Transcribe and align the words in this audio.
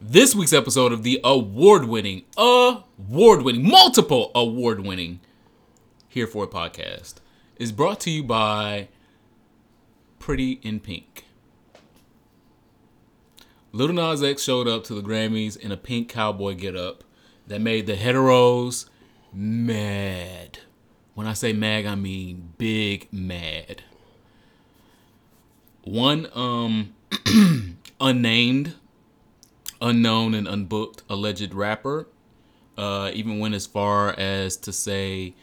This 0.00 0.34
week's 0.34 0.52
episode 0.52 0.92
of 0.92 1.04
the 1.04 1.20
award-winning, 1.24 2.24
award-winning, 2.36 3.66
multiple 3.66 4.30
award-winning 4.34 5.20
Here 6.06 6.26
For 6.26 6.44
It 6.44 6.50
podcast 6.50 7.14
is 7.56 7.72
brought 7.72 8.00
to 8.00 8.10
you 8.10 8.22
by 8.22 8.88
Pretty 10.18 10.60
in 10.62 10.80
Pink. 10.80 11.24
Little 13.72 13.96
Nas 13.96 14.22
X 14.22 14.42
showed 14.42 14.68
up 14.68 14.84
to 14.84 14.94
the 14.94 15.00
Grammys 15.00 15.56
in 15.56 15.72
a 15.72 15.78
pink 15.78 16.10
cowboy 16.10 16.56
getup 16.56 17.02
that 17.46 17.62
made 17.62 17.86
the 17.86 17.94
heteros 17.94 18.90
mad. 19.32 20.58
When 21.14 21.26
I 21.26 21.32
say 21.32 21.54
mad, 21.54 21.86
I 21.86 21.94
mean 21.94 22.52
big 22.58 23.08
mad. 23.10 23.82
One 25.84 26.28
um 26.34 26.94
unnamed, 28.00 28.74
unknown, 29.88 30.34
and 30.34 30.46
unbooked 30.46 31.02
alleged 31.08 31.54
rapper 31.54 32.06
uh, 32.76 33.10
even 33.14 33.38
went 33.38 33.54
as 33.54 33.66
far 33.66 34.10
as 34.18 34.56
to 34.58 34.72
say 34.72 35.34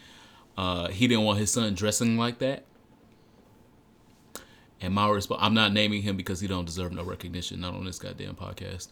uh, 0.58 0.90
he 0.90 1.08
didn't 1.08 1.24
want 1.24 1.40
his 1.40 1.52
son 1.52 1.74
dressing 1.74 2.18
like 2.18 2.40
that. 2.40 2.66
And 4.82 4.94
my 4.94 5.10
response, 5.10 5.40
I'm 5.42 5.54
not 5.54 5.72
naming 5.72 6.02
him 6.02 6.18
because 6.18 6.42
he 6.42 6.48
don't 6.48 6.66
deserve 6.66 6.92
no 6.92 7.04
recognition, 7.04 7.62
not 7.62 7.74
on 7.74 7.86
this 7.86 8.00
goddamn 8.00 8.36
podcast. 8.36 8.90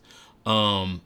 Um, 0.50 1.02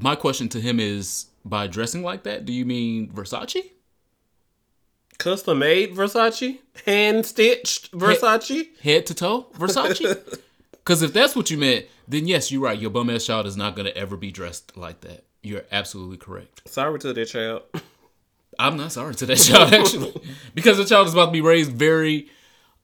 my 0.00 0.14
question 0.14 0.48
to 0.50 0.60
him 0.60 0.78
is, 0.78 1.26
by 1.44 1.66
dressing 1.66 2.02
like 2.02 2.24
that, 2.24 2.44
do 2.44 2.52
you 2.52 2.66
mean 2.66 3.08
Versace? 3.08 3.70
Custom 5.18 5.60
made 5.60 5.94
Versace? 5.94 6.58
Hand 6.84 7.24
stitched 7.24 7.90
Versace? 7.92 8.78
Head 8.80 9.06
to 9.06 9.14
toe 9.14 9.46
Versace? 9.54 10.40
Because 10.86 11.02
if 11.02 11.12
that's 11.12 11.34
what 11.34 11.50
you 11.50 11.58
meant, 11.58 11.86
then 12.06 12.28
yes, 12.28 12.52
you're 12.52 12.62
right. 12.62 12.78
Your 12.78 12.90
bum 12.90 13.10
ass 13.10 13.26
child 13.26 13.44
is 13.46 13.56
not 13.56 13.74
going 13.74 13.86
to 13.86 13.96
ever 13.96 14.16
be 14.16 14.30
dressed 14.30 14.76
like 14.76 15.00
that. 15.00 15.24
You're 15.42 15.64
absolutely 15.72 16.16
correct. 16.16 16.62
Sorry 16.68 16.96
to 17.00 17.12
that 17.12 17.26
child. 17.26 17.62
I'm 18.56 18.76
not 18.76 18.92
sorry 18.92 19.16
to 19.16 19.26
that 19.26 19.36
child 19.36 19.74
actually, 19.74 20.14
because 20.54 20.76
the 20.76 20.84
child 20.84 21.08
is 21.08 21.12
about 21.12 21.26
to 21.26 21.32
be 21.32 21.40
raised 21.40 21.72
very 21.72 22.30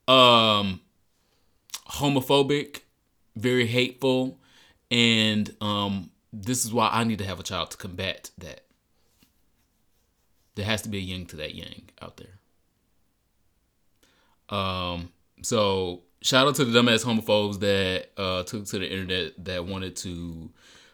um 0.09 0.81
homophobic, 1.93 2.81
very 3.37 3.69
hateful, 3.69 4.41
and 4.91 5.55
um 5.61 6.11
this 6.33 6.65
is 6.65 6.73
why 6.73 6.89
I 6.93 7.05
need 7.05 7.21
to 7.21 7.25
have 7.25 7.39
a 7.39 7.45
child 7.45 7.71
to 7.71 7.77
combat 7.77 8.33
that. 8.39 8.63
There 10.57 10.65
has 10.65 10.83
to 10.83 10.89
be 10.89 10.99
a 10.99 11.03
yin 11.03 11.27
to 11.27 11.37
that 11.37 11.55
yang 11.55 11.89
out 12.03 12.17
there. 12.17 12.41
Um 14.59 15.13
so 15.43 16.03
shout 16.23 16.47
out 16.47 16.55
to 16.57 16.65
the 16.65 16.79
dumbass 16.79 17.05
homophobes 17.05 17.61
that 17.61 18.09
uh 18.17 18.43
took 18.45 18.65
to 18.67 18.79
the 18.79 18.91
internet 18.91 19.33
that 19.45 19.67
wanted 19.67 19.97
to 19.97 20.51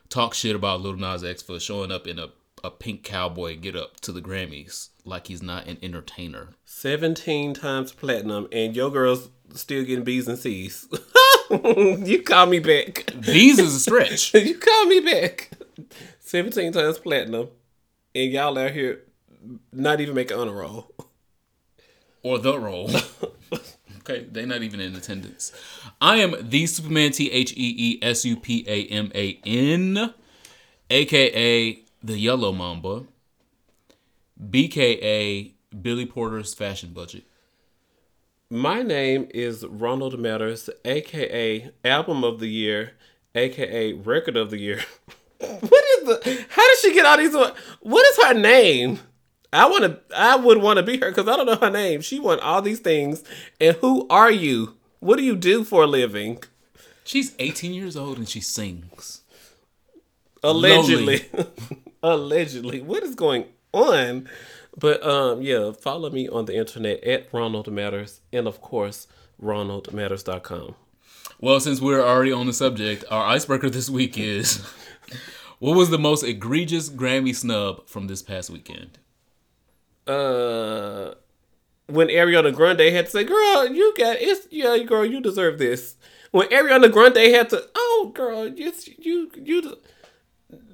talk 0.09 0.35
shit 0.35 0.57
about 0.57 0.81
Little 0.81 0.99
Nas 0.99 1.23
X 1.25 1.43
for 1.43 1.61
showing 1.61 1.93
up 1.93 2.07
in 2.07 2.19
a 2.19 2.29
a 2.65 2.71
pink 2.71 3.05
cowboy 3.05 3.57
get 3.57 3.77
up 3.77 4.01
to 4.01 4.13
the 4.13 4.21
Grammys 4.21 4.89
like 5.05 5.29
he's 5.29 5.43
not 5.43 5.67
an 5.67 5.79
entertainer. 5.83 6.51
17 6.65 7.55
times 7.55 7.93
platinum, 7.93 8.49
and 8.53 8.77
your 8.77 8.91
girl's 8.91 9.31
still 9.55 9.85
getting 9.85 10.05
B's 10.05 10.29
and 10.29 10.39
C's. 10.39 10.87
you 11.51 12.23
call 12.23 12.47
me 12.47 12.59
back. 12.59 13.07
These 13.15 13.59
is 13.59 13.75
a 13.75 13.81
stretch. 13.81 14.35
you 14.35 14.59
call 14.59 14.87
me 14.87 15.01
back. 15.01 15.51
17 16.21 16.73
times 16.73 16.99
platinum, 16.99 17.49
and 18.15 18.33
y'all 18.33 18.59
out 18.59 18.73
here 18.73 19.03
not 19.73 20.01
even 20.01 20.15
making 20.15 20.37
honor 20.37 20.53
roll. 20.53 20.93
or 22.23 22.39
the 22.39 22.59
role. 22.59 22.91
okay, 24.09 24.27
they're 24.31 24.47
not 24.47 24.63
even 24.63 24.81
in 24.81 24.95
attendance. 24.95 25.53
I 26.01 26.17
am 26.17 26.35
the 26.41 26.67
Superman 26.67 27.13
T 27.13 27.31
H 27.31 27.53
E 27.53 27.75
E 27.77 27.99
S 28.03 28.25
U 28.25 28.37
P 28.37 28.65
A 28.67 28.87
M 28.87 29.11
A 29.15 29.39
N, 29.45 30.15
aka 30.91 31.83
the 32.03 32.19
Yellow 32.19 32.53
Mamba, 32.53 33.05
BKA 34.43 35.53
Billy 35.83 36.07
Porter's 36.07 36.55
fashion 36.55 36.91
budget. 36.93 37.25
My 38.51 38.83
name 38.83 39.29
is 39.35 39.67
Ronald 39.67 40.19
Matters, 40.19 40.71
aka 40.85 41.71
Album 41.85 42.25
of 42.25 42.41
the 42.41 42.49
Year, 42.49 42.93
aka 43.35 43.93
Record 43.93 44.37
of 44.37 44.51
the 44.51 44.59
Year. 44.59 44.85
what 45.39 45.85
is 45.99 46.05
the? 46.05 46.47
How 46.49 46.67
did 46.69 46.79
she 46.81 46.95
get 46.95 47.07
all 47.07 47.19
these? 47.19 47.35
What 47.81 48.07
is 48.07 48.25
her 48.25 48.35
name? 48.35 49.01
I 49.53 49.67
want 49.69 49.85
to. 49.85 49.99
I 50.17 50.37
would 50.37 50.59
want 50.59 50.77
to 50.79 50.83
be 50.83 50.99
her 50.99 51.11
because 51.11 51.27
I 51.29 51.37
don't 51.37 51.47
know 51.47 51.57
her 51.57 51.71
name. 51.71 52.01
She 52.01 52.19
won 52.19 52.39
all 52.41 52.61
these 52.61 52.81
things. 52.81 53.25
And 53.61 53.77
who 53.77 54.07
are 54.09 54.31
you? 54.31 54.75
What 55.01 55.17
do 55.17 55.23
you 55.23 55.37
do 55.37 55.65
for 55.65 55.85
a 55.85 55.87
living? 55.87 56.43
She's 57.05 57.35
18 57.39 57.73
years 57.73 57.97
old 57.97 58.19
and 58.19 58.29
she 58.29 58.41
sings. 58.41 59.23
Allegedly. 60.43 61.27
Allegedly. 62.03 62.83
What 62.83 63.03
is 63.03 63.15
going 63.15 63.47
on? 63.73 64.29
But 64.77 65.03
um, 65.03 65.41
yeah, 65.41 65.73
follow 65.73 66.11
me 66.11 66.29
on 66.29 66.45
the 66.45 66.57
internet 66.57 67.03
at 67.05 67.33
Ronald 67.33 67.71
Matters 67.73 68.21
and 68.33 68.47
of 68.47 68.61
course 68.61 69.07
RonaldMatters.com. 69.43 70.75
Well, 71.41 71.61
since 71.61 71.81
we're 71.81 72.05
already 72.05 72.33
on 72.33 72.47
the 72.47 72.53
subject, 72.53 73.05
our 73.11 73.25
icebreaker 73.25 73.71
this 73.71 73.89
week 73.89 74.19
is 74.19 74.59
what 75.59 75.77
was 75.77 75.91
the 75.91 75.99
most 75.99 76.25
egregious 76.25 76.91
Grammy 76.91 77.35
snub 77.35 77.89
from 77.89 78.07
this 78.07 78.23
past 78.23 78.51
weekend? 78.51 78.99
Uh 80.09 81.15
when 81.89 82.09
Ariana 82.09 82.55
Grande 82.55 82.93
had 82.93 83.07
to 83.07 83.11
say, 83.11 83.25
"Girl, 83.25 83.67
you 83.67 83.95
got 83.97 84.17
it's 84.21 84.47
yeah, 84.51 84.77
girl, 84.79 85.05
you 85.05 85.21
deserve 85.21 85.59
this." 85.59 85.97
When 86.31 86.49
Ariana 86.49 86.93
Grande 86.93 87.33
had 87.35 87.51
to, 87.51 87.67
"Oh, 87.75 88.13
girl, 88.15 88.47
yes, 88.49 88.89
you 88.99 89.31
you." 89.37 89.77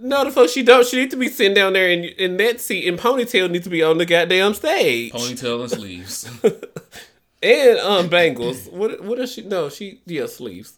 No, 0.01 0.25
the 0.25 0.31
fuck 0.31 0.51
she 0.51 0.63
don't. 0.63 0.87
She 0.87 0.97
need 0.97 1.11
to 1.11 1.17
be 1.17 1.29
sitting 1.29 1.55
down 1.55 1.73
there 1.73 1.89
in 1.89 2.05
in 2.05 2.37
that 2.39 2.61
seat, 2.61 2.87
and 2.87 2.99
ponytail 2.99 3.51
needs 3.51 3.65
to 3.65 3.71
be 3.71 3.83
on 3.83 3.99
the 3.99 4.07
goddamn 4.07 4.55
stage. 4.55 5.13
Ponytail 5.13 5.63
and 5.63 5.71
sleeves. 5.71 6.31
and 7.43 7.79
um 7.79 8.09
bangles. 8.09 8.67
what 8.69 9.03
what 9.03 9.19
is 9.19 9.33
she? 9.33 9.43
No, 9.43 9.69
she 9.69 10.01
yeah 10.07 10.27
sleeves. 10.27 10.77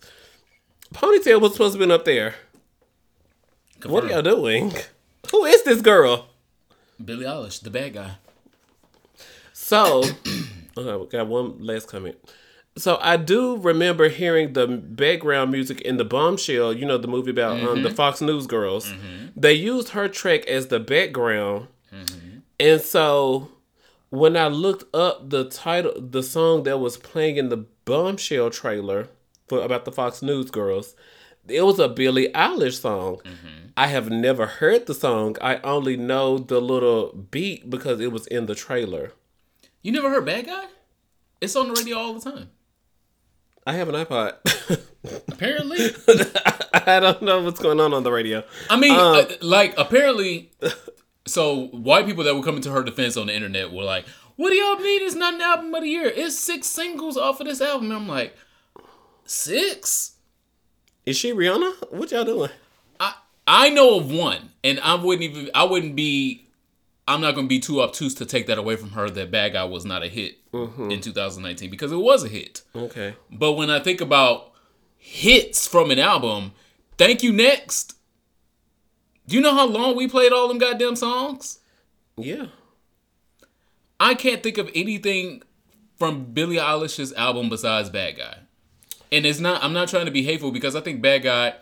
Ponytail 0.94 1.40
was 1.40 1.52
supposed 1.52 1.74
to 1.74 1.78
been 1.78 1.90
up 1.90 2.04
there. 2.04 2.36
What 3.84 4.04
are 4.04 4.08
y'all 4.08 4.22
doing? 4.22 4.72
Who 5.30 5.44
is 5.44 5.62
this 5.64 5.80
girl? 5.80 6.28
Billie 7.02 7.26
Eilish, 7.26 7.60
the 7.60 7.70
bad 7.70 7.94
guy. 7.94 8.12
So, 9.66 10.04
okay, 10.78 10.96
we 10.96 11.06
got 11.08 11.26
one 11.26 11.58
last 11.58 11.88
comment. 11.88 12.16
So 12.78 12.98
I 13.00 13.16
do 13.16 13.56
remember 13.56 14.08
hearing 14.08 14.52
the 14.52 14.68
background 14.68 15.50
music 15.50 15.80
in 15.80 15.96
the 15.96 16.04
Bombshell. 16.04 16.72
You 16.72 16.86
know 16.86 16.98
the 16.98 17.08
movie 17.08 17.32
about 17.32 17.60
um, 17.60 17.82
the 17.82 17.88
mm-hmm. 17.88 17.96
Fox 17.96 18.20
News 18.20 18.46
girls. 18.46 18.86
Mm-hmm. 18.86 19.26
They 19.34 19.54
used 19.54 19.88
her 19.88 20.06
track 20.06 20.46
as 20.46 20.68
the 20.68 20.78
background, 20.78 21.66
mm-hmm. 21.92 22.38
and 22.60 22.80
so 22.80 23.48
when 24.10 24.36
I 24.36 24.46
looked 24.46 24.84
up 24.94 25.30
the 25.30 25.48
title, 25.48 25.94
the 26.00 26.22
song 26.22 26.62
that 26.62 26.78
was 26.78 26.96
playing 26.96 27.36
in 27.36 27.48
the 27.48 27.64
Bombshell 27.86 28.50
trailer 28.50 29.08
for 29.48 29.62
about 29.62 29.84
the 29.84 29.90
Fox 29.90 30.22
News 30.22 30.52
girls, 30.52 30.94
it 31.48 31.62
was 31.62 31.80
a 31.80 31.88
Billie 31.88 32.28
Eilish 32.28 32.80
song. 32.80 33.20
I 33.76 33.88
have 33.88 34.10
never 34.10 34.46
heard 34.46 34.86
the 34.86 34.94
song. 34.94 35.36
I 35.40 35.56
only 35.64 35.96
know 35.96 36.38
the 36.38 36.60
little 36.60 37.12
beat 37.32 37.68
because 37.68 37.98
it 37.98 38.12
was 38.12 38.28
in 38.28 38.46
the 38.46 38.54
trailer. 38.54 39.10
You 39.82 39.92
never 39.92 40.10
heard 40.10 40.24
Bad 40.26 40.46
Guy? 40.46 40.64
It's 41.40 41.54
on 41.56 41.68
the 41.68 41.74
radio 41.74 41.96
all 41.98 42.14
the 42.14 42.30
time. 42.30 42.50
I 43.66 43.72
have 43.74 43.88
an 43.88 43.94
iPod. 43.94 44.34
Apparently. 45.28 45.78
I 46.74 47.00
don't 47.00 47.22
know 47.22 47.42
what's 47.42 47.60
going 47.60 47.80
on 47.80 47.92
on 47.92 48.02
the 48.02 48.12
radio. 48.12 48.44
I 48.70 48.76
mean, 48.78 48.92
Um, 48.92 48.98
uh, 49.16 49.24
like, 49.42 49.74
apparently. 49.76 50.50
So, 51.26 51.66
white 51.68 52.06
people 52.06 52.24
that 52.24 52.34
were 52.36 52.42
coming 52.42 52.62
to 52.62 52.70
her 52.70 52.82
defense 52.84 53.16
on 53.16 53.26
the 53.26 53.34
internet 53.34 53.72
were 53.72 53.82
like, 53.82 54.06
what 54.36 54.50
do 54.50 54.54
y'all 54.56 54.76
mean 54.78 55.02
it's 55.02 55.14
not 55.14 55.34
an 55.34 55.40
album 55.40 55.74
of 55.74 55.82
the 55.82 55.88
year? 55.88 56.06
It's 56.14 56.38
six 56.38 56.66
singles 56.68 57.16
off 57.16 57.40
of 57.40 57.46
this 57.46 57.60
album. 57.60 57.86
And 57.90 57.94
I'm 57.94 58.08
like, 58.08 58.36
six? 59.24 60.12
Is 61.04 61.16
she 61.16 61.32
Rihanna? 61.32 61.92
What 61.92 62.10
y'all 62.12 62.24
doing? 62.24 62.50
I 63.00 63.14
I 63.46 63.70
know 63.70 63.98
of 63.98 64.10
one, 64.10 64.50
and 64.64 64.78
I 64.80 64.94
wouldn't 64.96 65.22
even 65.22 65.50
I 65.54 65.64
wouldn't 65.64 65.94
be 65.96 66.45
I'm 67.08 67.20
not 67.20 67.34
gonna 67.34 67.46
be 67.46 67.60
too 67.60 67.82
obtuse 67.82 68.14
to 68.14 68.26
take 68.26 68.46
that 68.48 68.58
away 68.58 68.76
from 68.76 68.90
her 68.90 69.08
that 69.10 69.30
Bad 69.30 69.52
Guy 69.52 69.64
was 69.64 69.84
not 69.84 70.02
a 70.02 70.08
hit 70.08 70.38
mm-hmm. 70.52 70.90
in 70.90 71.00
2019 71.00 71.70
because 71.70 71.92
it 71.92 71.96
was 71.96 72.24
a 72.24 72.28
hit. 72.28 72.62
Okay. 72.74 73.14
But 73.30 73.52
when 73.52 73.70
I 73.70 73.78
think 73.78 74.00
about 74.00 74.52
hits 74.96 75.68
from 75.68 75.90
an 75.90 75.98
album, 75.98 76.52
Thank 76.98 77.22
You 77.22 77.32
Next. 77.32 77.96
Do 79.26 79.36
you 79.36 79.42
know 79.42 79.54
how 79.54 79.66
long 79.66 79.96
we 79.96 80.08
played 80.08 80.32
all 80.32 80.48
them 80.48 80.58
goddamn 80.58 80.96
songs? 80.96 81.58
Yeah. 82.16 82.46
I 83.98 84.14
can't 84.14 84.42
think 84.42 84.58
of 84.58 84.70
anything 84.74 85.42
from 85.96 86.32
Billie 86.32 86.56
Eilish's 86.56 87.12
album 87.14 87.48
besides 87.48 87.90
Bad 87.90 88.18
Guy. 88.18 88.38
And 89.12 89.24
it's 89.24 89.38
not 89.38 89.62
I'm 89.62 89.72
not 89.72 89.88
trying 89.88 90.06
to 90.06 90.10
be 90.10 90.22
hateful 90.22 90.50
because 90.50 90.74
I 90.74 90.80
think 90.80 91.00
Bad 91.00 91.22
Guy 91.22 91.54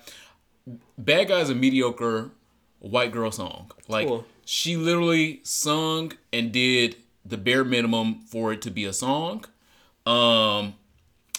Bad 0.97 1.29
Guy 1.29 1.41
is 1.41 1.51
a 1.51 1.55
mediocre 1.55 2.31
white 2.79 3.13
girl 3.13 3.31
song. 3.31 3.71
Like 3.89 4.09
Cool. 4.09 4.25
She 4.45 4.77
literally 4.77 5.41
sung 5.43 6.13
and 6.33 6.53
did 6.53 6.97
the 7.25 7.39
bare 7.39 7.65
minimum 7.65 8.21
for 8.27 8.53
it 8.53 8.63
to 8.63 8.71
be 8.71 8.85
a 8.85 8.93
song. 8.93 9.45
Um 10.07 10.75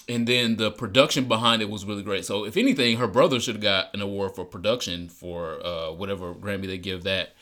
and 0.07 0.28
then 0.28 0.57
the 0.57 0.72
production 0.72 1.25
behind 1.25 1.62
it 1.62 1.69
was 1.69 1.86
really 1.86 2.04
great. 2.04 2.25
So 2.25 2.46
if 2.46 2.57
anything, 2.57 2.98
her 2.98 3.07
brother 3.07 3.40
should 3.40 3.56
have 3.56 3.62
got 3.62 3.94
an 3.94 4.02
award 4.02 4.36
for 4.36 4.46
production 4.46 5.10
for 5.10 5.66
uh, 5.66 5.92
whatever 5.92 6.34
Grammy 6.34 6.68
they 6.68 6.78
give 6.78 7.04
that 7.04 7.34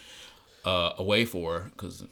uh, 0.63 0.93
away 0.97 1.25
for. 1.25 1.71
Because, 1.71 2.05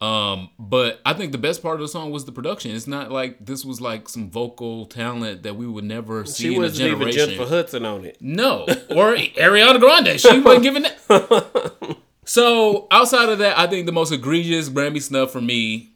um, 0.00 0.50
but 0.58 1.00
I 1.06 1.14
think 1.14 1.32
the 1.32 1.38
best 1.38 1.62
part 1.62 1.76
of 1.76 1.80
the 1.80 1.88
song 1.88 2.10
was 2.10 2.24
the 2.26 2.32
production. 2.32 2.72
It's 2.72 2.86
not 2.86 3.10
like 3.10 3.44
this 3.46 3.64
was 3.64 3.80
like 3.80 4.08
some 4.08 4.30
vocal 4.30 4.84
talent 4.86 5.42
that 5.44 5.56
we 5.56 5.66
would 5.66 5.84
never 5.84 6.26
see 6.26 6.44
She 6.44 6.48
in 6.50 6.54
a 6.54 6.58
wasn't 6.58 6.88
even 6.88 6.98
generation. 6.98 7.34
Jennifer 7.34 7.48
Hudson 7.48 7.86
on 7.86 8.04
it. 8.04 8.18
No, 8.20 8.64
or 8.90 9.14
Ariana 9.16 9.80
Grande. 9.80 10.20
She 10.20 10.40
wasn't 10.40 10.64
giving 10.64 10.82
that. 10.82 11.96
So 12.24 12.86
outside 12.90 13.28
of 13.28 13.38
that, 13.38 13.58
I 13.58 13.66
think 13.66 13.86
the 13.86 13.92
most 13.92 14.12
egregious 14.12 14.68
Grammy 14.68 15.02
snub 15.02 15.30
for 15.30 15.40
me, 15.40 15.92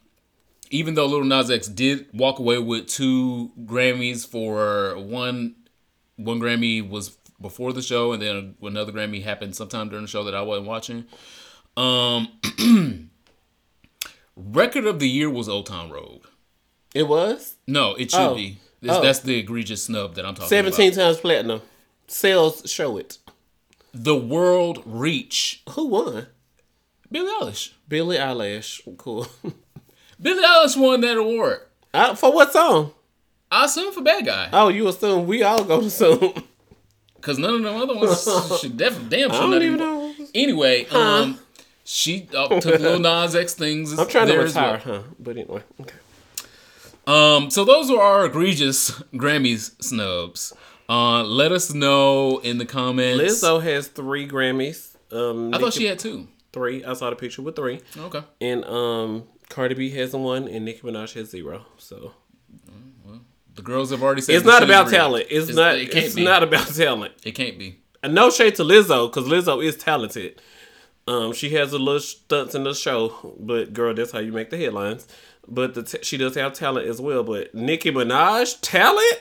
even 0.70 0.94
though 0.94 1.06
Little 1.06 1.25
Nas 1.25 1.50
X 1.50 1.69
did 1.69 2.06
walk 2.12 2.38
away 2.38 2.58
with 2.58 2.88
two 2.88 3.52
Grammys 3.64 4.26
for 4.26 4.96
one, 4.99 5.55
one 6.17 6.40
Grammy 6.40 6.87
was 6.88 7.17
before 7.40 7.73
the 7.73 7.82
show, 7.82 8.12
and 8.12 8.20
then 8.23 8.55
another 8.62 8.93
Grammy 8.93 9.23
happened 9.23 9.55
sometime 9.55 9.88
during 9.88 10.05
the 10.05 10.11
show 10.11 10.25
that 10.25 10.34
I 10.34 10.43
wasn't 10.43 10.67
watching. 10.67 11.05
Um, 11.76 12.29
record 14.37 14.87
of 14.87 14.99
the 14.99 15.08
year 15.08 15.31
was 15.31 15.49
Old 15.49 15.67
Town 15.67 15.90
Road. 15.90 16.22
It 16.94 17.06
was 17.06 17.56
No, 17.67 17.94
it 17.94 18.11
should 18.11 18.20
Oh. 18.20 18.34
be. 18.34 18.58
Oh. 18.88 19.02
That's 19.02 19.20
the 19.20 19.37
egregious 19.38 19.82
snub 19.84 20.14
that 20.14 20.25
I'm 20.25 20.34
talking 20.34 20.49
seventeen 20.49 20.93
about. 20.93 21.02
times 21.05 21.17
platinum. 21.19 21.62
Sales 22.08 22.62
show 22.70 22.96
it. 22.96 23.19
The 23.98 24.14
world 24.14 24.82
reach. 24.84 25.62
Who 25.70 25.87
won? 25.87 26.26
Billie 27.10 27.31
Eilish. 27.40 27.72
Billie 27.88 28.19
Eilish. 28.19 28.82
Cool. 28.98 29.26
Billie 30.20 30.44
Eilish 30.44 30.76
won 30.76 31.00
that 31.00 31.16
award. 31.16 31.60
Uh, 31.94 32.14
for 32.14 32.31
what 32.31 32.52
song? 32.52 32.93
I 33.50 33.64
assume 33.64 33.93
for 33.93 34.02
Bad 34.02 34.26
Guy. 34.26 34.50
Oh, 34.52 34.69
you 34.69 34.87
assume 34.88 35.26
we 35.26 35.43
all 35.43 35.64
go 35.64 35.81
to 35.81 35.87
assume. 35.87 36.34
Because 37.14 37.38
none 37.38 37.54
of 37.54 37.62
them 37.62 37.75
other 37.75 37.94
ones 37.94 38.22
should 38.60 38.76
definitely, 38.76 39.16
damn 39.16 39.32
I 39.32 39.34
sure 39.34 39.50
don't 39.50 39.62
even 39.62 39.78
know. 39.78 40.14
Anyway, 40.34 40.84
um, 40.88 41.38
she 41.84 42.28
uh, 42.37 42.60
took 42.60 42.78
Lil 42.78 42.98
Nas 42.98 43.34
X 43.34 43.54
things. 43.54 43.98
I'm 43.98 44.08
trying 44.08 44.26
to 44.26 44.43
as 44.43 44.54
well. 44.54 44.75
retire, 44.75 44.78
huh? 44.78 45.02
But 45.19 45.38
anyway, 45.38 45.62
okay. 45.81 45.96
Um, 47.06 47.50
so 47.50 47.64
those 47.64 47.90
are 47.90 48.00
our 48.00 48.26
egregious 48.26 48.90
Grammys 49.14 49.82
snubs. 49.82 50.52
Uh, 50.88 51.25
let 51.25 51.53
us 51.53 51.73
know 51.75 52.38
in 52.38 52.59
the 52.59 52.67
comments. 52.67 53.23
Lizzo 53.43 53.62
has 53.62 53.88
three 53.88 54.29
Grammys. 54.29 54.94
Um, 55.12 55.53
I 55.55 55.59
thought 55.59 55.67
Nicki- 55.67 55.79
she 55.81 55.87
had 55.87 55.99
two. 55.99 56.29
three. 56.53 56.85
I 56.85 56.93
saw 56.94 57.11
the 57.11 57.17
picture 57.17 57.43
with 57.43 57.56
three. 57.56 57.81
Okay. 57.97 58.23
And 58.41 58.65
um, 58.65 59.25
Cardi 59.49 59.75
B 59.75 59.91
has 59.91 60.12
one, 60.15 60.49
and 60.49 60.65
Nicki 60.65 60.81
Minaj 60.83 61.15
has 61.15 61.31
zero. 61.31 61.65
So 61.79 62.12
The 63.55 63.62
girls 63.62 63.91
have 63.91 64.03
already 64.03 64.21
said 64.21 64.35
it's 64.37 64.44
not 64.44 64.62
about 64.62 64.88
talent. 64.91 65.27
It's, 65.31 65.53
not. 65.55 65.77
It 65.77 65.91
can't 65.91 66.05
it's 66.06 66.15
be. 66.15 66.25
not 66.25 66.43
about 66.43 66.67
talent. 66.75 67.15
It 67.25 67.32
can't 67.32 67.59
be. 67.59 67.79
And 68.03 68.15
no 68.15 68.31
shade 68.31 68.55
to 68.56 68.62
Lizzo, 68.62 69.11
because 69.12 69.29
Lizzo 69.29 69.65
is 69.65 69.77
talented. 69.77 70.41
Um, 71.09 71.32
she 71.32 71.50
has 71.50 71.73
a 71.73 71.79
little 71.79 72.00
stunts 72.00 72.55
in 72.55 72.65
the 72.65 72.75
show, 72.75 73.35
but 73.39 73.73
girl, 73.73 73.94
that's 73.94 74.11
how 74.12 74.19
you 74.19 74.32
make 74.32 74.50
the 74.50 74.56
headlines. 74.56 75.06
But 75.49 75.75
the 75.75 75.82
t- 75.85 75.99
she 76.03 76.17
does 76.17 76.35
have 76.35 76.53
talent 76.53 76.87
as 76.89 77.00
well. 77.00 77.23
But 77.23 77.55
Nicki 77.55 77.91
Minaj 77.93 78.59
talent, 78.61 79.21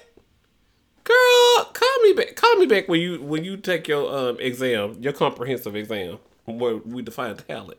girl, 1.06 1.66
call 1.74 2.00
me 2.04 2.14
back. 2.14 2.36
Call 2.36 2.56
me 2.58 2.66
back 2.66 2.90
when 2.90 3.00
you 3.00 3.22
when 3.22 3.46
you 3.46 3.56
take 3.58 3.88
your 3.88 4.14
um 4.14 4.38
exam, 4.40 4.98
your 5.00 5.14
comprehensive 5.14 5.76
exam, 5.76 6.20
where 6.46 6.76
we 6.78 7.02
define 7.02 7.38
talent. 7.38 7.78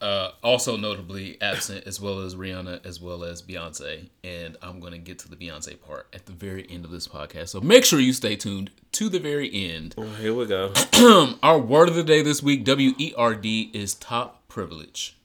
Uh, 0.00 0.30
also 0.44 0.76
notably 0.76 1.36
absent, 1.42 1.84
as 1.84 2.00
well 2.00 2.20
as 2.20 2.36
Rihanna, 2.36 2.86
as 2.86 3.00
well 3.00 3.24
as 3.24 3.42
Beyonce. 3.42 4.08
And 4.22 4.56
I'm 4.62 4.78
going 4.78 4.92
to 4.92 4.98
get 4.98 5.18
to 5.20 5.28
the 5.28 5.34
Beyonce 5.34 5.80
part 5.80 6.06
at 6.14 6.26
the 6.26 6.32
very 6.32 6.64
end 6.70 6.84
of 6.84 6.92
this 6.92 7.08
podcast. 7.08 7.48
So 7.48 7.60
make 7.60 7.84
sure 7.84 7.98
you 7.98 8.12
stay 8.12 8.36
tuned 8.36 8.70
to 8.92 9.08
the 9.08 9.18
very 9.18 9.52
end. 9.52 9.96
Oh, 9.98 10.04
here 10.04 10.34
we 10.34 10.46
go. 10.46 10.72
Our 11.42 11.58
word 11.58 11.88
of 11.88 11.96
the 11.96 12.04
day 12.04 12.22
this 12.22 12.40
week, 12.44 12.64
W 12.64 12.92
E 12.96 13.12
R 13.16 13.34
D, 13.34 13.72
is 13.74 13.94
top 13.94 14.46
privilege. 14.46 15.17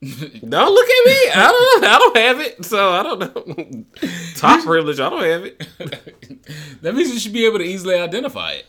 Don't 0.02 0.74
look 0.74 0.88
at 0.88 1.06
me. 1.06 1.30
I 1.34 1.48
don't. 1.50 1.84
I 1.84 1.98
don't 1.98 2.16
have 2.16 2.40
it, 2.40 2.64
so 2.64 2.92
I 2.92 3.02
don't 3.02 3.18
know. 3.18 3.84
Top 4.36 4.64
privilege. 4.64 5.00
I 5.00 5.10
don't 5.10 5.24
have 5.24 5.44
it. 5.44 5.66
That 6.82 6.94
means 6.94 7.12
you 7.12 7.18
should 7.18 7.32
be 7.32 7.44
able 7.44 7.58
to 7.58 7.64
easily 7.64 7.96
identify 7.96 8.52
it. 8.52 8.66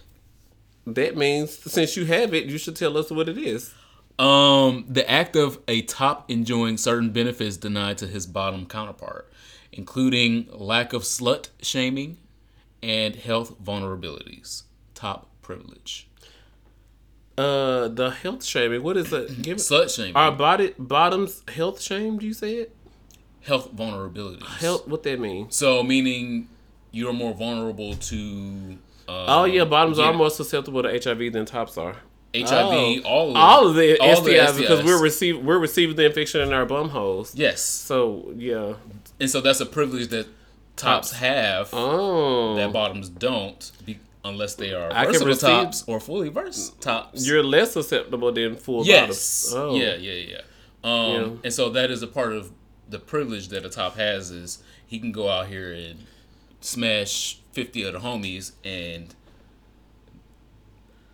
That 0.88 1.16
means 1.16 1.52
since 1.52 1.96
you 1.96 2.06
have 2.06 2.34
it, 2.34 2.46
you 2.46 2.58
should 2.58 2.76
tell 2.76 2.98
us 2.98 3.12
what 3.12 3.30
it 3.30 3.38
is. 3.38 3.74
Um, 4.18 4.86
the 4.90 5.10
act 5.10 5.36
of 5.36 5.60
a 5.68 5.84
top 5.84 6.30
enjoying 6.30 6.78
certain 6.78 7.12
benefits 7.12 7.56
denied 7.56 8.00
to 8.00 8.08
his 8.08 8.26
bottom 8.26 8.66
counterpart, 8.66 9.32
including 9.72 10.48
lack 10.52 10.92
of 10.92 11.04
slut 11.04 11.50
shaming 11.62 12.18
and 12.84 13.16
health 13.16 13.64
vulnerabilities. 13.64 14.64
Top 14.96 15.30
privilege. 15.42 16.09
Uh, 17.40 17.88
the 17.88 18.10
health 18.10 18.44
shaming. 18.44 18.84
What 18.84 18.98
is 18.98 19.14
it? 19.14 19.42
Give 19.42 19.58
Slut 19.58 19.96
shaming. 19.96 20.16
our 20.16 20.32
body 20.32 20.74
bottoms 20.78 21.44
health 21.48 21.82
shamed. 21.82 22.22
You 22.24 22.34
say 22.34 22.56
it? 22.56 22.76
health 23.42 23.74
vulnerabilities. 23.76 24.46
Health. 24.58 24.88
What 24.88 25.04
that 25.04 25.20
mean? 25.20 25.50
So 25.50 25.82
meaning 25.82 26.50
you're 26.92 27.14
more 27.14 27.34
vulnerable 27.34 27.96
to. 27.96 28.78
Uh, 29.08 29.26
Oh 29.28 29.44
yeah, 29.46 29.64
bottoms 29.64 29.98
yeah. 29.98 30.06
are 30.06 30.14
more 30.14 30.30
susceptible 30.30 30.84
to 30.84 30.90
HIV 31.04 31.32
than 31.34 31.46
tops 31.46 31.78
are. 31.78 31.96
HIV, 32.36 32.52
Oh. 32.52 33.02
all 33.06 33.30
of 33.32 33.36
All 33.38 33.68
of 33.70 33.76
the 33.76 33.98
all 34.00 34.22
the 34.22 34.32
STIs 34.34 34.58
because 34.58 34.84
we're 34.84 35.02
receiving 35.02 35.46
we're 35.46 35.58
receiving 35.58 35.96
the 35.96 36.06
infection 36.06 36.42
in 36.42 36.54
our 36.54 36.66
bum 36.66 36.90
holes. 36.90 37.34
yes, 37.36 37.62
So 37.62 38.32
yeah. 38.38 38.74
and 39.20 39.30
so 39.30 39.42
that's 39.42 39.62
a 39.62 39.66
privilege 39.66 40.10
that 40.10 40.28
tops 40.76 41.12
have 41.14 41.70
Oh. 41.74 42.56
that 42.58 42.72
bottoms 42.72 43.10
don't, 43.10 43.72
be, 43.86 43.98
unless 44.24 44.56
they 44.56 44.74
are 44.74 44.92
I 44.94 45.06
versatile 45.06 45.64
tops 45.64 45.84
or 45.88 46.00
fully 46.00 46.30
verse 46.30 46.72
tops. 46.82 47.26
You're 47.28 47.44
less 47.44 47.72
susceptible 47.74 48.32
than 48.32 48.56
full 48.56 48.86
yes. 48.86 49.52
Oh. 49.56 49.76
yeah, 49.76 49.96
yeah, 49.96 50.14
yeah. 50.14 50.42
Um, 50.84 51.12
Yeah. 51.12 51.30
and 51.46 51.54
so 51.54 51.70
that 51.70 51.92
is 51.92 52.02
a 52.04 52.08
part 52.08 52.34
of 52.34 52.52
the 52.90 53.00
privilege 53.00 53.50
that 53.50 53.66
a 53.66 53.70
top 53.70 53.96
has 53.96 54.32
is 54.32 54.64
he 54.86 55.00
can 55.00 55.12
go 55.12 55.30
out 55.30 55.48
here 55.48 55.72
and 55.72 56.06
smash 56.62 57.40
fifty 57.52 57.86
other 57.86 58.00
homies 58.00 58.54
and 58.64 59.14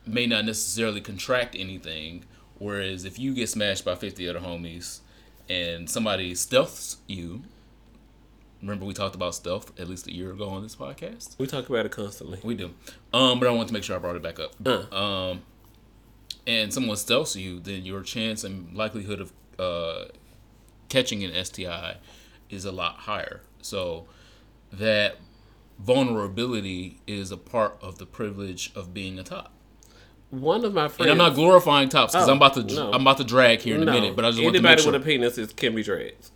may 0.05 0.25
not 0.25 0.45
necessarily 0.45 1.01
contract 1.01 1.55
anything. 1.57 2.25
Whereas 2.57 3.05
if 3.05 3.19
you 3.19 3.33
get 3.33 3.49
smashed 3.49 3.83
by 3.83 3.95
50 3.95 4.29
other 4.29 4.39
homies 4.39 4.99
and 5.49 5.89
somebody 5.89 6.33
stealths 6.33 6.97
you, 7.07 7.43
remember 8.65 8.85
we 8.85 8.93
talked 8.93 9.15
about 9.15 9.35
stealth 9.35 9.77
at 9.79 9.87
least 9.87 10.07
a 10.07 10.13
year 10.13 10.31
ago 10.31 10.49
on 10.49 10.63
this 10.63 10.75
podcast? 10.75 11.37
We 11.37 11.47
talk 11.47 11.69
about 11.69 11.85
it 11.85 11.91
constantly. 11.91 12.39
We 12.43 12.55
do. 12.55 12.71
Um, 13.13 13.39
but 13.39 13.47
I 13.47 13.51
want 13.51 13.67
to 13.67 13.73
make 13.73 13.83
sure 13.83 13.95
I 13.95 13.99
brought 13.99 14.15
it 14.15 14.23
back 14.23 14.39
up. 14.39 14.53
Uh. 14.65 14.95
Um, 14.95 15.41
and 16.47 16.73
someone 16.73 16.95
stealths 16.95 17.35
you, 17.39 17.59
then 17.59 17.85
your 17.85 18.01
chance 18.01 18.43
and 18.43 18.75
likelihood 18.75 19.19
of 19.21 19.33
uh, 19.59 20.05
catching 20.89 21.23
an 21.23 21.45
STI 21.45 21.97
is 22.49 22.65
a 22.65 22.71
lot 22.71 22.95
higher. 22.97 23.41
So 23.61 24.05
that 24.71 25.17
vulnerability 25.79 26.99
is 27.07 27.31
a 27.31 27.37
part 27.37 27.77
of 27.81 27.97
the 27.97 28.05
privilege 28.05 28.71
of 28.75 28.93
being 28.93 29.19
a 29.19 29.23
top. 29.23 29.51
One 30.31 30.65
of 30.65 30.73
my 30.73 30.87
friends. 30.87 31.11
And 31.11 31.11
I'm 31.11 31.17
not 31.29 31.35
glorifying 31.35 31.89
tops 31.89 32.13
because 32.13 32.27
Oh, 32.27 32.31
I'm 32.31 32.37
about 32.37 32.55
to 32.55 32.63
no. 32.63 32.91
I'm 32.91 33.01
about 33.01 33.17
to 33.17 33.23
drag 33.23 33.59
here 33.59 33.75
in 33.75 33.83
a 33.83 33.91
minute, 33.91 34.15
but 34.15 34.25
I 34.25 34.31
just 34.31 34.41
want 34.41 34.55
to 34.55 34.59
anybody 34.59 34.75
make 34.75 34.83
sure. 34.83 34.91
with 34.91 35.01
a 35.01 35.05
penis 35.05 35.37
is, 35.37 35.53
can 35.53 35.75
be 35.75 35.83
dragged. 35.83 36.31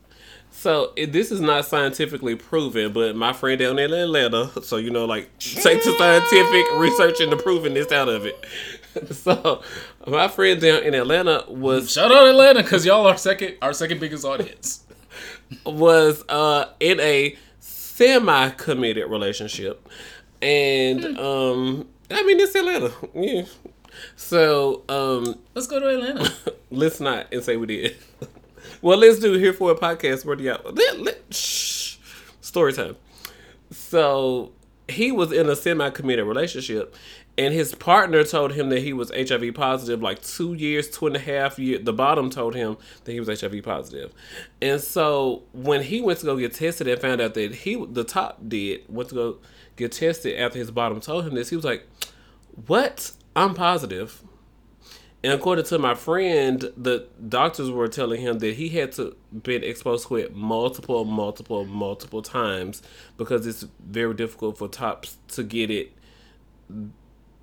So 0.51 0.91
it, 0.95 1.13
this 1.13 1.31
is 1.31 1.39
not 1.39 1.65
scientifically 1.65 2.35
proven, 2.35 2.91
but 2.91 3.15
my 3.15 3.31
friend 3.33 3.59
down 3.59 3.79
in 3.79 3.93
Atlanta, 3.93 4.51
so 4.63 4.77
you 4.77 4.89
know, 4.89 5.05
like 5.05 5.29
take 5.39 5.83
the 5.83 5.95
scientific 5.97 6.65
research 6.77 7.21
and 7.21 7.31
the 7.31 7.37
proving 7.37 7.73
this 7.73 7.91
out 7.91 8.09
of 8.09 8.25
it. 8.25 8.45
so 9.13 9.61
my 10.05 10.27
friend 10.27 10.59
down 10.59 10.83
in 10.83 10.93
Atlanta 10.95 11.45
was 11.47 11.91
Shout 11.91 12.11
out 12.11 12.27
Atlanta 12.27 12.61
because 12.61 12.85
y'all 12.85 13.05
are 13.07 13.17
second 13.17 13.55
our 13.61 13.71
second 13.73 13.99
biggest 13.99 14.25
audience. 14.25 14.83
was 15.65 16.23
uh 16.27 16.65
in 16.79 16.99
a 16.99 17.37
semi 17.59 18.49
committed 18.51 19.09
relationship, 19.09 19.87
and 20.41 21.03
Hmm. 21.03 21.17
um 21.19 21.87
I 22.11 22.23
mean 22.23 22.39
it's 22.39 22.55
Atlanta, 22.55 22.91
yeah. 23.13 23.43
So 24.15 24.83
um 24.89 25.39
Let's 25.53 25.67
go 25.67 25.79
to 25.79 25.87
Atlanta. 25.87 26.33
let's 26.71 26.99
not 26.99 27.27
and 27.31 27.43
say 27.43 27.55
we 27.55 27.67
did. 27.67 27.95
Well, 28.81 28.97
let's 28.97 29.19
do 29.19 29.33
here 29.33 29.53
for 29.53 29.71
a 29.71 29.75
podcast. 29.75 30.25
Where 30.25 30.35
do 30.35 30.43
y'all? 30.43 30.61
Let, 30.71 30.99
let, 30.99 31.33
shh. 31.33 31.97
Story 32.41 32.73
time. 32.73 32.95
So 33.71 34.51
he 34.87 35.11
was 35.11 35.31
in 35.31 35.49
a 35.49 35.55
semi-committed 35.55 36.25
relationship, 36.25 36.95
and 37.37 37.53
his 37.53 37.75
partner 37.75 38.23
told 38.23 38.53
him 38.53 38.69
that 38.69 38.79
he 38.79 38.93
was 38.93 39.11
HIV 39.11 39.53
positive. 39.53 40.01
Like 40.01 40.21
two 40.21 40.53
years, 40.53 40.89
two 40.89 41.07
and 41.07 41.15
a 41.15 41.19
half 41.19 41.59
years. 41.59 41.83
The 41.83 41.93
bottom 41.93 42.29
told 42.29 42.55
him 42.55 42.77
that 43.03 43.11
he 43.11 43.19
was 43.19 43.27
HIV 43.27 43.63
positive. 43.63 43.63
positive, 43.63 44.13
and 44.61 44.81
so 44.81 45.43
when 45.53 45.83
he 45.83 46.01
went 46.01 46.19
to 46.19 46.25
go 46.25 46.37
get 46.37 46.53
tested 46.53 46.87
and 46.87 46.99
found 46.99 47.21
out 47.21 47.33
that 47.35 47.53
he, 47.53 47.85
the 47.85 48.03
top 48.03 48.39
did, 48.47 48.81
went 48.87 49.09
to 49.09 49.15
go 49.15 49.37
get 49.75 49.91
tested 49.91 50.39
after 50.39 50.57
his 50.57 50.71
bottom 50.71 50.99
told 50.99 51.25
him 51.25 51.35
this, 51.35 51.49
he 51.49 51.55
was 51.55 51.65
like, 51.65 51.87
"What? 52.65 53.11
I'm 53.35 53.53
positive." 53.53 54.23
And 55.21 55.33
according 55.33 55.65
to 55.65 55.79
my 55.79 55.95
friend, 55.95 56.71
the 56.77 57.07
doctors 57.27 57.69
were 57.69 57.89
telling 57.89 58.21
him 58.21 58.39
that 58.39 58.55
he 58.55 58.69
had 58.69 58.93
to 58.93 59.17
been 59.43 59.63
exposed 59.63 60.07
to 60.07 60.15
it 60.15 60.33
multiple, 60.33 61.03
multiple, 61.03 61.65
multiple 61.65 62.21
times 62.21 62.81
because 63.17 63.45
it's 63.45 63.65
very 63.85 64.13
difficult 64.13 64.57
for 64.57 64.69
tops 64.69 65.17
to 65.29 65.43
get 65.43 65.69
it. 65.69 65.91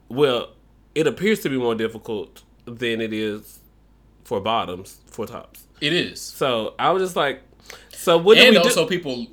Well, 0.08 0.52
it 0.94 1.06
appears 1.06 1.40
to 1.40 1.50
be 1.50 1.58
more 1.58 1.74
difficult 1.74 2.42
than 2.64 3.02
it 3.02 3.12
is 3.12 3.60
for 4.24 4.40
bottoms 4.40 5.00
for 5.06 5.26
tops. 5.26 5.66
It 5.80 5.92
is. 5.92 6.20
So 6.20 6.74
I 6.78 6.90
was 6.90 7.02
just 7.02 7.16
like, 7.16 7.42
so 7.90 8.16
what 8.16 8.38
do 8.38 8.50
we 8.50 8.56
also 8.56 8.84
do? 8.84 8.88
people 8.88 9.26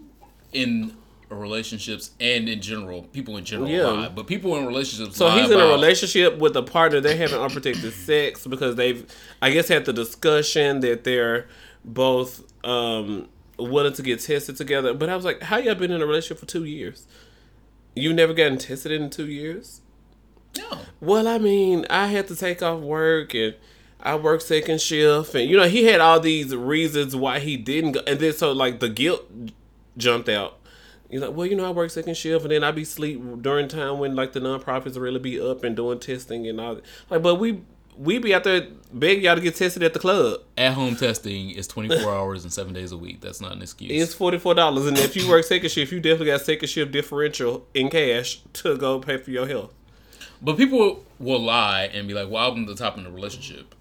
in 0.51 0.95
relationships 1.35 2.11
and 2.19 2.47
in 2.49 2.61
general, 2.61 3.03
people 3.03 3.37
in 3.37 3.45
general 3.45 3.69
Yeah. 3.69 3.87
lie. 3.87 4.09
But 4.09 4.27
people 4.27 4.55
in 4.57 4.65
relationships 4.65 5.17
So 5.17 5.29
he's 5.29 5.49
in 5.49 5.59
a 5.59 5.67
relationship 5.67 6.37
with 6.37 6.55
a 6.55 6.63
partner. 6.63 6.99
They're 6.99 7.17
having 7.17 7.39
unprotected 7.39 7.93
sex 7.93 8.45
because 8.47 8.75
they've, 8.75 9.05
I 9.41 9.51
guess, 9.51 9.67
had 9.67 9.85
the 9.85 9.93
discussion 9.93 10.79
that 10.81 11.03
they're 11.03 11.47
both 11.85 12.43
um, 12.65 13.27
willing 13.57 13.93
to 13.93 14.01
get 14.01 14.19
tested 14.19 14.55
together. 14.57 14.93
But 14.93 15.09
I 15.09 15.15
was 15.15 15.25
like, 15.25 15.41
how 15.41 15.57
y'all 15.57 15.75
been 15.75 15.91
in 15.91 16.01
a 16.01 16.05
relationship 16.05 16.39
for 16.39 16.45
two 16.45 16.63
years? 16.63 17.05
You 17.95 18.13
never 18.13 18.33
gotten 18.33 18.57
tested 18.57 18.91
in 18.91 19.09
two 19.09 19.27
years? 19.27 19.81
No. 20.57 20.79
Well, 21.01 21.27
I 21.27 21.37
mean, 21.37 21.85
I 21.89 22.07
had 22.07 22.27
to 22.27 22.35
take 22.35 22.61
off 22.61 22.79
work 22.79 23.33
and 23.33 23.55
I 24.05 24.15
work 24.15 24.41
second 24.41 24.81
shift, 24.81 25.33
and 25.33 25.49
you 25.49 25.55
know, 25.55 25.67
he 25.67 25.85
had 25.85 26.01
all 26.01 26.19
these 26.19 26.53
reasons 26.55 27.15
why 27.15 27.39
he 27.39 27.55
didn't 27.55 27.93
go, 27.93 28.01
and 28.05 28.19
then 28.19 28.33
so 28.33 28.51
like 28.51 28.81
the 28.81 28.89
guilt 28.89 29.23
jumped 29.97 30.27
out. 30.27 30.59
He's 31.13 31.21
like, 31.21 31.35
well, 31.35 31.45
you 31.45 31.55
know, 31.55 31.65
I 31.65 31.69
work 31.69 31.91
second 31.91 32.17
shift, 32.17 32.43
and 32.43 32.51
then 32.51 32.63
I 32.63 32.71
be 32.71 32.83
sleep 32.83 33.21
during 33.41 33.67
time 33.67 33.99
when 33.99 34.15
like 34.15 34.33
the 34.33 34.39
nonprofits 34.39 34.99
really 34.99 35.19
be 35.19 35.39
up 35.39 35.63
and 35.63 35.75
doing 35.75 35.99
testing 35.99 36.47
and 36.47 36.59
all. 36.59 36.75
that. 36.75 36.83
Like, 37.09 37.21
but 37.21 37.35
we 37.35 37.61
we 37.97 38.17
be 38.17 38.33
out 38.33 38.43
there 38.43 38.67
begging 38.91 39.25
y'all 39.25 39.35
to 39.35 39.41
get 39.41 39.55
tested 39.55 39.83
at 39.83 39.93
the 39.93 39.99
club. 39.99 40.41
At 40.57 40.73
home 40.73 40.95
testing 40.95 41.51
is 41.51 41.67
24 41.67 42.11
hours 42.15 42.43
and 42.43 42.51
seven 42.51 42.73
days 42.73 42.91
a 42.91 42.97
week. 42.97 43.21
That's 43.21 43.39
not 43.39 43.51
an 43.51 43.61
excuse. 43.61 43.91
It's 43.91 44.13
forty 44.15 44.39
four 44.39 44.55
dollars, 44.55 44.87
and 44.87 44.97
if 44.97 45.15
you 45.15 45.29
work 45.29 45.43
second 45.45 45.69
shift, 45.69 45.91
you 45.91 45.99
definitely 45.99 46.27
got 46.27 46.41
second 46.41 46.67
shift 46.67 46.91
differential 46.91 47.67
in 47.73 47.89
cash 47.89 48.41
to 48.53 48.75
go 48.75 48.99
pay 48.99 49.17
for 49.17 49.29
your 49.29 49.47
health. 49.47 49.71
But 50.41 50.57
people 50.57 51.05
will 51.19 51.41
lie 51.41 51.83
and 51.93 52.07
be 52.07 52.13
like, 52.13 52.29
"Well, 52.29 52.51
I'm 52.51 52.65
the 52.65 52.75
top 52.75 52.97
in 52.97 53.03
the 53.03 53.11
relationship." 53.11 53.72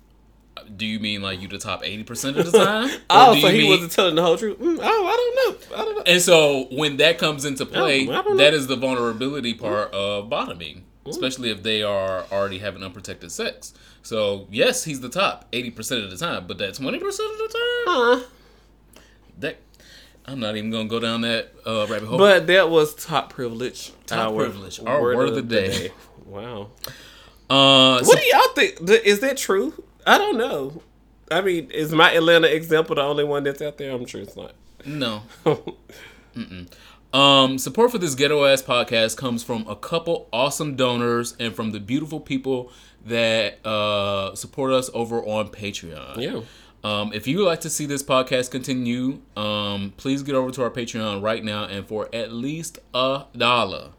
Do 0.76 0.86
you 0.86 0.98
mean 1.00 1.22
like 1.22 1.40
you 1.40 1.48
the 1.48 1.58
top 1.58 1.82
80 1.84 2.02
percent 2.04 2.36
of 2.36 2.50
the 2.50 2.64
time? 2.64 2.90
Oh, 3.10 3.38
so 3.40 3.48
he 3.48 3.58
mean- 3.58 3.70
wasn't 3.70 3.92
telling 3.92 4.14
the 4.14 4.22
whole 4.22 4.36
truth. 4.36 4.58
Mm, 4.58 4.78
oh, 4.82 5.06
I 5.06 5.16
don't 5.16 5.36
know. 5.70 5.76
I 5.76 5.84
don't 5.84 5.96
know. 5.96 6.02
And 6.06 6.20
so 6.22 6.66
when 6.72 6.96
that 6.98 7.18
comes 7.18 7.44
into 7.44 7.66
play, 7.66 8.02
I 8.02 8.06
don't 8.22 8.30
know. 8.30 8.36
that 8.36 8.54
is 8.54 8.66
the 8.66 8.76
vulnerability 8.76 9.54
part 9.54 9.92
of 9.92 10.28
bottoming, 10.28 10.84
especially 11.06 11.50
if 11.50 11.62
they 11.62 11.82
are 11.82 12.24
already 12.32 12.58
having 12.58 12.82
unprotected 12.82 13.30
sex. 13.32 13.74
So 14.02 14.48
yes, 14.50 14.84
he's 14.84 15.00
the 15.00 15.08
top 15.08 15.50
80% 15.52 16.04
of 16.04 16.10
the 16.10 16.16
time, 16.16 16.46
but 16.46 16.58
that 16.58 16.74
20% 16.74 16.94
of 16.96 17.02
the 17.02 17.48
time, 17.48 17.84
Huh. 17.86 18.20
that 19.38 19.56
I'm 20.26 20.38
not 20.40 20.56
even 20.56 20.70
gonna 20.70 20.88
go 20.88 21.00
down 21.00 21.20
that 21.22 21.52
uh, 21.66 21.86
rabbit 21.88 22.06
hole. 22.08 22.18
But 22.18 22.46
that 22.46 22.70
was 22.70 22.94
top 22.94 23.30
privilege. 23.32 23.92
Top 24.06 24.34
privilege, 24.34 24.80
our 24.86 25.00
word 25.02 25.28
of 25.28 25.34
the 25.34 25.42
day. 25.42 25.90
Wow. 26.26 26.70
uh, 27.50 28.02
so- 28.02 28.06
What 28.08 28.18
do 28.18 28.24
y'all 28.26 28.54
think? 28.54 28.88
Is 29.04 29.20
that 29.20 29.36
true? 29.36 29.82
I 30.06 30.18
don't 30.18 30.38
know. 30.38 30.82
I 31.30 31.40
mean, 31.40 31.70
is 31.70 31.92
my 31.92 32.12
Atlanta 32.12 32.48
example 32.48 32.96
the 32.96 33.02
only 33.02 33.24
one 33.24 33.44
that's 33.44 33.62
out 33.62 33.78
there? 33.78 33.92
I'm 33.92 34.04
sure 34.06 34.20
it's 34.20 34.36
not. 34.36 34.52
no. 34.84 35.22
Um, 37.12 37.58
support 37.58 37.90
for 37.90 37.98
this 37.98 38.14
ghetto 38.14 38.44
ass 38.46 38.62
podcast 38.62 39.18
comes 39.18 39.44
from 39.44 39.66
a 39.68 39.76
couple 39.76 40.28
awesome 40.32 40.76
donors 40.76 41.36
and 41.38 41.54
from 41.54 41.72
the 41.72 41.78
beautiful 41.78 42.20
people 42.20 42.72
that 43.04 43.64
uh, 43.66 44.34
support 44.34 44.72
us 44.72 44.88
over 44.94 45.22
on 45.22 45.48
Patreon. 45.48 46.16
Yeah. 46.16 46.40
Um, 46.84 47.12
if 47.12 47.26
you 47.28 47.38
would 47.38 47.46
like 47.46 47.60
to 47.60 47.70
see 47.70 47.84
this 47.84 48.02
podcast 48.02 48.50
continue, 48.50 49.20
um, 49.36 49.92
please 49.98 50.22
get 50.22 50.34
over 50.34 50.50
to 50.52 50.62
our 50.62 50.70
Patreon 50.70 51.22
right 51.22 51.44
now, 51.44 51.64
and 51.64 51.86
for 51.86 52.08
at 52.14 52.32
least 52.32 52.78
a 52.94 53.24
dollar, 53.36 53.90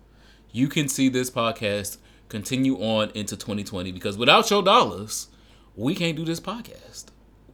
you 0.51 0.67
can 0.67 0.87
see 0.87 1.07
this 1.07 1.29
podcast 1.29 1.97
continue 2.29 2.75
on 2.77 3.11
into 3.11 3.37
2020. 3.37 3.91
Because 3.91 4.17
without 4.17 4.49
your 4.49 4.63
dollars, 4.63 5.27
we 5.75 5.95
can't 5.95 6.15
do 6.15 6.25
this 6.25 6.39
podcast. 6.39 7.05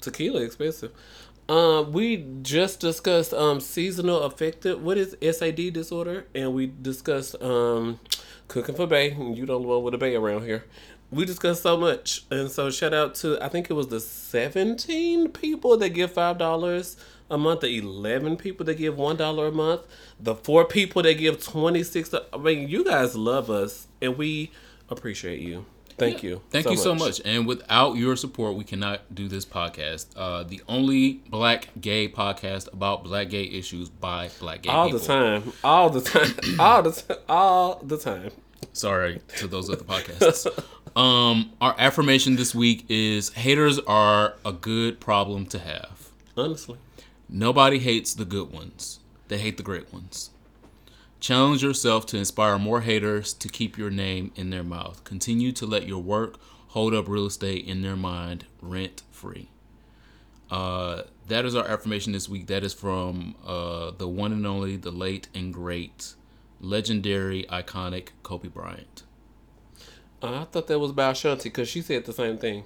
Tequila 0.01 0.41
expensive. 0.41 0.91
Um, 1.47 1.91
we 1.91 2.25
just 2.43 2.79
discussed 2.79 3.33
um 3.33 3.59
seasonal 3.59 4.21
affective. 4.21 4.81
What 4.83 4.97
is 4.97 5.17
SAD 5.21 5.73
disorder? 5.73 6.27
And 6.35 6.53
we 6.53 6.67
discussed 6.67 7.41
um 7.41 7.99
cooking 8.47 8.75
for 8.75 8.88
Bay. 8.88 9.13
You 9.15 9.45
don't 9.45 9.63
know 9.63 9.79
with 9.79 9.93
a 9.93 9.97
Bay 9.97 10.15
around 10.15 10.43
here. 10.43 10.65
We 11.11 11.25
discussed 11.25 11.63
so 11.63 11.75
much, 11.75 12.25
and 12.29 12.51
so 12.51 12.69
shout 12.69 12.93
out 12.93 13.15
to 13.15 13.43
I 13.43 13.49
think 13.49 13.69
it 13.71 13.73
was 13.73 13.88
the 13.88 13.99
seventeen 13.99 15.29
people 15.29 15.75
that 15.77 15.89
give 15.89 16.13
five 16.13 16.38
dollars 16.38 16.97
a 17.31 17.38
month, 17.38 17.61
the 17.61 17.77
eleven 17.77 18.38
people 18.38 18.63
that 18.67 18.75
give 18.77 18.95
one 18.95 19.17
dollar 19.17 19.47
a 19.47 19.51
month, 19.51 19.81
the 20.19 20.35
four 20.35 20.65
people 20.65 21.01
that 21.01 21.15
give 21.15 21.43
twenty 21.43 21.81
six. 21.83 22.13
I 22.31 22.38
mean, 22.38 22.69
you 22.69 22.83
guys 22.85 23.15
love 23.15 23.49
us, 23.49 23.88
and 24.01 24.17
we 24.19 24.51
appreciate 24.88 25.39
you. 25.39 25.65
Thank 26.00 26.24
you. 26.24 26.41
Thank 26.50 26.70
you 26.70 26.77
so 26.77 26.96
much. 26.96 27.22
And 27.25 27.46
without 27.48 27.96
your 27.96 28.15
support, 28.15 28.56
we 28.56 28.63
cannot 28.63 29.13
do 29.13 29.27
this 29.27 29.46
podcast. 29.46 30.08
Uh, 30.15 30.44
the 30.44 30.62
only 30.68 31.22
black 31.29 31.70
gay 31.79 32.08
podcast 32.08 32.72
about 32.74 33.03
black 33.03 33.29
gay 33.29 33.44
issues 33.44 33.89
by 33.89 34.29
black 34.39 34.62
gay 34.63 34.70
people. 34.70 34.79
all 34.79 34.86
people. 34.86 35.00
the 35.00 35.06
time, 35.06 35.53
all 35.63 35.89
the 35.89 36.01
time, 36.01 36.36
all 36.60 36.82
the 36.82 36.91
time, 36.91 37.18
all 37.27 37.82
the 37.84 37.98
time. 37.98 38.32
Sorry 38.74 39.22
to 39.38 39.48
those 39.48 39.70
other 39.70 39.84
podcasts. 39.84 40.48
um, 40.96 41.51
our 41.62 41.75
affirmation 41.77 42.36
this 42.36 42.53
week 42.53 42.86
is 42.89 43.29
haters 43.29 43.79
are 43.79 44.36
a 44.46 44.51
good 44.51 45.00
problem 45.00 45.46
to 45.48 45.60
have. 45.60 46.10
Honestly, 46.38 46.77
Nobody 47.32 47.77
hates 47.77 48.15
the 48.15 48.25
good 48.25 48.51
ones. 48.51 49.00
They 49.27 49.38
hate 49.38 49.58
the 49.58 49.63
great 49.63 49.94
ones. 49.94 50.32
Challenge 51.19 51.61
yourself 51.61 52.05
to 52.07 52.17
inspire 52.17 52.57
more 52.57 52.81
haters 52.81 53.33
to 53.33 53.49
keep 53.49 53.77
your 53.77 53.89
name 53.89 54.31
in 54.35 54.49
their 54.51 54.63
mouth. 54.63 55.03
Continue 55.03 55.51
to 55.53 55.65
let 55.65 55.85
your 55.88 56.01
work 56.01 56.35
hold 56.69 56.93
up 56.93 57.07
real 57.09 57.25
estate 57.25 57.65
in 57.67 57.81
their 57.81 57.95
mind 57.97 58.45
rent 58.61 59.03
free. 59.11 59.49
Uh, 60.49 61.03
that 61.27 61.45
is 61.45 61.55
our 61.55 61.67
affirmation 61.67 62.13
this 62.13 62.29
week. 62.29 62.47
That 62.47 62.63
is 62.63 62.73
from 62.73 63.35
uh, 63.45 63.91
the 63.97 64.07
one 64.07 64.31
and 64.31 64.47
only, 64.47 64.77
the 64.77 64.91
late 64.91 65.27
and 65.35 65.53
great, 65.53 66.13
legendary, 66.61 67.43
iconic 67.51 68.09
Kobe 68.23 68.47
Bryant. 68.47 69.03
uh, 70.23 70.41
I 70.41 70.43
thought 70.45 70.67
that 70.67 70.79
was 70.79 70.89
about 70.91 71.15
Shanti 71.15 71.43
because 71.43 71.67
she 71.67 71.81
said 71.81 72.05
the 72.05 72.13
same 72.13 72.38
thing. 72.38 72.63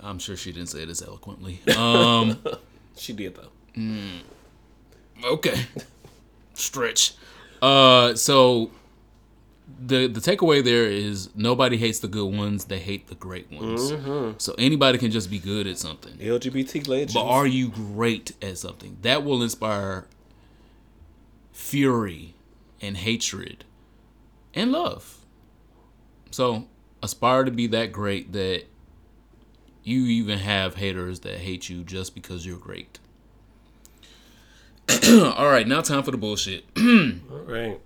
I'm 0.00 0.18
sure 0.18 0.36
she 0.36 0.52
didn't 0.52 0.68
say 0.68 0.82
it 0.82 0.88
as 0.90 1.02
eloquently. 1.02 1.60
Um, 1.76 2.38
She 2.98 3.12
did 3.12 3.34
though. 3.36 3.50
okay, 5.22 5.66
stretch. 6.58 7.14
Uh, 7.62 8.14
so 8.14 8.70
the 9.78 10.06
the 10.06 10.20
takeaway 10.20 10.62
there 10.64 10.86
is 10.86 11.30
nobody 11.34 11.76
hates 11.76 11.98
the 12.00 12.08
good 12.08 12.34
ones; 12.34 12.66
they 12.66 12.78
hate 12.78 13.08
the 13.08 13.14
great 13.14 13.50
ones. 13.50 13.90
So 14.38 14.54
anybody 14.58 14.98
can 14.98 15.10
just 15.10 15.30
be 15.30 15.38
good 15.38 15.66
at 15.66 15.78
something. 15.78 16.14
LGBT 16.14 16.88
legends. 16.88 17.14
But 17.14 17.26
are 17.26 17.46
you 17.46 17.68
great 17.68 18.32
at 18.42 18.58
something? 18.58 18.98
That 19.02 19.24
will 19.24 19.42
inspire 19.42 20.06
fury 21.52 22.34
and 22.80 22.96
hatred 22.96 23.64
and 24.54 24.72
love. 24.72 25.18
So 26.30 26.66
aspire 27.02 27.44
to 27.44 27.50
be 27.50 27.66
that 27.68 27.92
great 27.92 28.32
that 28.32 28.64
you 29.82 30.04
even 30.06 30.38
have 30.40 30.74
haters 30.74 31.20
that 31.20 31.38
hate 31.38 31.68
you 31.68 31.84
just 31.84 32.14
because 32.14 32.44
you're 32.44 32.58
great. 32.58 32.98
All 35.36 35.48
right, 35.48 35.66
now 35.66 35.80
time 35.82 36.02
for 36.02 36.10
the 36.10 36.16
bullshit. 36.16 36.64
all 36.76 36.82
right. 37.46 37.78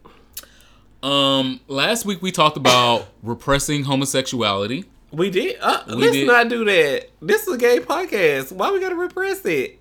Um, 1.03 1.61
last 1.69 2.05
week 2.05 2.23
we 2.23 2.31
talked 2.31 2.57
about 2.57 3.09
repressing 3.23 3.85
homosexuality. 3.85 4.85
We 5.13 5.31
did. 5.31 5.57
Uh, 5.61 5.83
We 5.89 5.95
let's 5.95 6.13
did. 6.13 6.27
not 6.27 6.49
do 6.49 6.65
that. 6.65 7.09
This 7.21 7.47
is 7.47 7.55
a 7.55 7.59
gay 7.59 7.81
podcast. 7.81 8.53
Why 8.53 8.71
we 8.71 8.81
gotta 8.81 8.95
repress 8.95 9.45
it? 9.45 9.79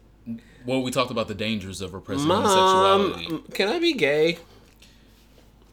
Well, 0.65 0.81
we 0.81 0.91
talked 0.91 1.11
about 1.11 1.27
the 1.27 1.35
dangers 1.35 1.81
of 1.81 1.93
repressing 1.93 2.27
homosexuality. 2.27 3.53
Can 3.53 3.67
I 3.69 3.79
be 3.79 3.93
gay? 3.93 4.37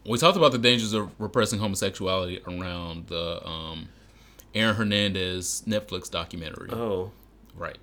We 0.05 0.17
talked 0.17 0.37
about 0.37 0.51
the 0.53 0.57
dangers 0.57 0.93
of 0.93 1.09
repressing 1.19 1.59
homosexuality 1.59 2.41
around 2.47 3.07
the 3.07 3.45
um, 3.45 3.89
Aaron 4.55 4.75
Hernandez 4.75 5.63
Netflix 5.67 6.09
documentary. 6.09 6.69
Oh, 6.71 7.11
Right. 7.55 7.77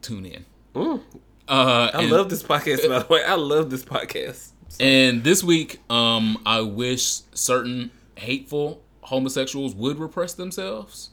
Tune 0.00 0.24
in. 0.24 0.44
Mm. 0.74 1.00
Uh, 1.50 1.90
I 1.92 2.02
and, 2.02 2.10
love 2.10 2.30
this 2.30 2.44
podcast. 2.44 2.88
By 2.88 3.00
the 3.00 3.06
way, 3.12 3.24
I 3.24 3.34
love 3.34 3.70
this 3.70 3.84
podcast. 3.84 4.52
and 4.78 5.24
this 5.24 5.42
week, 5.42 5.80
um, 5.90 6.40
I 6.46 6.60
wish 6.60 7.22
certain 7.34 7.90
hateful 8.14 8.82
homosexuals 9.00 9.74
would 9.74 9.98
repress 9.98 10.34
themselves 10.34 11.10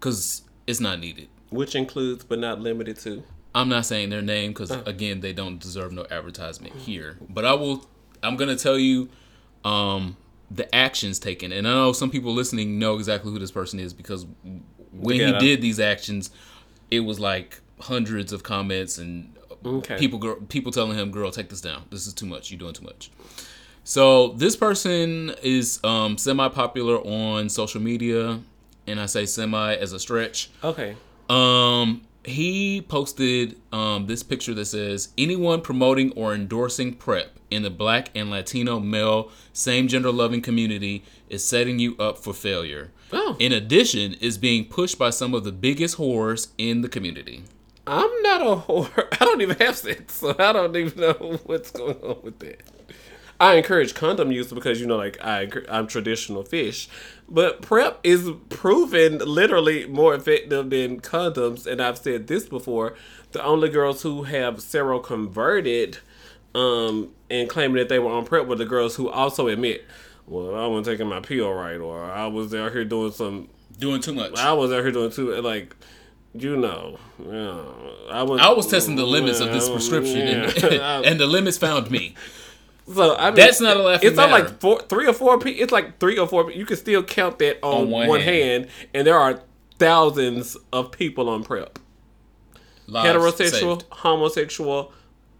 because 0.00 0.42
it's 0.66 0.80
not 0.80 0.98
needed. 0.98 1.28
Which 1.50 1.74
includes, 1.74 2.24
but 2.24 2.38
not 2.38 2.60
limited 2.60 2.98
to. 3.00 3.22
I'm 3.54 3.68
not 3.68 3.84
saying 3.84 4.08
their 4.08 4.22
name 4.22 4.52
because 4.52 4.70
again, 4.70 5.20
they 5.20 5.34
don't 5.34 5.58
deserve 5.58 5.92
no 5.92 6.06
advertisement 6.10 6.74
here. 6.74 7.18
But 7.28 7.44
I 7.44 7.52
will. 7.52 7.86
I'm 8.22 8.36
gonna 8.36 8.56
tell 8.56 8.78
you, 8.78 9.10
um, 9.62 10.16
the 10.50 10.74
actions 10.74 11.18
taken. 11.18 11.52
And 11.52 11.68
I 11.68 11.70
know 11.70 11.92
some 11.92 12.10
people 12.10 12.32
listening 12.32 12.78
know 12.78 12.94
exactly 12.96 13.30
who 13.30 13.38
this 13.38 13.50
person 13.50 13.78
is 13.78 13.92
because 13.92 14.24
when 14.90 15.16
Yeah. 15.16 15.32
he 15.32 15.38
did 15.38 15.60
these 15.60 15.78
actions, 15.78 16.30
it 16.90 17.00
was 17.00 17.20
like 17.20 17.60
hundreds 17.82 18.32
of 18.32 18.42
comments 18.42 18.98
and 18.98 19.34
Okay. 19.64 19.96
people 19.96 20.18
girl, 20.18 20.36
people 20.48 20.72
telling 20.72 20.98
him, 20.98 21.10
"Girl, 21.10 21.30
take 21.30 21.48
this 21.48 21.60
down. 21.60 21.84
This 21.90 22.06
is 22.06 22.14
too 22.14 22.26
much. 22.26 22.50
You're 22.50 22.58
doing 22.58 22.72
too 22.74 22.84
much." 22.84 23.10
So 23.84 24.28
this 24.28 24.56
person 24.56 25.34
is 25.42 25.78
um, 25.84 26.18
semi 26.18 26.48
popular 26.48 26.98
on 26.98 27.48
social 27.48 27.80
media, 27.80 28.40
and 28.86 29.00
I 29.00 29.06
say 29.06 29.26
semi 29.26 29.74
as 29.74 29.92
a 29.92 30.00
stretch. 30.00 30.50
Okay. 30.64 30.96
Um, 31.28 32.02
he 32.24 32.80
posted 32.82 33.56
um, 33.72 34.06
this 34.06 34.22
picture 34.22 34.54
that 34.54 34.66
says 34.66 35.08
anyone 35.18 35.60
promoting 35.60 36.12
or 36.12 36.34
endorsing 36.34 36.94
PrEP 36.94 37.38
in 37.50 37.62
the 37.62 37.70
Black 37.70 38.10
and 38.14 38.30
Latino 38.30 38.78
male 38.80 39.30
same 39.52 39.88
gender 39.88 40.10
loving 40.12 40.40
community 40.40 41.04
is 41.28 41.44
setting 41.44 41.78
you 41.78 41.96
up 41.98 42.18
for 42.18 42.32
failure. 42.32 42.90
Oh. 43.12 43.36
In 43.38 43.52
addition, 43.52 44.14
is 44.14 44.38
being 44.38 44.64
pushed 44.64 44.98
by 44.98 45.10
some 45.10 45.34
of 45.34 45.44
the 45.44 45.52
biggest 45.52 45.96
whores 45.96 46.48
in 46.58 46.80
the 46.82 46.88
community. 46.88 47.42
I'm 47.86 48.22
not 48.22 48.40
a 48.42 48.56
whore. 48.60 49.08
I 49.20 49.24
don't 49.24 49.40
even 49.40 49.56
have 49.56 49.76
sex, 49.76 50.14
so 50.14 50.34
I 50.38 50.52
don't 50.52 50.76
even 50.76 51.00
know 51.00 51.40
what's 51.44 51.70
going 51.70 51.96
on 51.96 52.22
with 52.22 52.38
that. 52.40 52.62
I 53.40 53.54
encourage 53.54 53.94
condom 53.94 54.30
use 54.30 54.52
because 54.52 54.80
you 54.80 54.86
know, 54.86 54.96
like 54.96 55.18
I, 55.22 55.50
I'm 55.68 55.88
traditional 55.88 56.44
fish, 56.44 56.88
but 57.28 57.60
prep 57.60 57.98
is 58.04 58.30
proven 58.50 59.18
literally 59.18 59.84
more 59.86 60.14
effective 60.14 60.70
than 60.70 61.00
condoms. 61.00 61.66
And 61.66 61.80
I've 61.80 61.98
said 61.98 62.28
this 62.28 62.46
before: 62.48 62.94
the 63.32 63.42
only 63.42 63.68
girls 63.68 64.02
who 64.02 64.24
have 64.24 64.58
seroconverted, 64.58 65.98
um, 66.54 67.10
and 67.30 67.48
claiming 67.48 67.78
that 67.78 67.88
they 67.88 67.98
were 67.98 68.12
on 68.12 68.26
prep 68.26 68.46
were 68.46 68.54
the 68.54 68.64
girls 68.64 68.94
who 68.94 69.08
also 69.08 69.48
admit, 69.48 69.84
"Well, 70.28 70.54
I 70.54 70.66
wasn't 70.68 70.86
taking 70.86 71.08
my 71.08 71.18
pill 71.18 71.52
right, 71.52 71.80
or 71.80 72.04
I 72.04 72.28
was 72.28 72.54
out 72.54 72.70
here 72.70 72.84
doing 72.84 73.10
some 73.10 73.48
Doing 73.78 74.00
too 74.00 74.14
much. 74.14 74.38
I 74.38 74.52
was 74.52 74.70
out 74.70 74.82
here 74.82 74.92
doing 74.92 75.10
too 75.10 75.34
like 75.40 75.74
you 76.34 76.56
know, 76.56 76.98
yeah, 77.18 77.62
I 78.10 78.22
was 78.22 78.40
I 78.40 78.50
was 78.52 78.66
testing 78.66 78.96
the 78.96 79.06
limits 79.06 79.40
of 79.40 79.52
this 79.52 79.68
Yeah, 79.68 79.74
prescription, 79.74 80.20
and, 80.20 80.62
yeah. 80.72 81.00
and 81.04 81.20
the 81.20 81.26
limits 81.26 81.58
found 81.58 81.90
me. 81.90 82.14
so 82.92 83.14
I 83.16 83.26
mean, 83.26 83.34
That's 83.36 83.60
not 83.60 83.76
a 83.76 83.82
laughing 83.82 84.08
It's 84.08 84.16
matter. 84.16 84.32
like 84.32 84.60
four, 84.60 84.80
three 84.82 85.06
or 85.06 85.12
four. 85.12 85.38
It's 85.46 85.72
like 85.72 85.98
three 86.00 86.18
or 86.18 86.26
four. 86.26 86.50
You 86.50 86.64
can 86.66 86.76
still 86.76 87.02
count 87.02 87.38
that 87.40 87.58
on, 87.62 87.82
On 87.82 87.90
one 87.90 88.08
one, 88.08 88.20
hand. 88.20 88.64
hand. 88.64 88.68
and 88.94 89.06
there 89.06 89.18
are 89.18 89.40
thousands 89.78 90.56
of 90.72 90.90
people 90.92 91.28
on 91.28 91.44
prep, 91.44 91.78
Lives 92.86 93.08
heterosexual, 93.08 93.80
saved. 93.80 93.84
homosexual, 93.90 94.92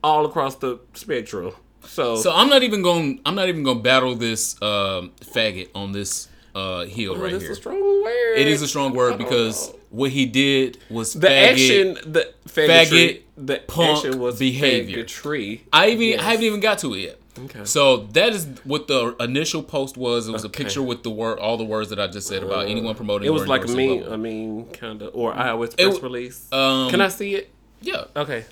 all 0.04 0.24
across 0.26 0.56
the 0.56 0.78
spectrum. 0.94 1.52
So, 1.84 2.16
So 2.16 2.32
I'm 2.32 2.48
not 2.48 2.62
even 2.62 2.82
going. 2.82 3.20
I'm 3.26 3.34
not 3.34 3.48
even 3.48 3.62
going 3.64 3.78
to 3.78 3.82
battle 3.82 4.14
this 4.14 4.60
um, 4.62 5.10
faggot 5.20 5.68
on 5.74 5.92
this 5.92 6.28
uh, 6.54 6.84
heel 6.84 7.14
oh, 7.16 7.20
right 7.20 7.40
here. 7.40 7.50
a 7.52 7.54
strong 7.56 7.80
word. 8.04 8.36
It 8.38 8.46
is 8.46 8.62
a 8.62 8.68
strong 8.68 8.94
word 8.94 9.18
because 9.18 9.70
know. 9.72 9.78
What 9.92 10.10
he 10.10 10.26
did 10.26 10.78
was 10.90 11.12
the 11.14 11.28
faggot. 11.28 11.50
action. 11.52 12.12
The 12.12 12.32
faggotry, 12.48 12.66
faggot, 12.88 13.20
the 13.36 13.58
punk 13.68 13.96
action 13.98 14.18
was 14.18 14.38
behavior. 14.38 15.04
faggotry. 15.04 15.60
I 15.72 15.90
even 15.90 16.08
Yes. 16.08 16.20
I 16.20 16.24
haven't 16.24 16.44
even 16.44 16.60
got 16.60 16.78
to 16.80 16.94
it 16.94 16.98
yet. 17.00 17.18
Okay. 17.44 17.64
So 17.64 18.08
that 18.12 18.30
is 18.34 18.46
what 18.64 18.88
the 18.88 19.16
initial 19.20 19.62
post 19.62 19.96
was. 19.96 20.28
It 20.28 20.32
was 20.32 20.44
Okay. 20.44 20.48
a 20.62 20.64
picture 20.64 20.82
with 20.82 21.02
the 21.02 21.08
word, 21.10 21.38
all 21.38 21.56
the 21.56 21.64
words 21.64 21.88
that 21.90 21.98
I 21.98 22.06
just 22.06 22.26
said 22.26 22.42
about 22.42 22.66
anyone 22.68 22.94
promoting. 22.94 23.26
It 23.26 23.30
was 23.30 23.46
like 23.46 23.62
a 23.62 23.68
endorsing, 23.68 23.76
mean, 23.88 23.98
blah, 24.00 24.06
blah, 24.08 24.14
I 24.14 24.16
mean, 24.18 24.66
kind 24.72 25.02
of, 25.02 25.14
or 25.14 25.32
iOS 25.32 25.68
It 25.68 25.76
press 25.76 25.94
w- 25.94 26.02
release. 26.02 26.52
Um, 26.52 26.90
Can 26.90 27.00
I 27.00 27.08
see 27.08 27.34
it? 27.36 27.50
Yeah. 27.80 28.04
Okay. 28.16 28.44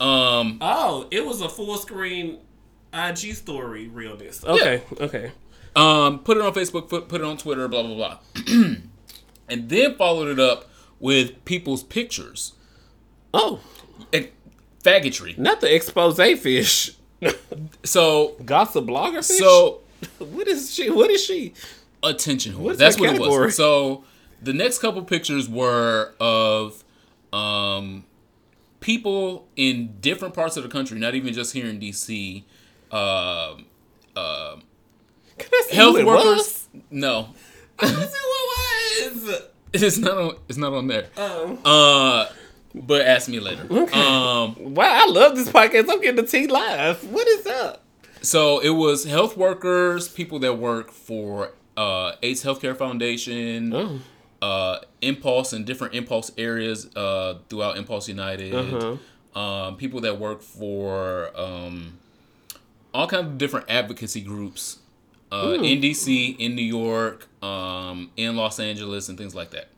Um. 0.00 0.58
Oh, 0.60 1.06
it 1.10 1.24
was 1.24 1.40
a 1.40 1.48
full 1.48 1.76
screen 1.78 2.38
IG 2.92 3.34
story 3.34 3.88
realness. 3.88 4.44
Okay, 4.44 4.82
okay. 5.00 5.30
Um, 5.74 6.18
put 6.20 6.36
it 6.36 6.42
on 6.42 6.52
Facebook, 6.52 6.88
put, 6.88 7.08
put 7.08 7.20
it 7.20 7.24
on 7.24 7.36
Twitter, 7.36 7.68
blah 7.68 7.82
blah 7.82 7.94
blah, 7.94 8.18
and 9.48 9.68
then 9.68 9.94
followed 9.96 10.28
it 10.28 10.40
up 10.40 10.68
with 11.00 11.44
people's 11.44 11.82
pictures 11.82 12.52
Oh, 13.34 13.60
and 14.12 14.28
faggotry. 14.82 15.36
not 15.38 15.60
the 15.60 15.74
expose 15.74 16.16
fish. 16.40 16.92
So, 17.84 18.36
Gossip 18.44 18.84
blogger 18.84 19.26
fish. 19.26 19.38
so 19.38 19.80
what 20.18 20.46
is 20.48 20.72
she? 20.74 20.90
What 20.90 21.10
is 21.10 21.24
she? 21.24 21.54
attention 22.02 22.52
whore. 22.52 22.76
That's 22.76 22.96
that 22.96 23.00
what 23.00 23.14
it 23.16 23.20
was. 23.20 23.56
So 23.56 24.04
the 24.42 24.52
next 24.52 24.78
couple 24.78 25.02
pictures 25.02 25.48
were 25.48 26.12
of 26.20 26.84
um 27.32 28.04
people 28.80 29.48
in 29.56 29.96
different 30.00 30.34
parts 30.34 30.56
of 30.56 30.62
the 30.62 30.68
country, 30.68 30.98
not 30.98 31.14
even 31.14 31.32
just 31.32 31.52
here 31.52 31.66
in 31.66 31.80
DC. 31.80 32.44
Um, 32.92 33.66
um, 34.14 34.62
Can 35.38 35.48
I 35.52 35.62
see 35.68 35.74
health 35.76 35.96
who 35.96 36.00
it 36.02 36.06
workers. 36.06 36.24
was? 36.24 36.68
No, 36.90 37.28
I 37.78 37.86
see 37.86 37.94
who 37.94 38.00
it 38.02 39.14
was? 39.24 39.42
it's 39.82 39.98
not 39.98 40.16
on. 40.18 40.36
It's 40.48 40.58
not 40.58 40.72
on 40.72 40.86
there. 40.88 41.06
Oh. 41.16 41.58
Uh, 41.64 42.32
but 42.74 43.02
ask 43.02 43.28
me 43.28 43.40
later. 43.40 43.62
Um, 43.94 44.74
Wow, 44.74 45.06
I 45.06 45.06
love 45.10 45.34
this 45.36 45.48
podcast. 45.48 45.86
I'm 45.88 46.00
getting 46.00 46.16
the 46.16 46.26
tea 46.30 46.46
live. 46.46 47.02
What 47.10 47.26
is 47.28 47.46
up? 47.46 47.82
so 48.22 48.58
it 48.58 48.70
was 48.70 49.04
health 49.04 49.36
workers, 49.36 50.08
people 50.08 50.38
that 50.40 50.54
work 50.58 50.90
for 50.90 51.52
uh, 51.76 52.12
AIDS 52.22 52.42
Healthcare 52.44 52.76
Foundation, 52.76 53.72
Oh. 53.72 54.00
uh, 54.42 54.78
Impulse 55.00 55.52
and 55.52 55.64
different 55.64 55.94
Impulse 55.94 56.32
areas 56.36 56.88
uh, 56.96 57.38
throughout 57.48 57.76
Impulse 57.78 58.08
United, 58.08 58.52
Uh-huh. 58.54 59.38
um, 59.40 59.76
people 59.76 60.00
that 60.00 60.18
work 60.18 60.42
for 60.42 61.30
um, 61.38 61.98
all 62.92 63.06
kinds 63.06 63.26
of 63.26 63.38
different 63.38 63.66
advocacy 63.70 64.22
groups 64.22 64.78
uh, 65.30 65.56
in 65.60 65.80
DC, 65.80 66.36
in 66.38 66.54
New 66.56 66.62
York, 66.64 67.28
um, 67.46 68.10
in 68.16 68.36
Los 68.36 68.58
Angeles, 68.60 69.08
and 69.08 69.16
things 69.18 69.34
like 69.34 69.50
that. 69.50 69.68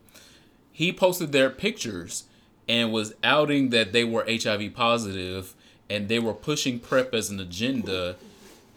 He 0.71 0.91
posted 0.93 1.31
their 1.31 1.49
pictures 1.49 2.23
and 2.67 2.91
was 2.91 3.13
outing 3.23 3.69
that 3.71 3.91
they 3.93 4.03
were 4.03 4.23
HIV 4.27 4.73
positive 4.73 5.53
and 5.89 6.07
they 6.07 6.19
were 6.19 6.33
pushing 6.33 6.79
PrEP 6.79 7.13
as 7.13 7.29
an 7.29 7.39
agenda 7.39 8.15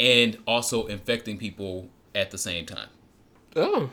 and 0.00 0.38
also 0.46 0.86
infecting 0.86 1.38
people 1.38 1.88
at 2.14 2.30
the 2.30 2.38
same 2.38 2.64
time 2.66 2.88
Oh, 3.54 3.90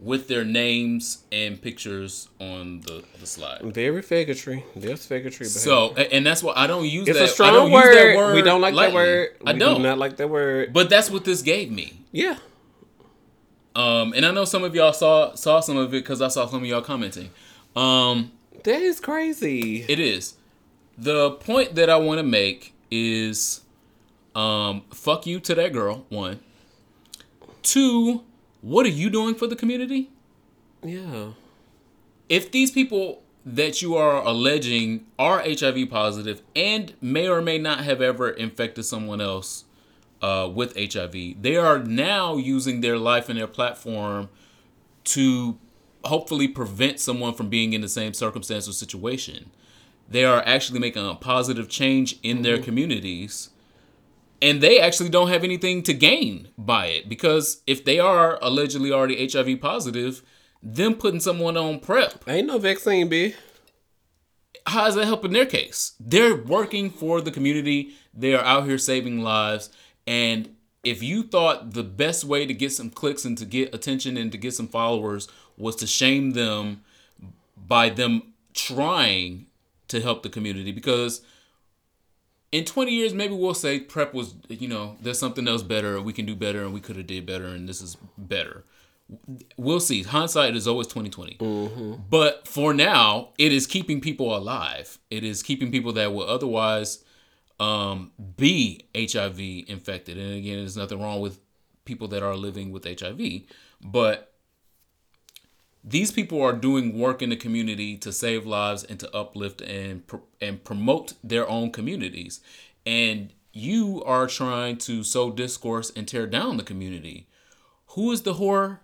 with 0.00 0.26
their 0.28 0.44
names 0.44 1.22
and 1.32 1.62
pictures 1.62 2.28
on 2.40 2.80
the, 2.82 3.04
the 3.20 3.26
slide. 3.26 3.60
very 3.62 4.02
faggotry. 4.02 4.64
There's 4.74 5.06
faggotry. 5.08 5.46
So, 5.46 5.94
and 5.94 6.26
that's 6.26 6.42
why 6.42 6.52
I 6.56 6.66
don't 6.66 6.84
use 6.84 7.08
it's 7.08 7.16
that. 7.18 7.24
a 7.24 7.28
I 7.28 7.32
strong 7.32 7.52
don't 7.54 7.70
word. 7.70 7.84
Use 7.86 7.94
that 7.94 8.16
word. 8.16 8.34
We 8.34 8.42
don't 8.42 8.60
like 8.60 8.72
that 8.74 8.76
lightly. 8.76 8.94
word. 8.96 9.28
I 9.46 9.52
we 9.54 9.58
don't. 9.60 9.76
do 9.76 9.82
not 9.82 9.96
like 9.98 10.16
that 10.18 10.28
word. 10.28 10.72
but 10.74 10.90
that's 10.90 11.08
what 11.10 11.24
this 11.24 11.40
gave 11.40 11.70
me. 11.70 12.00
Yeah. 12.12 12.36
Um, 13.76 14.12
and 14.14 14.24
I 14.24 14.30
know 14.30 14.44
some 14.46 14.64
of 14.64 14.74
y'all 14.74 14.92
saw 14.94 15.34
saw 15.34 15.60
some 15.60 15.76
of 15.76 15.88
it 15.92 15.98
because 16.02 16.22
I 16.22 16.28
saw 16.28 16.46
some 16.46 16.62
of 16.62 16.66
y'all 16.68 16.80
commenting. 16.82 17.30
Um, 17.76 18.32
That 18.64 18.80
is 18.80 19.00
crazy. 19.00 19.84
it 19.86 20.00
is 20.00 20.34
the 20.96 21.32
point 21.32 21.74
that 21.74 21.90
I 21.90 21.96
want 21.96 22.18
to 22.18 22.22
make 22.22 22.72
is, 22.90 23.60
um, 24.34 24.82
fuck 24.92 25.26
you 25.26 25.40
to 25.40 25.54
that 25.56 25.72
girl. 25.74 26.06
One, 26.08 26.40
two. 27.62 28.22
What 28.62 28.86
are 28.86 28.90
you 28.90 29.10
doing 29.10 29.34
for 29.34 29.46
the 29.46 29.54
community? 29.56 30.10
yeah. 30.82 31.30
if 32.28 32.50
these 32.50 32.70
people 32.70 33.22
that 33.44 33.80
you 33.82 33.94
are 33.94 34.22
alleging 34.24 35.04
are 35.18 35.40
HIV 35.40 35.88
positive 35.90 36.42
and 36.56 36.94
may 37.00 37.28
or 37.28 37.40
may 37.40 37.58
not 37.58 37.84
have 37.84 38.00
ever 38.02 38.30
infected 38.30 38.84
someone 38.84 39.20
else 39.20 39.64
uh, 40.22 40.50
with 40.52 40.76
HIV, 40.76 41.42
they 41.42 41.56
are 41.56 41.78
now 41.78 42.36
using 42.36 42.80
their 42.80 42.98
life 42.98 43.28
and 43.28 43.38
their 43.38 43.46
platform 43.46 44.28
to 45.04 45.58
hopefully 46.04 46.48
prevent 46.48 47.00
someone 47.00 47.34
from 47.34 47.48
being 47.48 47.72
in 47.72 47.80
the 47.80 47.88
same 47.88 48.14
circumstance 48.14 48.68
or 48.68 48.72
situation. 48.72 49.50
They 50.08 50.24
are 50.24 50.42
actually 50.46 50.78
making 50.78 51.08
a 51.08 51.14
positive 51.14 51.68
change 51.68 52.18
in 52.22 52.42
their 52.42 52.58
communities. 52.58 53.50
And 54.40 54.60
they 54.60 54.78
actually 54.78 55.08
don't 55.08 55.28
have 55.28 55.44
anything 55.44 55.82
to 55.84 55.94
gain 55.94 56.48
by 56.58 56.86
it 56.86 57.08
because 57.08 57.62
if 57.66 57.84
they 57.84 57.98
are 57.98 58.38
allegedly 58.42 58.92
already 58.92 59.26
HIV 59.26 59.60
positive, 59.60 60.22
them 60.62 60.94
putting 60.94 61.20
someone 61.20 61.56
on 61.56 61.80
PrEP 61.80 62.28
Ain't 62.28 62.48
no 62.48 62.58
vaccine, 62.58 63.08
B. 63.08 63.34
how 64.66 64.86
is 64.86 64.94
that 64.94 65.06
helping 65.06 65.32
their 65.32 65.46
case? 65.46 65.94
They're 65.98 66.36
working 66.36 66.90
for 66.90 67.20
the 67.20 67.30
community. 67.30 67.94
They 68.12 68.34
are 68.34 68.44
out 68.44 68.66
here 68.66 68.78
saving 68.78 69.22
lives. 69.22 69.70
And 70.06 70.54
if 70.84 71.02
you 71.02 71.24
thought 71.24 71.72
the 71.72 71.82
best 71.82 72.24
way 72.24 72.46
to 72.46 72.54
get 72.54 72.72
some 72.72 72.90
clicks 72.90 73.24
and 73.24 73.36
to 73.38 73.44
get 73.44 73.74
attention 73.74 74.16
and 74.16 74.30
to 74.32 74.38
get 74.38 74.54
some 74.54 74.68
followers 74.68 75.28
was 75.56 75.74
to 75.76 75.86
shame 75.86 76.32
them 76.32 76.82
by 77.56 77.88
them 77.88 78.34
trying 78.54 79.46
to 79.88 80.00
help 80.00 80.22
the 80.22 80.28
community, 80.28 80.72
because 80.72 81.22
in 82.52 82.64
20 82.64 82.92
years 82.92 83.12
maybe 83.12 83.34
we'll 83.34 83.54
say 83.54 83.80
prep 83.80 84.14
was 84.14 84.34
you 84.48 84.68
know 84.68 84.96
there's 85.02 85.18
something 85.18 85.48
else 85.48 85.62
better 85.62 86.00
we 86.00 86.12
can 86.12 86.24
do 86.24 86.36
better 86.36 86.62
and 86.62 86.72
we 86.72 86.80
could 86.80 86.96
have 86.96 87.06
did 87.06 87.26
better 87.26 87.46
and 87.46 87.68
this 87.68 87.80
is 87.82 87.96
better. 88.16 88.64
We'll 89.56 89.78
see. 89.78 90.02
Hindsight 90.02 90.56
is 90.56 90.66
always 90.66 90.88
2020 90.88 91.36
mm-hmm. 91.36 92.02
but 92.08 92.46
for 92.46 92.72
now 92.72 93.30
it 93.38 93.52
is 93.52 93.66
keeping 93.66 94.00
people 94.00 94.36
alive. 94.36 94.98
It 95.10 95.24
is 95.24 95.42
keeping 95.42 95.70
people 95.70 95.92
that 95.94 96.12
would 96.12 96.28
otherwise 96.28 97.04
um, 97.58 98.12
be 98.36 98.84
hiv 98.94 99.40
infected 99.40 100.18
and 100.18 100.34
again 100.34 100.58
there's 100.58 100.76
nothing 100.76 101.00
wrong 101.00 101.20
with 101.20 101.40
people 101.86 102.08
that 102.08 102.22
are 102.22 102.36
living 102.36 102.70
with 102.70 102.84
HIV, 102.84 103.42
but 103.80 104.34
these 105.82 106.10
people 106.10 106.42
are 106.42 106.52
doing 106.52 106.98
work 106.98 107.22
in 107.22 107.30
the 107.30 107.36
community 107.36 107.96
to 107.96 108.12
save 108.12 108.44
lives 108.44 108.84
and 108.84 109.00
to 109.00 109.16
uplift 109.16 109.62
and 109.62 110.02
and 110.40 110.62
promote 110.62 111.14
their 111.24 111.48
own 111.48 111.70
communities. 111.70 112.40
And 112.84 113.32
you 113.52 114.02
are 114.04 114.26
trying 114.26 114.76
to 114.78 115.02
sow 115.02 115.30
discourse 115.30 115.90
and 115.96 116.06
tear 116.06 116.26
down 116.26 116.58
the 116.58 116.62
community. 116.62 117.28
Who 117.90 118.12
is 118.12 118.22
the 118.22 118.34
whore 118.34 118.80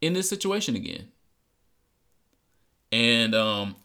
in 0.00 0.14
this 0.14 0.30
situation 0.30 0.76
again? 0.76 1.08
And 2.90 3.34
um 3.34 3.76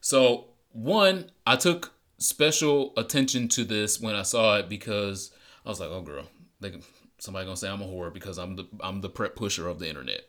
so 0.00 0.44
one, 0.72 1.30
I 1.46 1.56
took 1.56 1.92
special 2.20 2.92
attention 2.96 3.48
to 3.48 3.64
this 3.64 4.00
when 4.00 4.14
I 4.14 4.22
saw 4.22 4.58
it 4.58 4.68
because 4.68 5.32
I 5.66 5.68
was 5.70 5.80
like, 5.80 5.90
"Oh, 5.90 6.02
girl, 6.02 6.24
they 6.60 6.72
somebody 7.18 7.44
gonna 7.46 7.56
say 7.56 7.68
I'm 7.68 7.82
a 7.82 7.86
whore 7.86 8.12
because 8.12 8.38
I'm 8.38 8.54
the 8.56 8.66
I'm 8.80 9.00
the 9.00 9.08
PrEP 9.08 9.34
pusher 9.34 9.66
of 9.68 9.78
the 9.80 9.88
internet." 9.88 10.22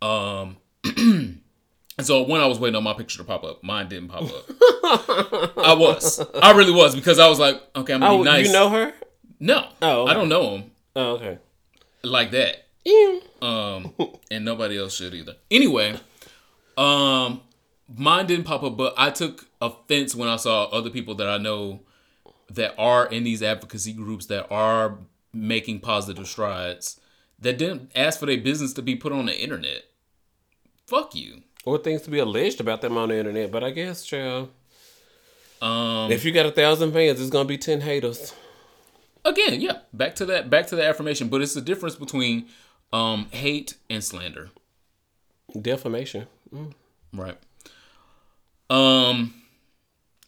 Um, 0.00 0.56
and 0.84 1.40
so 2.00 2.22
when 2.22 2.40
I 2.40 2.46
was 2.46 2.58
waiting 2.58 2.74
on 2.76 2.82
my 2.82 2.94
picture 2.94 3.18
to 3.18 3.24
pop 3.24 3.44
up, 3.44 3.62
mine 3.62 3.88
didn't 3.88 4.08
pop 4.08 4.24
up. 4.24 4.50
I 5.58 5.74
was, 5.78 6.20
I 6.42 6.52
really 6.52 6.72
was 6.72 6.94
because 6.96 7.18
I 7.18 7.28
was 7.28 7.38
like, 7.38 7.60
"Okay, 7.76 7.94
I'm 7.94 8.00
gonna 8.00 8.12
Oh, 8.14 8.18
be 8.18 8.24
nice." 8.24 8.46
you 8.46 8.52
know 8.52 8.68
her? 8.70 8.92
No, 9.38 9.68
Oh, 9.80 10.06
I 10.06 10.14
don't 10.14 10.28
know 10.28 10.56
him 10.56 10.70
Oh, 10.96 11.12
okay. 11.12 11.38
like 12.02 12.30
that. 12.32 12.66
Yeah. 12.84 13.18
Um, 13.40 13.92
and 14.30 14.44
nobody 14.44 14.78
else 14.78 14.94
should 14.94 15.14
either. 15.14 15.34
Anyway, 15.50 15.98
um, 16.76 17.40
mine 17.92 18.26
didn't 18.26 18.44
pop 18.44 18.62
up, 18.62 18.76
but 18.76 18.94
I 18.96 19.10
took 19.10 19.46
offense 19.62 20.14
when 20.14 20.28
I 20.28 20.36
saw 20.36 20.64
other 20.64 20.90
people 20.90 21.14
that 21.16 21.28
I 21.28 21.38
know 21.38 21.80
that 22.50 22.74
are 22.76 23.06
in 23.06 23.24
these 23.24 23.42
advocacy 23.42 23.92
groups 23.92 24.26
that 24.26 24.46
are 24.50 24.98
making 25.32 25.80
positive 25.80 26.26
strides 26.28 27.00
that 27.38 27.56
didn't 27.58 27.90
ask 27.94 28.20
for 28.20 28.26
their 28.26 28.38
business 28.40 28.72
to 28.74 28.82
be 28.82 28.94
put 28.94 29.12
on 29.12 29.26
the 29.26 29.40
internet. 29.42 29.84
Fuck 30.86 31.14
you. 31.14 31.42
Or 31.64 31.78
things 31.78 32.02
to 32.02 32.10
be 32.10 32.18
alleged 32.18 32.60
about 32.60 32.80
them 32.82 32.96
on 32.98 33.08
the 33.08 33.16
internet, 33.18 33.50
but 33.50 33.62
I 33.64 33.70
guess, 33.70 34.04
child, 34.04 34.50
Um, 35.62 36.10
if 36.10 36.24
you 36.24 36.32
got 36.32 36.44
a 36.46 36.50
thousand 36.50 36.92
fans, 36.92 37.20
it's 37.20 37.30
gonna 37.30 37.48
be 37.48 37.56
ten 37.56 37.80
haters. 37.82 38.34
again, 39.24 39.60
yeah, 39.60 39.78
back 39.92 40.16
to 40.16 40.26
that, 40.26 40.50
back 40.50 40.66
to 40.66 40.76
the 40.76 40.84
affirmation, 40.86 41.28
but 41.28 41.40
it's 41.40 41.54
the 41.54 41.60
difference 41.60 41.94
between 41.94 42.46
um 42.92 43.28
hate 43.30 43.76
and 43.88 44.02
slander. 44.02 44.50
Defamation. 45.58 46.26
Right. 47.12 47.38
Um, 48.68 49.34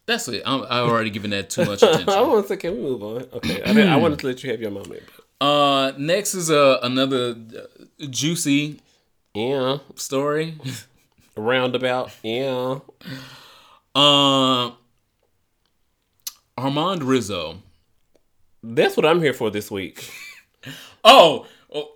that's 0.07 0.29
it. 0.29 0.43
I'm, 0.45 0.63
I've 0.63 0.89
already 0.89 1.11
given 1.11 1.31
that 1.31 1.51
too 1.51 1.65
much 1.65 1.83
attention. 1.83 2.09
I 2.09 2.21
want 2.23 2.45
to 2.45 2.49
say, 2.49 2.57
can 2.57 2.75
we 2.77 2.83
move 2.83 3.03
on? 3.03 3.23
Okay, 3.35 3.63
I, 3.65 3.73
mean, 3.73 3.89
I 3.89 3.97
wanted 3.97 4.19
to 4.21 4.27
let 4.27 4.43
you 4.45 4.51
have 4.51 4.61
your 4.61 4.71
moment. 4.71 5.03
Uh, 5.41 5.93
next 5.99 6.35
is 6.35 6.51
uh, 6.51 6.79
another 6.83 7.35
uh, 7.59 8.07
juicy 8.09 8.81
yeah, 9.35 9.79
story. 9.97 10.59
roundabout. 11.37 12.11
Yeah. 12.23 12.79
Uh, 13.95 14.73
Armond 16.59 17.01
Rizzo. 17.03 17.63
That's 18.63 18.97
what 18.97 19.05
I'm 19.05 19.21
here 19.21 19.35
for 19.35 19.51
this 19.51 19.71
week. 19.71 20.11
Oh, 21.07 21.47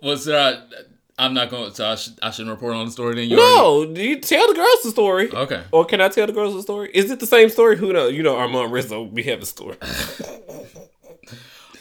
was 0.03 0.25
that? 0.25 0.69
I'm 1.19 1.33
not 1.33 1.49
going. 1.49 1.73
So 1.73 1.85
I, 1.85 1.95
should, 1.95 2.13
I 2.23 2.31
shouldn't 2.31 2.51
report 2.55 2.73
on 2.75 2.85
the 2.85 2.91
story. 2.91 3.15
Then 3.15 3.29
you 3.29 3.39
already- 3.39 4.01
you 4.03 4.19
tell 4.19 4.47
the 4.47 4.53
girls 4.55 4.81
the 4.83 4.89
story. 4.91 5.29
Okay. 5.31 5.61
Or 5.71 5.85
can 5.85 5.99
I 6.01 6.07
tell 6.07 6.25
the 6.25 6.33
girls 6.33 6.53
the 6.55 6.61
story? 6.61 6.89
Is 6.93 7.11
it 7.11 7.19
the 7.19 7.27
same 7.27 7.49
story? 7.49 7.75
Who 7.77 7.91
knows? 7.93 8.13
You 8.13 8.23
know, 8.23 8.35
Armond 8.35 8.71
Rizzo, 8.71 9.03
we 9.03 9.23
have 9.23 9.41
a 9.41 9.45
story. 9.45 9.75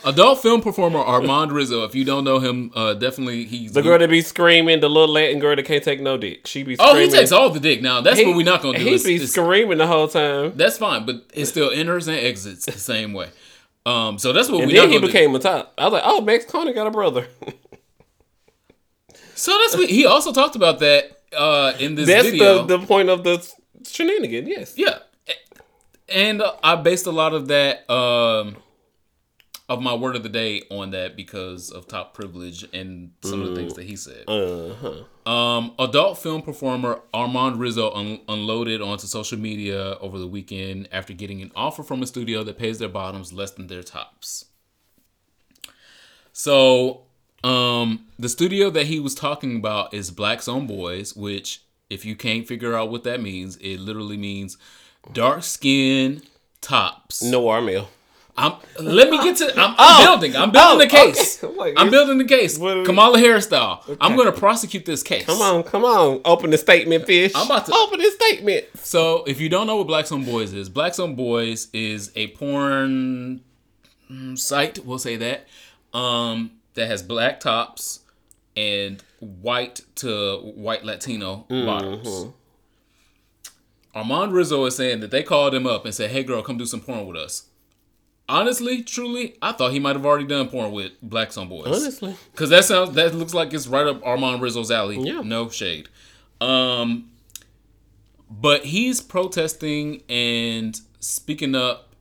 Adult 0.04 0.40
film 0.40 0.60
performer 0.62 1.00
Armond 1.00 1.50
Rizzo. 1.52 1.82
If 1.84 1.94
you 1.94 2.04
don't 2.04 2.22
know 2.24 2.38
him, 2.38 2.70
uh, 2.74 2.94
definitely 2.94 3.44
he's 3.44 3.72
The 3.72 3.82
girl 3.82 3.98
that 3.98 4.08
be 4.08 4.22
screaming, 4.22 4.78
the 4.80 4.88
little 4.88 5.12
Latin 5.12 5.40
girl 5.40 5.56
that 5.56 5.64
can't 5.64 5.82
take 5.82 6.00
no 6.00 6.16
dick. 6.16 6.46
She 6.46 6.62
be 6.62 6.76
Oh, 6.78 6.96
he 6.96 7.08
takes 7.10 7.32
all 7.32 7.50
the 7.50 7.58
dick. 7.60 7.82
Now 7.82 8.00
that's 8.00 8.18
He- 8.18 8.24
what 8.24 8.36
we're 8.36 8.44
not 8.44 8.62
gonna 8.62 8.78
do. 8.78 8.84
He 8.84 8.90
It's- 8.94 9.04
be 9.04 9.16
it's- 9.16 9.30
screaming 9.32 9.78
the 9.78 9.86
whole 9.88 10.06
time. 10.08 10.52
that's 10.54 10.78
fine, 10.78 11.04
but 11.04 11.24
it 11.34 11.46
still 11.46 11.70
enters 11.70 12.06
and 12.06 12.16
exits 12.16 12.64
the 12.66 12.72
same 12.72 13.12
way. 13.12 13.28
Um, 13.84 14.18
so 14.18 14.32
that's 14.32 14.48
what 14.48 14.62
And 14.62 14.72
not 14.72 14.80
then 14.82 14.88
he 14.88 14.94
gonna 14.96 15.06
do. 15.06 15.12
became 15.12 15.34
a 15.34 15.38
top. 15.40 15.72
I 15.76 15.84
was 15.84 15.94
like, 15.94 16.02
oh, 16.06 16.20
Max 16.20 16.44
Coney 16.44 16.72
got 16.72 16.86
a 16.86 16.90
brother. 16.90 17.26
So 19.38 19.56
that's 19.62 19.76
what 19.76 19.88
he 19.88 20.04
also 20.04 20.32
talked 20.32 20.56
about 20.56 20.80
that 20.80 21.22
uh, 21.36 21.72
in 21.78 21.94
this 21.94 22.08
That's 22.08 22.28
video. 22.28 22.64
the, 22.66 22.78
the 22.78 22.86
point 22.86 23.08
of 23.08 23.22
the 23.22 23.48
shenanigan, 23.86 24.48
yes. 24.48 24.74
yeah, 24.76 24.98
and 26.08 26.42
uh, 26.42 26.54
I 26.62 26.74
based 26.74 27.06
a 27.06 27.12
lot 27.12 27.34
of 27.34 27.46
that 27.46 27.88
um, 27.88 28.56
of 29.68 29.80
my 29.80 29.94
word 29.94 30.16
of 30.16 30.24
the 30.24 30.28
day 30.28 30.62
on 30.72 30.90
that 30.90 31.14
because 31.14 31.70
of 31.70 31.86
top 31.86 32.14
privilege 32.14 32.64
and 32.72 33.12
some 33.22 33.42
of 33.42 33.50
the 33.50 33.54
things 33.54 33.74
that 33.74 33.84
he 33.84 33.94
said. 33.94 34.24
Uh-huh. 34.26 35.30
Um, 35.30 35.72
adult 35.78 36.18
film 36.18 36.42
performer 36.42 37.00
Armond 37.14 37.60
Rizzo 37.60 37.92
un- 37.92 38.20
unloaded 38.28 38.82
onto 38.82 39.06
social 39.06 39.38
media 39.38 39.98
over 40.00 40.18
the 40.18 40.26
weekend 40.26 40.88
after 40.90 41.12
getting 41.12 41.42
an 41.42 41.52
offer 41.54 41.84
from 41.84 42.02
a 42.02 42.08
studio 42.08 42.42
that 42.42 42.58
pays 42.58 42.80
their 42.80 42.88
bottoms 42.88 43.32
less 43.32 43.52
than 43.52 43.68
their 43.68 43.84
tops. 43.84 44.46
So, 46.32 47.07
um, 47.44 48.06
the 48.18 48.28
studio 48.28 48.70
that 48.70 48.86
he 48.86 49.00
was 49.00 49.14
talking 49.14 49.56
about 49.56 49.94
is 49.94 50.10
Blacks 50.10 50.48
on 50.48 50.66
Boys, 50.66 51.14
which, 51.14 51.62
if 51.88 52.04
you 52.04 52.16
can't 52.16 52.46
figure 52.46 52.74
out 52.74 52.90
what 52.90 53.04
that 53.04 53.20
means, 53.22 53.56
it 53.58 53.78
literally 53.80 54.16
means 54.16 54.58
dark 55.12 55.42
skin 55.42 56.22
tops. 56.60 57.22
No 57.22 57.48
Armel. 57.48 57.88
I'm, 58.40 58.52
let 58.78 59.10
me 59.10 59.20
get 59.20 59.36
to. 59.38 59.46
I'm, 59.60 59.74
I'm 59.78 60.04
building. 60.06 60.36
I'm 60.36 60.52
building 60.52 60.76
Oh, 60.76 60.78
the 60.78 60.86
case. 60.86 61.42
okay. 61.44 61.74
I'm 61.76 61.90
building 61.90 62.18
the 62.18 62.24
case. 62.24 62.56
What 62.56 62.76
are 62.76 62.80
we- 62.80 62.86
Kamala 62.86 63.18
Harris 63.18 63.46
style. 63.46 63.84
I'm 64.00 64.14
going 64.14 64.32
to 64.32 64.38
prosecute 64.38 64.84
this 64.84 65.02
case. 65.02 65.26
Come 65.26 65.40
on, 65.42 65.64
come 65.64 65.84
on. 65.84 66.20
Open 66.24 66.50
the 66.50 66.58
statement, 66.58 67.04
fish. 67.04 67.32
I'm 67.34 67.46
about 67.46 67.66
to- 67.66 67.74
Open 67.74 67.98
the 67.98 68.10
statement. 68.12 68.66
So, 68.76 69.24
if 69.24 69.40
you 69.40 69.48
don't 69.48 69.66
know 69.66 69.76
what 69.78 69.88
Black 69.88 70.10
Owned 70.12 70.24
Boys 70.24 70.52
is, 70.52 70.68
Black 70.68 70.96
Owned 71.00 71.16
Boys 71.16 71.66
is 71.72 72.12
a 72.14 72.28
porn 72.28 73.40
site. 74.34 74.84
We'll 74.84 75.00
say 75.00 75.16
that 75.16 75.48
um, 75.92 76.52
that 76.78 76.86
has 76.86 77.02
black 77.02 77.40
tops 77.40 78.00
and 78.56 79.02
white 79.20 79.80
to 79.96 80.38
white 80.54 80.84
Latino 80.84 81.46
bottoms. 81.48 82.26
Armond 83.94 84.32
Rizzo 84.32 84.64
is 84.64 84.76
saying 84.76 85.00
that 85.00 85.10
they 85.10 85.22
called 85.22 85.54
him 85.54 85.66
up 85.66 85.84
and 85.84 85.94
said, 85.94 86.10
"Hey, 86.10 86.22
girl, 86.22 86.42
come 86.42 86.56
do 86.56 86.66
some 86.66 86.80
porn 86.80 87.06
with 87.06 87.16
us." 87.16 87.44
Honestly, 88.28 88.82
truly, 88.82 89.36
I 89.40 89.52
thought 89.52 89.72
he 89.72 89.78
might 89.78 89.96
have 89.96 90.04
already 90.04 90.26
done 90.26 90.48
porn 90.48 90.70
with 90.70 90.92
Blacks 91.02 91.38
on 91.38 91.48
Boys. 91.48 91.66
Honestly. 91.66 92.14
Cause 92.34 92.50
that 92.50 92.64
sounds 92.64 92.94
that 92.94 93.14
looks 93.14 93.32
like 93.32 93.54
it's 93.54 93.66
right 93.66 93.86
up 93.86 94.02
Armond 94.02 94.42
Rizzo's 94.42 94.70
alley. 94.70 95.00
Yeah. 95.00 95.22
No 95.24 95.48
shade. 95.48 95.88
Um 96.40 97.10
but 98.30 98.66
he's 98.66 99.00
protesting 99.00 100.02
and 100.10 100.78
speaking 101.00 101.54
up 101.54 101.94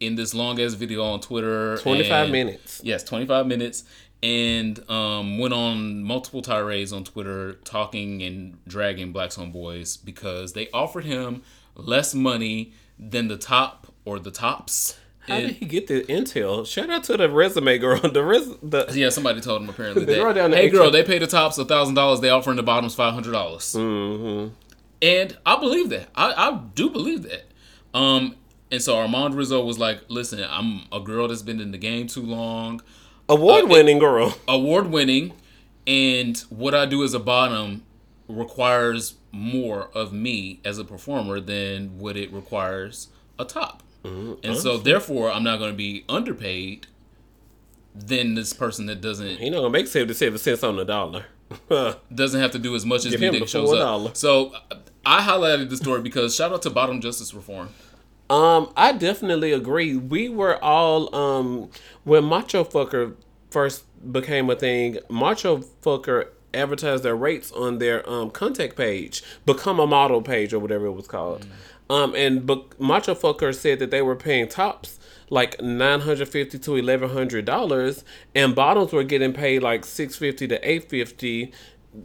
in 0.00 0.16
this 0.16 0.34
long 0.34 0.60
ass 0.60 0.74
video 0.74 1.02
on 1.04 1.20
Twitter. 1.20 1.76
25 1.78 2.30
minutes. 2.30 2.80
Yes, 2.84 3.04
25 3.04 3.46
minutes. 3.46 3.84
And 4.22 4.78
um, 4.90 5.38
went 5.38 5.54
on 5.54 6.02
multiple 6.02 6.42
tirades 6.42 6.92
on 6.92 7.04
Twitter 7.04 7.52
talking 7.64 8.20
and 8.22 8.58
dragging 8.66 9.12
Blacks 9.12 9.38
on 9.38 9.52
Boys 9.52 9.96
because 9.96 10.54
they 10.54 10.68
offered 10.74 11.04
him 11.04 11.42
less 11.76 12.14
money 12.14 12.72
than 12.98 13.28
the 13.28 13.36
top 13.36 13.86
or 14.04 14.18
the 14.18 14.32
tops. 14.32 14.98
How 15.20 15.36
And- 15.36 15.46
did 15.48 15.56
he 15.58 15.66
get 15.66 15.86
the 15.86 16.00
intel? 16.12 16.66
Shout 16.66 16.90
out 16.90 17.04
to 17.04 17.16
the 17.16 17.28
resume 17.30 17.78
girl. 17.78 18.00
The 18.12 18.24
res 18.24 18.48
the 18.60 18.86
Yeah, 18.92 19.10
somebody 19.10 19.40
told 19.40 19.62
him 19.62 19.68
apparently 19.68 20.04
They 20.06 20.16
that. 20.18 20.32
down 20.34 20.50
the 20.50 20.56
hey, 20.56 20.68
girl, 20.68 20.90
they 20.90 21.04
pay 21.04 21.18
the 21.18 21.26
tops 21.28 21.56
a 21.58 21.64
thousand 21.64 21.94
dollars. 21.94 22.20
They 22.20 22.30
offering 22.30 22.56
the 22.56 22.62
bottoms 22.64 22.96
five 22.96 23.14
hundred 23.14 23.32
dollars. 23.32 23.72
Mm-hmm. 23.78 24.52
And 25.00 25.36
I 25.46 25.60
believe 25.60 25.90
that. 25.90 26.08
I, 26.16 26.32
I 26.32 26.60
do 26.74 26.90
believe 26.90 27.22
that. 27.22 27.44
Um, 27.94 28.34
and 28.72 28.82
so 28.82 28.96
Armond 28.96 29.36
Rizzo 29.36 29.64
was 29.64 29.78
like, 29.78 30.00
"Listen, 30.08 30.44
I'm 30.48 30.82
a 30.90 30.98
girl 30.98 31.28
that's 31.28 31.42
been 31.42 31.60
in 31.60 31.70
the 31.70 31.78
game 31.78 32.08
too 32.08 32.22
long, 32.22 32.82
award 33.28 33.64
uh, 33.64 33.68
winning 33.68 33.98
girl. 33.98 34.36
award 34.46 34.90
winning, 34.90 35.32
and 35.86 36.36
what 36.50 36.74
I 36.74 36.86
do 36.86 37.02
as 37.04 37.14
a 37.14 37.18
bottom 37.18 37.84
requires 38.28 39.14
more 39.32 39.90
of 39.94 40.12
me 40.12 40.60
as 40.64 40.78
a 40.78 40.84
performer 40.84 41.40
than 41.40 41.98
what 41.98 42.16
it 42.16 42.32
requires 42.32 43.08
a 43.38 43.44
top. 43.44 43.82
Mm-hmm. 44.04 44.34
And 44.44 44.56
so, 44.56 44.78
therefore, 44.78 45.30
I'm 45.30 45.44
not 45.44 45.58
going 45.58 45.70
to 45.70 45.76
be 45.76 46.04
underpaid 46.08 46.86
than 47.94 48.34
this 48.34 48.52
person 48.52 48.86
that 48.86 49.00
doesn't 49.00 49.38
He 49.38 49.50
not 49.50 49.58
gonna 49.58 49.70
make 49.70 49.86
seventy 49.88 50.14
seven 50.14 50.38
cents 50.38 50.62
on 50.62 50.76
the 50.76 50.84
dollar. 50.84 51.26
doesn't 52.14 52.40
have 52.40 52.52
to 52.52 52.58
do 52.58 52.74
as 52.74 52.84
much 52.84 53.06
as 53.06 53.12
Give 53.12 53.20
me 53.32 53.38
that 53.38 53.48
shows 53.48 53.70
$4. 53.70 54.08
up. 54.08 54.16
So 54.16 54.52
I 55.04 55.22
highlighted 55.22 55.70
the 55.70 55.76
story 55.76 56.02
because 56.02 56.34
shout 56.34 56.52
out 56.52 56.62
to 56.62 56.70
Bottom 56.70 57.00
Justice 57.00 57.32
Reform. 57.32 57.70
Um, 58.30 58.72
I 58.76 58.92
definitely 58.92 59.52
agree. 59.52 59.96
We 59.96 60.28
were 60.28 60.62
all 60.62 61.14
um 61.14 61.70
when 62.04 62.24
Macho 62.24 62.64
Fucker 62.64 63.14
first 63.50 63.84
became 64.12 64.50
a 64.50 64.56
thing. 64.56 64.98
Macho 65.08 65.58
Fucker 65.82 66.28
advertised 66.52 67.02
their 67.02 67.16
rates 67.16 67.50
on 67.52 67.78
their 67.78 68.08
um 68.08 68.30
contact 68.30 68.76
page, 68.76 69.22
become 69.46 69.80
a 69.80 69.86
model 69.86 70.20
page 70.22 70.52
or 70.52 70.58
whatever 70.58 70.86
it 70.86 70.92
was 70.92 71.06
called. 71.06 71.46
Um, 71.90 72.14
and 72.14 72.46
but 72.46 72.78
Macho 72.78 73.14
Fucker 73.14 73.54
said 73.54 73.78
that 73.78 73.90
they 73.90 74.02
were 74.02 74.16
paying 74.16 74.48
tops 74.48 74.98
like 75.30 75.60
nine 75.62 76.00
hundred 76.00 76.28
fifty 76.28 76.58
to 76.58 76.76
eleven 76.76 77.10
hundred 77.10 77.46
dollars, 77.46 78.04
and 78.34 78.54
bottoms 78.54 78.92
were 78.92 79.04
getting 79.04 79.32
paid 79.32 79.62
like 79.62 79.84
six 79.86 80.16
fifty 80.16 80.46
to 80.48 80.70
eight 80.70 80.88
fifty, 80.90 81.52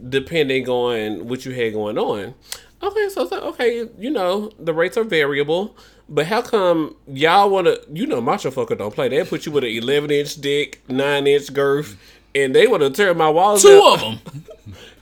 depending 0.08 0.68
on 0.68 1.28
what 1.28 1.44
you 1.44 1.52
had 1.52 1.74
going 1.74 1.98
on. 1.98 2.34
Okay, 2.82 3.08
so, 3.08 3.26
so 3.26 3.40
okay, 3.48 3.88
you 3.98 4.10
know 4.10 4.50
the 4.58 4.74
rates 4.74 4.96
are 4.96 5.04
variable, 5.04 5.76
but 6.08 6.26
how 6.26 6.42
come 6.42 6.96
y'all 7.06 7.50
want 7.50 7.66
to? 7.66 7.80
You 7.92 8.06
know, 8.06 8.20
macho 8.20 8.50
fucker 8.50 8.76
don't 8.76 8.94
play. 8.94 9.08
They 9.08 9.24
put 9.24 9.46
you 9.46 9.52
with 9.52 9.64
an 9.64 9.70
eleven 9.70 10.10
inch 10.10 10.36
dick, 10.40 10.82
nine 10.88 11.26
inch 11.26 11.52
girth, 11.52 11.96
and 12.34 12.54
they 12.54 12.66
want 12.66 12.82
to 12.82 12.90
tear 12.90 13.14
my 13.14 13.28
walls. 13.28 13.62
Two 13.62 13.80
down. 13.80 13.92
of 13.94 14.00
them. 14.00 14.44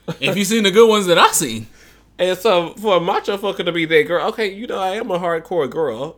if 0.21 0.37
you 0.37 0.45
seen 0.45 0.63
the 0.63 0.71
good 0.71 0.89
ones 0.89 1.05
that 1.07 1.17
I 1.17 1.31
seen, 1.31 1.67
And 2.19 2.37
so 2.37 2.73
for 2.75 2.97
a 2.97 2.99
macho 2.99 3.37
fucker 3.37 3.65
to 3.65 3.71
be 3.71 3.85
that 3.85 4.03
girl, 4.03 4.27
okay, 4.29 4.51
you 4.53 4.67
know 4.67 4.79
I 4.79 4.91
am 4.91 5.11
a 5.11 5.19
hardcore 5.19 5.69
girl, 5.69 6.17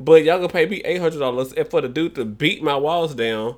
but 0.00 0.24
y'all 0.24 0.38
gonna 0.38 0.48
pay 0.48 0.66
me 0.66 0.82
eight 0.84 1.00
hundred 1.00 1.18
dollars, 1.18 1.52
and 1.52 1.68
for 1.68 1.80
the 1.80 1.88
dude 1.88 2.14
to 2.14 2.24
beat 2.24 2.62
my 2.62 2.76
walls 2.76 3.14
down, 3.14 3.56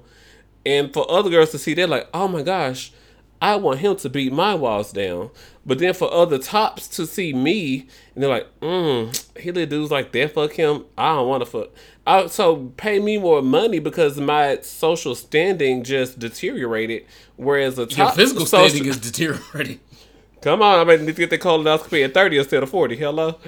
and 0.66 0.92
for 0.92 1.10
other 1.10 1.30
girls 1.30 1.50
to 1.50 1.58
see, 1.58 1.74
they're 1.74 1.86
like, 1.86 2.08
oh 2.12 2.28
my 2.28 2.42
gosh, 2.42 2.92
I 3.40 3.56
want 3.56 3.80
him 3.80 3.96
to 3.96 4.08
beat 4.08 4.32
my 4.32 4.54
walls 4.54 4.92
down. 4.92 5.30
But 5.64 5.78
then 5.78 5.94
for 5.94 6.12
other 6.12 6.38
tops 6.38 6.88
to 6.88 7.06
see 7.06 7.32
me, 7.32 7.86
and 8.14 8.22
they're 8.22 8.30
like, 8.30 8.48
mm, 8.60 9.38
he 9.38 9.52
let 9.52 9.68
dudes 9.68 9.90
like 9.90 10.12
that 10.12 10.32
fuck 10.32 10.52
him. 10.52 10.86
I 10.96 11.16
don't 11.16 11.28
want 11.28 11.44
to 11.44 11.50
fuck. 11.50 11.68
I, 12.06 12.26
so 12.26 12.72
pay 12.76 12.98
me 12.98 13.18
more 13.18 13.42
money 13.42 13.78
because 13.78 14.18
my 14.18 14.58
social 14.62 15.14
standing 15.14 15.84
just 15.84 16.18
deteriorated. 16.18 17.04
Whereas 17.36 17.78
a 17.78 17.84
your 17.84 18.10
physical 18.12 18.46
social- 18.46 18.68
standing 18.70 18.88
is 18.90 18.98
deteriorating. 18.98 19.80
Come 20.40 20.62
on, 20.62 20.78
I 20.78 20.84
mean, 20.84 21.04
need 21.04 21.16
to 21.16 21.20
get 21.20 21.30
the 21.30 21.38
colonoscopy 21.38 22.04
at 22.04 22.14
30 22.14 22.38
instead 22.38 22.62
of 22.62 22.70
40. 22.70 22.96
Hello? 22.96 23.38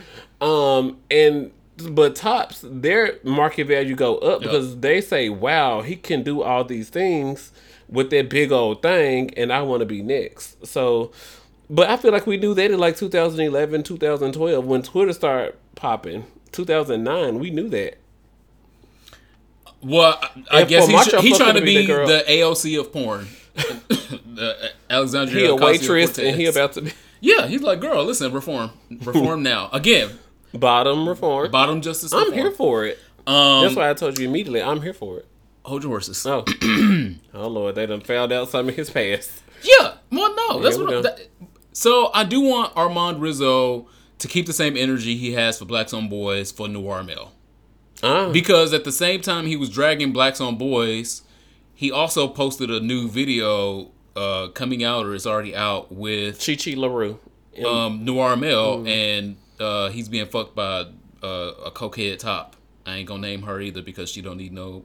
Um, 0.40 0.98
and 1.09 1.53
but 1.88 2.16
tops, 2.16 2.64
their 2.68 3.18
market 3.22 3.68
value 3.68 3.94
go 3.94 4.18
up 4.18 4.42
because 4.42 4.81
they 4.81 5.00
say, 5.00 5.29
wow, 5.29 5.83
he 5.83 5.96
can 5.96 6.22
do 6.22 6.42
all 6.42 6.64
these 6.64 6.88
things 6.90 7.53
with 7.90 8.11
that 8.11 8.29
big 8.31 8.53
old 8.53 8.83
thing, 8.83 9.33
and 9.37 9.53
I 9.53 9.62
want 9.62 9.81
to 9.81 9.87
be 9.87 10.03
next. 10.03 10.66
So, 10.66 11.12
but 11.68 11.90
I 11.90 11.96
feel 11.96 12.12
like 12.12 12.26
we 12.26 12.37
knew 12.37 12.55
that 12.55 12.70
in 12.70 12.79
like 12.79 12.96
2011, 12.96 13.83
2012, 13.83 14.64
when 14.66 14.83
Twitter 14.83 15.12
started 15.12 15.57
popping. 15.74 16.26
2009, 16.53 17.38
we 17.38 17.50
knew 17.50 17.68
that. 17.68 17.98
Well, 19.83 20.18
I, 20.50 20.61
And 20.61 20.68
guess 20.68 20.87
he's, 20.87 21.20
he's 21.22 21.38
trying 21.38 21.55
to 21.55 21.61
be 21.61 21.87
be 21.87 21.87
the 21.87 22.07
the 22.07 22.24
AOC 22.29 22.79
of 22.81 22.92
porn. 22.92 23.29
the 23.55 24.72
Alexandria 24.88 25.44
He 25.44 25.46
a 25.46 25.55
waitress, 25.57 26.18
and 26.18 26.37
he 26.37 26.46
about 26.46 26.72
to 26.74 26.83
be 26.83 26.92
Yeah, 27.20 27.46
he's 27.46 27.62
like, 27.62 27.81
girl, 27.81 28.05
listen, 28.05 28.33
reform, 28.33 28.70
reform 28.90 29.42
now. 29.42 29.68
Again, 29.72 30.18
bottom 30.55 31.09
reform. 31.09 31.50
bottom 31.50 31.83
justice. 31.83 32.12
I'm 32.12 32.33
here 32.33 32.50
for 32.50 32.87
it. 32.87 32.98
Um, 33.26 33.62
That's 33.62 33.76
why 33.76 33.90
I 33.90 33.94
told 33.94 34.18
you 34.18 34.26
immediately. 34.26 34.62
I'm 34.62 34.81
here 34.81 34.94
for 34.94 35.18
it. 35.18 35.26
Hold 35.70 35.83
your 35.85 35.90
horses. 35.92 36.26
Oh, 36.26 36.44
oh 37.35 37.48
Lord, 37.48 37.74
they 37.76 37.87
done 37.87 38.00
found 38.00 38.33
out 38.33 38.48
some 38.50 38.68
of 38.68 38.74
his 38.76 38.90
past. 38.90 39.30
Yeah, 39.62 39.94
well, 40.11 40.35
no, 40.35 40.61
that's 40.61 40.76
what. 40.76 41.02
that, 41.04 41.28
so 41.72 42.11
I 42.12 42.24
do 42.24 42.40
want 42.40 42.74
Armond 42.74 43.20
Rizzo 43.20 43.87
to 44.18 44.28
keep 44.28 44.46
the 44.46 44.52
same 44.52 44.76
energy 44.76 45.16
he 45.16 45.33
has 45.35 45.59
for 45.59 45.64
Blacks 45.64 45.92
on 45.94 46.09
Boys 46.09 46.50
for 46.52 46.68
Noir 46.68 47.02
Male. 47.02 47.33
Ah, 48.02 48.30
Because 48.33 48.72
at 48.72 48.85
the 48.85 48.92
same 48.92 49.20
time 49.20 49.46
he 49.46 49.56
was 49.56 49.68
dragging 49.70 50.12
Blacks 50.12 50.40
on 50.40 50.56
Boys, 50.56 51.22
he 51.74 51.90
also 51.92 52.26
posted 52.28 52.70
a 52.70 52.80
new 52.80 53.09
video 53.09 53.90
uh, 54.16 54.48
coming 54.48 54.83
out 54.83 55.06
or 55.06 55.14
it's 55.14 55.26
already 55.26 55.54
out 55.54 55.92
with 55.92 56.44
Chi 56.44 56.56
Chi 56.56 56.72
LaRue. 56.76 57.18
And 57.56 57.66
um, 57.66 58.04
Noir 58.04 58.37
Male, 58.37 58.78
Mm. 58.78 58.88
and 58.88 59.37
uh, 59.61 59.88
he's 59.90 60.09
being 60.09 60.26
fucked 60.26 60.54
by 60.54 60.87
uh, 61.22 61.26
a 61.66 61.70
cokehead 61.70 62.18
top. 62.18 62.56
I 62.87 62.96
ain't 62.96 63.09
gonna 63.09 63.20
name 63.26 63.42
her 63.42 63.61
either 63.61 63.83
because 63.83 64.11
she 64.11 64.22
don't 64.22 64.38
need 64.38 64.52
no 64.52 64.85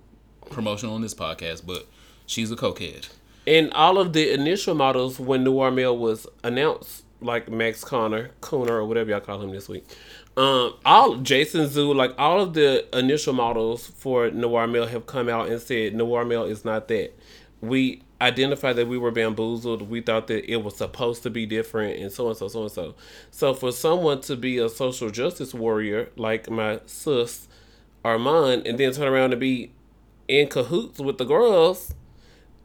promotion 0.50 0.90
on 0.90 1.02
this 1.02 1.14
podcast, 1.14 1.66
but 1.66 1.88
she's 2.26 2.52
a 2.52 2.56
cokehead. 2.56 3.10
And 3.48 3.72
all 3.74 3.98
of 4.00 4.14
the 4.14 4.34
initial 4.34 4.74
models 4.74 5.20
when 5.20 5.44
Noir 5.44 5.72
Male 5.72 5.98
was 5.98 6.26
announced, 6.44 7.04
like 7.22 7.50
Max 7.50 7.84
Konnor, 7.84 8.30
Cooner, 8.42 8.72
or 8.72 8.86
whatever 8.86 9.12
y'all 9.12 9.20
call 9.20 9.42
him 9.42 9.52
this 9.52 9.70
week, 9.70 9.86
um, 10.38 10.74
all 10.84 11.18
Jason 11.18 11.68
Zoo, 11.68 11.94
like 11.94 12.14
all 12.18 12.42
of 12.42 12.54
the 12.54 12.86
initial 12.98 13.34
models 13.34 13.88
for 13.88 14.32
Noir 14.32 14.68
Male 14.68 14.88
have 14.88 15.06
come 15.06 15.30
out 15.30 15.50
and 15.50 15.62
said 15.62 15.94
Noir 15.94 16.26
Male 16.26 16.46
is 16.46 16.66
not 16.66 16.88
that. 16.90 17.14
We 17.62 18.02
identified 18.20 18.76
that 18.76 18.88
we 18.88 18.98
were 18.98 19.12
bamboozled. 19.12 19.84
We 19.84 20.02
thought 20.02 20.28
that 20.28 20.52
it 20.52 20.58
was 20.58 20.76
supposed 20.76 21.24
to 21.24 21.30
be 21.30 21.46
different, 21.46 22.00
and 22.00 22.12
so 22.12 22.28
and 22.28 22.38
so, 22.38 22.48
so 22.48 22.64
and 22.64 22.72
so. 22.72 22.96
So 23.32 23.54
for 23.54 23.72
someone 23.72 24.22
to 24.22 24.36
be 24.36 24.58
a 24.58 24.70
social 24.70 25.10
justice 25.10 25.54
warrior 25.54 26.10
like 26.16 26.50
my 26.50 26.80
sis 26.86 27.48
Armond, 28.04 28.68
and 28.68 28.78
then 28.78 28.92
turn 28.92 29.08
around 29.08 29.34
and 29.34 29.40
be 29.40 29.72
in 30.28 30.48
cahoots 30.48 31.00
with 31.00 31.18
the 31.18 31.26
girls 31.26 31.94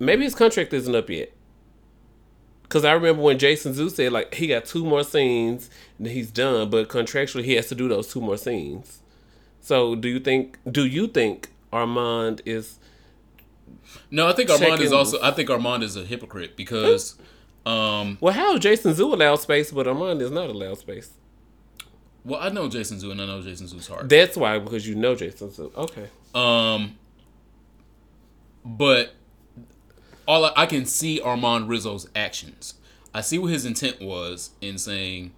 maybe 0.01 0.25
his 0.25 0.35
contract 0.35 0.73
isn't 0.73 0.95
up 0.95 1.09
yet. 1.09 1.31
Cause 2.69 2.85
I 2.85 2.93
remember 2.93 3.23
when 3.23 3.39
Jason 3.39 3.75
Zoo 3.75 3.91
said 3.91 4.13
like 4.13 4.35
he 4.35 4.47
got 4.47 4.65
two 4.65 4.85
more 4.85 5.05
scenes 5.05 5.71
and 5.99 6.07
he's 6.07 6.31
done, 6.31 6.71
but 6.71 6.89
contractually 6.89 7.45
he 7.45 7.55
has 7.55 7.69
to 7.69 7.75
do 7.75 7.89
those 7.89 8.13
two 8.13 8.21
more 8.21 8.37
scenes. 8.37 9.01
So 9.61 9.95
do 9.95 10.09
you 10.09 10.21
think? 10.21 10.59
Do 10.71 10.87
you 10.87 11.09
think 11.09 11.51
Armond 11.73 12.41
is? 12.47 12.79
No, 14.11 14.29
I 14.29 14.33
think 14.33 14.51
Armond 14.51 14.81
is 14.81 14.93
also. 14.93 15.21
I 15.21 15.33
think 15.33 15.49
Armond 15.49 15.83
is 15.83 15.97
a 15.97 16.05
hypocrite 16.05 16.57
because, 16.57 17.17
um, 17.67 18.19
Well, 18.21 18.33
how 18.33 18.55
is 18.55 18.61
Jason 18.61 18.95
Zoo 18.95 19.13
allowed 19.13 19.37
space, 19.41 19.73
but 19.73 19.87
Armond 19.87 20.21
is 20.23 20.31
not 20.31 20.49
allowed 20.49 20.79
space? 20.79 21.11
well, 22.25 22.41
I 22.41 22.51
know 22.51 22.69
Jason 22.69 23.01
Zoo 23.01 23.11
and 23.11 23.21
I 23.21 23.27
know 23.27 23.43
Jason 23.43 23.67
Zoo's 23.67 23.89
heart. 23.89 24.09
That's 24.09 24.37
why 24.37 24.59
because 24.61 24.87
you 24.87 24.95
know 24.95 25.17
Jason 25.17 25.51
Zoo. 25.51 25.73
Okay. 25.77 26.09
Um, 26.35 26.97
but 28.65 29.15
all 30.27 30.45
I, 30.45 30.53
I 30.57 30.67
can 30.67 30.87
see 30.87 31.21
Armond 31.21 31.69
Rizzo's 31.69 32.09
actions. 32.15 32.75
I 33.13 33.21
see 33.21 33.39
what 33.39 33.51
his 33.51 33.65
intent 33.65 34.01
was 34.01 34.51
in 34.61 34.79
saying, 34.79 35.33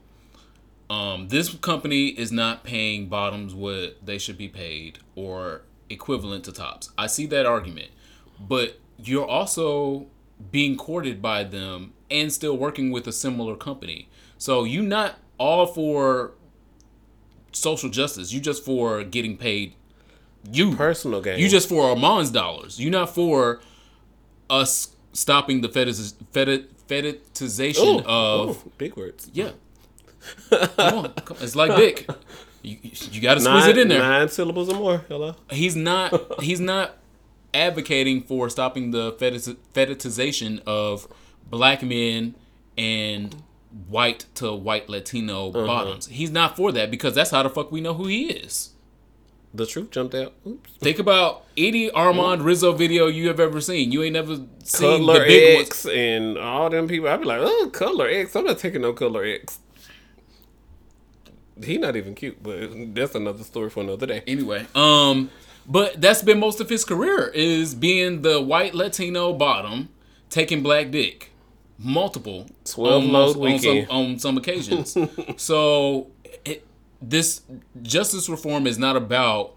um, 0.91 1.29
this 1.29 1.55
company 1.55 2.09
is 2.09 2.31
not 2.31 2.65
paying 2.65 3.09
bottoms 3.09 3.55
what 3.55 4.05
they 4.05 4.19
should 4.19 4.37
be 4.37 4.49
paid 4.49 4.99
or 5.15 5.63
equivalent 5.89 6.45
to 6.45 6.53
tops. 6.53 6.93
I 6.99 7.07
see 7.07 7.25
that 7.27 7.47
argument, 7.47 7.91
but 8.39 8.79
you're 8.99 9.27
also 9.27 10.07
being 10.51 10.77
courted 10.77 11.23
by 11.23 11.45
them 11.45 11.95
and 12.11 12.33
still 12.33 12.57
working 12.57 12.91
with 12.91 13.07
a 13.07 13.13
similar 13.13 13.57
company. 13.57 14.09
So 14.37 14.65
you're 14.65 14.83
not 14.83 15.19
all 15.39 15.67
for 15.67 16.33
social 17.53 17.89
justice. 17.89 18.33
You 18.33 18.41
just 18.41 18.65
for 18.65 19.03
getting 19.05 19.37
paid. 19.37 19.75
You 20.51 20.75
Personal 20.75 21.21
gain. 21.21 21.39
you 21.39 21.49
just 21.49 21.69
for 21.69 21.91
Armond's 21.91 22.31
dollars. 22.31 22.81
You're 22.81 22.91
not 22.91 23.15
for 23.15 23.61
us 24.51 24.95
stopping 25.13 25.61
the 25.61 25.69
fetish, 25.69 25.97
feti- 26.33 26.67
fetishization 26.89 28.01
Ooh, 28.01 28.05
of 28.07 28.67
ooh, 28.67 28.73
big 28.79 28.97
words. 28.97 29.31
yeah. 29.33 29.51
Come 30.51 30.99
on, 30.99 31.13
come- 31.15 31.37
it's 31.41 31.57
like 31.57 31.77
Dick. 31.77 32.09
You, 32.63 32.77
you 33.11 33.21
got 33.21 33.35
to 33.35 33.41
squeeze 33.41 33.65
Nine, 33.67 33.71
it 33.71 33.79
in 33.79 33.89
there. 33.89 33.99
nine 33.99 34.29
syllables 34.29 34.69
or 34.69 34.77
more. 34.77 34.99
Hello. 35.09 35.35
He's 35.51 35.75
not. 35.75 36.41
He's 36.43 36.61
not 36.61 36.97
advocating 37.55 38.23
for 38.23 38.49
stopping 38.49 38.93
the 38.93 39.13
fetish, 39.19 39.47
fetishization 39.75 40.63
of 40.67 41.09
black 41.51 41.83
men 41.83 42.35
and 42.79 43.35
white 43.89 44.27
to 44.37 44.53
white 44.55 44.89
Latino 44.89 45.49
Uh-huh. 45.51 45.67
bottoms. 45.67 46.07
He's 46.07 46.31
not 46.31 46.57
for 46.57 46.71
that 46.73 46.91
because 46.91 47.15
that's 47.15 47.31
how 47.31 47.43
the 47.43 47.51
fuck 47.51 47.73
we 47.73 47.81
know 47.81 47.95
who 47.95 48.07
he 48.07 48.27
is. 48.27 48.71
The 49.55 49.67
truth 49.67 49.91
jumped 49.91 50.15
out. 50.15 50.33
Oops. 50.47 50.71
Think 50.81 50.99
about 50.99 51.45
any 51.57 51.91
Armond 51.91 52.43
Rizzo 52.43 52.73
video 52.73 53.07
you 53.07 53.29
have 53.29 53.39
ever 53.39 53.61
seen. 53.61 53.93
You 53.93 54.03
ain't 54.03 54.15
never 54.15 54.37
seen 54.65 55.05
Color 55.05 55.21
the 55.21 55.27
big 55.27 55.57
ones. 55.59 55.87
And 55.87 56.39
all 56.39 56.71
them 56.71 56.89
people. 56.89 57.09
I'd 57.09 57.21
be 57.21 57.27
like, 57.27 57.41
oh, 57.43 57.69
Cutler 57.71 58.09
X. 58.09 58.35
I'm 58.35 58.45
not 58.47 58.59
taking 58.59 58.81
no 58.81 58.95
Cutler 58.95 59.25
X. 59.25 59.59
He 61.63 61.77
not 61.77 61.97
even 61.97 62.15
cute, 62.15 62.43
but 62.43 62.71
that's 62.95 63.15
another 63.15 63.45
story 63.45 63.69
for 63.69 63.81
another 63.83 64.07
day. 64.07 64.23
Anyway, 64.27 64.67
um, 64.75 65.31
but 65.67 66.01
that's 66.01 66.23
been 66.23 66.41
most 66.41 66.61
of 66.61 66.69
his 66.69 66.85
career 66.85 67.29
is 67.29 67.75
being 67.75 68.23
the 68.23 68.41
white 68.41 68.75
Latino 68.75 69.33
bottom, 69.35 69.91
taking 70.31 70.63
black 70.63 70.91
dick, 70.91 71.31
multiple 71.79 72.47
12 72.65 73.05
on, 73.05 73.13
load 73.13 73.37
most- 73.37 73.67
on 73.67 73.87
some, 73.87 73.97
on 73.97 74.19
some 74.19 74.39
occasions. 74.39 74.97
so 75.37 76.11
this 77.03 77.43
justice 77.83 78.29
reform 78.29 78.67
is 78.67 78.79
not 78.79 78.97
about 78.97 79.57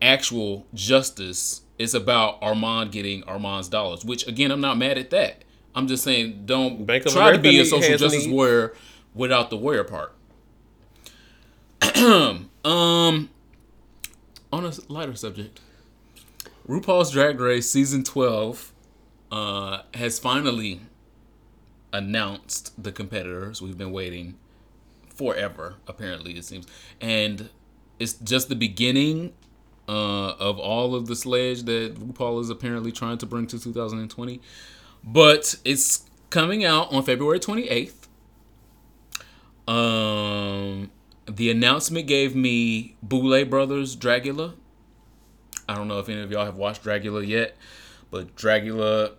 actual 0.00 0.66
justice. 0.74 1.62
It's 1.78 1.94
about 1.94 2.40
Armond 2.40 2.92
getting 2.92 3.22
Armond's 3.22 3.68
dollars, 3.68 4.04
which 4.04 4.26
again, 4.26 4.50
I'm 4.50 4.60
not 4.60 4.78
mad 4.78 4.98
at 4.98 5.10
that. 5.10 5.44
I'm 5.74 5.86
just 5.86 6.04
saying, 6.04 6.42
don't 6.46 6.86
Bank 6.86 7.06
try 7.06 7.32
to 7.32 7.38
be 7.38 7.60
a 7.60 7.64
social 7.64 7.98
justice 7.98 8.26
need. 8.26 8.32
warrior 8.32 8.74
without 9.14 9.50
the 9.50 9.56
warrior 9.56 9.84
part. 9.84 10.14
um, 12.64 12.64
on 12.64 13.28
a 14.64 14.72
lighter 14.88 15.14
subject, 15.14 15.60
RuPaul's 16.66 17.10
Drag 17.10 17.38
Race 17.38 17.68
season 17.68 18.04
12 18.04 18.72
uh, 19.30 19.82
has 19.94 20.18
finally 20.18 20.80
announced 21.92 22.82
the 22.82 22.90
competitors. 22.90 23.60
We've 23.60 23.76
been 23.76 23.92
waiting 23.92 24.38
forever, 25.16 25.76
apparently, 25.88 26.36
it 26.36 26.44
seems. 26.44 26.66
And 27.00 27.50
it's 27.98 28.14
just 28.14 28.48
the 28.48 28.56
beginning 28.56 29.32
uh, 29.88 30.32
of 30.32 30.58
all 30.58 30.94
of 30.94 31.06
the 31.06 31.16
sledge 31.16 31.62
that 31.64 31.94
RuPaul 31.94 32.40
is 32.40 32.50
apparently 32.50 32.92
trying 32.92 33.18
to 33.18 33.26
bring 33.26 33.46
to 33.48 33.58
2020. 33.58 34.40
But 35.04 35.54
it's 35.64 36.04
coming 36.30 36.64
out 36.64 36.92
on 36.92 37.02
February 37.02 37.38
28th. 37.38 38.08
Um, 39.68 40.90
the 41.28 41.50
announcement 41.50 42.06
gave 42.06 42.36
me 42.36 42.96
Boulet 43.02 43.50
Brothers 43.50 43.96
Dragula. 43.96 44.54
I 45.68 45.74
don't 45.74 45.88
know 45.88 45.98
if 45.98 46.08
any 46.08 46.20
of 46.20 46.30
y'all 46.30 46.44
have 46.44 46.56
watched 46.56 46.84
Dragula 46.84 47.26
yet, 47.26 47.56
but 48.10 48.36
Dragula 48.36 49.12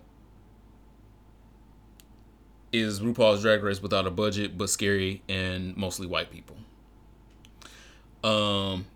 is 2.72 3.00
RuPaul's 3.00 3.42
Drag 3.42 3.62
Race 3.62 3.80
without 3.82 4.06
a 4.06 4.10
budget, 4.10 4.58
but 4.58 4.70
scary 4.70 5.22
and 5.28 5.76
mostly 5.76 6.06
white 6.06 6.30
people. 6.30 6.56
Um, 8.22 8.86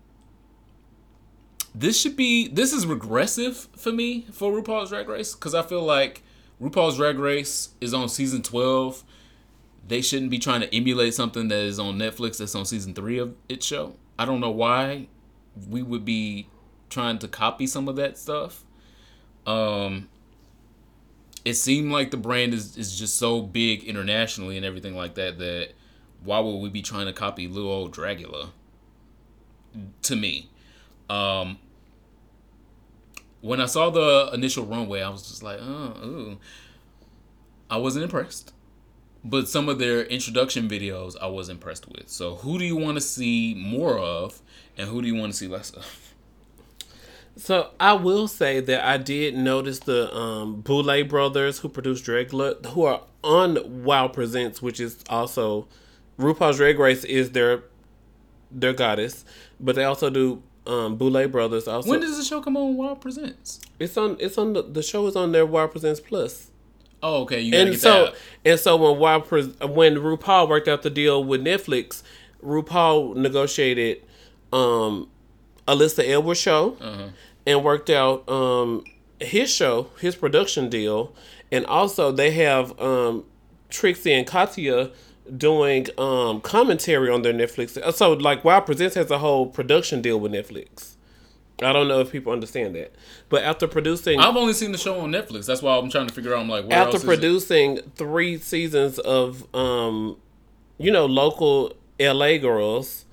this 1.73 1.99
should 1.99 2.15
be 2.15 2.47
this 2.47 2.73
is 2.73 2.85
regressive 2.85 3.67
for 3.75 3.91
me 3.91 4.27
for 4.31 4.51
RuPaul's 4.51 4.89
Drag 4.89 5.07
Race 5.07 5.33
because 5.33 5.55
I 5.55 5.61
feel 5.61 5.81
like 5.81 6.21
RuPaul's 6.61 6.97
Drag 6.97 7.17
Race 7.17 7.69
is 7.81 7.93
on 7.93 8.09
season 8.09 8.41
twelve. 8.41 9.03
They 9.85 10.01
shouldn't 10.01 10.31
be 10.31 10.39
trying 10.39 10.61
to 10.61 10.73
emulate 10.73 11.13
something 11.13 11.49
that 11.49 11.59
is 11.59 11.79
on 11.79 11.97
Netflix 11.97 12.37
that's 12.37 12.55
on 12.55 12.65
season 12.65 12.93
three 12.93 13.17
of 13.17 13.35
its 13.49 13.65
show. 13.65 13.95
I 14.17 14.25
don't 14.25 14.39
know 14.39 14.51
why 14.51 15.07
we 15.69 15.81
would 15.83 16.05
be 16.05 16.47
trying 16.89 17.17
to 17.19 17.27
copy 17.27 17.67
some 17.67 17.87
of 17.87 17.95
that 17.97 18.17
stuff. 18.17 18.63
Um, 19.45 20.09
it 21.45 21.55
seemed 21.55 21.91
like 21.91 22.11
the 22.11 22.17
brand 22.17 22.53
is, 22.53 22.77
is 22.77 22.97
just 22.97 23.17
so 23.17 23.41
big 23.41 23.83
internationally 23.83 24.57
and 24.57 24.65
everything 24.65 24.95
like 24.95 25.15
that 25.15 25.37
that 25.39 25.69
why 26.23 26.39
would 26.39 26.57
we 26.57 26.69
be 26.69 26.81
trying 26.81 27.05
to 27.05 27.13
copy 27.13 27.47
little 27.47 27.69
old 27.69 27.93
Dragula? 27.93 28.49
To 30.03 30.15
me, 30.15 30.49
um, 31.09 31.57
when 33.41 33.59
I 33.59 33.65
saw 33.65 33.89
the 33.89 34.29
initial 34.33 34.65
runway, 34.65 35.01
I 35.01 35.09
was 35.09 35.27
just 35.27 35.43
like, 35.43 35.59
oh, 35.61 35.97
ooh. 36.03 36.37
I 37.69 37.77
wasn't 37.77 38.03
impressed. 38.03 38.53
But 39.25 39.49
some 39.49 39.67
of 39.67 39.79
their 39.79 40.03
introduction 40.03 40.69
videos 40.69 41.15
I 41.21 41.27
was 41.27 41.49
impressed 41.49 41.87
with. 41.89 42.09
So 42.09 42.35
who 42.35 42.59
do 42.59 42.65
you 42.65 42.75
want 42.75 42.97
to 42.97 43.01
see 43.01 43.55
more 43.57 43.97
of 43.97 44.41
and 44.77 44.87
who 44.89 45.01
do 45.01 45.07
you 45.07 45.15
want 45.15 45.31
to 45.31 45.37
see 45.37 45.47
less 45.47 45.71
of? 45.71 46.12
So 47.35 47.71
I 47.79 47.93
will 47.93 48.27
say 48.27 48.59
that 48.59 48.85
I 48.85 48.97
did 48.97 49.35
notice 49.35 49.79
the 49.79 50.13
um, 50.15 50.61
Boulet 50.61 51.09
brothers 51.09 51.59
who 51.59 51.69
produced 51.69 52.05
Dragula, 52.05 52.63
who 52.67 52.83
are 52.83 53.01
on 53.23 53.83
Wow 53.83 54.07
Presents, 54.07 54.61
which 54.61 54.79
is 54.79 55.03
also 55.09 55.67
RuPaul's 56.19 56.57
Drag 56.57 56.77
Race 56.77 57.03
is 57.03 57.31
their 57.31 57.63
their 58.51 58.73
goddess, 58.73 59.25
but 59.59 59.75
they 59.75 59.83
also 59.83 60.09
do 60.11 60.43
um, 60.67 60.95
Boulet 60.95 61.31
brothers. 61.31 61.67
Also, 61.67 61.89
when 61.89 62.01
does 62.01 62.17
the 62.17 62.23
show 62.23 62.39
come 62.39 62.55
on? 62.55 62.77
Wow 62.77 62.95
Presents. 62.95 63.61
It's 63.79 63.97
on. 63.97 64.17
It's 64.19 64.37
on 64.37 64.53
the, 64.53 64.61
the 64.61 64.83
show 64.83 65.07
is 65.07 65.15
on 65.15 65.31
their 65.31 65.45
Wow 65.45 65.67
Presents 65.67 65.99
Plus. 65.99 66.51
Oh, 67.01 67.23
okay. 67.23 67.41
You 67.41 67.57
and 67.57 67.77
so 67.77 68.13
and 68.45 68.59
so 68.59 68.77
when 68.77 68.99
Wow 68.99 69.19
when 69.21 69.95
RuPaul 69.95 70.47
worked 70.47 70.67
out 70.67 70.83
the 70.83 70.89
deal 70.89 71.23
with 71.23 71.41
Netflix, 71.41 72.03
RuPaul 72.43 73.15
negotiated 73.15 74.03
um, 74.53 75.09
Alyssa 75.67 76.07
Edwards 76.07 76.39
show 76.39 76.77
uh-huh. 76.79 77.09
and 77.45 77.63
worked 77.63 77.89
out 77.89 78.27
um, 78.29 78.83
his 79.19 79.53
show, 79.53 79.89
his 79.99 80.15
production 80.15 80.69
deal, 80.69 81.13
and 81.51 81.65
also 81.65 82.11
they 82.11 82.31
have 82.31 82.79
um, 82.79 83.25
Trixie 83.69 84.13
and 84.13 84.27
Katya 84.27 84.91
doing 85.37 85.87
um, 85.97 86.41
commentary 86.41 87.09
on 87.09 87.21
their 87.21 87.33
Netflix. 87.33 87.93
So 87.93 88.13
like 88.13 88.43
Wow 88.43 88.59
Presents 88.59 88.95
has 88.95 89.09
a 89.09 89.19
whole 89.19 89.47
production 89.47 90.01
deal 90.01 90.19
with 90.19 90.31
Netflix. 90.31 90.95
I 91.61 91.71
don't 91.71 91.87
know 91.87 91.99
if 91.99 92.11
people 92.11 92.33
understand 92.33 92.75
that, 92.75 92.93
but 93.29 93.43
after 93.43 93.67
producing, 93.67 94.19
I've 94.19 94.35
only 94.35 94.53
seen 94.53 94.71
the 94.71 94.77
show 94.77 94.99
on 94.99 95.11
Netflix. 95.11 95.45
That's 95.45 95.61
why 95.61 95.77
I'm 95.77 95.89
trying 95.89 96.07
to 96.07 96.13
figure 96.13 96.33
out. 96.33 96.41
I'm 96.41 96.49
like, 96.49 96.69
after 96.71 96.99
producing 96.99 97.77
three 97.95 98.37
seasons 98.37 98.97
of, 98.99 99.53
um, 99.55 100.17
you 100.77 100.91
know, 100.91 101.05
local 101.05 101.73
LA 101.99 102.37
girls, 102.37 103.05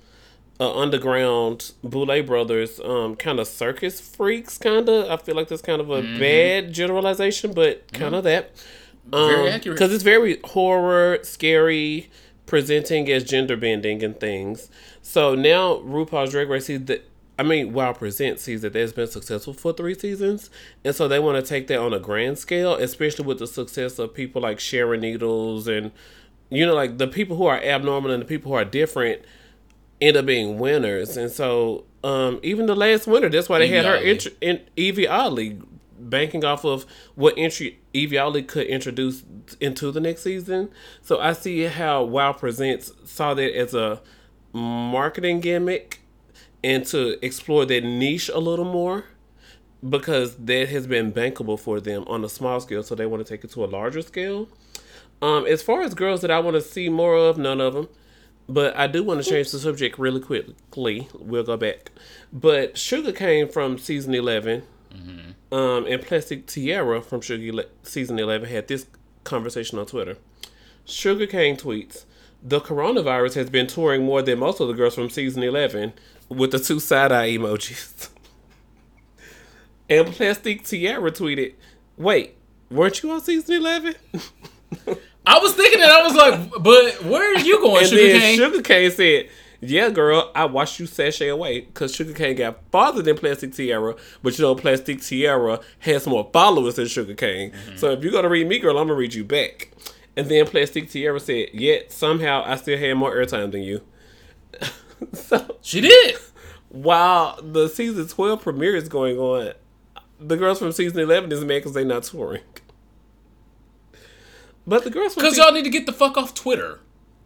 uh, 0.61 0.77
underground 0.77 1.71
Boulet 1.83 2.27
brothers, 2.27 2.79
um, 2.81 3.15
kind 3.15 3.39
of 3.39 3.47
circus 3.47 3.99
freaks, 3.99 4.59
kind 4.59 4.87
of. 4.87 5.09
I 5.09 5.17
feel 5.17 5.35
like 5.35 5.47
that's 5.47 5.63
kind 5.63 5.81
of 5.81 5.89
a 5.89 6.03
mm-hmm. 6.03 6.19
bad 6.19 6.71
generalization, 6.71 7.53
but 7.53 7.91
kind 7.93 8.13
of 8.13 8.23
mm-hmm. 8.23 8.45
that. 8.45 8.63
Um, 9.11 9.27
very 9.27 9.49
accurate 9.49 9.75
because 9.75 9.91
it's 9.91 10.03
very 10.03 10.39
horror, 10.43 11.17
scary, 11.23 12.11
presenting 12.45 13.09
as 13.09 13.23
gender 13.23 13.57
bending 13.57 14.03
and 14.03 14.19
things. 14.19 14.69
So 15.01 15.33
now 15.33 15.77
RuPaul's 15.77 16.29
Drag 16.29 16.47
Race, 16.47 16.67
the 16.67 17.01
I 17.39 17.43
mean, 17.43 17.73
Wow 17.73 17.93
Present 17.93 18.39
sees 18.39 18.61
that 18.61 18.73
there's 18.73 18.93
been 18.93 19.07
successful 19.07 19.53
for 19.53 19.73
three 19.73 19.95
seasons, 19.95 20.51
and 20.85 20.93
so 20.93 21.07
they 21.07 21.17
want 21.17 21.43
to 21.43 21.49
take 21.49 21.65
that 21.67 21.79
on 21.79 21.91
a 21.91 21.99
grand 21.99 22.37
scale, 22.37 22.75
especially 22.75 23.25
with 23.25 23.39
the 23.39 23.47
success 23.47 23.97
of 23.97 24.13
people 24.13 24.43
like 24.43 24.59
Sharon 24.59 25.01
Needles 25.01 25.67
and 25.67 25.91
you 26.51 26.67
know, 26.67 26.75
like 26.75 26.99
the 26.99 27.07
people 27.07 27.37
who 27.37 27.47
are 27.47 27.57
abnormal 27.57 28.11
and 28.11 28.21
the 28.21 28.27
people 28.27 28.51
who 28.51 28.57
are 28.57 28.65
different 28.65 29.23
end 30.01 30.17
up 30.17 30.25
being 30.25 30.57
winners. 30.57 31.15
And 31.15 31.31
so, 31.31 31.85
um, 32.03 32.39
even 32.43 32.65
the 32.65 32.75
last 32.75 33.07
winner, 33.07 33.29
that's 33.29 33.47
why 33.47 33.59
they 33.59 33.67
Evie 33.67 33.75
had 33.75 33.85
her 33.85 33.95
entry 33.95 34.35
in 34.41 34.61
Yvie 34.75 35.09
Oddly, 35.09 35.61
banking 35.99 36.43
off 36.43 36.65
of 36.65 36.85
what 37.15 37.35
entry 37.37 37.79
Yvie 37.93 38.21
Oddly 38.21 38.43
could 38.43 38.67
introduce 38.67 39.23
into 39.59 39.91
the 39.91 39.99
next 39.99 40.23
season. 40.23 40.69
So 41.01 41.19
I 41.19 41.33
see 41.33 41.63
how 41.63 42.03
Wow 42.03 42.33
Presents 42.33 42.91
saw 43.05 43.33
that 43.35 43.55
as 43.55 43.73
a 43.73 44.01
marketing 44.53 45.39
gimmick 45.39 46.01
and 46.63 46.85
to 46.87 47.23
explore 47.25 47.65
that 47.65 47.83
niche 47.83 48.29
a 48.29 48.39
little 48.39 48.65
more 48.65 49.05
because 49.87 50.35
that 50.35 50.69
has 50.69 50.85
been 50.85 51.11
bankable 51.11 51.59
for 51.59 51.79
them 51.79 52.03
on 52.07 52.23
a 52.23 52.29
small 52.29 52.59
scale, 52.59 52.83
so 52.83 52.93
they 52.93 53.05
want 53.05 53.25
to 53.25 53.33
take 53.33 53.43
it 53.43 53.51
to 53.51 53.63
a 53.63 53.65
larger 53.65 54.01
scale. 54.01 54.47
Um, 55.21 55.45
as 55.45 55.61
far 55.61 55.81
as 55.81 55.93
girls 55.93 56.21
that 56.21 56.31
I 56.31 56.39
want 56.39 56.55
to 56.55 56.61
see 56.61 56.89
more 56.89 57.15
of, 57.15 57.37
none 57.37 57.61
of 57.61 57.73
them. 57.73 57.87
But 58.47 58.75
I 58.75 58.87
do 58.87 59.03
want 59.03 59.23
to 59.23 59.29
change 59.29 59.51
the 59.51 59.59
subject 59.59 59.97
really 59.97 60.19
quickly. 60.19 61.07
We'll 61.13 61.43
go 61.43 61.57
back. 61.57 61.91
But 62.33 62.75
Shuga 62.75 63.15
Cain 63.15 63.47
from 63.47 63.77
season 63.77 64.13
11 64.13 64.63
mm-hmm. 64.93 65.53
um, 65.53 65.85
and 65.85 66.01
Plastique 66.01 66.47
Tiara 66.47 67.01
from 67.01 67.21
Sugar 67.21 67.63
season 67.83 68.19
11 68.19 68.49
had 68.49 68.67
this 68.67 68.87
conversation 69.23 69.79
on 69.79 69.85
Twitter. 69.85 70.17
Shuga 70.85 71.29
Cain 71.29 71.55
tweets, 71.55 72.05
The 72.43 72.59
coronavirus 72.59 73.35
has 73.35 73.49
been 73.49 73.67
touring 73.67 74.03
more 74.03 74.21
than 74.21 74.39
most 74.39 74.59
of 74.59 74.67
the 74.67 74.73
girls 74.73 74.95
from 74.95 75.09
season 75.09 75.43
11 75.43 75.93
with 76.27 76.51
the 76.51 76.59
two 76.59 76.79
side 76.79 77.11
eye 77.11 77.29
emojis. 77.29 78.09
and 79.89 80.07
Plastique 80.07 80.65
Tiara 80.65 81.11
tweeted, 81.11 81.53
"Wait, 81.97 82.35
weren't 82.69 83.03
you 83.03 83.11
on 83.11 83.21
season 83.21 83.55
11? 83.55 83.95
I 85.25 85.39
was 85.39 85.53
thinking 85.53 85.79
that 85.79 85.91
I 85.91 86.03
was 86.03 86.15
like, 86.15 86.63
but 86.63 87.03
where 87.05 87.35
are 87.35 87.39
you 87.39 87.61
going, 87.61 87.83
and 87.83 87.91
Shuga 87.91 88.19
Cain? 88.19 88.39
Shuga 88.39 88.63
Cain 88.63 88.91
said, 88.91 89.29
"Yeah, 89.59 89.89
girl, 89.89 90.31
I 90.33 90.45
watched 90.45 90.79
you 90.79 90.87
sashay 90.87 91.27
away 91.27 91.61
because 91.61 91.95
Shuga 91.95 92.15
Cain 92.15 92.35
got 92.35 92.59
farther 92.71 93.01
than 93.01 93.17
Plastique 93.17 93.55
Tiara, 93.55 93.95
but 94.23 94.37
you 94.37 94.43
know 94.43 94.55
Plastique 94.55 95.01
Tiara 95.03 95.59
has 95.79 96.07
more 96.07 96.29
followers 96.33 96.75
than 96.75 96.85
Shuga 96.85 97.15
Cain. 97.15 97.51
Mm-hmm. 97.51 97.77
So 97.77 97.91
if 97.91 98.03
you're 98.03 98.11
gonna 98.11 98.29
read 98.29 98.47
me, 98.47 98.57
girl, 98.59 98.77
I'm 98.77 98.87
gonna 98.87 98.97
read 98.97 99.13
you 99.13 99.23
back." 99.23 99.71
And 100.17 100.27
then 100.27 100.45
Plastique 100.47 100.89
Tiara 100.89 101.19
said, 101.19 101.49
"Yet 101.53 101.91
somehow 101.91 102.43
I 102.45 102.55
still 102.55 102.77
had 102.77 102.95
more 102.95 103.15
airtime 103.15 103.51
than 103.51 103.61
you." 103.61 103.81
so 105.13 105.57
she 105.61 105.81
did. 105.81 106.15
While 106.69 107.39
the 107.41 107.67
season 107.67 108.07
twelve 108.07 108.41
premiere 108.41 108.75
is 108.75 108.89
going 108.89 109.17
on, 109.17 109.53
the 110.19 110.35
girls 110.35 110.59
from 110.59 110.71
season 110.71 110.99
eleven 110.99 111.31
is 111.31 111.41
mad 111.41 111.47
because 111.59 111.73
they're 111.73 111.85
not 111.85 112.03
touring. 112.03 112.41
But 114.65 114.83
the 114.83 114.89
girls 114.89 115.15
because 115.15 115.37
y'all 115.37 115.51
need 115.51 115.63
to 115.63 115.69
get 115.69 115.85
the 115.85 115.93
fuck 115.93 116.17
off 116.17 116.33
Twitter 116.33 116.79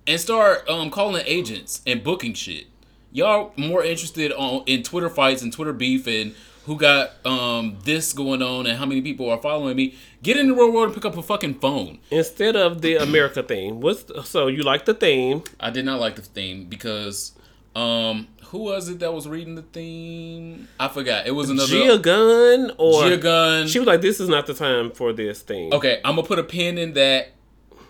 and 0.08 0.20
start 0.20 0.68
um, 0.70 0.90
calling 0.90 1.24
agents 1.26 1.82
and 1.86 2.04
booking 2.04 2.34
shit. 2.34 2.68
Y'all 3.12 3.54
more 3.58 3.84
interested 3.84 4.32
on 4.34 4.64
in 4.66 4.84
Twitter 4.84 5.10
fights 5.10 5.42
and 5.42 5.52
Twitter 5.52 5.74
beef 5.74 6.08
and 6.08 6.36
who 6.66 6.78
got 6.78 7.26
um, 7.26 7.78
this 7.84 8.12
going 8.12 8.42
on 8.42 8.66
and 8.66 8.78
how 8.78 8.86
many 8.86 9.02
people 9.02 9.30
are 9.30 9.42
following 9.42 9.76
me. 9.76 9.96
Get 10.24 10.38
in 10.38 10.48
the 10.48 10.54
real 10.54 10.72
world 10.72 10.88
and 10.88 10.96
pick 10.96 11.06
up 11.06 11.16
a 11.16 11.22
fucking 11.22 11.56
phone 11.56 12.00
instead 12.10 12.56
of 12.56 12.82
the 12.82 12.96
America 12.96 13.44
theme. 13.44 13.82
What's 13.82 14.04
the, 14.04 14.24
so 14.24 14.48
you 14.48 14.64
like 14.64 14.86
the 14.86 14.94
theme? 14.94 15.44
I 15.60 15.70
did 15.70 15.86
not 15.86 16.00
like 16.00 16.16
the 16.16 16.24
theme 16.24 16.66
because 16.66 17.34
um, 17.76 18.28
who 18.46 18.60
was 18.60 18.88
it 18.88 19.00
that 19.00 19.14
was 19.14 19.28
reading 19.28 19.56
the 19.56 19.62
theme? 19.62 20.68
I 20.80 20.88
forgot. 20.88 21.28
It 21.28 21.32
was 21.32 21.50
another 21.50 21.68
Gia 21.68 21.98
Gunn 22.00 22.72
or 22.78 23.10
Gia 23.10 23.18
Gunn. 23.18 23.68
She 23.68 23.80
was 23.80 23.88
like, 23.88 24.02
"This 24.02 24.20
is 24.20 24.30
not 24.30 24.48
the 24.48 24.54
time 24.54 24.92
for 24.92 25.12
this 25.12 25.42
thing." 25.42 25.74
Okay, 25.74 26.00
I'm 26.06 26.16
gonna 26.16 26.28
put 26.28 26.40
a 26.40 26.44
pin 26.44 26.78
in 26.78 26.94
that. 26.94 27.34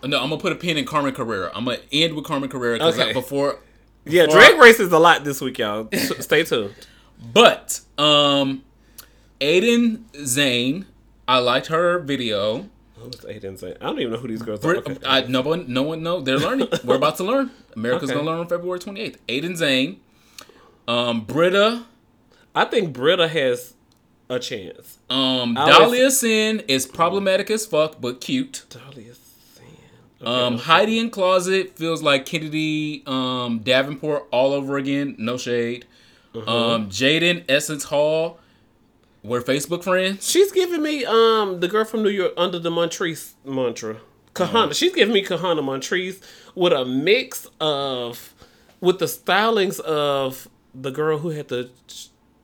No, 0.04 0.20
I'm 0.20 0.28
gonna 0.28 0.38
put 0.38 0.52
a 0.52 0.56
pin 0.56 0.76
in 0.76 0.84
Carmen 0.84 1.14
Carrera. 1.14 1.50
I'm 1.54 1.64
gonna 1.64 1.78
end 1.92 2.14
with 2.14 2.24
Carmen 2.24 2.48
Carrera 2.48 2.78
because 2.78 2.98
okay. 2.98 3.12
before. 3.12 3.60
Yeah, 4.04 4.26
before 4.26 4.40
Drag 4.40 4.54
I, 4.54 4.58
Race 4.58 4.80
is 4.80 4.92
a 4.92 4.98
lot 4.98 5.24
this 5.24 5.40
week, 5.40 5.58
y'all. 5.58 5.88
Stay 6.20 6.42
tuned. 6.42 6.74
But 7.32 7.80
um, 7.96 8.62
Aiden 9.40 9.98
Zhane, 10.14 10.84
I 11.28 11.38
liked 11.38 11.68
her 11.68 12.00
video. 12.00 12.68
Who's 13.06 13.20
Aiden 13.20 13.60
Zhane? 13.60 13.76
I 13.80 13.86
don't 13.86 14.00
even 14.00 14.12
know 14.12 14.18
who 14.18 14.28
these 14.28 14.42
girls 14.42 14.64
are. 14.64 14.76
Okay. 14.76 14.96
I, 15.04 15.22
no 15.22 15.40
one, 15.40 15.64
no 15.68 15.82
one 15.82 16.02
know. 16.02 16.20
They're 16.20 16.38
learning. 16.38 16.68
We're 16.84 16.96
about 16.96 17.16
to 17.16 17.24
learn. 17.24 17.50
America's 17.74 18.10
okay. 18.10 18.18
gonna 18.18 18.30
learn 18.30 18.40
on 18.40 18.48
February 18.48 18.78
28th. 18.78 19.16
Aiden 19.28 19.52
Zhane, 19.52 19.96
um, 20.88 21.22
Brita. 21.22 21.84
I 22.54 22.64
think 22.64 22.92
Brita 22.92 23.28
has 23.28 23.74
a 24.28 24.38
chance. 24.38 24.98
Um, 25.08 25.54
Dahlia 25.54 26.10
Sin 26.10 26.62
is 26.68 26.86
problematic 26.86 27.50
as 27.50 27.66
fuck, 27.66 28.00
but 28.00 28.20
cute. 28.20 28.64
Dahlia 28.70 29.14
Sin. 29.14 29.66
Um, 30.20 30.58
Heidi 30.58 30.98
N 30.98 31.10
Closet 31.10 31.76
feels 31.76 32.02
like 32.02 32.26
Kennedy 32.26 33.02
um, 33.06 33.60
Davenport 33.60 34.26
all 34.30 34.52
over 34.52 34.76
again. 34.78 35.14
No 35.18 35.36
shade. 35.36 35.86
Mm-hmm. 36.34 36.48
Um, 36.48 36.88
Jaida 36.88 37.44
Essence 37.48 37.84
Hall. 37.84 38.38
We're 39.26 39.42
Facebook 39.42 39.82
friends. 39.84 40.28
She's 40.30 40.52
giving 40.52 40.82
me 40.82 41.04
um 41.04 41.60
the 41.60 41.68
girl 41.68 41.84
from 41.84 42.02
New 42.02 42.10
York 42.10 42.32
under 42.36 42.58
the 42.58 42.70
Montrese 42.70 43.34
mantra. 43.44 43.96
Kahanna. 44.34 44.74
She's 44.74 44.94
giving 44.94 45.14
me 45.14 45.24
Kahanna 45.24 45.64
Montrese 45.64 46.20
with 46.54 46.72
a 46.72 46.84
mix 46.84 47.48
of 47.60 48.34
with 48.80 48.98
the 48.98 49.06
stylings 49.06 49.80
of 49.80 50.48
the 50.74 50.90
girl 50.90 51.18
who 51.18 51.30
had 51.30 51.48
the 51.48 51.70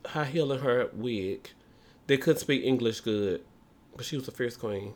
high 0.06 0.24
heel 0.24 0.50
in 0.52 0.60
her 0.60 0.88
wig. 0.92 1.50
They 2.08 2.16
couldn't 2.16 2.40
speak 2.40 2.64
English 2.64 3.00
good, 3.00 3.42
but 3.96 4.04
she 4.04 4.16
was 4.16 4.26
a 4.26 4.32
fierce 4.32 4.56
queen 4.56 4.94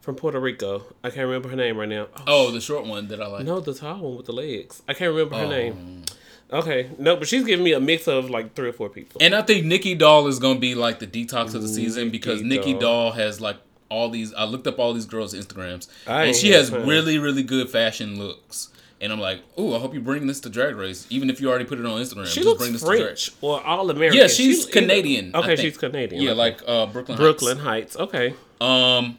from 0.00 0.14
Puerto 0.14 0.38
Rico. 0.40 0.84
I 1.02 1.10
can't 1.10 1.26
remember 1.26 1.48
her 1.50 1.56
name 1.56 1.76
right 1.76 1.88
now. 1.88 2.06
Oh, 2.26 2.50
the 2.50 2.60
short 2.60 2.86
one 2.86 3.08
that 3.08 3.20
I 3.20 3.26
like. 3.26 3.44
no, 3.44 3.60
the 3.60 3.74
tall 3.74 3.98
one 4.00 4.16
with 4.16 4.26
the 4.26 4.32
legs. 4.32 4.82
I 4.88 4.94
can't 4.94 5.10
remember 5.12 5.36
her 5.36 5.44
Oh. 5.46 5.48
name. 5.50 6.04
Okay, 6.52 6.90
no, 6.98 7.16
but 7.16 7.26
she's 7.26 7.44
giving 7.44 7.64
me 7.64 7.72
a 7.72 7.80
mix 7.80 8.06
of 8.06 8.30
like 8.30 8.54
three 8.54 8.68
or 8.68 8.72
four 8.72 8.88
people. 8.88 9.20
And 9.20 9.34
I 9.34 9.42
think 9.42 9.64
Nicky 9.64 9.94
Doll 9.94 10.26
is 10.26 10.38
gonna 10.38 10.58
be 10.58 10.74
like 10.74 10.98
the 10.98 11.06
detox 11.06 11.54
of 11.54 11.62
the 11.62 11.68
season 11.68 12.10
because 12.10 12.42
Nikki 12.42 12.72
Nicky 12.72 12.80
Doll. 12.80 13.12
Has 13.12 13.40
like 13.40 13.56
all 13.88 14.08
these. 14.08 14.34
I 14.34 14.44
looked 14.44 14.66
up 14.66 14.78
all 14.78 14.92
these 14.92 15.06
girls' 15.06 15.34
Instagrams, 15.34 15.88
I 16.06 16.24
and 16.24 16.36
she 16.36 16.50
has 16.50 16.70
really, 16.70 17.18
really 17.18 17.42
good 17.42 17.70
fashion 17.70 18.18
looks. 18.18 18.70
And 19.00 19.12
I'm 19.12 19.20
like, 19.20 19.42
oh, 19.58 19.74
I 19.74 19.80
hope 19.80 19.92
you 19.92 20.00
bring 20.00 20.26
this 20.26 20.40
to 20.40 20.48
Drag 20.48 20.76
Race, 20.76 21.06
even 21.10 21.28
if 21.28 21.40
you 21.40 21.50
already 21.50 21.64
put 21.64 21.78
it 21.78 21.84
on 21.84 22.00
Instagram. 22.00 22.26
She 22.26 22.36
just 22.36 22.46
looks 22.46 22.60
bring 22.60 22.72
this 22.72 22.82
French 22.82 23.32
or 23.42 23.62
all 23.62 23.90
American. 23.90 24.18
Yeah, 24.18 24.28
she's 24.28 24.66
Canadian. 24.66 25.34
I 25.34 25.40
Okay, 25.40 25.56
she's 25.56 25.76
Canadian. 25.76 26.22
Yeah, 26.22 26.30
okay. 26.30 26.38
like 26.38 26.62
uh, 26.66 26.86
Brooke 26.86 27.08
Lynn. 27.08 27.18
Brooklyn 27.18 27.58
Heights. 27.58 27.96
Hytes. 27.96 28.14
Okay. 28.14 28.34
Um. 28.60 29.18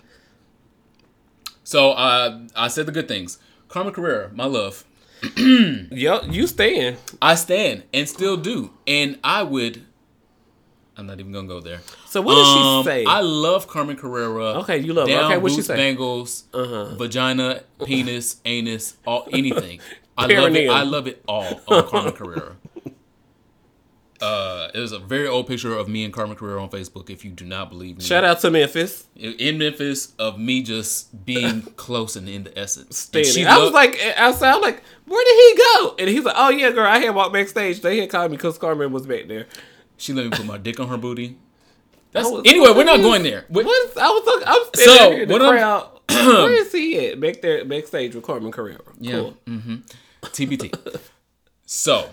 So 1.63 1.91
uh, 1.91 2.39
I 2.55 2.67
said 2.67 2.86
the 2.86 2.91
good 2.91 3.07
things. 3.07 3.38
Carmen 3.67 3.93
Carrera, 3.93 4.32
my 4.34 4.45
love. 4.45 4.86
Yo, 5.91 6.21
you 6.30 6.47
staying? 6.47 6.97
I 7.21 7.36
stand 7.36 7.84
and 7.93 8.07
still 8.07 8.38
do, 8.38 8.71
and 8.88 9.17
I 9.23 9.43
would. 9.43 9.84
I'm 10.97 11.07
not 11.07 11.19
even 11.19 11.32
gonna 11.32 11.47
go 11.47 11.59
there. 11.59 11.82
So 12.07 12.21
what 12.21 12.36
did 12.36 12.45
Um, 12.45 12.84
she 12.84 12.89
say? 12.89 13.05
I 13.05 13.19
love 13.21 13.67
Carmen 13.67 13.97
Carrera. 13.97 14.59
Okay, 14.61 14.78
you 14.78 14.93
love 14.93 15.09
her. 15.09 15.15
Okay, 15.26 15.38
what'd 15.38 15.55
she 15.55 15.61
say? 15.61 15.76
Bangles, 15.76 16.45
Uh-huh. 16.53 16.95
vagina, 16.95 17.63
penis, 17.84 18.38
anus, 18.45 18.95
all 19.05 19.28
anything. 19.32 19.80
I 20.17 20.28
love 20.28 20.55
it. 20.55 20.69
I 20.69 20.84
love 20.84 21.07
it 21.07 21.21
all 21.28 21.61
on 21.67 21.88
Carmen 21.88 22.13
Carrera. 22.13 22.55
Uh, 24.22 24.70
there's 24.74 24.91
a 24.93 24.99
very 24.99 25.28
old 25.28 25.45
picture 25.47 25.76
of 25.78 25.89
me 25.89 26.05
and 26.05 26.13
Carmen 26.13 26.36
Carrera 26.38 26.61
on 26.63 26.70
Facebook. 26.70 27.09
If 27.09 27.26
you 27.26 27.32
do 27.32 27.45
not 27.45 27.70
believe 27.70 27.97
me, 27.97 28.03
Shout 28.03 28.24
out 28.24 28.39
to 28.41 28.49
Memphis. 28.51 29.05
in 29.16 29.57
Memphis 29.57 30.13
of 30.18 30.39
me 30.39 30.63
just 30.63 31.26
being 31.26 31.61
close 31.76 32.16
and 32.16 32.28
in 32.30 32.45
the 32.45 32.57
essence. 32.57 32.97
Standing. 32.97 33.45
I 33.47 33.57
was 33.57 33.72
like, 33.72 33.99
I 34.18 34.32
sound 34.32 34.61
like, 34.61 34.82
where 35.05 35.24
did 35.26 35.36
he 35.57 35.63
go? 35.63 35.95
And 35.99 36.09
he's 36.09 36.24
like, 36.24 36.36
oh 36.38 36.49
yeah, 36.49 36.72
girl, 36.72 36.86
I 36.88 36.99
had 36.99 37.13
walked 37.13 37.34
backstage. 37.34 37.82
They 37.82 37.99
had 37.99 38.09
called 38.09 38.32
me 38.32 38.38
because 38.38 38.57
Carmen 38.57 38.91
was 38.93 39.05
back 39.05 39.28
there. 39.28 39.47
she 39.97 40.13
let 40.13 40.24
me 40.26 40.32
put 40.32 40.45
my 40.45 40.57
dick 40.57 40.80
on 40.80 40.88
her 40.88 40.97
booty. 40.97 41.38
That's, 42.13 42.30
was- 42.32 42.43
anyway, 42.45 42.72
we're 42.74 42.86
not 42.86 43.01
going 43.01 43.24
there. 43.24 43.45
We- 43.49 43.66
What? 43.66 43.97
I 43.97 44.07
was 44.09 44.39
like, 44.39 44.47
I'm 44.47 44.66
standing 44.76 44.97
So, 44.97 45.11
here 45.11 45.24
in 45.24 45.30
the 45.30 45.38
crowd. 45.39 45.89
where 46.09 46.61
is 46.61 46.72
he 46.72 47.07
at? 47.09 47.20
Back 47.20 47.41
there, 47.41 47.66
backstage 47.66 48.16
with 48.16 48.24
Carmen 48.24 48.51
Carrera. 48.53 48.80
Yeah. 48.99 49.11
Cool. 49.13 49.38
Mm-hmm. 49.47 49.76
TBT. 50.24 50.99
so, 51.66 52.09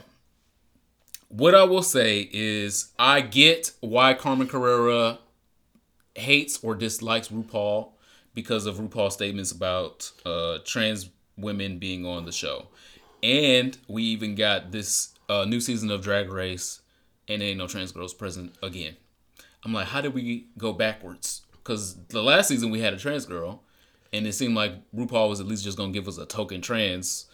what 1.33 1.55
I 1.55 1.65
will 1.65 1.83
say 1.83 2.29
is, 2.31 2.93
I 2.99 3.23
get 3.23 3.73
why 3.81 4.13
Carmen 4.13 4.49
Carrera 4.49 5.19
hates 6.15 6.63
or 6.63 6.75
dislikes 6.75 7.29
RuPaul 7.29 7.93
because 8.35 8.67
of 8.67 8.77
RuPaul's 8.77 9.15
statements 9.15 9.51
about 9.51 10.13
uh, 10.27 10.59
trans 10.65 11.09
women 11.39 11.79
being 11.79 12.05
on 12.05 12.27
the 12.27 12.33
show, 12.33 12.69
and 13.23 13.77
we 13.89 14.03
even 14.03 14.35
got 14.35 14.73
this 14.73 15.15
uh, 15.31 15.47
new 15.47 15.61
season 15.61 15.91
of 15.91 16.03
Drag 16.03 16.31
Race, 16.31 16.83
and 17.29 17.43
ain't 17.43 17.59
no 17.59 17.67
trans 17.67 17.93
girls 17.93 18.13
present 18.13 18.55
again. 18.63 18.97
I'm 19.65 19.73
like, 19.73 19.87
how 19.89 20.03
did 20.03 20.13
we 20.13 20.49
go 20.59 20.75
backwards? 20.75 21.43
Because 21.53 21.97
the 22.09 22.23
last 22.23 22.49
season 22.49 22.71
we 22.71 22.81
had 22.81 22.93
a 22.93 22.99
trans 22.99 23.25
girl, 23.25 23.63
and 24.13 24.27
it 24.27 24.35
seemed 24.35 24.55
like 24.55 24.75
RuPaul 24.95 25.31
was 25.31 25.41
at 25.41 25.47
least 25.47 25.65
just 25.65 25.79
gonna 25.79 25.93
give 25.93 26.09
us 26.09 26.19
a 26.19 26.27
token 26.27 26.61
trans, 26.61 27.27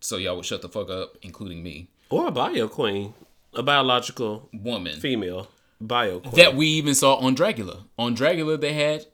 so 0.00 0.18
y'all 0.18 0.36
would 0.36 0.44
shut 0.44 0.60
the 0.60 0.68
fuck 0.68 0.90
up, 0.90 1.16
including 1.22 1.62
me, 1.62 1.88
Or 2.10 2.26
a 2.26 2.30
bio 2.30 2.68
queen, 2.68 3.14
a 3.56 3.62
biological 3.62 4.48
woman. 4.52 4.98
female 5.00 5.48
bio 5.80 6.20
queen. 6.20 6.34
That 6.36 6.54
we 6.56 6.66
even 6.68 6.94
saw 6.94 7.16
on 7.16 7.34
Dragula. 7.36 7.84
On 7.98 8.14
Dragula, 8.16 8.60
they 8.60 8.72
had 8.72 9.04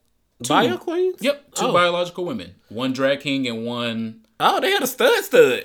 two. 0.43 0.49
bio 0.49 0.77
queens? 0.79 1.17
Yep, 1.21 1.55
two 1.55 1.67
Oh. 1.67 1.73
biological 1.73 2.25
women, 2.25 2.55
one 2.69 2.93
drag 2.93 3.21
king 3.21 3.47
and 3.49 3.65
one. 3.67 4.21
Oh, 4.41 4.61
they 4.61 4.71
had 4.71 4.83
a 4.83 4.87
stud 4.87 5.23
stud. 5.25 5.65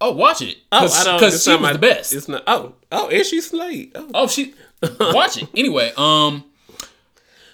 Oh, 0.00 0.10
watch 0.12 0.42
it, 0.42 0.58
Oh, 0.72 0.80
because 0.80 1.00
I 1.00 1.04
don't. 1.18 1.22
it's 1.32 1.44
she 1.44 1.50
was 1.52 1.60
my- 1.60 1.72
the 1.74 1.78
best. 1.78 2.12
It's 2.12 2.28
not. 2.28 2.42
Oh, 2.46 2.74
oh, 2.90 3.08
and 3.08 3.24
she 3.24 3.40
slayed. 3.40 3.92
Oh. 3.94 4.10
Oh, 4.14 4.26
she 4.26 4.54
watch 5.00 5.40
it 5.40 5.48
anyway. 5.56 5.92
Um, 5.96 6.44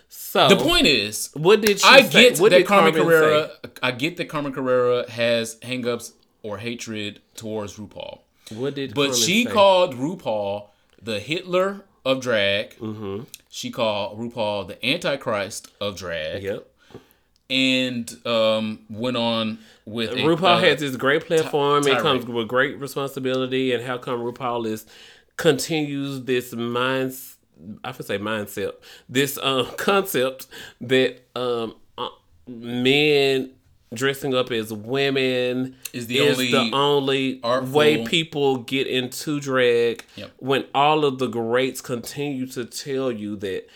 So 0.09 0.49
the 0.49 0.57
point 0.57 0.87
is, 0.87 1.31
what 1.35 1.61
did 1.61 1.81
she 1.81 1.87
I 1.87 2.03
say? 2.03 2.31
get 2.31 2.41
What 2.41 2.51
that 2.53 2.67
Carmen, 2.67 2.93
Carmen 2.95 3.09
Carrera. 3.09 3.51
say? 3.65 3.71
I 3.83 3.91
get 3.93 4.17
that 4.17 4.29
Carmen 4.29 4.53
Carrera 4.53 5.11
has 5.11 5.57
hangups 5.57 6.13
or 6.43 6.59
hatred 6.59 7.21
towards 7.35 7.77
RuPaul, 7.77 8.21
What 8.51 8.75
did? 8.75 8.95
but 8.95 9.15
she 9.15 9.45
say? 9.45 9.51
called 9.51 9.95
RuPaul 9.95 10.69
the 11.03 11.21
Hitler 11.21 11.83
of 12.05 12.21
drag. 12.21 12.77
Mm-hmm. 12.77 13.25
She 13.49 13.71
called 13.71 14.19
RuPaul 14.19 14.69
the 14.69 14.87
Antichrist 14.87 15.69
of 15.81 15.97
drag, 15.97 16.43
Yep. 16.43 16.67
and 17.51 18.27
um, 18.27 18.81
went 18.91 19.17
on 19.17 19.59
with 19.85 20.11
a, 20.13 20.17
RuPaul 20.17 20.43
uh, 20.57 20.59
has 20.61 20.81
this 20.81 20.97
great 20.97 21.25
platform. 21.27 21.87
it 21.87 21.99
comes 21.99 22.27
with 22.27 22.49
great 22.49 22.79
responsibility, 22.79 23.73
and 23.73 23.85
how 23.85 23.99
come 23.99 24.21
RuPaul 24.21 24.67
is 24.67 24.87
continues 25.37 26.25
this 26.25 26.53
minds. 26.53 27.37
I 27.83 27.91
would 27.91 28.07
say 28.07 28.19
mindset. 28.19 28.73
This 29.09 29.37
um, 29.43 29.67
concept 29.77 30.47
that 30.81 31.21
um, 31.35 31.75
uh, 31.97 32.09
men 32.47 33.51
dressing 33.93 34.35
up 34.35 34.51
as 34.51 34.73
women 34.73 35.77
Is 35.93 36.07
the 36.07 36.19
is 36.19 36.39
only 36.39 36.51
the 36.51 36.71
only 36.77 37.41
way 37.73 38.05
people 38.05 38.59
get 38.59 38.87
into 38.87 39.41
drag. 39.41 40.05
Yep. 40.17 40.31
When 40.39 40.65
all 40.75 41.05
of 41.05 41.19
the 41.19 41.27
greats 41.27 41.81
continue 41.81 42.47
to 42.49 42.65
tell 42.65 43.11
you 43.11 43.37
that 43.37 43.67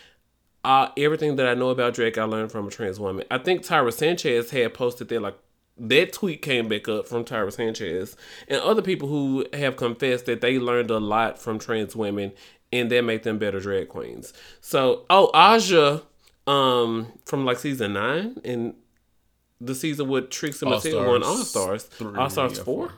uh, 0.63 0.89
everything 0.97 1.35
that 1.35 1.47
I 1.47 1.53
know 1.53 1.69
about 1.69 1.93
drag, 1.93 2.17
I 2.17 2.23
learned 2.23 2.51
from 2.51 2.67
a 2.67 2.71
trans 2.71 2.99
woman. 2.99 3.25
I 3.29 3.37
think 3.37 3.63
Tyra 3.63 3.91
Sanchez 3.91 4.51
had 4.51 4.73
posted 4.73 5.09
that 5.09 5.21
like 5.21 5.37
that 5.77 6.13
tweet 6.13 6.41
came 6.41 6.67
back 6.67 6.87
up 6.87 7.07
from 7.07 7.25
Tyra 7.25 7.51
Sanchez 7.51 8.15
and 8.47 8.61
other 8.61 8.81
people 8.81 9.07
who 9.07 9.45
have 9.53 9.75
confessed 9.75 10.25
that 10.27 10.41
they 10.41 10.59
learned 10.59 10.91
a 10.91 10.99
lot 10.99 11.39
from 11.39 11.57
trans 11.57 11.95
women 11.95 12.31
and 12.71 12.91
that 12.91 13.03
make 13.03 13.23
them 13.23 13.37
better 13.37 13.59
drag 13.59 13.89
queens. 13.89 14.33
So, 14.61 15.05
oh, 15.09 15.31
Aja, 15.33 16.03
um, 16.47 17.11
from 17.25 17.45
like 17.45 17.57
season 17.57 17.93
nine 17.93 18.39
and 18.43 18.75
the 19.65 19.75
season 19.75 20.07
with 20.09 20.29
Trixie 20.29 20.65
Mattel 20.65 21.05
won 21.07 21.23
All 21.23 21.37
Stars, 21.37 21.89
All 22.17 22.29
Stars 22.29 22.59
or 22.59 22.63
four. 22.63 22.91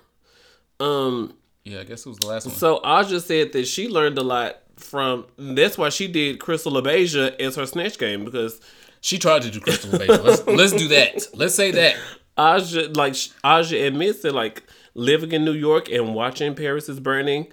Um, 0.79 1.33
Yeah, 1.63 1.79
I 1.79 1.83
guess 1.83 2.05
it 2.05 2.09
was 2.09 2.17
the 2.19 2.27
last 2.27 2.45
one. 2.47 2.55
so 2.55 2.79
Aja 2.83 3.19
said 3.19 3.53
that 3.53 3.65
she 3.67 3.87
learned 3.87 4.17
a 4.17 4.23
lot 4.23 4.57
from. 4.77 5.25
That's 5.37 5.77
why 5.77 5.89
she 5.89 6.07
did 6.07 6.39
Crystal 6.39 6.71
LaBeija 6.71 7.39
as 7.39 7.55
her 7.55 7.65
snatch 7.65 7.97
game 7.97 8.25
because 8.25 8.59
She 9.01 9.17
tried 9.17 9.43
to 9.43 9.51
do 9.51 9.59
Crystal 9.61 9.91
Invasion. 9.91 10.23
Let's, 10.25 10.45
let's 10.47 10.73
do 10.73 10.87
that. 10.89 11.27
Let's 11.33 11.55
say 11.55 11.71
that. 11.71 11.95
Aja 12.37 12.89
like 12.95 13.15
Aja 13.43 13.77
admits 13.87 14.21
that 14.23 14.33
like 14.35 14.63
living 14.93 15.31
in 15.31 15.45
New 15.45 15.53
York 15.53 15.89
and 15.89 16.13
watching 16.13 16.55
Paris 16.55 16.89
is 16.89 16.99
burning. 16.99 17.47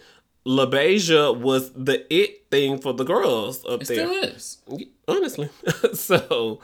LaBeija 0.46 1.38
was 1.38 1.72
the 1.72 2.04
it 2.12 2.46
thing 2.50 2.78
for 2.78 2.92
the 2.92 3.04
girls 3.04 3.64
up 3.64 3.82
It 3.82 3.88
there. 3.88 4.06
still 4.08 4.24
is. 4.24 4.58
Honestly, 5.06 5.48
so 5.94 6.60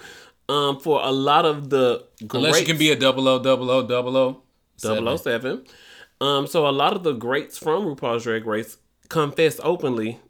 um, 0.48 0.80
for 0.80 1.00
a 1.02 1.10
lot 1.10 1.44
of 1.44 1.70
the 1.70 2.04
Unless 2.32 2.60
you 2.60 2.66
can 2.66 2.78
be 2.78 2.90
a 2.90 2.96
double 2.96 3.28
O, 3.28 3.42
double 3.42 3.70
O, 3.70 3.86
double 3.86 4.16
O. 4.16 4.42
007. 4.78 5.64
Um, 6.20 6.46
so 6.46 6.66
a 6.66 6.70
lot 6.70 6.94
of 6.94 7.02
the 7.02 7.12
greats 7.12 7.58
from 7.58 7.84
RuPaul's 7.84 8.24
Drag 8.24 8.46
Race 8.46 8.78
confess 9.08 9.60
openly 9.62 10.20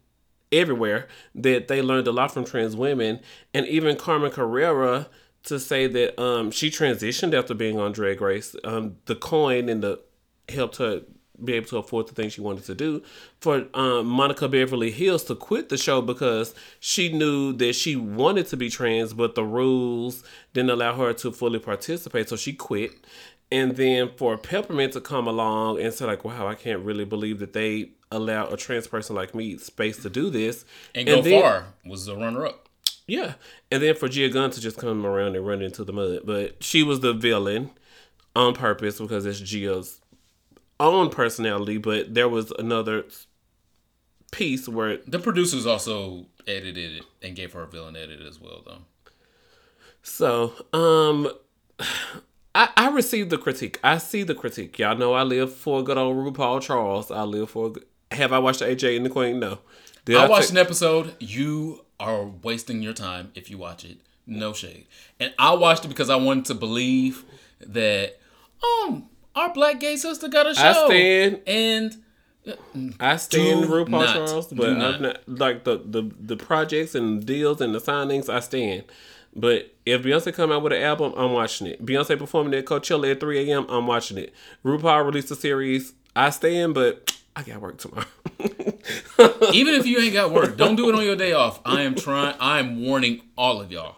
everywhere 0.51 1.07
that 1.35 1.67
they 1.67 1.81
learned 1.81 2.07
a 2.07 2.11
lot 2.11 2.31
from 2.31 2.45
trans 2.45 2.75
women, 2.75 3.19
and 3.53 3.67
even 3.67 3.95
Carmen 3.95 4.31
Carrera 4.31 5.07
to 5.43 5.59
say 5.59 5.87
that 5.87 6.21
um, 6.21 6.51
she 6.51 6.69
transitioned 6.69 7.33
after 7.37 7.53
being 7.53 7.79
on 7.79 7.91
Drag 7.91 8.21
Race. 8.21 8.55
Um, 8.63 8.97
the 9.05 9.15
coin 9.15 9.69
and 9.69 9.81
the 9.81 10.01
helped 10.49 10.77
her 10.77 11.01
be 11.43 11.53
able 11.53 11.67
to 11.67 11.77
afford 11.77 12.07
the 12.07 12.13
things 12.13 12.33
she 12.33 12.41
wanted 12.41 12.65
to 12.65 12.75
do. 12.75 13.01
For 13.41 13.65
um, 13.73 14.07
Monica 14.07 14.47
Beverly 14.47 14.91
Hillz 14.91 15.25
to 15.27 15.35
quit 15.35 15.69
the 15.69 15.77
show 15.77 16.01
because 16.01 16.53
she 16.79 17.11
knew 17.11 17.53
that 17.53 17.73
she 17.73 17.95
wanted 17.95 18.47
to 18.47 18.57
be 18.57 18.69
trans, 18.69 19.13
but 19.13 19.35
the 19.35 19.43
rules 19.43 20.23
didn't 20.53 20.71
allow 20.71 20.95
her 20.95 21.13
to 21.13 21.31
fully 21.31 21.59
participate, 21.59 22.29
so 22.29 22.35
she 22.35 22.53
quit. 22.53 22.91
And 23.51 23.75
then 23.77 24.11
for 24.15 24.37
Peppermint 24.37 24.93
to 24.93 25.01
come 25.01 25.27
along 25.27 25.81
and 25.81 25.91
say 25.91 26.05
like, 26.05 26.23
"Wow, 26.23 26.47
I 26.47 26.53
can't 26.55 26.85
really 26.85 27.05
believe 27.05 27.39
that 27.39 27.53
they 27.53 27.91
allow 28.11 28.47
a 28.47 28.57
trans 28.57 28.87
person 28.87 29.15
like 29.15 29.35
me 29.35 29.57
space 29.57 30.01
to 30.03 30.09
do 30.09 30.29
this. 30.29 30.65
And, 30.95 31.07
go 31.07 31.21
then- 31.21 31.41
far 31.41 31.65
was 31.85 32.05
the 32.05 32.15
runner 32.15 32.45
up. 32.45 32.67
Yeah. 33.07 33.33
And 33.71 33.81
then 33.81 33.95
for 33.95 34.07
Gia 34.07 34.29
Gunn 34.29 34.51
to 34.51 34.61
just 34.61 34.77
come 34.77 35.05
around 35.05 35.35
and 35.35 35.45
run 35.45 35.61
into 35.61 35.83
the 35.83 35.91
mud. 35.91 36.21
But 36.25 36.63
she 36.63 36.83
was 36.83 36.99
the 36.99 37.13
villain 37.13 37.71
on 38.35 38.53
purpose 38.53 38.99
because 38.99 39.25
it's 39.25 39.39
Gia's 39.39 39.98
own 40.79 41.09
personality. 41.09 41.77
But 41.77 42.13
there 42.13 42.29
was 42.29 42.51
another 42.59 43.05
piece 44.31 44.67
where 44.69 44.97
The 45.07 45.19
producers 45.19 45.65
also 45.65 46.27
edited 46.47 46.97
it 46.97 47.05
and 47.21 47.35
gave 47.35 47.53
her 47.53 47.63
a 47.63 47.67
villain 47.67 47.95
edit 47.95 48.21
as 48.21 48.39
well, 48.39 48.61
though. 48.65 48.79
So, 50.01 50.53
um, 50.73 51.29
I, 52.55 52.69
I 52.75 52.89
received 52.89 53.29
the 53.29 53.37
critique. 53.37 53.79
I 53.83 53.97
see 53.97 54.23
the 54.23 54.35
critique. 54.35 54.79
Y'all 54.79 54.97
know 54.97 55.13
I 55.13 55.23
live 55.23 55.53
for 55.53 55.83
good 55.83 55.97
old 55.97 56.15
RuPaul 56.15 56.61
Charles. 56.61 57.11
I 57.11 57.23
live 57.23 57.49
for. 57.51 57.73
Have 58.11 58.33
I 58.33 58.39
watched 58.39 58.61
AJ 58.61 58.97
and 58.97 59.05
the 59.05 59.09
Queen? 59.09 59.39
No. 59.39 59.59
Did 60.05 60.17
I 60.17 60.27
watched 60.27 60.43
take- 60.49 60.51
an 60.51 60.57
episode. 60.57 61.15
You 61.19 61.85
are 61.99 62.23
wasting 62.25 62.81
your 62.81 62.93
time 62.93 63.31
if 63.35 63.49
you 63.51 63.57
watch 63.57 63.83
it. 63.85 63.97
No 64.25 64.53
shade. 64.53 64.85
And 65.19 65.33
I 65.37 65.53
watched 65.53 65.85
it 65.85 65.89
because 65.89 66.09
I 66.09 66.15
wanted 66.15 66.45
to 66.45 66.53
believe 66.55 67.23
that, 67.59 68.19
um, 68.63 69.09
our 69.39 69.53
black 69.53 69.79
gay 69.79 69.95
sister 69.95 70.27
got 70.27 70.47
a 70.47 70.55
show. 70.55 70.61
I 70.61 70.87
stand. 70.87 71.41
And 71.47 71.97
I 72.99 73.17
stand 73.17 73.65
RuPaul 73.65 73.89
not. 73.89 74.15
Charles, 74.15 74.47
but 74.47 74.77
not. 74.77 75.01
Not 75.01 75.27
like 75.27 75.63
the, 75.63 75.77
the 75.77 76.11
the 76.19 76.37
projects 76.37 76.95
and 76.95 77.25
deals 77.25 77.61
and 77.61 77.73
the 77.73 77.79
signings. 77.79 78.29
I 78.29 78.39
stand. 78.39 78.83
But 79.35 79.73
if 79.85 80.01
Beyonce 80.01 80.33
come 80.33 80.51
out 80.51 80.63
with 80.63 80.73
an 80.73 80.81
album, 80.81 81.13
I'm 81.15 81.33
watching 81.33 81.67
it. 81.67 81.85
Beyonce 81.85 82.17
performing 82.17 82.53
at 82.55 82.65
Coachella 82.65 83.11
at 83.11 83.19
3 83.19 83.51
a.m., 83.51 83.67
I'm 83.69 83.85
watching 83.85 84.17
it. 84.17 84.33
RuPaul 84.65 85.05
released 85.05 85.29
a 85.29 85.35
series. 85.35 85.93
I 86.15 86.31
stand, 86.31 86.73
but 86.73 87.15
I 87.35 87.43
got 87.43 87.61
work 87.61 87.77
tomorrow. 87.77 88.05
even 89.53 89.75
if 89.75 89.85
you 89.85 89.99
ain't 89.99 90.13
got 90.13 90.31
work, 90.31 90.57
don't 90.57 90.75
do 90.75 90.89
it 90.89 90.95
on 90.95 91.03
your 91.03 91.15
day 91.15 91.33
off. 91.33 91.61
I 91.63 91.83
am 91.83 91.95
trying. 91.95 92.35
I 92.39 92.59
am 92.59 92.83
warning 92.83 93.21
all 93.37 93.61
of 93.61 93.71
y'all. 93.71 93.97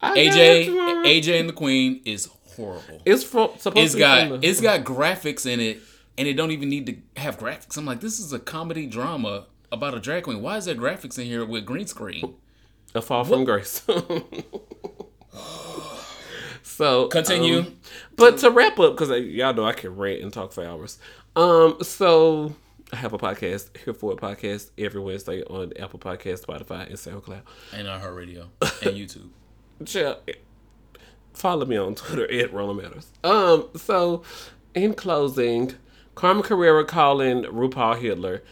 I 0.00 0.18
AJ. 0.18 0.66
AJ 1.04 1.40
and 1.40 1.48
the 1.48 1.52
Queen 1.52 2.02
is 2.04 2.28
horrible. 2.56 3.00
It's 3.04 3.22
from 3.24 3.50
supposed 3.58 3.84
It's 3.84 3.92
to 3.92 3.96
be 3.96 4.00
got 4.00 4.28
from 4.28 4.40
the- 4.40 4.48
it's 4.48 4.60
got 4.60 4.84
graphics 4.84 5.46
in 5.46 5.60
it, 5.60 5.80
and 6.18 6.26
it 6.28 6.34
don't 6.34 6.50
even 6.50 6.68
need 6.68 6.86
to 6.86 6.96
have 7.20 7.38
graphics. 7.38 7.76
I'm 7.76 7.84
like, 7.86 8.00
this 8.00 8.18
is 8.20 8.32
a 8.32 8.38
comedy 8.38 8.86
drama 8.86 9.46
about 9.70 9.94
a 9.94 10.00
drag 10.00 10.24
queen. 10.24 10.42
Why 10.42 10.56
is 10.58 10.64
there 10.66 10.74
graphics 10.74 11.18
in 11.18 11.24
here 11.26 11.44
with 11.44 11.64
green 11.64 11.86
screen? 11.86 12.34
A 12.94 13.00
fall 13.00 13.24
from 13.24 13.44
grace. 13.44 13.82
so 16.62 17.08
Continue. 17.08 17.60
um, 17.60 17.76
but 18.16 18.38
to 18.38 18.50
wrap 18.50 18.78
up, 18.78 18.96
because 18.96 19.10
y'all 19.24 19.54
know 19.54 19.64
I 19.64 19.72
can 19.72 19.96
rant 19.96 20.20
and 20.22 20.32
talk 20.32 20.52
for 20.52 20.64
hours. 20.64 20.98
Um, 21.34 21.78
so 21.82 22.54
I 22.92 22.96
have 22.96 23.12
a 23.14 23.18
podcast, 23.18 23.74
Here 23.84 23.94
For 23.94 24.12
It 24.12 24.18
podcast, 24.18 24.70
every 24.76 25.00
Wednesday 25.00 25.42
on 25.44 25.72
Apple 25.78 25.98
Podcast, 25.98 26.44
Spotify, 26.44 26.86
and 26.86 26.96
SoundCloud. 26.96 27.40
and 27.72 27.88
on 27.88 28.00
her 28.00 28.14
radio 28.14 28.48
and 28.60 28.94
YouTube. 28.96 29.30
Chill. 29.86 30.18
Follow 31.34 31.66
me 31.66 31.76
on 31.76 31.94
Twitter 31.96 32.30
at 32.30 32.52
Roland 32.52 32.82
Matters. 32.82 33.08
Um, 33.24 33.68
so 33.76 34.22
in 34.74 34.94
closing, 34.94 35.74
Carmen 36.14 36.42
Carrera 36.42 36.84
calling 36.84 37.44
RuPaul 37.44 38.00
Hitler. 38.00 38.42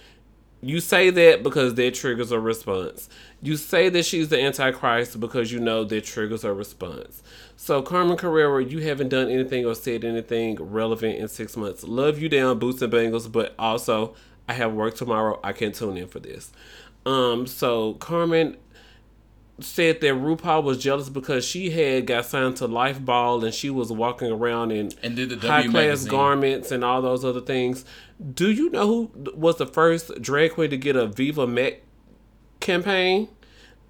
You 0.62 0.80
say 0.80 1.08
that 1.08 1.42
because 1.42 1.74
that 1.74 1.94
triggers 1.94 2.30
a 2.32 2.38
response. 2.38 3.08
You 3.40 3.56
say 3.56 3.88
that 3.88 4.04
she's 4.04 4.28
the 4.28 4.42
Antichrist 4.42 5.18
because 5.18 5.50
you 5.50 5.58
know 5.58 5.84
that 5.84 6.04
triggers 6.04 6.44
a 6.44 6.52
response. 6.52 7.22
So, 7.56 7.80
Carmen 7.80 8.18
Carrera, 8.18 8.62
you 8.62 8.80
haven't 8.80 9.08
done 9.08 9.30
anything 9.30 9.64
or 9.64 9.74
said 9.74 10.04
anything 10.04 10.56
relevant 10.60 11.18
in 11.18 11.28
six 11.28 11.56
months. 11.56 11.82
Love 11.84 12.18
you 12.18 12.28
down, 12.28 12.58
Boots 12.58 12.82
and 12.82 12.90
bangles, 12.90 13.26
but 13.26 13.54
also 13.58 14.14
I 14.48 14.52
have 14.52 14.74
work 14.74 14.96
tomorrow. 14.96 15.40
I 15.42 15.54
can't 15.54 15.74
tune 15.74 15.96
in 15.96 16.08
for 16.08 16.20
this. 16.20 16.52
Um, 17.06 17.46
so 17.46 17.94
Carmen 17.94 18.58
said 19.62 20.00
that 20.00 20.14
RuPaul 20.14 20.62
was 20.62 20.78
jealous 20.78 21.08
because 21.08 21.44
she 21.44 21.70
had 21.70 22.06
got 22.06 22.26
signed 22.26 22.56
to 22.56 22.66
Life 22.66 23.04
Ball 23.04 23.44
and 23.44 23.54
she 23.54 23.70
was 23.70 23.90
walking 23.92 24.30
around 24.30 24.70
in 24.72 24.92
And 25.02 25.16
did 25.16 25.30
the 25.30 25.48
high 25.48 25.66
class 25.66 26.04
garments 26.04 26.70
and 26.70 26.84
all 26.84 27.02
those 27.02 27.24
other 27.24 27.40
things. 27.40 27.84
Do 28.34 28.50
you 28.50 28.70
know 28.70 28.86
who 28.86 29.32
was 29.34 29.56
the 29.56 29.66
first 29.66 30.20
drag 30.20 30.52
queen 30.52 30.70
to 30.70 30.76
get 30.76 30.96
a 30.96 31.06
Viva 31.06 31.46
Met 31.46 31.82
campaign? 32.60 33.28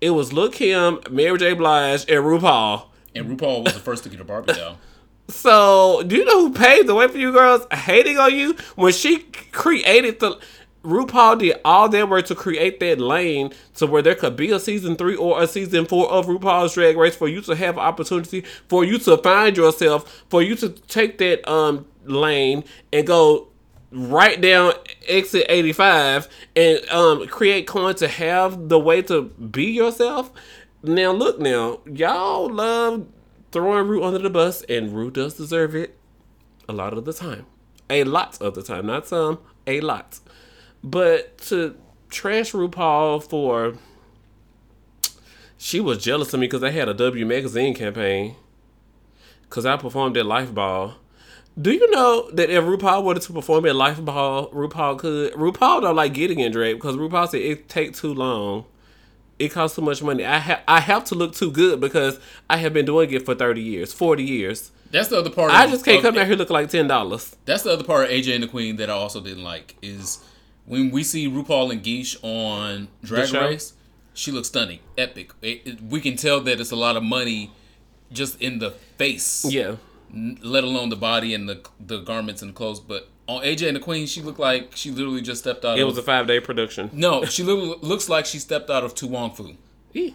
It 0.01 0.11
was 0.11 0.33
Lil' 0.33 0.51
Kim, 0.51 1.01
Mary 1.11 1.39
J. 1.39 1.53
Blige, 1.53 2.03
and 2.03 2.25
RuPaul. 2.25 2.87
And 3.15 3.27
RuPaul 3.39 3.65
was 3.65 3.75
the 3.75 3.81
first 3.81 4.05
to 4.05 4.09
get 4.09 4.21
a 4.21 4.25
Barbie 4.25 4.55
doll. 4.55 4.79
So, 5.31 6.03
do 6.09 6.17
you 6.17 6.25
know 6.25 6.49
who 6.49 6.53
paved 6.53 6.89
the 6.89 6.95
way 6.97 7.07
for 7.07 7.17
you 7.17 7.33
girls 7.33 7.65
hating 7.73 8.19
on 8.19 8.35
you 8.35 8.57
when 8.75 8.93
she 8.93 9.21
created 9.53 10.19
the 10.19 10.41
RuPaul 10.83 11.39
did 11.39 11.57
all 11.65 11.89
that 11.91 12.09
work 12.09 12.27
to 12.27 12.35
create 12.35 12.81
that 12.81 12.99
lane 12.99 13.53
to 13.75 13.87
where 13.87 14.01
there 14.01 14.15
could 14.15 14.37
be 14.37 14.51
a 14.51 14.59
season 14.59 14.97
three 14.97 15.15
or 15.15 15.43
a 15.43 15.47
season 15.47 15.85
four 15.85 16.11
of 16.11 16.27
RuPaul's 16.27 16.75
Drag 16.75 16.97
Race 16.97 17.17
for 17.17 17.29
you 17.29 17.43
to 17.43 17.55
have 17.55 17.77
opportunity 17.77 18.45
for 18.69 18.85
you 18.85 18.99
to 19.01 19.19
find 19.19 19.57
yourself, 19.57 20.25
for 20.31 20.43
you 20.43 20.55
to 20.57 20.71
take 20.71 21.19
that 21.19 21.47
um 21.51 21.87
lane 22.05 22.65
and 22.93 23.07
go 23.07 23.49
right 23.93 24.41
down 24.41 24.73
exit 25.09 25.45
85 25.49 26.29
and 26.57 26.89
um 26.91 27.27
create 27.27 27.67
coin 27.67 27.95
to 27.97 28.09
have 28.09 28.69
the 28.69 28.79
way 28.79 29.03
to 29.03 29.23
be 29.23 29.67
yourself. 29.67 30.33
Now 30.83 31.13
look 31.13 31.39
now, 31.39 31.81
y'all 31.85 32.49
love 32.49 33.07
throwing 33.53 33.87
Rue 33.87 34.03
under 34.03 34.19
the 34.19 34.31
bus 34.31 34.63
and 34.63 34.95
Rue 34.95 35.11
does 35.11 35.35
deserve 35.35 35.75
it 35.75 35.99
a 36.69 36.73
lot 36.73 36.97
of 36.97 37.05
the 37.05 37.13
time. 37.13 37.45
A 37.91 38.05
lot 38.05 38.41
of 38.41 38.55
the 38.55 38.63
time, 38.63 38.87
not 38.87 39.09
some, 39.09 39.41
a 39.67 39.81
lot. 39.81 40.21
But 40.83 41.39
to 41.49 41.77
trash 42.09 42.53
RuPaul 42.53 43.23
for 43.23 43.75
she 45.59 45.79
was 45.81 46.03
jealous 46.03 46.33
of 46.33 46.41
me 46.41 46.47
because 46.47 46.63
I 46.63 46.71
had 46.71 46.89
a 46.89 46.95
W 46.95 47.27
magazine 47.27 47.75
campaign 47.75 48.37
because 49.43 49.67
I 49.67 49.77
performed 49.77 50.17
at 50.17 50.25
Life 50.27 50.55
Ball. 50.55 50.95
Do 51.61 51.73
you 51.73 51.91
know 51.91 52.31
that 52.33 52.49
if 52.49 52.65
RuPaul 52.65 53.03
wanted 53.05 53.23
to 53.25 53.33
perform 53.33 53.67
at 53.67 53.77
Life 53.77 54.03
Ball, 54.03 54.49
RuPaul 54.51 54.99
could? 54.99 55.33
RuPaul 55.35 55.83
don't 55.83 55.97
like 55.97 56.15
getting 56.15 56.39
in 56.39 56.53
drag 56.53 56.77
because 56.77 56.97
RuPaul 56.97 57.29
said 57.29 57.43
it 57.43 57.69
take 57.69 57.95
too 57.95 58.15
long. 58.15 58.65
It 59.39 59.51
costs 59.51 59.77
too 59.77 59.83
much 59.83 60.03
money. 60.03 60.25
I 60.25 60.39
have 60.39 60.61
I 60.69 60.81
have 60.81 61.05
to 61.07 61.15
look 61.15 61.35
too 61.35 61.51
good 61.51 61.81
because 61.81 62.19
I 62.49 62.59
have 62.59 62.73
been 62.73 62.87
doing 62.87 63.11
it 63.11 63.25
for 63.25 63.35
thirty 63.35 63.63
years, 63.63 63.93
forty 63.93 64.23
years. 64.23 64.71
That's 64.91 65.09
the 65.09 65.19
other 65.19 65.31
part. 65.31 65.51
I 65.53 65.65
of- 65.65 65.71
just 65.71 65.85
can't 65.85 65.99
of- 65.99 66.03
come 66.03 66.19
out 66.19 66.27
here 66.27 66.37
looking 66.37 66.55
like 66.55 66.69
ten 66.71 66.87
dollars. 66.87 67.37
That's 67.45 67.63
the 67.65 67.73
other 67.73 67.85
part 67.85 68.05
of 68.05 68.11
AJ 68.11 68.35
and 68.35 68.43
the 68.45 68.49
Queen 68.49 68.77
that 68.77 68.89
I 68.91 68.93
also 68.95 69.21
didn't 69.21 69.45
like 69.45 69.77
is 69.83 70.19
when 70.71 70.91
we 70.91 71.03
see 71.03 71.29
RuPaul 71.29 71.73
and 71.73 71.83
Geesh 71.83 72.17
on 72.23 72.89
Drag? 73.03 73.33
Race. 73.33 73.73
She 74.15 74.31
looks 74.33 74.49
stunning, 74.49 74.81
epic. 74.99 75.33
It, 75.43 75.63
it- 75.65 75.83
we 75.83 76.01
can 76.01 76.17
tell 76.17 76.41
that 76.43 76.61
it's 76.61 76.71
a 76.73 76.77
lot 76.77 76.97
of 76.97 77.03
money 77.03 77.51
just 78.13 78.41
in 78.41 78.59
the 78.59 78.71
face, 78.99 79.45
Yeah. 79.49 79.77
n- 80.13 80.39
let 80.43 80.65
alone 80.65 80.89
the 80.91 80.97
body 80.97 81.33
and 81.35 81.49
the 81.49 81.61
the 81.93 81.99
garments 82.01 82.43
and 82.43 82.51
the 82.51 82.55
clothes. 82.55 82.81
But 82.81 83.09
on 83.29 83.43
AJ 83.45 83.69
and 83.69 83.77
the 83.77 83.81
Queen, 83.81 84.07
she 84.07 84.21
looked 84.21 84.41
like 84.41 84.73
she 84.75 84.91
literally 84.91 85.23
just 85.23 85.41
stepped 85.43 85.65
out. 85.65 85.79
It 85.79 85.83
of, 85.83 85.89
was 85.89 85.99
a 85.99 86.03
five 86.03 86.27
day 86.27 86.41
production. 86.41 86.91
no, 86.93 87.25
she 87.25 87.43
literally 87.45 87.77
looks 87.83 88.09
like 88.09 88.27
she 88.27 88.39
stepped 88.39 88.69
out 88.71 88.83
of 88.85 88.95
To 88.97 89.07
Wong 89.07 89.31
Foo. 89.33 89.55
Eh. 89.95 90.11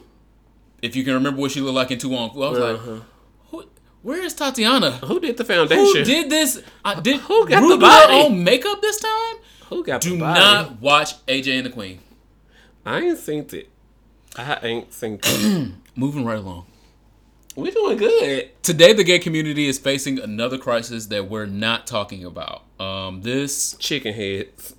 If 0.82 0.96
you 0.96 1.04
can 1.06 1.14
remember 1.14 1.40
what 1.42 1.52
she 1.52 1.62
looked 1.62 1.76
like 1.76 1.92
in 1.92 2.00
To 2.00 2.10
Wong 2.10 2.30
Foo, 2.34 2.44
I 2.44 2.50
was 2.50 2.60
Uh-huh. 2.60 2.92
like, 2.92 3.02
Who, 3.52 3.64
"Where 4.04 4.22
is 4.24 4.34
Tatiana? 4.34 4.92
Who 5.10 5.20
did 5.22 5.38
the 5.38 5.46
foundation? 5.46 5.86
Who 5.86 6.04
did 6.04 6.30
this? 6.30 6.62
I 6.84 7.00
did. 7.00 7.18
Who 7.22 7.48
got 7.48 7.68
the 7.68 7.78
body? 7.78 8.14
own 8.14 8.44
makeup 8.44 8.82
this 8.82 9.00
time? 9.00 9.36
Who 9.70 9.84
got 9.84 10.02
Do 10.02 10.16
not 10.16 10.82
watch 10.82 11.26
AJ 11.26 11.58
and 11.58 11.66
the 11.66 11.70
Queen. 11.70 12.00
I 12.86 13.00
ain't 13.00 13.18
seen 13.18 13.48
it. 13.52 13.70
I 14.36 14.60
ain't 14.62 14.94
seen 14.94 15.20
it. 15.24 15.72
Moving 15.96 16.24
right 16.26 16.38
along. 16.38 16.66
we 17.56 17.72
doing 17.72 17.98
good. 17.98 18.62
Today, 18.62 18.94
the 18.94 19.04
gay 19.04 19.18
community 19.18 19.68
is 19.68 19.80
facing 19.80 20.20
another 20.20 20.58
crisis 20.58 21.08
that 21.08 21.30
we're 21.30 21.48
not 21.48 21.88
talking 21.88 22.24
about. 22.26 22.64
Um, 22.80 23.22
this, 23.22 23.76
Chicken 23.78 24.14
heads. 24.14 24.76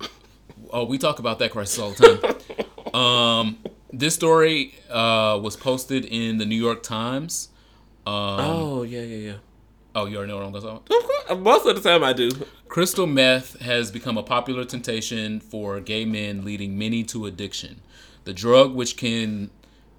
oh, 0.71 0.85
we 0.85 0.97
talk 0.97 1.19
about 1.19 1.39
that 1.39 1.51
crisis 1.51 1.79
all 1.79 1.91
the 1.91 2.39
time. 2.93 2.93
um, 2.93 3.57
this 3.91 4.13
story 4.15 4.75
uh, 4.89 5.39
was 5.41 5.57
posted 5.57 6.05
in 6.05 6.37
the 6.37 6.45
New 6.45 6.55
York 6.61 6.83
Times. 6.83 7.49
Um, 8.05 8.13
oh 8.39 8.83
yeah, 8.83 9.01
yeah, 9.01 9.31
yeah. 9.31 9.37
Oh, 9.97 10.05
you 10.05 10.17
already 10.17 10.31
know 10.31 10.37
what 10.37 10.45
I'm 10.45 10.51
going 10.51 10.63
to 10.63 10.69
talk 10.69 10.87
about? 10.87 11.31
Uh, 11.31 11.35
most 11.35 11.65
of 11.65 11.75
the 11.75 11.89
time 11.89 12.03
I 12.03 12.13
do. 12.13 12.29
Crystal 12.67 13.07
meth 13.07 13.59
has 13.61 13.91
become 13.91 14.17
a 14.17 14.23
popular 14.23 14.63
temptation 14.63 15.39
for 15.39 15.79
gay 15.79 16.05
men, 16.05 16.45
leading 16.45 16.77
many 16.77 17.03
to 17.05 17.25
addiction. 17.25 17.81
The 18.23 18.33
drug, 18.33 18.75
which 18.75 18.95
can 18.95 19.49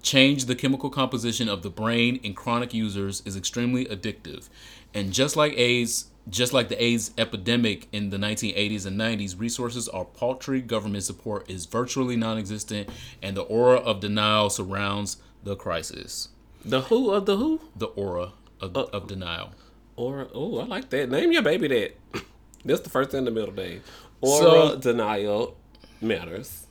change 0.01 0.45
the 0.45 0.55
chemical 0.55 0.89
composition 0.89 1.49
of 1.49 1.61
the 1.61 1.69
brain 1.69 2.15
in 2.23 2.33
chronic 2.33 2.73
users, 2.73 3.21
is 3.25 3.35
extremely 3.35 3.85
addictive. 3.85 4.47
And 4.93 5.11
just 5.11 5.35
like 5.35 5.53
AIDS, 5.57 6.05
just 6.29 6.53
like 6.53 6.69
the 6.69 6.81
AIDS 6.81 7.11
epidemic 7.17 7.87
in 7.91 8.09
the 8.09 8.17
1980s 8.17 8.85
and 8.85 8.99
90s, 8.99 9.37
resources 9.37 9.89
are 9.89 10.05
paltry, 10.05 10.61
government 10.61 11.03
support 11.03 11.49
is 11.49 11.65
virtually 11.65 12.15
non 12.15 12.37
existent, 12.37 12.89
and 13.21 13.35
the 13.35 13.41
aura 13.41 13.77
of 13.77 13.99
denial 13.99 14.49
surrounds 14.49 15.17
the 15.43 15.55
crisis. 15.55 16.29
The 16.63 16.81
who 16.81 17.11
of 17.11 17.25
the 17.25 17.37
who? 17.37 17.61
The 17.75 17.87
aura 17.87 18.33
of, 18.61 18.75
uh, 18.75 18.85
of 18.93 19.07
denial. 19.07 19.51
Aura. 19.99 20.27
Oh, 20.33 20.59
I 20.59 20.65
like 20.65 20.89
that. 20.91 21.09
Name 21.09 21.31
your 21.33 21.41
baby 21.41 21.67
that. 21.67 22.23
That's 22.65 22.81
the 22.81 22.89
first 22.89 23.13
in 23.13 23.25
the 23.25 23.31
middle 23.31 23.53
name. 23.53 23.81
Aura 24.21 24.69
So- 24.69 24.75
denial. 24.77 25.57
matters. 26.01 26.65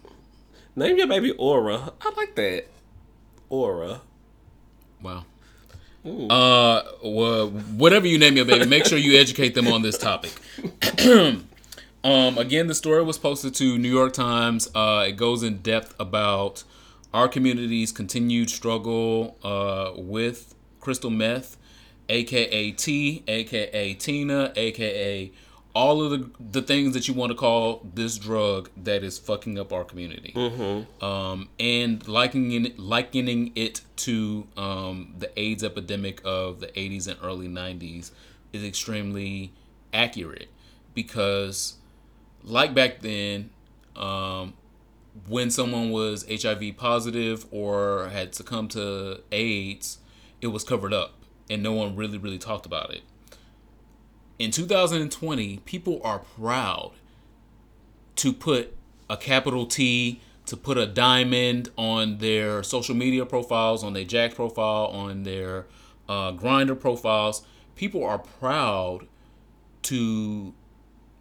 Name 0.74 0.96
your 0.96 1.06
baby 1.06 1.32
Aura. 1.32 1.92
I 2.00 2.12
like 2.16 2.34
that. 2.36 2.66
Aura. 3.50 4.00
Wow. 5.02 5.24
Uh, 6.04 6.82
well, 7.04 7.48
whatever 7.50 8.06
you 8.06 8.18
name 8.18 8.36
your 8.36 8.46
baby, 8.46 8.64
make 8.64 8.86
sure 8.86 8.96
you 8.96 9.18
educate 9.18 9.54
them 9.54 9.68
on 9.68 9.82
this 9.82 9.98
topic. 9.98 10.32
um, 11.06 12.38
again, 12.38 12.66
the 12.68 12.74
story 12.74 13.02
was 13.02 13.18
posted 13.18 13.54
to 13.56 13.76
New 13.76 13.90
York 13.92 14.12
Times. 14.14 14.68
Uh, 14.74 15.04
it 15.08 15.12
goes 15.16 15.42
in 15.42 15.58
depth 15.58 15.94
about 16.00 16.64
our 17.12 17.28
community's 17.28 17.92
continued 17.92 18.48
struggle 18.48 19.36
uh, 19.42 19.92
with 20.00 20.54
crystal 20.80 21.10
meth, 21.10 21.56
aka 22.08 22.72
T, 22.72 23.22
aka 23.26 23.94
Tina, 23.94 24.52
aka 24.56 25.32
all 25.74 26.02
of 26.02 26.10
the 26.10 26.30
the 26.40 26.62
things 26.62 26.94
that 26.94 27.06
you 27.06 27.14
want 27.14 27.30
to 27.30 27.36
call 27.36 27.86
this 27.94 28.16
drug 28.18 28.70
that 28.76 29.04
is 29.04 29.18
fucking 29.18 29.58
up 29.58 29.72
our 29.72 29.84
community, 29.84 30.32
um, 31.02 31.48
and 31.60 32.06
likening 32.08 32.64
it, 32.64 32.78
likening 32.78 33.52
it 33.54 33.82
to 33.96 34.46
um, 34.56 35.14
the 35.18 35.30
AIDS 35.38 35.62
epidemic 35.62 36.20
of 36.24 36.60
the 36.60 36.68
80s 36.68 37.06
and 37.06 37.16
early 37.22 37.48
90s 37.48 38.10
is 38.52 38.64
extremely 38.64 39.52
accurate 39.92 40.48
because, 40.94 41.74
like 42.42 42.74
back 42.74 43.00
then, 43.00 43.50
um, 43.94 44.54
when 45.28 45.50
someone 45.50 45.90
was 45.90 46.24
HIV 46.28 46.76
positive 46.76 47.46
or 47.50 48.08
had 48.08 48.34
succumbed 48.34 48.70
to 48.72 49.20
AIDS, 49.30 49.98
it 50.40 50.48
was 50.48 50.64
covered 50.64 50.94
up 50.94 51.17
and 51.50 51.62
no 51.62 51.72
one 51.72 51.96
really, 51.96 52.18
really 52.18 52.38
talked 52.38 52.66
about 52.66 52.90
it. 52.90 53.02
In 54.38 54.50
2020, 54.50 55.58
people 55.64 56.00
are 56.04 56.20
proud 56.20 56.92
to 58.16 58.32
put 58.32 58.76
a 59.10 59.16
capital 59.16 59.66
T, 59.66 60.20
to 60.46 60.56
put 60.56 60.78
a 60.78 60.86
diamond 60.86 61.70
on 61.76 62.18
their 62.18 62.62
social 62.62 62.94
media 62.94 63.26
profiles, 63.26 63.82
on 63.82 63.92
their 63.92 64.04
Jack'd 64.04 64.36
profile, 64.36 64.86
on 64.86 65.24
their 65.24 65.66
uh, 66.08 66.32
Grindr 66.32 66.78
profiles. 66.78 67.42
People 67.74 68.04
are 68.04 68.18
proud 68.18 69.06
to 69.82 70.54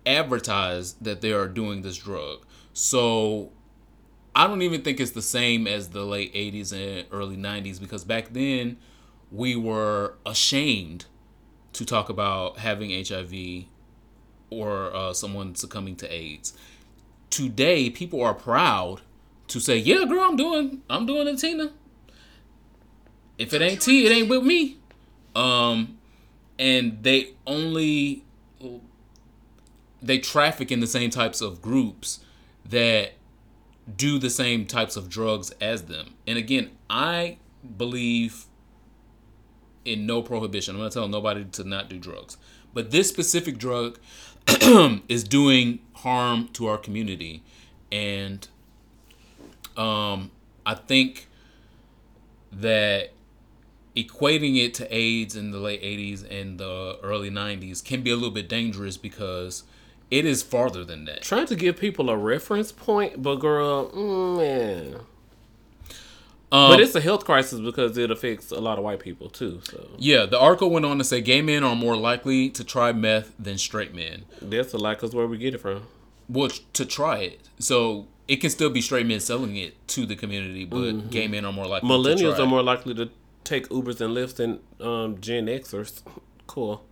advertise 0.06 0.94
that 0.94 1.22
they 1.22 1.34
are 1.34 1.48
doing 1.48 1.82
this 1.82 1.98
drug. 1.98 2.46
So 2.74 3.52
I 4.36 4.48
don't 4.48 4.62
even 4.62 4.82
think 4.82 5.00
it's 5.00 5.12
the 5.12 5.22
same 5.22 5.68
as 5.68 5.90
the 5.90 6.04
late 6.04 6.34
80s 6.34 6.72
and 6.72 7.08
early 7.12 7.38
90s 7.38 7.80
because 7.80 8.04
back 8.04 8.30
then 8.34 8.78
we 9.32 9.56
were 9.56 10.16
ashamed 10.26 11.06
to 11.74 11.86
talk 11.86 12.10
about 12.10 12.60
having 12.60 12.92
HIV 12.92 13.66
or 14.50 14.96
uh, 14.96 15.14
someone 15.14 15.56
succumbing 15.56 15.96
to 15.98 16.14
AIDS. 16.14 16.54
Today, 17.30 17.90
people 17.90 18.24
are 18.24 18.34
proud 18.34 19.02
to 19.50 19.60
say, 19.60 19.78
"Yeah, 19.78 20.06
girl, 20.06 20.22
I'm 20.22 20.36
doing, 20.36 20.82
I'm 20.90 21.06
doing 21.06 21.28
it, 21.28 21.38
Tina. 21.38 21.72
If 23.38 23.54
it 23.54 23.62
ain't 23.62 23.82
T, 23.82 24.06
it 24.06 24.12
ain't 24.12 24.30
with 24.30 24.44
me." 24.44 24.78
Um, 25.36 25.98
and 26.58 27.04
they 27.04 27.34
only 27.46 28.24
they 30.02 30.20
traffic 30.20 30.72
in 30.72 30.80
the 30.80 30.88
same 30.88 31.10
types 31.10 31.42
of 31.42 31.62
groups 31.62 32.20
that 32.66 33.14
do 33.96 34.20
the 34.20 34.30
same 34.30 34.66
types 34.66 34.96
of 34.96 35.10
drugs 35.10 35.52
as 35.62 35.84
them. 35.84 36.16
And 36.26 36.38
again, 36.38 36.72
I 36.90 37.38
believe 37.78 38.46
in 39.88 40.06
no 40.06 40.22
prohibition. 40.22 40.76
I'm 40.76 40.82
not 40.82 40.92
telling 40.92 41.12
nobody 41.12 41.46
to 41.46 41.64
not 41.64 41.90
do 41.90 41.98
drugs. 41.98 42.38
But 42.74 42.92
this 42.92 43.08
specific 43.10 43.58
drug 43.58 44.00
is 45.08 45.24
doing 45.24 45.80
harm 45.94 46.50
to 46.54 46.68
our 46.68 46.78
community. 46.78 47.44
And 47.92 48.48
um, 49.76 50.32
I 50.66 50.76
think 50.76 51.28
that 52.52 53.12
equating 53.96 54.64
it 54.64 54.74
to 54.76 54.96
AIDS 54.96 55.36
in 55.36 55.52
the 55.52 55.58
late 55.58 55.82
80s 55.82 56.30
and 56.30 56.60
the 56.60 57.00
early 57.02 57.32
90s 57.32 57.84
can 57.84 58.02
be 58.04 58.12
a 58.12 58.16
little 58.16 58.32
bit 58.32 58.48
dangerous 58.48 58.98
because 58.98 59.64
it 60.12 60.26
is 60.26 60.44
farther 60.44 60.84
than 60.84 61.06
that. 61.06 61.24
Trying 61.24 61.48
to 61.48 61.56
give 61.56 61.78
people 61.78 62.10
a 62.10 62.18
reference 62.18 62.72
point, 62.72 63.22
but 63.22 63.38
girl, 63.38 63.90
mm, 63.90 64.38
man. 64.38 65.00
Um, 66.50 66.72
but 66.72 66.80
it's 66.80 66.96
a 66.96 67.02
health 67.02 67.26
crisis 67.26 67.60
because 67.60 67.98
it 67.98 68.10
affects 68.10 68.52
a 68.52 68.60
lot 68.60 68.78
of 68.78 68.84
white 68.84 69.00
people 69.00 69.30
too. 69.30 69.60
So 69.64 69.90
yeah, 69.98 70.26
the 70.26 70.40
article 70.40 70.70
went 70.70 70.86
on 70.86 70.98
to 70.98 71.04
say 71.04 71.20
gay 71.20 71.42
men 71.42 71.64
are 71.64 71.76
more 71.76 71.98
likely 71.98 72.50
to 72.52 72.64
try 72.64 72.94
meth 72.94 73.34
than 73.38 73.58
straight 73.58 73.94
men. 73.94 74.26
that's 74.42 74.74
a 74.74 74.78
lot 74.78 74.98
because 74.98 75.14
where 75.14 75.28
we 75.28 75.38
get 75.38 75.54
it 75.54 75.60
from. 75.60 75.84
Well, 76.30 76.50
to 76.74 76.86
try 76.86 77.20
it. 77.20 77.50
So 77.60 78.08
it 78.28 78.38
can 78.38 78.50
still 78.50 78.70
be 78.70 78.82
straight 78.82 79.06
men 79.06 79.20
selling 79.20 79.56
it 79.58 79.76
to 79.90 80.06
the 80.06 80.16
community, 80.16 80.66
but 80.66 81.10
gay 81.10 81.28
men 81.28 81.44
are 81.46 81.54
more 81.54 81.68
likely 81.68 81.90
to 81.90 81.94
Millennials 81.94 82.40
are 82.40 82.46
more 82.46 82.64
likely 82.64 82.94
to 82.96 83.10
take 83.44 83.68
Ubers 83.70 84.02
and 84.02 84.16
Lyfts 84.16 84.36
than 84.36 84.60
um, 84.80 85.20
Gen 85.20 85.48
Xers. 85.48 86.02
Cool. 86.46 86.84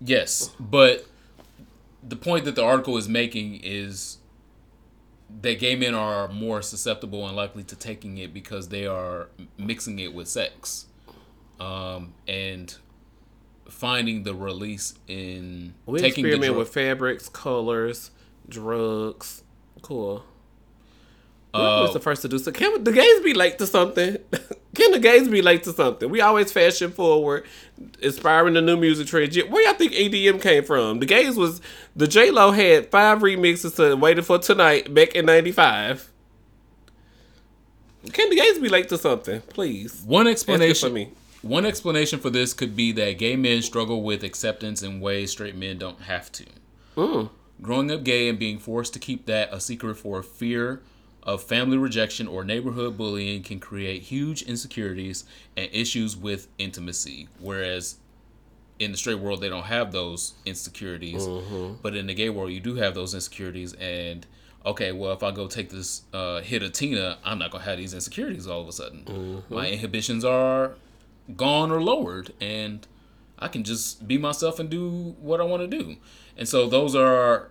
Yes, 0.00 0.52
but 0.60 1.06
the 2.06 2.16
point 2.16 2.44
that 2.44 2.54
the 2.54 2.62
article 2.62 2.96
is 2.96 3.08
making 3.08 3.60
is 3.62 4.17
that 5.42 5.58
gay 5.58 5.76
men 5.76 5.94
are 5.94 6.28
more 6.28 6.62
susceptible 6.62 7.26
and 7.26 7.36
likely 7.36 7.62
to 7.64 7.76
taking 7.76 8.18
it 8.18 8.32
because 8.32 8.68
they 8.68 8.86
are 8.86 9.28
mixing 9.56 9.98
it 9.98 10.14
with 10.14 10.28
sex, 10.28 10.86
um, 11.60 12.14
and 12.26 12.76
finding 13.68 14.22
the 14.22 14.34
release 14.34 14.94
in 15.06 15.74
We 15.86 16.00
taking 16.00 16.24
the 16.24 16.30
experiment 16.30 16.58
with 16.58 16.68
fabrics, 16.70 17.28
colors, 17.28 18.10
drugs. 18.48 19.42
Cool. 19.82 20.24
Uh, 21.54 21.58
always 21.58 21.92
the 21.92 22.00
first 22.00 22.22
to 22.22 22.28
do 22.28 22.38
so. 22.38 22.52
Can 22.52 22.84
the 22.84 22.92
gays 22.92 23.20
be 23.20 23.34
late 23.34 23.58
to 23.58 23.66
something? 23.66 24.18
Can 24.78 24.92
the 24.92 25.00
gays 25.00 25.26
be 25.26 25.42
late 25.42 25.64
to 25.64 25.72
something? 25.72 26.08
We 26.08 26.20
always 26.20 26.52
fashion 26.52 26.92
forward, 26.92 27.44
inspiring 28.00 28.54
the 28.54 28.60
new 28.60 28.76
music 28.76 29.08
trend. 29.08 29.34
Where 29.34 29.64
y'all 29.64 29.74
think 29.74 29.92
EDM 29.92 30.40
came 30.40 30.62
from? 30.62 31.00
The 31.00 31.06
gays 31.06 31.34
was 31.34 31.60
the 31.96 32.06
J 32.06 32.30
Lo 32.30 32.52
had 32.52 32.88
five 32.88 33.18
remixes 33.18 33.74
to 33.74 33.96
"Waiting 33.96 34.22
for 34.22 34.38
Tonight" 34.38 34.94
back 34.94 35.16
in 35.16 35.26
'95. 35.26 36.12
Can 38.12 38.30
the 38.30 38.36
gays 38.36 38.60
be 38.60 38.68
late 38.68 38.88
to 38.90 38.98
something? 38.98 39.40
Please. 39.48 40.04
One 40.06 40.28
it 40.28 40.30
for 40.30 40.32
explanation 40.32 40.92
me. 40.92 41.10
One 41.42 41.66
explanation 41.66 42.20
for 42.20 42.30
this 42.30 42.54
could 42.54 42.76
be 42.76 42.92
that 42.92 43.18
gay 43.18 43.34
men 43.34 43.62
struggle 43.62 44.04
with 44.04 44.22
acceptance 44.22 44.84
in 44.84 45.00
ways 45.00 45.32
straight 45.32 45.56
men 45.56 45.78
don't 45.78 46.02
have 46.02 46.30
to. 46.30 46.46
Mm. 46.96 47.30
Growing 47.60 47.90
up 47.90 48.04
gay 48.04 48.28
and 48.28 48.38
being 48.38 48.60
forced 48.60 48.92
to 48.92 49.00
keep 49.00 49.26
that 49.26 49.52
a 49.52 49.60
secret 49.60 49.96
for 49.96 50.22
fear 50.22 50.82
of 51.28 51.42
family 51.42 51.76
rejection 51.76 52.26
or 52.26 52.42
neighborhood 52.42 52.96
bullying 52.96 53.42
can 53.42 53.60
create 53.60 54.00
huge 54.00 54.40
insecurities 54.40 55.24
and 55.58 55.68
issues 55.74 56.16
with 56.16 56.48
intimacy. 56.56 57.28
Whereas 57.38 57.96
in 58.78 58.92
the 58.92 58.96
straight 58.96 59.18
world, 59.18 59.42
they 59.42 59.50
don't 59.50 59.66
have 59.66 59.92
those 59.92 60.32
insecurities. 60.46 61.26
Mm-hmm. 61.26 61.82
But 61.82 61.94
in 61.94 62.06
the 62.06 62.14
gay 62.14 62.30
world, 62.30 62.52
you 62.52 62.60
do 62.60 62.76
have 62.76 62.94
those 62.94 63.12
insecurities. 63.12 63.74
And 63.74 64.26
okay, 64.64 64.90
well, 64.90 65.12
if 65.12 65.22
I 65.22 65.30
go 65.30 65.48
take 65.48 65.68
this 65.68 66.04
uh, 66.14 66.40
hit 66.40 66.62
of 66.62 66.72
Tina, 66.72 67.18
I'm 67.22 67.38
not 67.38 67.50
going 67.50 67.62
to 67.62 67.68
have 67.68 67.78
these 67.78 67.92
insecurities 67.92 68.46
all 68.46 68.62
of 68.62 68.68
a 68.68 68.72
sudden. 68.72 69.04
Mm-hmm. 69.04 69.54
My 69.54 69.68
inhibitions 69.68 70.24
are 70.24 70.76
gone 71.36 71.70
or 71.70 71.82
lowered. 71.82 72.32
And 72.40 72.86
I 73.38 73.48
can 73.48 73.64
just 73.64 74.08
be 74.08 74.16
myself 74.16 74.58
and 74.58 74.70
do 74.70 75.14
what 75.20 75.42
I 75.42 75.44
want 75.44 75.70
to 75.70 75.78
do. 75.78 75.96
And 76.38 76.48
so 76.48 76.66
those 76.66 76.96
are 76.96 77.50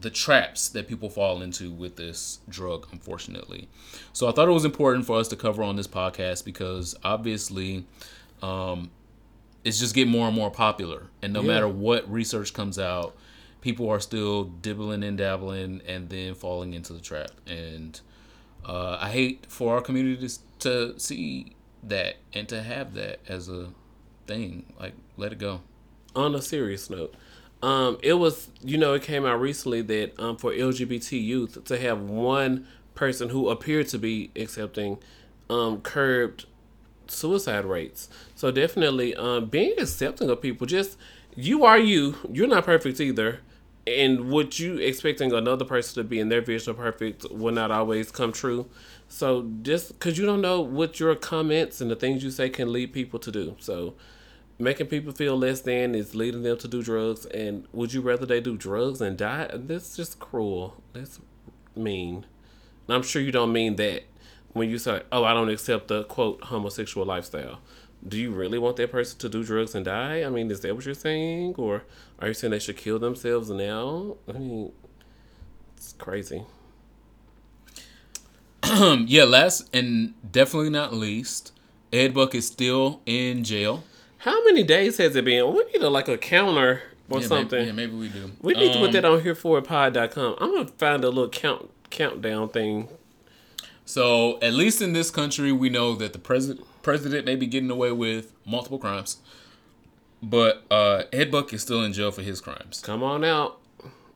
the 0.00 0.10
traps 0.10 0.68
that 0.70 0.86
people 0.86 1.10
fall 1.10 1.42
into 1.42 1.70
with 1.72 1.96
this 1.96 2.38
drug, 2.48 2.86
unfortunately. 2.92 3.68
So 4.12 4.28
I 4.28 4.32
thought 4.32 4.48
it 4.48 4.52
was 4.52 4.64
important 4.64 5.06
for 5.06 5.18
us 5.18 5.28
to 5.28 5.36
cover 5.36 5.62
on 5.62 5.76
this 5.76 5.86
podcast 5.88 6.44
because 6.44 6.94
obviously 7.02 7.84
um, 8.42 8.90
it's 9.64 9.78
just 9.80 9.94
getting 9.94 10.12
more 10.12 10.26
and 10.28 10.36
more 10.36 10.50
popular. 10.50 11.06
And 11.22 11.32
no 11.32 11.40
Yeah. 11.40 11.46
matter 11.48 11.68
what 11.68 12.10
research 12.10 12.52
comes 12.54 12.78
out, 12.78 13.16
people 13.60 13.88
are 13.90 13.98
still 14.00 14.44
dibbling 14.44 15.02
and 15.02 15.18
dabbling 15.18 15.80
and 15.86 16.08
then 16.08 16.34
falling 16.34 16.74
into 16.74 16.92
the 16.92 17.00
trap. 17.00 17.30
And 17.46 18.00
uh, 18.64 18.98
I 19.00 19.10
hate 19.10 19.46
for 19.48 19.74
our 19.74 19.80
community 19.80 20.28
to, 20.28 20.38
to 20.60 20.98
see 21.00 21.54
that 21.82 22.16
and 22.32 22.48
to 22.48 22.62
have 22.62 22.94
that 22.94 23.18
as 23.28 23.48
a 23.48 23.70
thing. 24.26 24.72
Like, 24.78 24.94
let 25.16 25.32
it 25.32 25.38
go. 25.38 25.62
on 26.14 26.34
a 26.34 26.42
serious 26.42 26.88
note, 26.90 27.14
um, 27.62 27.98
it 28.02 28.14
was 28.14 28.50
you 28.62 28.78
know 28.78 28.94
it 28.94 29.02
came 29.02 29.26
out 29.26 29.40
recently 29.40 29.82
that 29.82 30.18
um, 30.20 30.36
for 30.36 30.52
LGBT 30.52 31.22
youth 31.22 31.64
to 31.64 31.78
have 31.78 32.00
one 32.00 32.66
person 32.94 33.28
who 33.30 33.48
appeared 33.48 33.88
to 33.88 33.98
be 33.98 34.30
accepting 34.36 34.98
um, 35.50 35.80
curbed 35.80 36.46
suicide 37.06 37.64
rates. 37.64 38.08
So 38.34 38.50
definitely 38.50 39.14
um, 39.14 39.46
being 39.46 39.74
accepting 39.78 40.30
of 40.30 40.42
people, 40.42 40.66
just 40.66 40.98
you 41.34 41.64
are 41.64 41.78
you. 41.78 42.16
You're 42.30 42.48
not 42.48 42.64
perfect 42.64 43.00
either. 43.00 43.40
And 43.86 44.30
what 44.30 44.58
you 44.58 44.76
expecting 44.76 45.32
another 45.32 45.64
person 45.64 46.02
to 46.02 46.08
be 46.08 46.20
in 46.20 46.28
their 46.28 46.42
vision 46.42 46.72
of 46.72 46.76
perfect 46.76 47.30
will 47.30 47.54
not 47.54 47.70
always 47.70 48.10
come 48.10 48.32
true. 48.32 48.68
So 49.08 49.50
just 49.62 49.88
because 49.88 50.18
you 50.18 50.26
don't 50.26 50.42
know 50.42 50.60
what 50.60 51.00
your 51.00 51.14
comments 51.14 51.80
and 51.80 51.90
the 51.90 51.96
things 51.96 52.22
you 52.22 52.30
say 52.30 52.50
can 52.50 52.70
lead 52.70 52.92
people 52.92 53.18
to 53.20 53.32
do. 53.32 53.56
So 53.58 53.94
making 54.58 54.86
people 54.86 55.12
feel 55.12 55.36
less 55.36 55.60
than 55.60 55.94
is 55.94 56.14
leading 56.14 56.42
them 56.42 56.58
to 56.58 56.68
do 56.68 56.82
drugs. 56.82 57.26
And 57.26 57.66
would 57.72 57.92
you 57.92 58.00
rather 58.00 58.26
they 58.26 58.40
do 58.40 58.56
drugs 58.56 59.00
and 59.00 59.16
die? 59.16 59.50
That's 59.52 59.96
just 59.96 60.18
cruel. 60.18 60.82
That's 60.92 61.20
mean? 61.76 62.26
And 62.86 62.96
I'm 62.96 63.02
sure 63.02 63.22
you 63.22 63.32
don't 63.32 63.52
mean 63.52 63.76
that 63.76 64.04
when 64.52 64.68
you 64.68 64.78
say, 64.78 65.02
"Oh, 65.12 65.24
I 65.24 65.34
don't 65.34 65.48
accept 65.48 65.88
the 65.88 66.04
quote 66.04 66.44
homosexual 66.44 67.06
lifestyle." 67.06 67.60
Do 68.06 68.16
you 68.16 68.30
really 68.30 68.58
want 68.58 68.76
that 68.76 68.92
person 68.92 69.18
to 69.18 69.28
do 69.28 69.42
drugs 69.42 69.74
and 69.74 69.84
die? 69.84 70.22
I 70.22 70.28
mean, 70.28 70.50
is 70.50 70.60
that 70.60 70.74
what 70.74 70.84
you're 70.84 70.94
saying, 70.94 71.56
or 71.58 71.82
are 72.20 72.28
you 72.28 72.34
saying 72.34 72.52
they 72.52 72.60
should 72.60 72.76
kill 72.76 72.98
themselves 73.00 73.50
now? 73.50 74.16
I 74.28 74.32
mean, 74.32 74.72
it's 75.76 75.92
crazy. 75.94 76.44
Yeah, 79.06 79.24
last 79.24 79.74
and 79.74 80.14
definitely 80.30 80.70
not 80.70 80.92
least, 80.92 81.52
Ed 81.92 82.14
Buck 82.14 82.34
is 82.34 82.46
still 82.46 83.00
in 83.06 83.42
jail. 83.42 83.82
How 84.18 84.44
many 84.44 84.62
days 84.64 84.96
has 84.98 85.14
it 85.16 85.24
been? 85.24 85.52
We 85.54 85.64
need 85.72 85.82
a, 85.82 85.88
like 85.90 86.08
a 86.08 86.18
counter 86.18 86.82
or 87.08 87.20
yeah, 87.20 87.26
something. 87.26 87.58
Maybe, 87.58 87.66
yeah, 87.66 87.72
maybe 87.72 87.96
we 87.96 88.08
do. 88.08 88.30
We 88.42 88.54
need 88.54 88.72
to 88.72 88.78
put 88.78 88.86
Um, 88.88 88.92
that 88.92 89.04
on 89.04 89.22
here 89.22 89.34
for 89.34 89.60
pod.com. 89.62 90.36
I'm 90.38 90.54
gonna 90.54 90.68
find 90.68 91.04
a 91.04 91.08
little 91.08 91.28
count 91.28 91.70
countdown 91.90 92.48
thing. 92.50 92.88
So 93.84 94.38
at 94.42 94.52
least 94.52 94.82
in 94.82 94.92
this 94.92 95.10
country, 95.10 95.52
we 95.52 95.70
know 95.70 95.94
that 95.94 96.12
the 96.12 96.18
president 96.18 96.66
president 96.82 97.24
may 97.26 97.36
be 97.36 97.46
getting 97.46 97.70
away 97.70 97.92
with 97.92 98.32
multiple 98.44 98.78
crimes, 98.78 99.18
but 100.22 100.64
uh, 100.70 101.04
Ed 101.12 101.30
Buck 101.30 101.52
is 101.52 101.62
still 101.62 101.82
in 101.82 101.92
jail 101.92 102.10
for 102.10 102.22
his 102.22 102.40
crimes. 102.40 102.80
Come 102.80 103.02
on 103.02 103.24
out. 103.24 103.58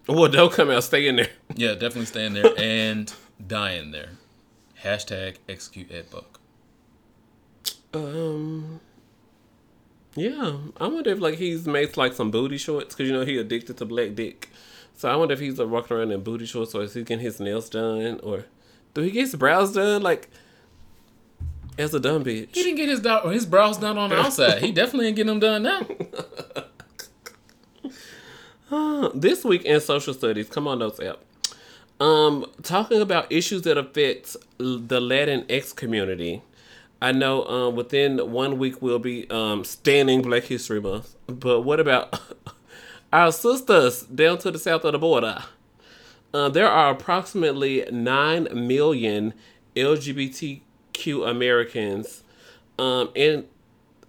Well, 0.08 0.28
don't 0.28 0.52
come 0.52 0.68
out. 0.70 0.82
Stay 0.84 1.06
in 1.06 1.16
there. 1.16 1.28
Yeah, 1.54 1.72
definitely 1.72 2.06
stay 2.06 2.26
in 2.26 2.32
there 2.32 2.52
and 2.58 3.12
die 3.46 3.72
in 3.72 3.90
there. 3.92 4.10
Hashtag 4.82 5.36
execute 5.48 5.92
Ed 5.92 6.06
Buck. 6.10 6.40
Um. 7.94 8.80
Yeah, 10.14 10.58
I 10.78 10.88
wonder 10.88 11.10
if 11.10 11.20
like 11.20 11.36
he's 11.36 11.66
made 11.66 11.96
like 11.96 12.12
some 12.12 12.30
booty 12.30 12.58
shorts 12.58 12.94
because 12.94 13.08
you 13.08 13.14
know 13.14 13.24
he 13.24 13.38
addicted 13.38 13.78
to 13.78 13.86
black 13.86 14.14
dick. 14.14 14.50
So 14.94 15.10
I 15.10 15.16
wonder 15.16 15.34
if 15.34 15.40
he's 15.40 15.58
like 15.58 15.68
walking 15.68 15.96
around 15.96 16.12
in 16.12 16.22
booty 16.22 16.46
shorts 16.46 16.74
or 16.74 16.82
is 16.82 16.94
he 16.94 17.02
getting 17.02 17.24
his 17.24 17.40
nails 17.40 17.70
done 17.70 18.20
or 18.22 18.44
do 18.94 19.00
he 19.00 19.10
get 19.10 19.22
his 19.22 19.34
brows 19.34 19.72
done 19.72 20.02
like 20.02 20.28
as 21.78 21.94
a 21.94 22.00
dumb 22.00 22.24
bitch? 22.24 22.54
He 22.54 22.62
didn't 22.62 22.76
get 22.76 22.88
his 22.88 23.00
do- 23.00 23.28
his 23.30 23.46
brows 23.46 23.78
done 23.78 23.96
on 23.96 24.10
the 24.10 24.18
outside. 24.18 24.62
He 24.62 24.72
definitely 24.72 25.08
ain't 25.08 25.16
getting 25.16 25.38
them 25.38 25.40
done 25.40 25.62
now. 25.62 25.86
this 29.14 29.44
week 29.44 29.64
in 29.64 29.80
social 29.80 30.14
studies, 30.14 30.48
come 30.48 30.68
on 30.68 30.78
notes 30.78 31.00
app. 31.00 31.18
Um, 32.00 32.46
talking 32.62 33.00
about 33.00 33.30
issues 33.30 33.62
that 33.62 33.78
affect 33.78 34.36
the 34.58 35.00
Latinx 35.00 35.74
community. 35.74 36.42
I 37.02 37.10
know 37.10 37.44
um, 37.46 37.74
within 37.74 38.30
one 38.30 38.58
week 38.58 38.80
we'll 38.80 39.00
be 39.00 39.28
um, 39.28 39.64
standing 39.64 40.22
Black 40.22 40.44
History 40.44 40.80
Month, 40.80 41.16
but 41.26 41.62
what 41.62 41.80
about 41.80 42.20
our 43.12 43.32
sisters 43.32 44.02
down 44.02 44.38
to 44.38 44.52
the 44.52 44.58
south 44.60 44.84
of 44.84 44.92
the 44.92 45.00
border? 45.00 45.42
Uh, 46.32 46.48
there 46.48 46.68
are 46.68 46.92
approximately 46.92 47.84
9 47.90 48.48
million 48.52 49.34
LGBTQ 49.74 51.28
Americans, 51.28 52.22
um, 52.78 53.10
and 53.16 53.48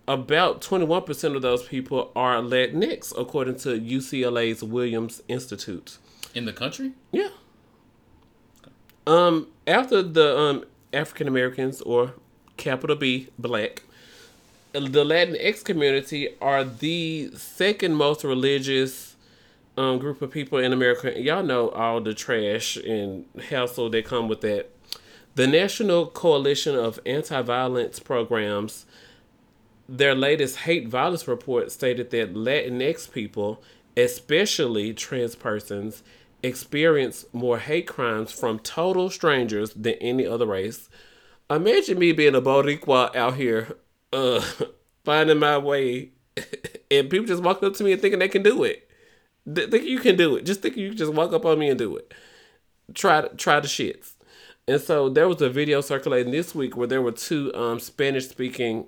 about 0.07 0.61
21% 0.61 1.35
of 1.35 1.41
those 1.41 1.63
people 1.63 2.11
are 2.15 2.35
Latinx, 2.41 3.11
according 3.17 3.55
to 3.55 3.69
UCLA's 3.69 4.63
Williams 4.63 5.23
Institute. 5.27 5.97
In 6.35 6.45
the 6.45 6.53
country? 6.53 6.91
Yeah. 7.11 7.29
Um, 9.07 9.47
after 9.65 10.03
the 10.03 10.37
um 10.37 10.65
African 10.93 11.27
Americans 11.27 11.81
or 11.81 12.13
capital 12.58 12.95
B 12.95 13.30
Black, 13.38 13.84
the 14.74 15.04
Latinx 15.04 15.64
community 15.64 16.30
are 16.41 16.64
the 16.64 17.32
second 17.36 17.95
most 17.95 18.24
religious 18.24 19.16
um 19.78 19.97
group 19.99 20.22
of 20.22 20.32
people 20.32 20.60
in 20.60 20.74
America. 20.74 21.20
Y'all 21.20 21.43
know 21.43 21.70
all 21.70 22.01
the 22.01 22.14
trash 22.14 22.78
and 22.78 23.26
hassle 23.49 23.89
that 23.89 24.06
come 24.06 24.28
with 24.28 24.41
that. 24.41 24.70
The 25.36 25.47
National 25.47 26.06
Coalition 26.06 26.76
of 26.76 26.99
Anti-Violence 27.06 27.99
Programs 27.99 28.86
their 29.88 30.16
latest 30.16 30.58
hate 30.60 30.88
violence 30.88 31.28
report 31.28 31.72
stated 31.72 32.10
that 32.12 32.34
Latinx 32.34 33.12
people, 33.12 33.62
especially 33.97 34.93
trans 34.93 35.36
persons, 35.36 36.04
experience 36.41 37.26
more 37.34 37.60
hate 37.60 37.88
crimes 37.88 38.32
from 38.32 38.60
total 38.60 39.10
strangers 39.10 39.74
than 39.74 39.93
any 39.95 40.26
other 40.26 40.45
race. 40.45 40.89
Imagine 41.49 41.99
me 41.99 42.11
being 42.13 42.35
a 42.35 42.41
Boricua 42.41 43.15
out 43.15 43.35
here, 43.35 43.77
uh, 44.11 44.41
finding 45.05 45.39
my 45.39 45.57
way, 45.57 46.11
and 46.91 47.09
people 47.09 47.27
just 47.27 47.43
walking 47.43 47.67
up 47.67 47.75
to 47.75 47.83
me 47.83 47.91
and 47.91 48.01
thinking 48.01 48.19
they 48.19 48.27
can 48.27 48.43
do 48.43 48.63
it. 48.63 48.89
Th- 49.53 49.69
think 49.69 49.83
you 49.85 49.99
can 49.99 50.15
do 50.15 50.35
it. 50.35 50.45
Just 50.45 50.61
think 50.61 50.77
you 50.77 50.89
can 50.89 50.97
just 50.97 51.13
walk 51.13 51.33
up 51.33 51.45
on 51.45 51.59
me 51.59 51.69
and 51.69 51.77
do 51.77 51.95
it. 51.97 52.13
Try 52.93 53.27
try 53.37 53.59
the 53.59 53.67
shits. 53.67 54.13
And 54.67 54.79
so 54.79 55.09
there 55.09 55.27
was 55.27 55.41
a 55.41 55.49
video 55.49 55.81
circulating 55.81 56.31
this 56.31 56.55
week 56.55 56.77
where 56.77 56.87
there 56.87 57.01
were 57.01 57.11
two 57.11 57.53
um, 57.53 57.79
Spanish 57.79 58.29
speaking 58.29 58.85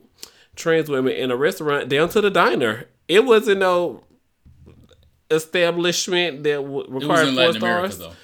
trans 0.55 0.89
women 0.89 1.11
in 1.13 1.31
a 1.31 1.35
restaurant 1.35 1.89
down 1.89 2.07
to 2.09 2.21
the 2.21 2.29
diner. 2.31 2.85
It 3.09 3.25
wasn't 3.25 3.59
no 3.59 4.03
establishment 5.29 6.43
that 6.43 6.55
w- 6.61 6.85
required 6.87 7.25
four 7.25 7.33
Latin 7.33 7.57
America 7.57 7.91
stars. 7.91 7.97
though. 7.97 8.15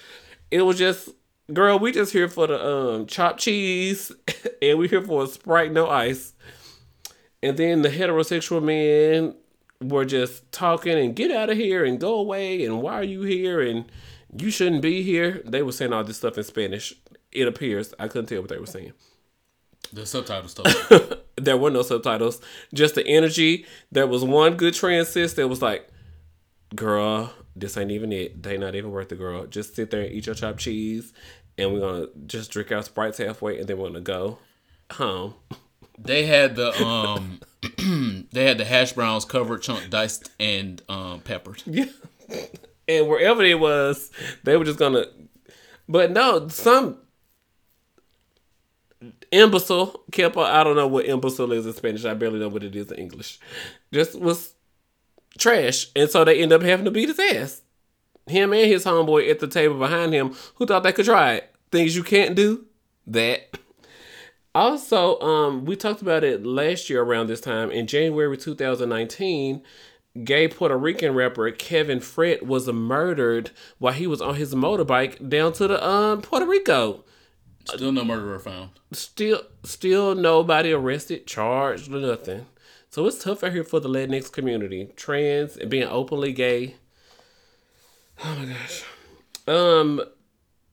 It 0.49 0.61
was 0.61 0.77
just, 0.77 1.09
girl, 1.53 1.79
we 1.79 1.91
just 1.91 2.13
here 2.13 2.27
for 2.27 2.47
the 2.47 2.65
um 2.65 3.05
chopped 3.05 3.39
cheese, 3.39 4.11
and 4.61 4.77
we 4.77 4.87
here 4.87 5.01
for 5.01 5.23
a 5.23 5.27
sprite, 5.27 5.71
no 5.71 5.89
ice. 5.89 6.33
And 7.43 7.57
then 7.57 7.81
the 7.81 7.89
heterosexual 7.89 8.61
men 8.63 9.35
were 9.81 10.05
just 10.05 10.51
talking 10.51 10.97
and 10.97 11.15
get 11.15 11.31
out 11.31 11.49
of 11.49 11.57
here 11.57 11.83
and 11.83 11.99
go 11.99 12.15
away 12.15 12.63
and 12.63 12.81
why 12.81 12.93
are 12.93 13.03
you 13.03 13.23
here 13.23 13.61
and 13.61 13.91
you 14.37 14.51
shouldn't 14.51 14.81
be 14.81 15.01
here. 15.01 15.41
They 15.43 15.63
were 15.63 15.71
saying 15.71 15.91
all 15.91 16.03
this 16.03 16.17
stuff 16.17 16.37
in 16.37 16.43
Spanish. 16.43 16.93
It 17.31 17.47
appears 17.47 17.93
I 17.99 18.07
couldn't 18.07 18.27
tell 18.27 18.41
what 18.41 18.49
they 18.49 18.59
were 18.59 18.65
saying. 18.65 18.93
The 19.91 20.05
subtitle 20.05 20.49
stuff. 20.49 20.91
there 21.35 21.57
were 21.57 21.71
no 21.71 21.81
subtitles, 21.81 22.39
just 22.73 22.95
the 22.95 23.05
energy. 23.07 23.65
There 23.91 24.07
was 24.07 24.23
one 24.23 24.55
good 24.55 24.73
transist 24.73 25.07
sis 25.07 25.33
that 25.33 25.47
was 25.47 25.61
like, 25.61 25.89
"Girl, 26.75 27.33
this 27.55 27.75
ain't 27.77 27.91
even 27.91 28.11
it. 28.11 28.43
They 28.43 28.57
not 28.57 28.75
even 28.75 28.91
worth 28.91 29.11
it, 29.11 29.17
girl. 29.17 29.45
Just 29.47 29.75
sit 29.75 29.91
there 29.91 30.01
and 30.01 30.11
eat 30.11 30.25
your 30.25 30.35
chopped 30.35 30.59
cheese, 30.59 31.13
and 31.61 31.73
we're 31.73 31.79
gonna 31.79 32.07
just 32.25 32.51
drink 32.51 32.71
our 32.71 32.83
sprites 32.83 33.17
halfway, 33.17 33.59
and 33.59 33.67
then 33.67 33.77
we're 33.77 33.87
gonna 33.87 34.01
go 34.01 34.39
home." 34.93 35.35
they 36.03 36.25
had 36.25 36.55
the 36.55 36.71
um 36.83 37.39
they 38.31 38.45
had 38.45 38.57
the 38.57 38.65
hash 38.65 38.93
browns 38.93 39.25
covered, 39.25 39.61
chunk 39.61 39.89
diced, 39.89 40.31
and 40.39 40.81
um 40.89 41.21
peppered. 41.21 41.61
Yeah, 41.65 41.85
and 42.87 43.07
wherever 43.07 43.43
it 43.43 43.59
was, 43.59 44.11
they 44.43 44.57
were 44.57 44.65
just 44.65 44.79
gonna. 44.79 45.05
But 45.87 46.11
no, 46.11 46.47
some 46.47 46.97
imbecile 49.31 50.03
kept. 50.11 50.37
I 50.37 50.63
don't 50.63 50.75
know 50.75 50.87
what 50.87 51.05
imbecile 51.05 51.51
is 51.51 51.65
in 51.65 51.73
Spanish. 51.73 52.05
I 52.05 52.13
barely 52.13 52.39
know 52.39 52.49
what 52.49 52.63
it 52.63 52.75
is 52.75 52.91
in 52.91 52.97
English. 52.97 53.39
Just 53.93 54.19
was 54.19 54.53
trash, 55.37 55.87
and 55.95 56.09
so 56.09 56.23
they 56.23 56.41
end 56.41 56.53
up 56.53 56.61
having 56.61 56.85
to 56.85 56.91
beat 56.91 57.09
his 57.09 57.19
ass. 57.19 57.61
Him 58.27 58.53
and 58.53 58.71
his 58.71 58.85
homeboy 58.85 59.29
at 59.29 59.39
the 59.39 59.47
table 59.47 59.79
behind 59.79 60.13
him, 60.13 60.35
who 60.55 60.65
thought 60.65 60.83
they 60.83 60.93
could 60.93 61.05
try 61.05 61.33
it. 61.33 61.50
Things 61.71 61.95
you 61.95 62.03
can't 62.03 62.35
do. 62.35 62.65
That. 63.07 63.57
Also, 64.53 65.19
um, 65.21 65.65
we 65.65 65.75
talked 65.75 66.01
about 66.01 66.23
it 66.23 66.45
last 66.45 66.89
year 66.89 67.01
around 67.01 67.27
this 67.27 67.41
time 67.41 67.71
in 67.71 67.87
January 67.87 68.37
2019. 68.37 69.63
Gay 70.25 70.47
Puerto 70.49 70.77
Rican 70.77 71.13
rapper 71.13 71.49
Kevin 71.51 72.01
Fret 72.01 72.45
was 72.45 72.67
murdered 72.67 73.51
while 73.79 73.93
he 73.93 74.07
was 74.07 74.21
on 74.21 74.35
his 74.35 74.53
motorbike 74.53 75.29
down 75.29 75.53
to 75.53 75.69
the 75.69 75.85
um 75.85 76.21
Puerto 76.21 76.45
Rico. 76.45 77.05
Still 77.65 77.93
no 77.93 78.03
murderer 78.03 78.39
found. 78.39 78.71
Still, 78.91 79.43
still 79.63 80.15
nobody 80.15 80.73
arrested, 80.73 81.27
charged, 81.27 81.93
or 81.93 81.99
nothing. 81.99 82.47
So 82.89 83.07
it's 83.07 83.23
tough 83.23 83.43
out 83.43 83.53
here 83.53 83.63
for 83.63 83.79
the 83.79 83.87
Latinx 83.87 84.29
community, 84.31 84.89
trans 84.97 85.55
and 85.55 85.69
being 85.69 85.87
openly 85.87 86.33
gay. 86.33 86.75
Oh 88.23 88.35
my 88.35 88.53
gosh. 88.53 88.83
Um, 89.47 90.01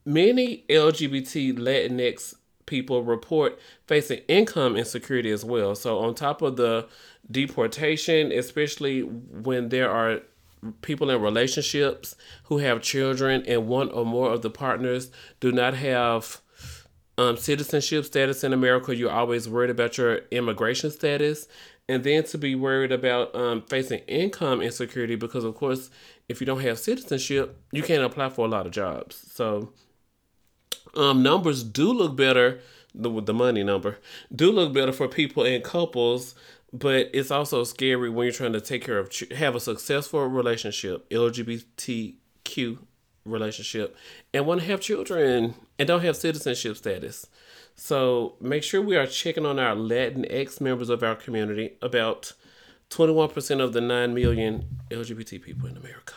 many 0.09 0.65
LGBT 0.71 1.59
Latinx 1.59 2.35
people 2.65 3.03
report 3.03 3.59
facing 3.87 4.19
income 4.27 4.77
insecurity 4.77 5.31
as 5.31 5.45
well. 5.45 5.75
So 5.75 5.99
on 5.99 6.15
top 6.15 6.41
of 6.41 6.57
the 6.57 6.89
deportation, 7.31 8.33
especially 8.33 9.03
when 9.03 9.69
there 9.69 9.91
are 9.91 10.21
people 10.81 11.11
in 11.11 11.21
relationships 11.21 12.17
who 12.45 12.59
have 12.59 12.83
children 12.83 13.45
and 13.47 13.69
one 13.69 13.91
or 13.91 14.05
more 14.05 14.33
of 14.33 14.43
the 14.43 14.51
partners 14.51 15.11
do 15.41 15.53
not 15.53 15.75
have 15.75 16.41
um, 17.19 17.37
citizenship 17.37 18.05
status 18.07 18.43
in 18.45 18.53
America, 18.53 18.97
you're 18.97 19.11
always 19.11 19.49
worried 19.49 19.71
about 19.71 19.99
your 19.99 20.21
immigration 20.31 20.91
status. 20.91 21.49
And 21.91 22.05
then 22.05 22.23
to 22.25 22.39
be 22.39 22.55
worried 22.55 22.93
about 22.93 23.35
um, 23.35 23.63
facing 23.63 24.01
income 24.01 24.61
insecurity 24.61 25.17
because, 25.17 25.43
of 25.43 25.55
course, 25.55 25.91
if 26.29 26.41
you 26.41 26.47
don't 26.47 26.61
have 26.61 26.79
citizenship, 26.79 27.59
you 27.73 27.83
can't 27.83 28.05
apply 28.05 28.29
for 28.29 28.47
a 28.47 28.49
lot 28.49 28.67
of 28.67 28.73
jobs. 28.73 29.17
So, 29.33 29.73
um, 30.97 31.23
numbers 31.23 31.63
do 31.63 31.93
look 31.93 32.17
better. 32.17 32.61
The 32.95 33.21
the 33.21 33.35
money 33.35 33.63
number 33.63 33.99
do 34.35 34.51
look 34.51 34.73
better 34.73 34.93
for 34.93 35.09
people 35.09 35.45
in 35.45 35.63
couples, 35.63 36.35
but 36.73 37.11
it's 37.13 37.31
also 37.31 37.65
scary 37.65 38.11
when 38.11 38.25
you're 38.25 38.33
trying 38.33 38.55
to 38.55 38.61
take 38.61 38.85
care 38.85 38.99
of 38.99 39.13
have 39.37 39.55
a 39.55 39.61
successful 39.61 40.27
relationship, 40.27 41.09
LGBTQ 41.11 42.79
relationship 43.25 43.97
and 44.33 44.47
want 44.47 44.61
to 44.61 44.67
have 44.67 44.81
children 44.81 45.55
and 45.79 45.89
don't 45.89 46.03
have 46.03 46.17
citizenship 46.17 46.77
status. 46.77 47.27
So 47.75 48.35
make 48.41 48.63
sure 48.63 48.83
we 48.83 48.97
are 48.97 49.07
checking 49.07 49.47
on 49.47 49.59
our 49.59 49.77
Latinx 49.77 50.61
members 50.61 50.89
of 50.89 51.03
our 51.03 51.15
community. 51.15 51.77
About 51.81 52.33
21% 52.91 53.61
of 53.61 53.73
the 53.73 53.81
9 53.81 54.15
million 54.15 54.65
LGBT 54.91 55.43
people 55.43 55.69
in 55.69 55.77
America. 55.77 56.15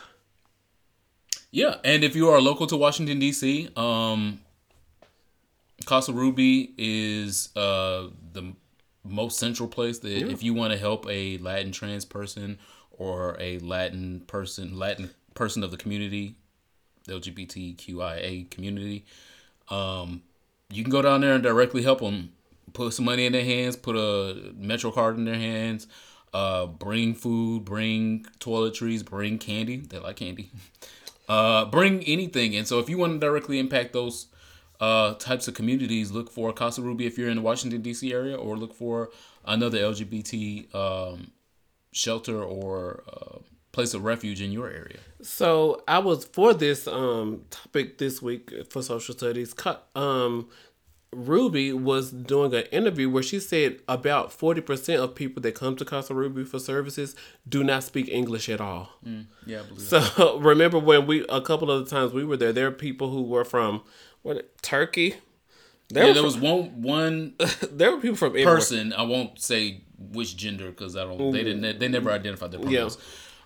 Yeah, 1.52 1.76
and 1.84 2.04
if 2.04 2.16
you 2.16 2.30
are 2.30 2.40
local 2.40 2.66
to 2.68 2.78
Washington 2.78 3.20
D.C., 3.20 3.70
um, 3.76 4.40
Casa 5.86 6.14
Ruby 6.14 6.74
is 6.78 7.50
uh, 7.56 8.08
the 8.34 8.54
most 9.04 9.40
central 9.40 9.68
place 9.68 10.00
that 10.00 10.10
yeah. 10.10 10.28
if 10.28 10.44
you 10.44 10.54
want 10.54 10.74
to 10.74 10.80
help 10.80 11.06
a 11.10 11.38
Latin 11.40 11.72
trans 11.72 12.06
person 12.06 12.60
or 12.92 13.36
a 13.40 13.60
Latin 13.60 14.22
person, 14.28 14.78
Latin 14.78 15.12
person 15.34 15.64
of 15.64 15.72
the 15.72 15.78
community, 15.78 16.36
the 17.06 17.14
LGBTQIA 17.14 18.50
community, 18.50 19.06
um, 19.70 20.22
you 20.70 20.84
can 20.84 20.92
go 20.92 21.02
down 21.02 21.22
there 21.22 21.34
and 21.34 21.44
directly 21.44 21.84
help 21.84 22.00
them. 22.00 22.32
Put 22.74 22.94
some 22.94 23.06
money 23.06 23.26
in 23.26 23.34
their 23.34 23.44
hands, 23.44 23.76
put 23.76 23.96
a 23.96 24.54
Metro 24.56 24.92
card 24.92 25.18
in 25.18 25.26
their 25.26 25.36
hands, 25.36 25.88
uh, 26.34 26.68
bring 26.68 27.14
food, 27.14 27.66
bring 27.66 28.26
toiletries, 28.40 29.04
bring 29.04 29.38
candy. 29.38 29.78
They 29.78 30.00
like 30.00 30.18
candy. 30.18 30.52
Uh, 31.30 31.64
bring 31.64 32.04
anything. 32.04 32.58
And 32.58 32.68
so 32.68 32.80
if 32.80 32.90
you 32.90 32.98
want 32.98 33.14
to 33.14 33.20
directly 33.26 33.58
impact 33.58 33.94
those 33.94 34.26
uh, 34.82 35.14
types 35.14 35.48
of 35.48 35.54
communities, 35.54 36.12
look 36.12 36.32
for 36.32 36.52
Casa 36.52 36.82
Ruby 36.82 37.06
if 37.06 37.18
you're 37.18 37.30
in 37.30 37.38
the 37.38 37.42
Washington 37.42 37.82
D.C. 37.82 38.12
area, 38.12 38.36
or 38.36 38.58
look 38.58 38.74
for 38.74 39.12
another 39.46 39.78
LGBT 39.78 40.74
um, 40.76 41.32
shelter 41.94 42.44
or 42.44 43.04
uh, 43.08 43.38
place 43.72 43.94
of 43.94 44.04
refuge 44.04 44.42
in 44.42 44.52
your 44.52 44.70
area. 44.70 44.98
So 45.22 45.84
I 45.88 46.00
was 46.00 46.26
for 46.26 46.54
this 46.54 46.88
um, 46.88 47.44
topic 47.52 48.00
this 48.00 48.22
week 48.22 48.52
for 48.70 48.82
social 48.82 49.16
studies. 49.16 49.54
Um, 49.96 50.50
Ruby 51.14 51.74
was 51.74 52.12
doing 52.12 52.54
an 52.54 52.64
interview 52.72 53.10
where 53.10 53.22
she 53.22 53.40
said 53.40 53.80
about 53.88 54.32
40% 54.32 55.04
of 55.04 55.14
people 55.14 55.42
that 55.42 55.56
come 55.56 55.76
to 55.76 55.84
Casa 55.84 56.14
Ruby 56.14 56.46
for 56.46 56.58
services 56.58 57.16
do 57.48 57.66
not 57.66 57.84
speak 57.84 58.08
English 58.08 58.48
at 58.48 58.62
all. 58.62 58.90
Mm, 59.06 59.26
yeah, 59.46 59.64
So 59.78 60.00
that. 60.00 60.38
remember 60.40 60.80
when 60.80 61.08
we, 61.08 61.26
a 61.28 61.42
couple 61.42 61.70
of 61.70 61.84
the 61.84 61.94
times 61.94 62.14
we 62.14 62.24
were 62.24 62.38
there, 62.38 62.54
there 62.54 62.68
are 62.68 62.72
people 62.72 63.10
who 63.10 63.24
were 63.24 63.44
from 63.44 63.84
what, 64.24 64.62
Turkey? 64.62 65.16
There 65.90 66.08
yeah, 66.08 66.14
there 66.14 66.24
from, 66.24 66.26
was 66.26 66.38
one 66.38 66.82
one. 66.82 67.34
there 67.72 67.92
were 67.92 68.02
people 68.02 68.16
from 68.16 68.34
person. 68.34 68.94
I 68.94 69.02
won't 69.02 69.42
say 69.42 69.82
which 69.98 70.38
gender 70.38 70.70
because 70.70 70.96
I 70.96 71.04
don't. 71.04 71.18
Mm-hmm. 71.18 71.32
They 71.32 71.44
didn't. 71.44 71.80
They 71.80 71.88
never 71.88 72.12
identified 72.12 72.52
their 72.52 72.60
pronouns. 72.60 72.98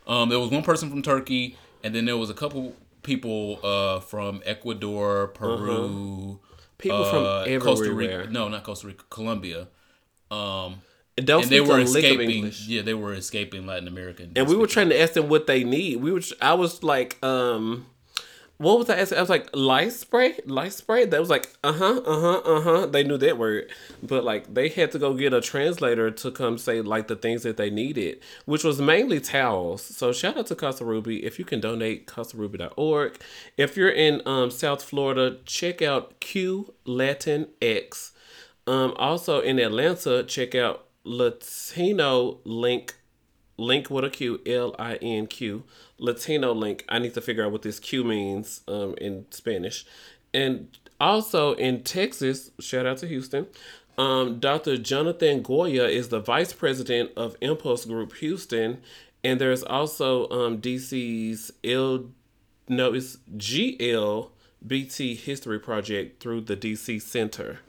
Yeah. 0.08 0.22
Um, 0.22 0.30
there 0.30 0.40
was 0.40 0.52
one 0.52 0.64
person 0.64 0.90
from 0.90 1.02
Turkey, 1.02 1.58
and 1.84 1.96
then 1.96 2.06
there 2.06 2.18
was 2.18 2.30
a 2.30 2.36
couple 2.36 2.76
people 3.02 3.60
uh, 3.66 4.00
from 4.00 4.42
Ecuador, 4.46 5.28
Peru. 5.30 5.72
Uh-huh 5.72 6.46
People 6.78 7.04
uh, 7.04 7.10
from 7.10 7.54
everywhere. 7.54 7.60
Costa 7.60 7.94
Rica. 7.94 8.28
No, 8.30 8.48
not 8.50 8.64
Costa 8.64 8.88
Rica. 8.88 9.04
Colombia. 9.10 9.68
Um, 10.30 10.82
and, 11.18 11.30
and 11.30 11.44
they 11.46 11.62
were 11.62 11.80
escaping. 11.80 12.52
Yeah, 12.66 12.82
they 12.82 12.94
were 12.94 13.14
escaping 13.14 13.66
Latin 13.66 13.88
America. 13.88 14.24
And, 14.24 14.38
and 14.38 14.48
we 14.48 14.56
were 14.56 14.68
trying 14.68 14.90
to 14.90 15.00
ask 15.00 15.14
them 15.14 15.30
what 15.30 15.48
they 15.48 15.64
need. 15.64 15.98
We 15.98 16.12
were. 16.12 16.22
I 16.42 16.54
was 16.56 16.84
like, 16.84 17.24
um, 17.24 17.86
what 18.58 18.80
was 18.80 18.90
I? 18.90 19.18
I 19.18 19.20
was 19.20 19.30
like, 19.30 19.50
lice 19.54 20.00
spray, 20.00 20.40
lice 20.46 20.78
spray. 20.78 21.06
That 21.06 21.20
was 21.20 21.30
like, 21.30 21.50
uh 21.64 21.74
huh, 21.74 22.02
uh 22.06 22.22
huh, 22.22 22.38
uh 22.40 22.62
huh. 22.62 22.86
They 22.86 23.04
knew 23.04 23.18
that 23.18 23.38
word, 23.38 23.70
but 24.02 24.24
like 24.24 24.54
they 24.54 24.70
had 24.70 24.92
to 24.94 25.00
go 25.00 25.14
get 25.14 25.34
a 25.34 25.42
translator 25.42 26.10
to 26.10 26.32
come 26.32 26.58
say 26.58 26.82
like 26.82 27.08
the 27.08 27.18
things 27.18 27.44
that 27.44 27.58
they 27.58 27.70
needed, 27.70 28.22
which 28.46 28.64
was 28.64 28.80
mainly 28.80 29.20
towels. 29.20 29.84
So 29.84 30.14
shout 30.14 30.38
out 30.38 30.48
to 30.48 30.56
Casa 30.56 30.86
Ruby. 30.86 31.26
If 31.26 31.38
you 31.38 31.44
can 31.44 31.60
donate, 31.60 32.08
CasaRuby.org. 32.08 33.20
If 33.58 33.76
you're 33.76 33.90
in 33.90 34.22
um, 34.26 34.50
South 34.52 34.82
Florida, 34.82 35.38
check 35.46 35.82
out 35.82 36.20
Q 36.22 36.74
Latin 36.86 37.48
X. 37.62 38.14
Um, 38.68 38.94
also 38.98 39.42
in 39.42 39.60
Atlanta, 39.60 40.24
check 40.24 40.56
out 40.56 40.86
Latino 41.04 42.40
LinQ 42.46 42.92
link 43.58 43.90
with 43.90 44.06
a 44.06 44.10
Q, 44.10 44.42
L 44.46 44.76
I 44.78 44.96
N 44.96 45.28
Q, 45.28 45.64
Latino 45.98 46.54
LinQ. 46.54 46.82
I 46.90 47.00
need 47.00 47.14
to 47.14 47.22
figure 47.22 47.46
out 47.46 47.52
what 47.52 47.62
this 47.62 47.80
Q 47.80 48.04
means 48.04 48.62
um, 48.68 48.96
in 49.00 49.26
Spanish. 49.32 49.86
And 50.34 50.78
also 51.00 51.54
in 51.54 51.84
Texas, 51.84 52.52
shout 52.60 52.86
out 52.86 52.98
to 52.98 53.08
Houston, 53.08 53.48
um, 53.98 54.40
Dr. 54.40 54.78
Jonathan 54.78 55.42
Goya 55.42 55.86
is 55.86 56.10
the 56.10 56.20
vice 56.20 56.54
president 56.54 57.12
of 57.16 57.36
Impulse 57.42 57.86
Group 57.86 58.14
Houston. 58.16 58.82
And 59.24 59.40
there's 59.40 59.64
also 59.64 60.30
um, 60.30 60.62
DC's 60.62 61.52
L, 61.64 62.06
no, 62.68 62.94
it's 62.94 63.18
GLBT 63.36 65.18
History 65.18 65.60
Project 65.60 66.22
through 66.22 66.42
the 66.42 66.58
DC 66.58 67.02
Center. 67.02 67.60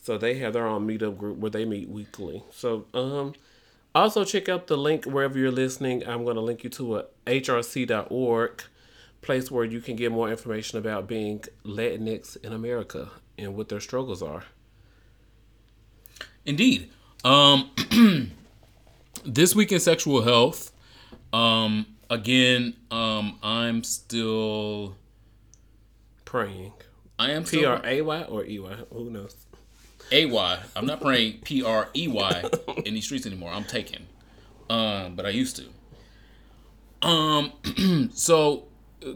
So 0.00 0.16
they 0.16 0.38
have 0.38 0.52
their 0.52 0.66
own 0.66 0.86
meetup 0.86 1.18
group 1.18 1.38
where 1.38 1.50
they 1.50 1.64
meet 1.64 1.88
weekly. 1.88 2.44
So, 2.52 2.86
um, 2.94 3.34
also, 3.96 4.24
check 4.24 4.48
out 4.48 4.66
the 4.66 4.76
link 4.76 5.04
wherever 5.04 5.38
you're 5.38 5.50
listening. 5.50 6.06
I'm 6.06 6.24
going 6.24 6.36
to 6.36 6.42
link 6.42 6.64
you 6.64 6.70
to 6.70 6.96
a 6.96 7.04
hrc.org 7.26 8.62
place 9.22 9.50
where 9.50 9.64
you 9.64 9.80
can 9.80 9.96
get 9.96 10.12
more 10.12 10.30
information 10.30 10.78
about 10.78 11.06
being 11.06 11.42
Latinx 11.64 12.36
in 12.44 12.52
America 12.52 13.10
and 13.38 13.56
what 13.56 13.68
their 13.68 13.80
struggles 13.80 14.22
are. 14.22 14.44
Indeed. 16.44 16.90
Um, 17.24 17.70
this 19.24 19.54
week 19.54 19.72
in 19.72 19.80
sexual 19.80 20.22
health, 20.22 20.72
um, 21.32 21.86
again, 22.08 22.74
um, 22.90 23.38
I'm 23.42 23.82
still 23.82 24.96
praying. 26.24 26.72
I 27.18 27.30
am 27.30 27.44
P 27.44 27.64
R 27.64 27.80
A 27.82 28.02
Y 28.02 28.22
or 28.24 28.44
E 28.44 28.58
Y. 28.58 28.76
Who 28.92 29.10
knows? 29.10 29.45
A 30.12 30.26
Y. 30.26 30.58
I'm 30.74 30.86
not 30.86 31.00
praying 31.00 31.40
P 31.44 31.62
R 31.62 31.88
E 31.94 32.08
Y 32.08 32.44
in 32.84 32.94
these 32.94 33.04
streets 33.04 33.26
anymore. 33.26 33.52
I'm 33.52 33.64
taking. 33.64 34.06
Um, 34.68 35.14
but 35.14 35.26
I 35.26 35.30
used 35.30 35.56
to. 35.56 37.06
Um, 37.06 38.10
so 38.14 38.64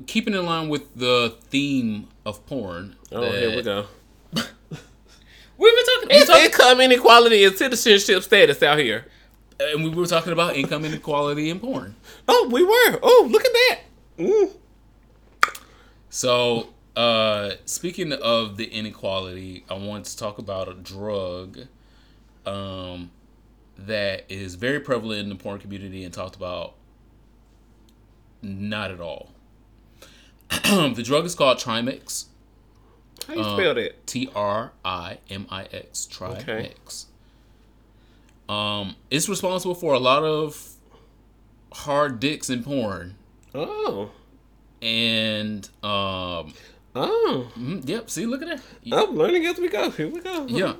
keeping 0.07 0.35
in 0.35 0.45
line 0.47 0.69
with 0.69 0.95
the 0.95 1.37
theme 1.49 2.09
of 2.25 2.45
porn. 2.47 2.97
Oh, 3.13 3.21
that, 3.21 3.33
here 3.33 3.57
we 3.57 3.63
go. 3.63 3.87
We've 4.33 5.75
been 5.75 5.85
talking. 5.85 6.09
It's 6.11 6.27
talking, 6.27 6.45
income 6.45 6.81
inequality 6.81 7.45
and 7.45 7.57
citizenship 7.57 8.23
status 8.23 8.63
out 8.63 8.79
here. 8.79 9.07
And 9.61 9.85
we 9.85 9.91
were 9.91 10.07
talking 10.07 10.33
about 10.33 10.57
income 10.57 10.85
inequality 10.85 11.51
in 11.51 11.61
porn. 11.61 11.97
Oh, 12.27 12.49
we 12.51 12.63
were. 12.63 12.99
Oh, 13.03 13.29
look 13.31 13.45
at 13.45 13.53
that. 13.53 13.81
Mm. 14.19 14.53
So 16.09 16.73
uh, 16.97 17.53
speaking 17.65 18.13
of 18.13 18.57
the 18.57 18.67
inequality, 18.67 19.65
I 19.69 19.75
want 19.75 20.07
to 20.07 20.17
talk 20.17 20.39
about 20.39 20.69
a 20.69 20.75
drug 20.75 21.67
um, 22.47 23.11
that 23.79 24.25
is 24.29 24.57
very 24.57 24.81
prevalent 24.81 25.21
in 25.21 25.29
the 25.29 25.37
porn 25.37 25.61
community 25.61 26.05
and 26.05 26.13
talked 26.13 26.37
about 26.37 26.75
not 28.43 28.91
at 28.91 29.01
all. 29.01 29.33
the 30.51 31.03
drug 31.05 31.25
is 31.25 31.35
called 31.35 31.59
Trimix. 31.59 32.27
How 33.27 33.35
you 33.35 33.43
um, 33.43 33.59
spell 33.59 33.79
it? 33.79 34.07
T 34.07 34.29
R 34.35 34.73
I 34.85 35.19
M 35.29 35.47
I 35.51 35.65
X. 35.65 36.09
Trimix. 36.11 36.43
Okay. 36.43 36.73
Um, 38.49 38.97
it's 39.11 39.29
responsible 39.29 39.77
for 39.77 39.95
a 39.95 39.99
lot 39.99 40.25
of 40.25 40.75
hard 41.73 42.19
dicks 42.19 42.51
in 42.51 42.65
porn. 42.65 43.15
Oh. 43.55 44.11
And 44.83 45.69
um, 45.85 46.55
Oh. 46.95 47.51
Mm-hmm. 47.53 47.81
Yep. 47.85 48.11
See, 48.11 48.27
look 48.27 48.43
at 48.43 48.49
that. 48.49 48.63
I'm 48.93 49.15
learning 49.15 49.47
as 49.47 49.59
we 49.59 49.69
go. 49.69 49.91
Here 49.91 50.09
we 50.09 50.21
go. 50.21 50.47
Yeah. 50.49 50.75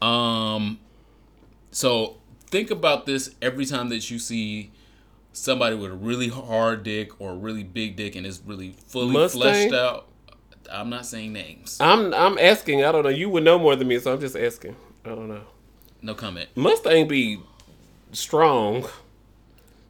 Um. 0.00 0.78
So 1.70 2.18
think 2.46 2.70
about 2.70 3.06
this 3.06 3.34
every 3.40 3.64
time 3.66 3.88
that 3.90 4.10
you 4.10 4.18
see 4.18 4.72
somebody 5.32 5.76
with 5.76 5.92
a 5.92 5.94
really 5.94 6.28
hard 6.28 6.82
dick 6.82 7.20
or 7.20 7.32
a 7.32 7.34
really 7.36 7.62
big 7.62 7.96
dick 7.96 8.16
and 8.16 8.26
it's 8.26 8.40
really 8.44 8.74
fully 8.88 9.12
Mustang? 9.12 9.40
fleshed 9.40 9.74
out. 9.74 10.06
I'm 10.70 10.90
not 10.90 11.06
saying 11.06 11.32
names. 11.32 11.78
I'm 11.80 12.14
I'm 12.14 12.38
asking. 12.38 12.84
I 12.84 12.92
don't 12.92 13.02
know. 13.02 13.10
You 13.10 13.28
would 13.30 13.44
know 13.44 13.58
more 13.58 13.74
than 13.76 13.88
me, 13.88 13.98
so 13.98 14.12
I'm 14.12 14.20
just 14.20 14.36
asking. 14.36 14.76
I 15.04 15.10
don't 15.10 15.28
know. 15.28 15.42
No 16.02 16.14
comment. 16.14 16.48
Mustang 16.54 17.08
be 17.08 17.40
strong. 18.12 18.86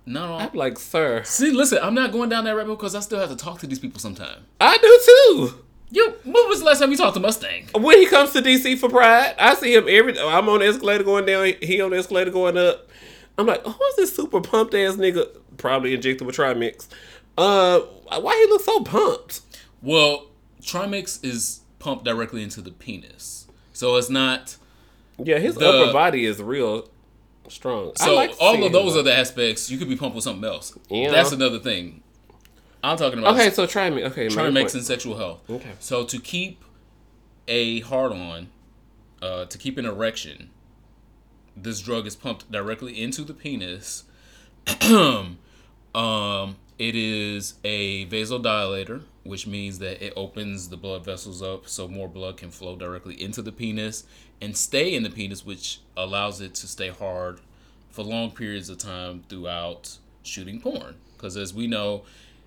No, 0.07 0.35
I'm 0.35 0.51
like, 0.55 0.79
sir. 0.79 1.23
See, 1.25 1.51
listen, 1.51 1.79
I'm 1.83 1.95
not 1.95 2.13
going 2.13 2.29
down 2.29 2.45
that 2.45 2.53
rabbit 2.53 2.67
hole 2.67 2.77
because 2.77 2.95
I 2.95 3.01
still 3.01 3.21
have 3.21 3.31
to 3.31 3.37
talk 3.37 3.61
to 3.61 3.67
these 3.67 3.79
people 3.79 4.01
sometime. 4.01 4.47
I 4.61 4.77
do 4.79 5.01
too. 5.05 5.65
Yo, 5.93 6.11
when 6.25 6.49
was 6.49 6.61
the 6.61 6.67
last 6.67 6.79
time 6.79 6.91
you 6.91 6.97
talked 6.97 7.15
to 7.15 7.21
Mustang? 7.21 7.67
When 7.75 7.99
he 7.99 8.07
comes 8.07 8.33
to 8.33 8.41
DC 8.41 8.79
for 8.79 8.89
Pride, 8.89 9.35
I 9.39 9.55
see 9.55 9.75
him 9.75 9.87
every. 9.89 10.19
I'm 10.19 10.49
on 10.49 10.61
the 10.61 10.67
escalator 10.67 11.03
going 11.03 11.27
down. 11.27 11.53
He 11.61 11.81
on 11.81 11.91
the 11.91 11.99
escalator 11.99 12.31
going 12.31 12.57
up. 12.57 12.89
I'm 13.37 13.47
like, 13.47 13.63
oh, 13.65 13.73
who's 13.73 13.97
this 13.97 14.15
super 14.15 14.41
pumped 14.41 14.75
ass 14.75 14.95
nigga? 14.95 15.29
Probably 15.57 15.95
injected 15.95 16.27
with 16.27 16.37
Trimix. 16.37 16.87
Uh, 17.37 17.81
why 18.21 18.37
he 18.37 18.53
look 18.53 18.63
so 18.63 18.85
pumped? 18.85 19.41
Well, 19.83 20.27
Trimix 20.63 21.25
is 21.25 21.61
pumped 21.79 22.05
directly 22.05 22.43
into 22.43 22.61
the 22.61 22.71
penis, 22.71 23.49
so 23.73 23.97
it's 23.97 24.11
not. 24.11 24.57
Yeah, 25.19 25.39
his 25.39 25.57
the, 25.57 25.69
upper 25.69 25.93
body 25.93 26.25
is 26.25 26.41
real 26.41 26.89
strong. 27.51 27.93
So 27.97 28.15
like 28.15 28.35
all 28.41 28.63
of 28.65 28.73
those 28.73 28.97
other 28.97 29.11
aspects, 29.11 29.71
you 29.71 29.79
could 29.79 29.89
be 29.89 29.97
pumped 29.97 30.15
with 30.15 30.25
something 30.25 30.45
else. 30.45 30.77
You 30.89 31.07
know? 31.07 31.13
That's 31.13 31.33
another 31.33 31.59
thing. 31.59 32.03
I'm 32.83 32.97
talking 32.97 33.19
about 33.19 33.35
Okay, 33.35 33.51
so 33.51 33.67
try 33.67 33.91
me. 33.91 34.05
Okay, 34.05 34.29
trying 34.29 34.45
my 34.45 34.49
to 34.49 34.53
make 34.53 34.63
point. 34.65 34.71
some 34.71 34.81
sexual 34.83 35.19
health. 35.19 35.49
Okay. 35.51 35.73
So 35.81 36.05
to 36.05 36.19
keep 36.19 36.65
a 37.47 37.81
hard 37.81 38.13
on, 38.13 38.49
uh, 39.21 39.45
to 39.47 39.59
keep 39.59 39.77
an 39.77 39.85
erection, 39.85 40.51
this 41.57 41.81
drug 41.81 42.07
is 42.07 42.17
pumped 42.17 42.51
directly 42.51 43.01
into 43.01 43.23
the 43.23 43.35
penis. 43.35 44.05
um, 44.83 45.37
it 46.81 46.97
is 46.97 47.57
a 47.63 48.07
vasodilator, 48.07 49.03
which 49.23 49.47
means 49.47 49.81
that 49.81 50.03
it 50.03 50.15
opens 50.17 50.71
the 50.71 50.79
blood 50.79 51.05
vessels 51.05 51.43
up 51.43 51.69
so 51.69 51.87
more 51.87 52.09
blood 52.09 52.39
can 52.39 52.51
flow 52.51 52.75
directly 52.75 53.23
into 53.23 53.43
the 53.43 53.53
penis 53.53 54.05
and 54.41 54.57
stay 54.57 54.95
in 54.95 55.03
the 55.03 55.11
penis, 55.11 55.45
which 55.45 55.81
allows 55.95 56.41
it 56.41 56.55
to 56.55 56.67
stay 56.67 56.89
hard 56.89 57.41
for 57.91 58.03
long 58.03 58.31
periods 58.31 58.71
of 58.71 58.79
time 58.79 59.23
throughout 59.29 59.99
shooting 60.23 60.59
porn. 60.59 60.95
Because 61.19 61.37
as 61.37 61.53
we 61.53 61.67
know, 61.67 62.05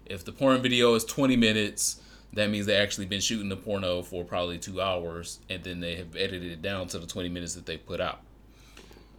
if 0.08 0.26
the 0.26 0.32
porn 0.32 0.64
video 0.64 0.96
is 0.96 1.06
20 1.06 1.36
minutes, 1.36 2.02
that 2.34 2.50
means 2.50 2.66
they 2.66 2.76
actually 2.76 3.06
been 3.06 3.22
shooting 3.22 3.50
the 3.50 3.56
porno 3.56 4.02
for 4.02 4.24
probably 4.24 4.58
two 4.58 4.82
hours, 4.82 5.42
and 5.48 5.64
then 5.64 5.80
they 5.80 5.94
have 5.98 6.16
edited 6.16 6.52
it 6.52 6.64
down 6.64 6.88
to 6.88 6.98
the 6.98 7.06
20 7.06 7.30
minutes 7.30 7.54
that 7.54 7.68
they 7.68 7.78
put 7.78 8.02
out. 8.02 8.22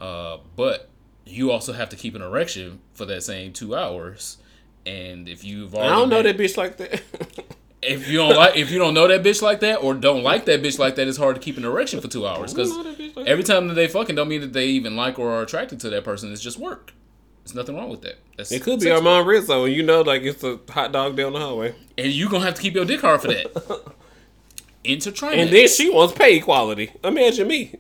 Uh, 0.01 0.39
but 0.57 0.89
you 1.25 1.53
also 1.53 1.73
have 1.73 1.89
to 1.91 1.97
keep 1.97 2.17
an 2.17 2.23
erection 2.23 2.81
for 2.95 3.05
that 3.05 3.23
same 3.23 3.53
two 3.53 3.77
hours. 3.77 4.39
And 4.87 5.28
if 5.28 5.45
you've 5.45 5.74
already 5.74 5.91
I 5.93 5.97
don't 5.97 6.09
know 6.09 6.22
been- 6.22 6.37
that 6.37 6.43
bitch 6.43 6.57
like 6.57 6.76
that. 6.78 7.03
if 7.82 8.09
you 8.09 8.18
don't 8.18 8.35
like 8.37 8.57
if 8.57 8.70
you 8.70 8.78
don't 8.78 8.95
know 8.95 9.07
that 9.09 9.22
bitch 9.22 9.43
like 9.43 9.61
that 9.61 9.76
or 9.76 9.95
don't 9.95 10.22
like 10.22 10.45
that 10.47 10.62
bitch 10.62 10.78
like 10.78 10.95
that, 10.97 11.07
it's 11.09 11.18
hard 11.18 11.37
to 11.37 11.41
keep 11.41 11.57
an 11.57 11.64
erection 11.64 12.01
for 12.01 12.09
two 12.09 12.26
hours 12.26 12.53
because 12.55 12.70
know 12.70 12.82
that 12.82 12.99
bitch 12.99 13.16
like 13.16 13.26
every 13.26 13.45
time 13.45 13.68
that 13.68 13.74
they 13.74 13.87
fucking 13.89 14.14
don't 14.16 14.28
mean 14.28 14.41
that 14.41 14.53
they 14.53 14.66
even 14.68 14.97
like 14.97 15.18
or 15.18 15.30
are 15.32 15.43
attracted 15.43 15.80
to 15.80 15.91
that 15.91 16.05
person. 16.05 16.32
It's 16.32 16.41
just 16.43 16.59
work. 16.59 16.93
There's 17.45 17.55
nothing 17.55 17.76
wrong 17.76 17.91
with 17.91 18.01
that. 18.03 18.18
That's 18.39 18.51
it 18.53 18.62
could 18.62 18.80
be 18.80 18.87
Armond 18.87 19.26
Rizzo, 19.26 19.66
and 19.66 19.74
you 19.74 19.82
know, 19.82 20.01
like 20.01 20.22
it's 20.22 20.43
a 20.43 20.59
hot 20.70 20.93
dog 20.93 21.14
down 21.16 21.35
the 21.35 21.41
hallway. 21.41 21.74
and 21.99 22.11
you 22.11 22.26
are 22.26 22.30
gonna 22.30 22.45
have 22.45 22.55
to 22.55 22.62
keep 22.62 22.74
your 22.74 22.87
dick 22.87 23.03
hard 23.03 23.20
for 23.20 23.28
that. 23.28 23.82
Into 24.85 25.12
trimix. 25.12 25.37
And 25.39 25.51
then 25.51 25.68
she 25.68 25.89
wants 25.91 26.14
pay 26.14 26.37
equality. 26.37 26.91
Imagine 27.03 27.49
me. 27.49 27.74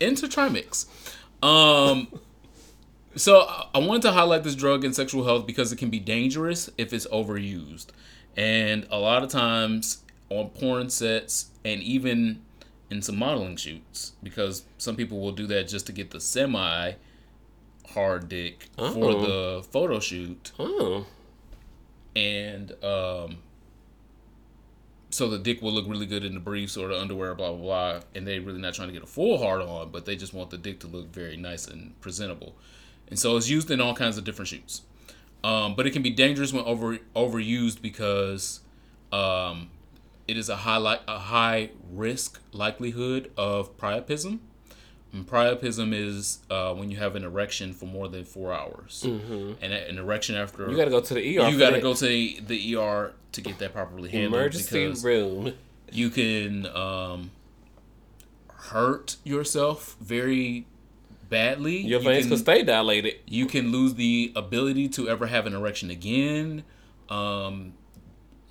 into 0.00 0.26
trimix. 0.28 0.86
Um, 1.42 2.08
so 3.16 3.40
I- 3.74 3.78
wanted 3.78 4.02
to 4.02 4.12
highlight 4.12 4.44
this 4.44 4.54
drug 4.54 4.84
in 4.84 4.92
sexual 4.92 5.24
health 5.24 5.46
because 5.46 5.72
it 5.72 5.76
can 5.76 5.90
be 5.90 5.98
dangerous 6.00 6.70
if 6.78 6.92
it's 6.92 7.06
overused, 7.08 7.86
and 8.36 8.86
a 8.90 8.98
lot 8.98 9.22
of 9.22 9.30
times 9.30 10.02
on 10.30 10.50
porn 10.50 10.90
sets 10.90 11.50
and 11.64 11.80
even 11.82 12.42
in 12.90 13.02
some 13.02 13.16
modeling 13.18 13.56
shoots, 13.56 14.12
because 14.22 14.64
some 14.78 14.94
people 14.96 15.20
will 15.20 15.32
do 15.32 15.46
that 15.46 15.66
just 15.68 15.86
to 15.86 15.92
get 15.92 16.10
the 16.10 16.20
semi 16.20 16.92
hard 17.94 18.28
dick 18.28 18.68
for 18.76 19.10
Oh. 19.10 19.20
the 19.58 19.62
photo 19.64 19.98
shoot 20.00 20.52
Oh, 20.58 21.06
and 22.14 22.72
um, 22.84 23.38
so 25.10 25.28
the 25.28 25.38
dick 25.38 25.62
will 25.62 25.72
look 25.72 25.86
really 25.88 26.06
good 26.06 26.24
in 26.24 26.34
the 26.34 26.40
briefs 26.40 26.76
or 26.76 26.88
the 26.88 27.00
underwear, 27.00 27.34
blah 27.34 27.52
blah 27.52 27.58
blah. 27.60 28.00
And 28.14 28.26
they're 28.26 28.40
really 28.40 28.60
not 28.60 28.74
trying 28.74 28.88
to 28.88 28.92
get 28.94 29.02
a 29.02 29.06
full 29.06 29.38
hard 29.38 29.62
on, 29.62 29.90
but 29.90 30.04
they 30.04 30.16
just 30.16 30.34
want 30.34 30.50
the 30.50 30.58
dick 30.58 30.80
to 30.80 30.86
look 30.86 31.12
very 31.12 31.36
nice 31.36 31.66
and 31.66 31.98
presentable. 32.00 32.54
And 33.08 33.18
so 33.18 33.36
it's 33.36 33.48
used 33.48 33.70
in 33.70 33.80
all 33.80 33.94
kinds 33.94 34.18
of 34.18 34.24
different 34.24 34.48
shoots. 34.48 34.82
Um, 35.44 35.74
but 35.76 35.86
it 35.86 35.92
can 35.92 36.02
be 36.02 36.10
dangerous 36.10 36.52
when 36.52 36.64
over 36.64 36.98
overused 37.14 37.80
because 37.80 38.60
um, 39.12 39.70
it 40.26 40.36
is 40.36 40.48
a 40.48 40.56
high 40.56 40.78
li- 40.78 40.98
a 41.06 41.18
high 41.18 41.70
risk 41.92 42.40
likelihood 42.52 43.30
of 43.36 43.76
priapism. 43.78 44.40
And 45.12 45.24
priapism 45.26 45.94
is 45.94 46.40
uh, 46.50 46.74
when 46.74 46.90
you 46.90 46.96
have 46.96 47.14
an 47.14 47.22
erection 47.24 47.72
for 47.72 47.86
more 47.86 48.08
than 48.08 48.24
four 48.24 48.52
hours, 48.52 49.02
and 49.04 49.56
a- 49.72 49.88
an 49.88 49.98
erection 49.98 50.34
after 50.34 50.68
you 50.68 50.76
gotta 50.76 50.90
go 50.90 51.00
to 51.00 51.14
the 51.14 51.20
ER. 51.38 51.48
you 51.48 51.58
got 51.58 51.70
to 51.70 51.80
go 51.80 51.94
to 51.94 52.04
the, 52.06 52.40
the 52.46 52.76
ER 52.76 53.12
to 53.32 53.40
get 53.40 53.58
that 53.60 53.72
properly 53.72 54.10
handled 54.10 54.34
emergency 54.34 54.70
room. 55.04 55.54
you 55.92 56.10
can 56.10 56.66
um, 56.66 57.30
hurt 58.48 59.16
yourself 59.24 59.96
very 60.00 60.66
badly. 61.28 61.78
Your 61.78 62.00
you 62.00 62.08
veins 62.08 62.26
can, 62.26 62.36
stay 62.38 62.62
dilated. 62.62 63.14
you 63.26 63.46
can 63.46 63.72
lose 63.72 63.94
the 63.94 64.32
ability 64.36 64.88
to 64.90 65.08
ever 65.08 65.26
have 65.26 65.46
an 65.46 65.54
erection 65.54 65.90
again. 65.90 66.64
Um, 67.08 67.74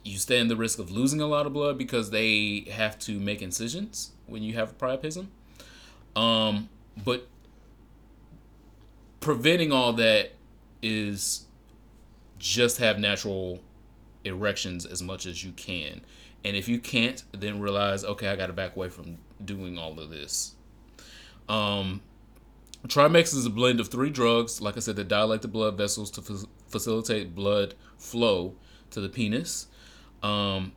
you 0.04 0.18
stand 0.18 0.50
the 0.52 0.56
risk 0.56 0.80
of 0.80 0.92
losing 0.92 1.20
a 1.20 1.28
lot 1.28 1.46
of 1.46 1.54
blood 1.54 1.78
because 1.78 2.12
they 2.12 2.68
have 2.72 2.98
to 3.00 3.20
make 3.20 3.42
incisions 3.42 4.12
when 4.28 4.44
you 4.44 4.54
have 4.54 4.78
priapism. 4.78 5.28
Um, 6.16 6.70
but 7.04 7.28
preventing 9.20 9.72
all 9.72 9.94
that 9.94 10.34
is 10.82 11.46
just 12.38 12.78
have 12.78 13.00
natural 13.00 13.60
erections 14.24 14.86
as 14.86 15.02
much 15.02 15.26
as 15.26 15.44
you 15.44 15.52
can. 15.52 16.02
And 16.44 16.56
if 16.56 16.70
you 16.70 16.80
can't, 16.80 17.24
then 17.32 17.60
realize, 17.60 18.06
okay, 18.06 18.28
I 18.28 18.36
got 18.36 18.48
to 18.48 18.54
back 18.54 18.76
away 18.76 18.90
from 18.90 19.18
doing 19.44 19.80
all 19.80 20.00
of 20.00 20.12
this. 20.12 20.54
Um, 21.50 22.02
Trimix 22.88 23.34
is 23.34 23.46
a 23.46 23.50
blend 23.50 23.80
of 23.80 23.88
three 23.88 24.10
drugs, 24.10 24.62
like 24.62 24.78
I 24.78 24.80
said, 24.80 24.96
that 24.98 25.08
dilate 25.08 25.42
the 25.42 25.48
blood 25.48 25.78
vessels 25.78 26.12
to 26.12 26.22
fa- 26.22 26.48
facilitate 26.68 27.34
blood 27.34 27.74
flow 27.98 28.56
to 28.92 29.02
the 29.02 29.10
penis. 29.10 29.68
Um, 30.22 30.74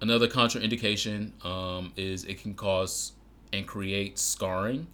another 0.00 0.28
contraindication 0.28 1.44
um, 1.44 1.92
is 1.96 2.24
it 2.24 2.40
can 2.40 2.54
cause 2.54 3.12
and 3.52 3.66
create 3.66 4.18
scarring, 4.18 4.86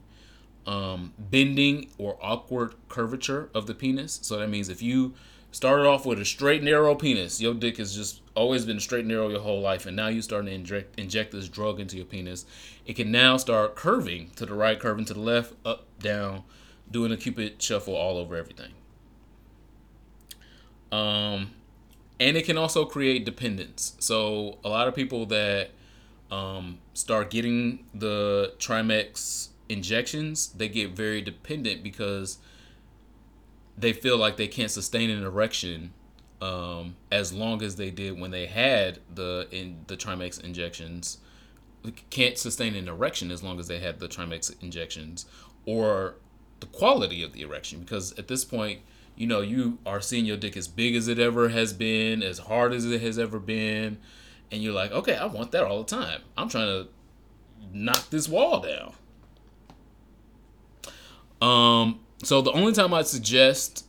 um, 0.66 1.12
bending, 1.18 1.90
or 1.98 2.18
awkward 2.20 2.74
curvature 2.88 3.50
of 3.54 3.66
the 3.66 3.74
penis. 3.74 4.18
So 4.22 4.38
that 4.38 4.48
means 4.48 4.68
if 4.68 4.82
you 4.82 5.14
started 5.56 5.86
off 5.86 6.04
with 6.04 6.20
a 6.20 6.24
straight, 6.24 6.62
narrow 6.62 6.94
penis, 6.94 7.40
your 7.40 7.54
dick 7.54 7.78
has 7.78 7.96
just 7.96 8.20
always 8.34 8.66
been 8.66 8.78
straight, 8.78 9.06
narrow 9.06 9.30
your 9.30 9.40
whole 9.40 9.62
life, 9.62 9.86
and 9.86 9.96
now 9.96 10.06
you're 10.06 10.20
starting 10.20 10.50
to 10.50 10.54
inject 10.54 11.00
inject 11.00 11.32
this 11.32 11.48
drug 11.48 11.80
into 11.80 11.96
your 11.96 12.04
penis, 12.04 12.44
it 12.84 12.94
can 12.94 13.10
now 13.10 13.38
start 13.38 13.74
curving 13.74 14.28
to 14.36 14.44
the 14.44 14.52
right, 14.52 14.78
curving 14.78 15.06
to 15.06 15.14
the 15.14 15.20
left, 15.20 15.54
up, 15.64 15.86
down, 15.98 16.42
doing 16.90 17.10
a 17.10 17.16
cupid 17.16 17.62
shuffle 17.62 17.96
all 17.96 18.18
over 18.18 18.36
everything. 18.36 18.72
Um, 20.92 21.52
and 22.20 22.36
it 22.36 22.44
can 22.44 22.58
also 22.58 22.84
create 22.84 23.24
dependence. 23.24 23.96
So 23.98 24.58
a 24.62 24.68
lot 24.68 24.88
of 24.88 24.94
people 24.94 25.24
that 25.26 25.70
um, 26.30 26.80
start 26.92 27.30
getting 27.30 27.86
the 27.94 28.52
Trimix 28.58 29.48
injections, 29.70 30.48
they 30.48 30.68
get 30.68 30.90
very 30.90 31.22
dependent 31.22 31.82
because 31.82 32.40
they 33.78 33.92
feel 33.92 34.16
like 34.16 34.36
they 34.36 34.48
can't 34.48 34.70
sustain 34.70 35.10
an 35.10 35.22
erection 35.22 35.92
um, 36.40 36.96
as 37.10 37.32
long 37.32 37.62
as 37.62 37.76
they 37.76 37.90
did 37.90 38.18
when 38.18 38.30
they 38.30 38.46
had 38.46 39.00
the 39.14 39.48
in 39.50 39.84
the 39.86 39.96
Trimix 39.96 40.42
injections. 40.42 41.18
Can't 42.10 42.36
sustain 42.36 42.74
an 42.74 42.88
erection 42.88 43.30
as 43.30 43.42
long 43.42 43.60
as 43.60 43.68
they 43.68 43.78
had 43.78 44.00
the 44.00 44.08
Trimix 44.08 44.54
injections, 44.60 45.26
or 45.64 46.16
the 46.60 46.66
quality 46.66 47.22
of 47.22 47.32
the 47.32 47.42
erection. 47.42 47.80
Because 47.80 48.12
at 48.18 48.26
this 48.26 48.44
point, 48.44 48.80
you 49.14 49.26
know, 49.26 49.40
you 49.40 49.78
are 49.86 50.00
seeing 50.00 50.24
your 50.24 50.36
dick 50.36 50.56
as 50.56 50.66
big 50.66 50.96
as 50.96 51.06
it 51.06 51.18
ever 51.18 51.50
has 51.50 51.72
been, 51.72 52.22
as 52.22 52.38
hard 52.38 52.72
as 52.72 52.84
it 52.84 53.00
has 53.02 53.18
ever 53.18 53.38
been, 53.38 53.98
and 54.50 54.62
you're 54.62 54.72
like, 54.72 54.90
okay, 54.90 55.16
I 55.16 55.26
want 55.26 55.52
that 55.52 55.64
all 55.64 55.82
the 55.82 55.96
time. 55.96 56.22
I'm 56.36 56.48
trying 56.48 56.66
to 56.66 56.88
knock 57.72 58.10
this 58.10 58.28
wall 58.28 58.60
down. 58.60 58.94
Um, 61.40 62.00
so 62.22 62.40
the 62.40 62.52
only 62.52 62.72
time 62.72 62.94
I'd 62.94 63.06
suggest 63.06 63.84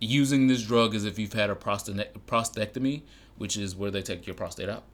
using 0.00 0.48
this 0.48 0.62
drug 0.62 0.94
is 0.94 1.04
if 1.04 1.18
you've 1.18 1.32
had 1.32 1.50
a 1.50 1.54
prostatectomy, 1.54 3.02
which 3.38 3.56
is 3.56 3.74
where 3.74 3.90
they 3.90 4.02
take 4.02 4.26
your 4.26 4.34
prostate 4.34 4.68
out. 4.68 4.84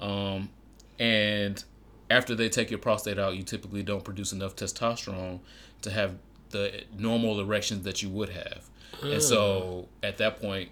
Um, 0.00 0.50
and 0.98 1.62
after 2.10 2.34
they 2.34 2.48
take 2.48 2.70
your 2.70 2.78
prostate 2.78 3.18
out, 3.18 3.36
you 3.36 3.42
typically 3.42 3.82
don't 3.82 4.04
produce 4.04 4.32
enough 4.32 4.54
testosterone 4.54 5.40
to 5.82 5.90
have 5.90 6.16
the 6.50 6.84
normal 6.96 7.40
erections 7.40 7.84
that 7.84 8.02
you 8.02 8.08
would 8.10 8.28
have. 8.30 8.68
And 9.02 9.20
so 9.22 9.88
at 10.02 10.18
that 10.18 10.40
point, 10.40 10.70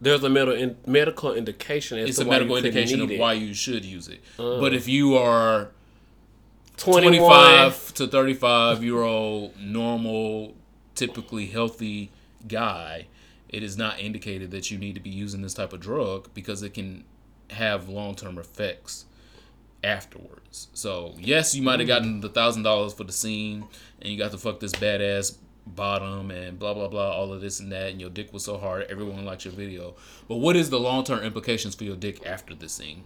There's 0.00 0.24
a 0.24 0.28
medical 0.28 0.60
in, 0.60 0.76
medical 0.86 1.32
indication 1.34 1.98
as 1.98 2.08
it's 2.10 2.18
a 2.18 2.24
medical 2.24 2.56
indication 2.56 3.00
of 3.00 3.10
it. 3.10 3.20
why 3.20 3.34
you 3.34 3.54
should 3.54 3.84
use 3.84 4.08
it. 4.08 4.20
But 4.36 4.74
if 4.74 4.88
you 4.88 5.16
are 5.16 5.70
21. 6.76 7.28
25 7.28 7.94
to 7.94 8.06
35 8.06 8.84
year 8.84 9.02
old 9.02 9.56
normal 9.58 10.54
typically 10.94 11.46
healthy 11.46 12.10
guy 12.46 13.06
it 13.48 13.62
is 13.62 13.76
not 13.76 14.00
indicated 14.00 14.50
that 14.50 14.70
you 14.70 14.78
need 14.78 14.94
to 14.94 15.00
be 15.00 15.10
using 15.10 15.42
this 15.42 15.54
type 15.54 15.72
of 15.72 15.80
drug 15.80 16.28
because 16.34 16.62
it 16.62 16.74
can 16.74 17.04
have 17.50 17.88
long-term 17.88 18.38
effects 18.38 19.04
afterwards 19.82 20.68
so 20.72 21.14
yes 21.18 21.54
you 21.54 21.62
might 21.62 21.78
have 21.78 21.86
gotten 21.86 22.20
the 22.20 22.28
thousand 22.28 22.62
dollars 22.62 22.92
for 22.92 23.04
the 23.04 23.12
scene 23.12 23.64
and 24.00 24.10
you 24.10 24.18
got 24.18 24.30
to 24.32 24.38
fuck 24.38 24.58
this 24.60 24.72
badass 24.72 25.36
bottom 25.66 26.30
and 26.30 26.58
blah 26.58 26.74
blah 26.74 26.88
blah 26.88 27.10
all 27.12 27.32
of 27.32 27.40
this 27.40 27.60
and 27.60 27.70
that 27.70 27.90
and 27.90 28.00
your 28.00 28.10
dick 28.10 28.32
was 28.32 28.44
so 28.44 28.58
hard 28.58 28.86
everyone 28.90 29.24
likes 29.24 29.44
your 29.44 29.54
video 29.54 29.94
but 30.28 30.36
what 30.36 30.56
is 30.56 30.70
the 30.70 30.80
long-term 30.80 31.20
implications 31.20 31.74
for 31.74 31.84
your 31.84 31.96
dick 31.96 32.24
after 32.26 32.54
the 32.54 32.68
scene 32.68 33.04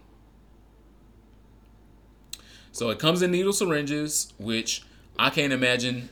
so 2.79 2.91
it 2.91 2.99
comes 2.99 3.23
in 3.23 3.31
needle 3.33 3.53
syringes, 3.53 4.33
which 4.39 4.83
I 5.19 5.31
can't 5.31 5.53
imagine 5.53 6.09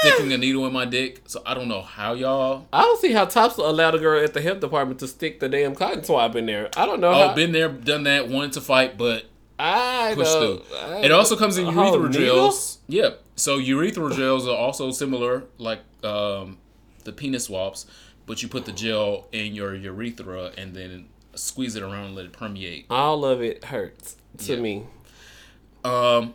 sticking 0.00 0.32
a 0.32 0.38
needle 0.38 0.66
in 0.66 0.72
my 0.72 0.84
dick. 0.84 1.22
So 1.26 1.42
I 1.46 1.54
don't 1.54 1.68
know 1.68 1.82
how 1.82 2.12
y'all. 2.14 2.66
I 2.72 2.82
don't 2.82 3.00
see 3.00 3.12
how 3.12 3.24
Tops 3.24 3.56
allowed 3.56 3.94
a 3.94 3.98
girl 3.98 4.22
at 4.22 4.34
the 4.34 4.40
health 4.40 4.60
department 4.60 5.00
to 5.00 5.08
stick 5.08 5.40
the 5.40 5.48
damn 5.48 5.74
cotton 5.74 6.04
swab 6.04 6.36
in 6.36 6.46
there. 6.46 6.68
I 6.76 6.86
don't 6.86 7.00
know. 7.00 7.10
Oh, 7.10 7.28
how, 7.28 7.34
been 7.34 7.52
there, 7.52 7.68
done 7.68 8.04
that, 8.04 8.28
wanted 8.28 8.52
to 8.52 8.60
fight, 8.60 8.96
but 8.98 9.24
I 9.58 10.12
pushed 10.14 10.32
know. 10.34 10.56
through. 10.58 10.76
I- 10.76 11.00
It 11.04 11.12
also 11.12 11.36
comes 11.36 11.56
in 11.58 11.66
Oh, 11.66 11.72
urethral 11.72 12.10
needle? 12.10 12.10
gels. 12.46 12.78
Yep. 12.88 13.22
So 13.36 13.58
urethral 13.58 14.14
gels 14.14 14.46
are 14.46 14.56
also 14.56 14.90
similar, 14.90 15.44
like 15.58 15.80
um, 16.04 16.58
the 17.04 17.12
penis 17.12 17.44
swabs, 17.44 17.86
but 18.26 18.42
you 18.42 18.48
put 18.48 18.64
the 18.66 18.72
gel 18.72 19.28
in 19.32 19.54
your 19.54 19.74
urethra 19.74 20.52
and 20.58 20.74
then 20.74 21.06
squeeze 21.34 21.76
it 21.76 21.82
around 21.82 22.06
and 22.06 22.14
let 22.14 22.24
it 22.26 22.32
permeate. 22.32 22.86
All 22.90 23.24
of 23.24 23.42
it 23.42 23.64
hurts 23.66 24.16
to 24.38 24.54
Yeah. 24.54 24.60
me, 24.60 24.82
Um. 25.86 26.34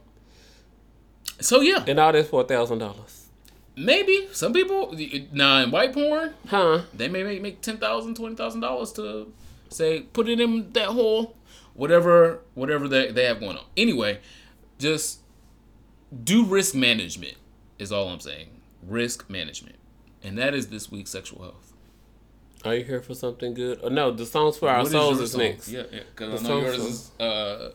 So 1.39 1.62
yeah, 1.62 1.84
and 1.88 1.99
all 1.99 2.12
this 2.12 2.30
for 2.30 2.41
a 2.41 2.43
thousand 2.43 2.78
dollars, 2.80 3.28
maybe 3.76 4.28
some 4.32 4.54
people 4.54 4.95
now 5.32 5.64
in 5.64 5.72
white 5.72 5.91
porn 5.93 6.34
huh? 6.47 6.82
they 6.93 7.08
may 7.08 7.24
make, 7.24 7.41
make 7.41 7.62
ten 7.62 7.78
thousand, 7.78 8.16
twenty 8.16 8.36
thousand 8.36 8.62
dollars 8.62 8.91
to 8.93 9.32
say 9.70 10.02
put 10.02 10.30
it 10.30 10.39
in 10.39 10.72
that 10.74 10.89
hole, 10.89 11.36
whatever 11.74 12.41
whatever 12.54 12.88
they 12.88 13.12
they 13.12 13.26
have 13.26 13.39
going 13.39 13.58
on. 13.58 13.66
Anyway, 13.76 14.20
just 14.78 15.20
do 16.24 16.45
risk 16.45 16.76
management 16.76 17.36
is 17.80 17.91
all 17.91 18.10
I'm 18.10 18.20
saying. 18.20 18.49
Risk 18.88 19.30
management, 19.30 19.78
and 20.24 20.38
that 20.38 20.54
is 20.54 20.68
this 20.68 20.91
week's 20.91 21.10
sexual 21.12 21.41
health. 21.41 21.74
Are 22.64 22.76
you 22.76 22.84
here 22.84 23.02
for 23.02 23.16
something 23.16 23.56
good? 23.56 23.80
Oh 23.82 23.89
no, 23.89 24.12
the 24.12 24.26
songs 24.28 24.58
for 24.58 24.70
our 24.70 24.84
What 24.84 24.91
souls 24.91 25.20
is 25.20 25.32
song? 25.32 25.41
next. 25.41 25.70
Yeah, 25.70 25.84
yeah, 25.91 26.02
because 26.16 26.41
The 26.43 26.47
I 26.47 26.52
know 26.52 26.62
yours 26.62 26.78
is 26.78 27.12
uh, 27.20 27.72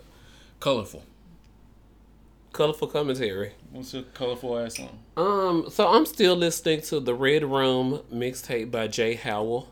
colorful. 0.61 1.03
Colorful 2.57 2.89
commentary. 2.89 3.53
What's 3.71 3.93
your 3.93 4.05
colorful 4.15 4.57
ass 4.57 4.77
song? 4.77 4.99
Um, 5.19 5.67
so 5.69 5.89
I'm 5.89 6.07
still 6.07 6.35
listening 6.35 6.81
to 6.83 7.01
the 7.01 7.15
Red 7.15 7.45
Room 7.45 8.01
mixtape 8.11 8.71
by 8.71 8.87
Jay 8.87 9.13
Howell. 9.13 9.69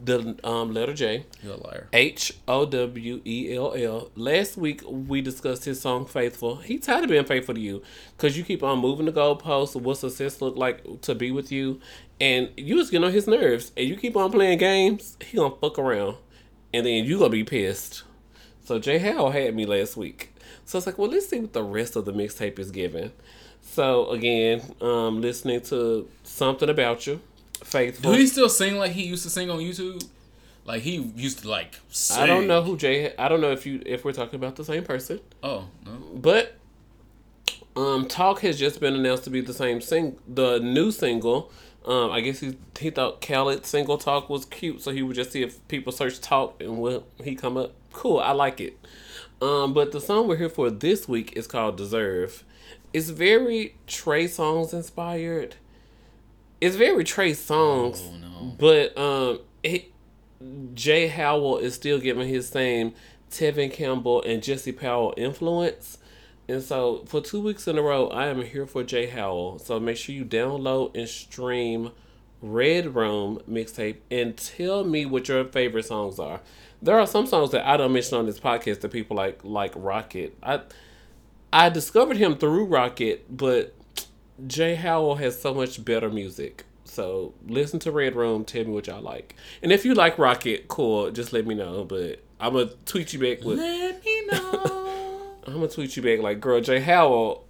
The 0.00 0.38
um 0.42 0.72
letter 0.72 0.94
J. 0.94 1.26
You're 1.42 1.52
a 1.52 1.56
liar. 1.58 1.88
H 1.92 2.32
O 2.48 2.64
W 2.64 3.20
E 3.26 3.54
L 3.54 3.74
L. 3.74 4.10
Last 4.16 4.56
week 4.56 4.80
we 4.86 5.20
discussed 5.20 5.66
his 5.66 5.78
song 5.78 6.06
"Faithful." 6.06 6.56
He 6.56 6.78
tired 6.78 7.04
of 7.04 7.10
being 7.10 7.26
faithful 7.26 7.54
to 7.54 7.60
you 7.60 7.82
because 8.16 8.38
you 8.38 8.44
keep 8.44 8.62
on 8.62 8.78
moving 8.78 9.04
the 9.04 9.12
goalposts. 9.12 9.78
What 9.78 9.98
success 9.98 10.40
look 10.40 10.56
like 10.56 11.02
to 11.02 11.14
be 11.14 11.30
with 11.30 11.52
you, 11.52 11.80
and 12.18 12.48
you 12.56 12.78
just 12.78 12.92
get 12.92 13.04
on 13.04 13.12
his 13.12 13.26
nerves. 13.26 13.72
And 13.76 13.86
you 13.86 13.94
keep 13.94 14.16
on 14.16 14.32
playing 14.32 14.56
games. 14.56 15.18
He 15.22 15.36
gonna 15.36 15.54
fuck 15.56 15.78
around, 15.78 16.16
and 16.72 16.86
then 16.86 17.04
you 17.04 17.18
gonna 17.18 17.28
be 17.28 17.44
pissed. 17.44 18.04
So 18.64 18.78
Jay 18.78 18.96
Howell 18.98 19.32
had 19.32 19.54
me 19.54 19.66
last 19.66 19.98
week. 19.98 20.32
So 20.66 20.78
it's 20.78 20.86
like, 20.86 20.98
well, 20.98 21.08
let's 21.08 21.28
see 21.28 21.40
what 21.40 21.52
the 21.52 21.62
rest 21.62 21.96
of 21.96 22.04
the 22.04 22.12
mixtape 22.12 22.58
is 22.58 22.70
giving. 22.70 23.12
So 23.62 24.10
again, 24.10 24.62
um, 24.80 25.20
listening 25.20 25.60
to 25.62 26.08
something 26.24 26.68
about 26.68 27.06
you, 27.06 27.20
faithful. 27.62 28.12
Do 28.12 28.18
he 28.18 28.26
still 28.26 28.48
sing 28.48 28.76
like 28.76 28.92
he 28.92 29.04
used 29.04 29.22
to 29.22 29.30
sing 29.30 29.48
on 29.48 29.60
YouTube? 29.60 30.04
Like 30.64 30.82
he 30.82 30.96
used 30.96 31.40
to 31.40 31.48
like. 31.48 31.78
Sing. 31.88 32.22
I 32.22 32.26
don't 32.26 32.48
know 32.48 32.62
who 32.62 32.76
Jay. 32.76 33.14
I 33.16 33.28
don't 33.28 33.40
know 33.40 33.52
if 33.52 33.64
you 33.64 33.80
if 33.86 34.04
we're 34.04 34.12
talking 34.12 34.34
about 34.34 34.56
the 34.56 34.64
same 34.64 34.82
person. 34.82 35.20
Oh 35.42 35.68
no. 35.84 35.92
But 36.14 36.56
um, 37.76 38.08
Talk 38.08 38.40
has 38.40 38.58
just 38.58 38.80
been 38.80 38.94
announced 38.94 39.24
to 39.24 39.30
be 39.30 39.40
the 39.40 39.54
same 39.54 39.80
sing 39.80 40.18
the 40.26 40.58
new 40.58 40.90
single. 40.90 41.52
Um, 41.84 42.10
I 42.10 42.20
guess 42.20 42.40
he 42.40 42.56
he 42.78 42.90
thought 42.90 43.20
Khalid's 43.20 43.68
single 43.68 43.98
Talk 43.98 44.28
was 44.28 44.44
cute, 44.44 44.82
so 44.82 44.90
he 44.90 45.02
would 45.02 45.14
just 45.14 45.30
see 45.30 45.42
if 45.42 45.66
people 45.68 45.92
search 45.92 46.20
Talk 46.20 46.60
and 46.60 46.78
will 46.78 47.04
he 47.22 47.36
come 47.36 47.56
up. 47.56 47.72
Cool, 47.92 48.18
I 48.18 48.32
like 48.32 48.60
it. 48.60 48.76
Um, 49.40 49.74
but 49.74 49.92
the 49.92 50.00
song 50.00 50.28
we're 50.28 50.36
here 50.36 50.48
for 50.48 50.70
this 50.70 51.06
week 51.08 51.32
is 51.36 51.46
called 51.46 51.76
Deserve. 51.76 52.42
It's 52.92 53.10
very 53.10 53.76
Trey 53.86 54.24
Songz 54.24 54.72
inspired. 54.72 55.56
It's 56.60 56.76
very 56.76 57.04
Trey 57.04 57.32
Songz, 57.32 58.00
Oh 58.02 58.16
no. 58.16 58.54
but 58.58 58.96
um, 58.96 59.40
it, 59.62 59.92
Jay 60.74 61.08
Howell 61.08 61.58
is 61.58 61.74
still 61.74 61.98
giving 61.98 62.28
his 62.28 62.48
same 62.48 62.94
Tevin 63.30 63.70
Campbell 63.70 64.22
and 64.22 64.42
Jesse 64.42 64.72
Powell 64.72 65.12
influence. 65.18 65.98
And 66.48 66.62
so 66.62 67.02
for 67.06 67.20
two 67.20 67.40
weeks 67.42 67.68
in 67.68 67.76
a 67.76 67.82
row, 67.82 68.08
I 68.08 68.28
am 68.28 68.40
here 68.42 68.66
for 68.66 68.82
Jay 68.84 69.06
Howell. 69.08 69.58
So 69.58 69.78
make 69.78 69.96
sure 69.98 70.14
you 70.14 70.24
download 70.24 70.96
and 70.96 71.08
stream 71.08 71.90
Red 72.40 72.94
Room 72.94 73.40
mixtape 73.50 73.96
and 74.10 74.36
tell 74.36 74.84
me 74.84 75.04
what 75.04 75.28
your 75.28 75.44
favorite 75.44 75.86
songs 75.86 76.18
are. 76.18 76.40
There 76.82 76.98
are 76.98 77.06
some 77.06 77.26
songs 77.26 77.50
that 77.52 77.66
I 77.66 77.76
don't 77.76 77.92
mention 77.92 78.18
on 78.18 78.26
this 78.26 78.38
podcast 78.38 78.80
that 78.80 78.90
people 78.90 79.16
like 79.16 79.40
like 79.42 79.72
Rocket. 79.74 80.36
I 80.42 80.60
I 81.52 81.68
discovered 81.70 82.16
him 82.16 82.36
through 82.36 82.66
Rocket, 82.66 83.24
but 83.34 83.74
Jay 84.46 84.74
Howell 84.74 85.16
has 85.16 85.40
so 85.40 85.54
much 85.54 85.84
better 85.84 86.10
music. 86.10 86.64
So 86.84 87.34
listen 87.46 87.78
to 87.80 87.90
Red 87.90 88.14
Room, 88.14 88.44
tell 88.44 88.64
me 88.64 88.70
what 88.70 88.86
y'all 88.86 89.02
like. 89.02 89.34
And 89.62 89.72
if 89.72 89.84
you 89.84 89.94
like 89.94 90.18
Rocket, 90.18 90.68
cool, 90.68 91.10
just 91.10 91.32
let 91.32 91.46
me 91.46 91.54
know. 91.54 91.84
But 91.84 92.22
I'm 92.38 92.52
gonna 92.52 92.70
tweet 92.84 93.12
you 93.12 93.18
back 93.20 93.44
with 93.44 93.58
Let 93.58 94.04
me 94.04 94.26
know. 94.30 95.22
I'm 95.46 95.54
gonna 95.54 95.68
tweet 95.68 95.96
you 95.96 96.02
back 96.02 96.20
like, 96.20 96.40
girl, 96.40 96.60
Jay 96.60 96.80
Howell 96.80 97.44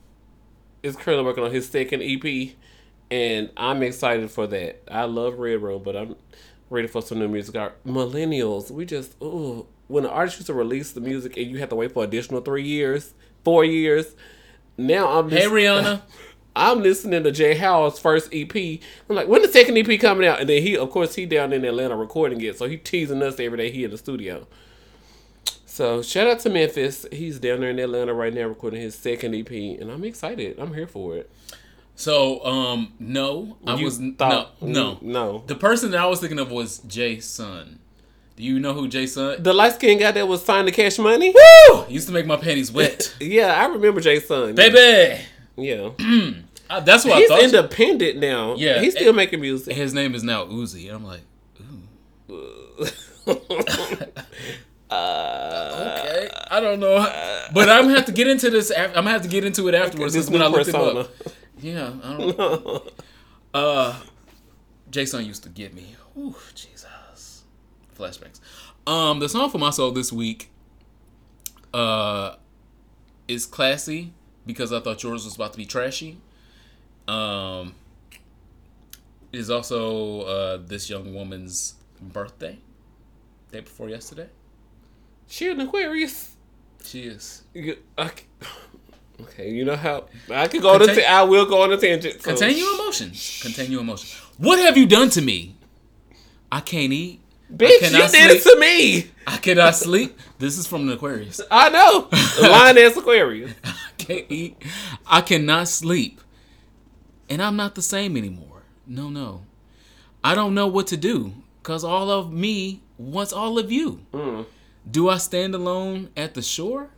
is 0.83 0.97
currently 0.97 1.25
working 1.25 1.45
on 1.45 1.51
his 1.51 1.69
second 1.69 2.03
EP, 2.03 2.51
and 3.11 3.51
I'm 3.57 3.83
excited 3.83 4.31
for 4.31 4.47
that. 4.47 4.83
I 4.91 5.05
love 5.05 5.39
Red 5.39 5.63
Room, 5.63 5.83
but 5.83 5.97
I'm 5.97 6.17
ready 6.71 6.89
for 6.89 7.03
some 7.03 7.19
new 7.19 7.29
music. 7.29 7.57
Our 7.57 7.73
millennials, 7.87 8.71
we 8.71 8.85
just 8.85 9.21
ooh, 9.23 9.67
when 9.89 10.05
the 10.05 10.11
artist 10.11 10.39
used 10.39 10.47
to 10.49 10.55
release 10.55 10.93
the 10.93 11.01
music 11.01 11.37
and 11.37 11.51
you 11.51 11.59
have 11.59 11.69
to 11.71 11.77
wait 11.77 11.93
for 11.93 12.05
additional 12.05 12.41
three 12.41 12.65
years, 12.65 13.15
four 13.45 13.65
years. 13.65 14.15
Now 14.77 15.19
I'm 15.19 15.31
hey 15.31 15.45
Rihanna. 15.45 16.03
I'm 16.57 16.83
listening 16.83 17.23
to 17.23 17.31
Jay 17.31 17.55
Howell's 17.55 17.99
first 17.99 18.31
EP. 18.33 18.55
I'm 18.57 19.15
like, 19.15 19.29
when 19.29 19.43
the 19.43 19.49
second 19.49 19.77
EP 19.77 20.01
coming 20.01 20.27
out? 20.27 20.41
And 20.41 20.49
then 20.49 20.63
he, 20.63 20.75
of 20.75 20.91
course, 20.91 21.15
he 21.15 21.27
down 21.27 21.53
in 21.53 21.67
Atlanta 21.67 21.95
recording 21.95 22.41
it, 22.41 22.57
so 22.57 22.67
he 22.67 22.79
teasing 22.79 23.23
us 23.23 23.39
every 23.39 23.59
day 23.59 23.71
he 23.71 23.85
in 23.85 23.91
the 23.91 23.99
studio. 23.99 24.47
So 25.67 26.01
shout 26.01 26.27
out 26.27 26.41
to 26.41 26.49
Memphis. 26.49 27.05
He's 27.13 27.39
down 27.39 27.61
there 27.61 27.69
in 27.69 27.79
Atlanta 27.79 28.15
right 28.15 28.33
now 28.33 28.45
recording 28.45 28.81
his 28.81 28.95
second 28.95 29.35
EP, 29.35 29.51
and 29.51 29.91
I'm 29.91 30.03
excited. 30.05 30.59
I'm 30.59 30.73
here 30.73 30.87
for 30.87 31.15
it. 31.17 31.31
So 31.99 32.45
um 32.45 32.93
no, 33.01 33.57
I 33.67 33.75
You 33.77 33.87
was 33.87 33.99
thought- 34.19 34.61
no 34.63 34.69
no 34.69 34.99
no. 35.01 35.45
The 35.47 35.55
person 35.55 35.91
that 35.93 36.01
I 36.01 36.07
was 36.07 36.21
thinking 36.21 36.39
of 36.39 36.51
was 36.51 36.79
Jay 36.81 37.19
Sean. 37.21 37.79
Do 38.37 38.43
you 38.43 38.61
know 38.61 38.75
who 38.75 38.87
Jay 38.87 39.07
Sean? 39.07 39.43
The 39.43 39.55
light 39.55 39.75
skinned 39.77 40.01
guy 40.01 40.11
that 40.13 40.29
was 40.29 40.45
signed 40.45 40.69
to 40.69 40.73
Cash 40.73 40.99
Money. 40.99 41.35
Woo! 41.71 41.85
Used 41.89 42.07
to 42.09 42.13
make 42.13 42.27
my 42.27 42.37
panties 42.37 42.71
wet, 42.71 43.15
Yeah, 43.21 43.47
I 43.55 43.65
remember 43.67 44.01
Jay 44.03 44.21
Sean. 44.21 44.55
baby. 44.55 45.23
Yeah, 45.57 45.91
Uh, 46.69 46.81
that's 46.81 47.05
what 47.05 47.17
he's 47.19 47.31
I 47.31 47.35
thought. 47.37 47.45
independent 47.45 48.19
now. 48.19 48.57
Yeah. 48.57 48.81
he's 48.81 48.93
still 48.95 49.13
making 49.13 49.41
music. 49.41 49.75
His 49.77 49.95
name 49.95 50.15
is 50.17 50.25
now 50.25 50.45
Uzi. 50.47 50.93
I'm 50.93 51.05
like, 51.05 51.21
okay, 54.91 56.29
I 56.51 56.61
don't 56.61 56.81
know, 56.81 56.97
but 57.55 57.69
I'm 57.69 57.85
gonna 57.85 57.95
have 57.97 58.07
to 58.07 58.13
get 58.13 58.27
into 58.29 58.51
this. 58.51 58.71
af- 58.71 58.89
I'm 58.91 59.05
gonna 59.05 59.11
have 59.11 59.23
to 59.23 59.29
get 59.29 59.45
into 59.45 59.69
it 59.69 59.75
afterwards. 59.83 60.15
This 60.15 60.27
This 60.27 60.33
when 60.33 60.43
I 60.43 60.47
looked 60.47 60.69
him 60.69 60.75
up. 60.77 61.11
Yeah, 61.59 61.93
I 62.03 62.17
don't. 62.17 62.93
uh, 63.55 64.01
Jay 64.91 65.05
Sean 65.07 65.25
used 65.25 65.43
to 65.45 65.49
get 65.49 65.75
me. 65.75 65.95
Ooh, 66.19 66.35
Jesus, 66.55 67.45
flashbacks. 67.99 68.41
Um, 68.87 69.19
the 69.19 69.29
song 69.29 69.51
for 69.51 69.59
my 69.59 69.71
soul 69.71 69.91
this 69.91 70.13
week, 70.13 70.51
uh, 71.75 72.37
is 73.29 73.47
classy 73.47 74.13
because 74.47 74.73
I 74.73 74.81
thought 74.81 75.03
yours 75.03 75.25
was 75.25 75.35
about 75.35 75.53
to 75.53 75.59
be 75.59 75.67
trashy. 75.67 76.19
Um, 77.09 77.75
it 79.33 79.39
is 79.41 79.51
also 79.51 80.23
uh, 80.23 80.59
this 80.65 80.89
young 80.89 81.15
woman's 81.15 81.75
birthday, 82.01 82.59
day 83.51 83.61
before 83.61 83.89
yesterday. 83.89 84.29
She 85.27 85.51
an 85.51 85.61
Aquarius. 85.61 86.37
She 86.85 87.03
is. 87.03 87.43
You- 87.53 87.79
okay. 89.23 89.51
you 89.51 89.65
know 89.65 89.77
how 89.77 90.07
I 90.31 90.49
could 90.49 90.63
go 90.63 90.71
on 90.71 90.77
a 90.83 90.87
Contain- 90.87 90.97
t- 90.97 91.05
I 91.07 91.23
will 91.23 91.47
go 91.47 91.63
on 91.63 91.73
a 91.73 91.77
tangent. 91.77 92.23
so- 92.23 92.31
Contain 92.31 92.57
your 92.57 92.75
emotions. 92.75 93.41
Contain 93.43 93.71
your 93.71 93.81
emotions. 93.81 94.15
What 94.39 94.59
have 94.59 94.77
you 94.77 94.87
done 94.87 95.11
to 95.11 95.23
me? 95.23 95.55
I 96.51 96.61
can't 96.61 96.93
eat. 96.93 97.21
Bitch, 97.53 97.81
you 97.83 98.09
did 98.09 98.31
it 98.37 98.43
to 98.43 98.57
me. 98.59 99.11
I 99.27 99.37
cannot 99.37 99.75
sleep. 99.77 100.19
This 100.39 100.59
is 100.59 100.67
from 100.67 100.87
the 100.87 100.95
Aquarius. 100.95 101.41
I 101.51 101.69
know. 101.71 102.09
Lion 102.49 102.79
ass 102.79 102.97
Aquarius. 102.97 103.53
I 103.65 103.75
can't 103.99 104.27
eat. 104.31 104.57
I 105.07 105.21
cannot 105.21 105.69
sleep. 105.69 106.21
And 107.29 107.41
I'm 107.43 107.57
not 107.57 107.75
the 107.75 107.83
same 107.83 108.17
anymore. 108.17 108.63
No, 108.87 109.09
no. 109.09 109.43
I 110.25 110.35
don't 110.35 110.55
know 110.55 110.67
what 110.67 110.89
to 110.89 110.97
do 110.97 111.33
because 111.63 111.85
all 111.85 112.11
of 112.11 112.33
me 112.33 112.83
wants 112.99 113.33
all 113.33 113.59
of 113.59 113.71
you. 113.71 114.01
Mm. 114.13 114.47
Do 114.91 115.09
I 115.09 115.19
stand 115.19 115.55
alone 115.55 116.11
at 116.17 116.35
the 116.35 116.43
shore? 116.43 116.91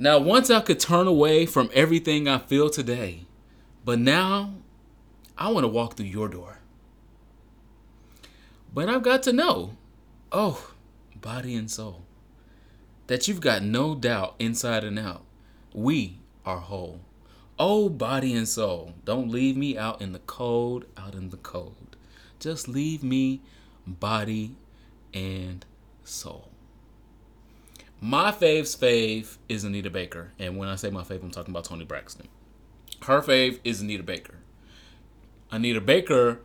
Now, 0.00 0.18
once 0.18 0.48
I 0.48 0.60
could 0.60 0.80
turn 0.80 1.06
away 1.06 1.44
from 1.44 1.68
everything 1.74 2.26
I 2.26 2.38
feel 2.38 2.70
today, 2.70 3.26
but 3.84 3.98
now 3.98 4.54
I 5.36 5.50
want 5.50 5.64
to 5.64 5.68
walk 5.68 5.98
through 5.98 6.06
your 6.06 6.26
door. 6.26 6.60
But 8.72 8.88
I've 8.88 9.02
got 9.02 9.22
to 9.24 9.32
know, 9.34 9.76
oh, 10.32 10.70
body 11.20 11.54
and 11.54 11.70
soul, 11.70 12.00
that 13.08 13.28
you've 13.28 13.42
got 13.42 13.62
no 13.62 13.94
doubt 13.94 14.36
inside 14.38 14.84
and 14.84 14.98
out. 14.98 15.22
We 15.74 16.16
are 16.46 16.60
whole. 16.60 17.00
Oh, 17.58 17.90
body 17.90 18.32
and 18.32 18.48
soul, 18.48 18.94
don't 19.04 19.28
leave 19.28 19.58
me 19.58 19.76
out 19.76 20.00
in 20.00 20.12
the 20.12 20.20
cold, 20.20 20.86
out 20.96 21.14
in 21.14 21.28
the 21.28 21.36
cold. 21.36 21.98
Just 22.38 22.68
leave 22.68 23.02
me, 23.02 23.42
body 23.86 24.56
and 25.12 25.66
soul. 26.04 26.49
My 28.00 28.32
fave's 28.32 28.74
fave 28.74 29.36
is 29.48 29.62
Anita 29.64 29.90
Baker. 29.90 30.32
And 30.38 30.56
when 30.56 30.68
I 30.68 30.76
say 30.76 30.90
my 30.90 31.02
fave, 31.02 31.22
I'm 31.22 31.30
talking 31.30 31.52
about 31.52 31.64
Toni 31.64 31.84
Braxton. 31.84 32.28
Her 33.02 33.20
fave 33.20 33.60
is 33.62 33.80
Anita 33.82 34.02
Baker. 34.02 34.36
Anita 35.50 35.80
Baker 35.80 36.40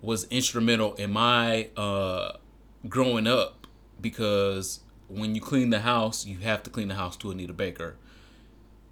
was 0.00 0.24
instrumental 0.24 0.94
in 0.94 1.12
my 1.12 1.70
uh, 1.76 2.32
growing 2.88 3.26
up 3.26 3.66
because 4.00 4.80
when 5.08 5.34
you 5.34 5.40
clean 5.40 5.70
the 5.70 5.80
house, 5.80 6.26
you 6.26 6.38
have 6.38 6.62
to 6.64 6.70
clean 6.70 6.88
the 6.88 6.94
house 6.94 7.16
to 7.16 7.30
Anita 7.30 7.54
Baker. 7.54 7.96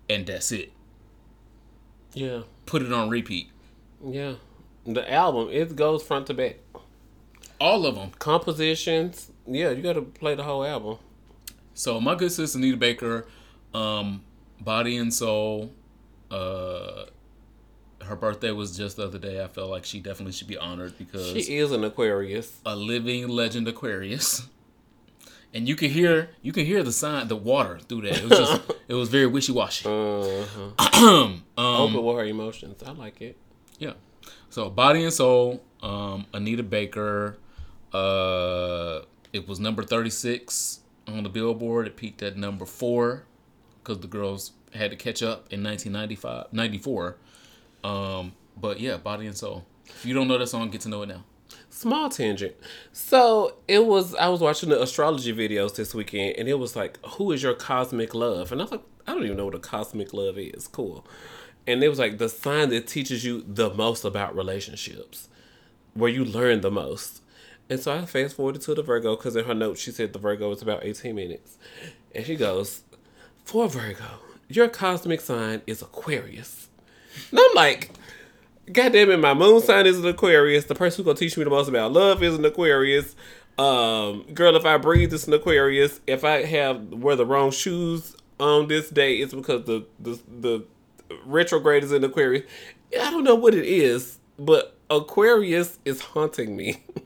And 0.09 0.27
that's 0.27 0.53
it. 0.53 0.73
Yeah. 2.15 2.43
Put 2.65 2.83
it 2.83 2.93
on 2.93 3.11
repeat. 3.11 3.51
Yeah. 4.05 4.35
The 4.87 5.13
album, 5.13 5.49
it 5.51 5.77
goes 5.77 6.03
front 6.03 6.29
to 6.29 6.35
back. 6.35 6.57
All 7.61 7.85
of 7.85 7.97
them. 7.97 8.13
Compositions, 8.19 9.31
yeah, 9.47 9.71
you 9.71 9.83
got 9.83 9.95
to 9.95 10.03
play 10.03 10.35
the 10.35 10.45
whole 10.45 10.65
album. 10.65 10.99
So 11.77 12.01
my 12.01 12.15
good 12.15 12.33
sister 12.33 12.57
Anita 12.59 12.79
Baker, 12.79 13.27
um, 13.75 14.23
Body 14.61 14.97
and 14.97 15.13
Soul, 15.13 15.73
uh, 16.31 17.05
her 18.03 18.17
birthday 18.17 18.51
was 18.51 18.75
just 18.77 18.97
the 18.97 19.05
other 19.05 19.19
day. 19.19 19.45
I 19.45 19.47
felt 19.49 19.69
like 19.69 19.85
she 19.85 20.01
definitely 20.01 20.33
should 20.33 20.49
be 20.49 20.57
honored 20.57 20.97
because 20.97 21.33
She 21.33 21.59
is 21.59 21.73
an 21.73 21.85
Aquarius. 21.85 22.61
a 22.65 22.75
living 22.75 23.29
legend 23.29 23.69
Aquarius. 23.69 24.49
And 25.53 25.69
you 25.69 25.77
can 25.77 25.91
hear 25.91 26.31
you 26.43 26.53
can 26.53 26.65
hear 26.65 26.83
the 26.83 26.93
sign 26.93 27.29
the 27.29 27.37
water 27.37 27.79
through 27.79 28.03
that. 28.03 28.17
It 28.19 28.29
was 28.29 28.39
just 28.39 28.63
it 28.89 28.95
was 28.95 29.09
very 29.11 29.27
wishy 29.27 29.53
washy. 29.53 29.87
Uh-huh. 29.89 31.25
um, 31.29 31.43
Open 31.59 32.03
with 32.03 32.17
her 32.17 32.25
emotions. 32.25 32.83
I 32.85 32.93
like 32.93 33.21
it. 33.21 33.37
yeah. 33.79 33.93
So 34.49 34.71
Body 34.71 35.05
and 35.05 35.13
Soul, 35.13 35.63
um, 35.83 36.25
Anita 36.33 36.63
Baker, 36.63 37.37
uh, 37.93 39.01
it 39.33 39.47
was 39.47 39.61
number 39.61 39.83
thirty 39.83 40.11
six 40.11 40.81
on 41.07 41.23
the 41.23 41.29
Billboard. 41.29 41.87
It 41.87 41.97
peaked 41.97 42.23
at 42.23 42.37
number 42.37 42.65
four 42.65 43.25
because 43.83 44.01
the 44.01 44.07
girls 44.07 44.53
had 44.75 44.91
to 44.91 44.97
catch 44.97 45.23
up 45.23 45.53
in 45.53 45.63
1995, 45.63 46.53
94. 46.53 47.17
Um, 47.85 48.33
but 48.57 48.81
yeah, 48.81 48.97
Body 48.97 49.27
and 49.27 49.37
Soul. 49.37 49.65
If 49.87 50.05
you 50.05 50.15
don't 50.15 50.29
know 50.29 50.39
that 50.39 50.49
song, 50.49 50.71
get 50.71 50.81
to 50.83 50.89
know 50.89 51.03
it 51.03 51.09
now. 51.09 51.25
Small 51.71 52.09
tangent. 52.09 52.55
So 52.93 53.57
it 53.69 53.85
was. 53.85 54.15
I 54.15 54.29
was 54.29 54.41
watching 54.41 54.71
the 54.71 54.83
astrology 54.83 55.33
videos 55.33 55.77
this 55.77 55.95
weekend, 55.95 56.37
and 56.39 56.49
it 56.49 56.55
was 56.55 56.75
like, 56.75 56.99
"Who 57.05 57.33
is 57.33 57.43
your 57.43 57.55
cosmic 57.55 58.15
love?" 58.15 58.51
And 58.51 58.61
I 58.61 58.65
was 58.65 58.73
like, 58.73 58.83
"I 59.07 59.13
don't 59.13 59.25
even 59.25 59.37
know 59.37 59.45
what 59.45 59.55
a 59.55 59.61
cosmic 59.61 60.13
love 60.13 60.39
is." 60.39 60.67
Cool. 60.67 61.07
And 61.67 61.83
it 61.85 61.89
was 61.89 61.99
like 61.99 62.19
the 62.19 62.29
sign 62.29 62.71
that 62.71 62.87
teaches 62.87 63.25
you 63.25 63.45
the 63.47 63.73
most 63.75 64.05
about 64.05 64.35
relationships, 64.35 65.29
where 65.95 66.11
you 66.11 66.25
learn 66.25 66.63
the 66.63 66.71
most. 66.71 67.21
And 67.69 67.81
so 67.81 67.93
I 67.93 68.07
fast 68.07 68.37
forwarded 68.37 68.63
to 68.63 68.75
the 68.75 68.83
Virgo 68.83 69.17
because 69.17 69.35
in 69.37 69.45
her 69.45 69.55
note 69.55 69.79
she 69.79 69.91
said 69.91 70.13
the 70.13 70.19
Virgo 70.19 70.53
is 70.53 70.63
about 70.63 70.85
eighteen 70.85 71.17
minutes, 71.17 71.59
and 72.15 72.25
she 72.25 72.37
goes, 72.37 72.83
"For 73.45 73.69
Virgo, 73.69 74.21
your 74.49 74.69
cosmic 74.69 75.21
sign 75.21 75.63
is 75.67 75.83
Aquarius." 75.83 76.69
And 77.31 77.41
I'm 77.41 77.55
like, 77.55 77.91
God 78.73 78.93
damn 78.93 79.11
it, 79.11 79.19
my 79.19 79.35
moon 79.35 79.61
sign 79.61 79.87
is 79.87 79.99
an 79.99 80.07
Aquarius. 80.07 80.65
The 80.65 80.75
person 80.75 80.99
who's 80.99 81.07
gonna 81.07 81.19
teach 81.19 81.37
me 81.37 81.45
the 81.45 81.51
most 81.51 81.69
about 81.69 81.93
love 81.93 82.23
is 82.23 82.35
an 82.35 82.45
Aquarius. 82.45 83.15
Um, 83.59 84.25
girl, 84.35 84.55
if 84.57 84.67
I 84.67 84.77
breathe, 84.77 85.15
it's 85.15 85.27
an 85.27 85.33
Aquarius. 85.33 86.01
If 86.07 86.25
I 86.25 86.45
have 86.45 86.93
wear 86.93 87.17
the 87.17 87.25
wrong 87.25 87.51
shoes 87.51 88.17
on 88.39 88.69
this 88.69 88.91
day, 88.91 89.17
it's 89.17 89.35
because 89.35 89.65
the 89.65 89.87
the 90.01 90.21
the 90.41 90.65
retrograde 91.25 91.85
is 91.85 91.93
in 91.93 92.05
Aquarius. 92.05 92.45
I 92.93 93.11
don't 93.11 93.25
know 93.25 93.35
what 93.35 93.55
it 93.55 93.65
is, 93.65 94.19
but 94.39 94.77
Aquarius 94.91 95.79
is 95.85 96.01
haunting 96.01 96.57
me. 96.57 96.83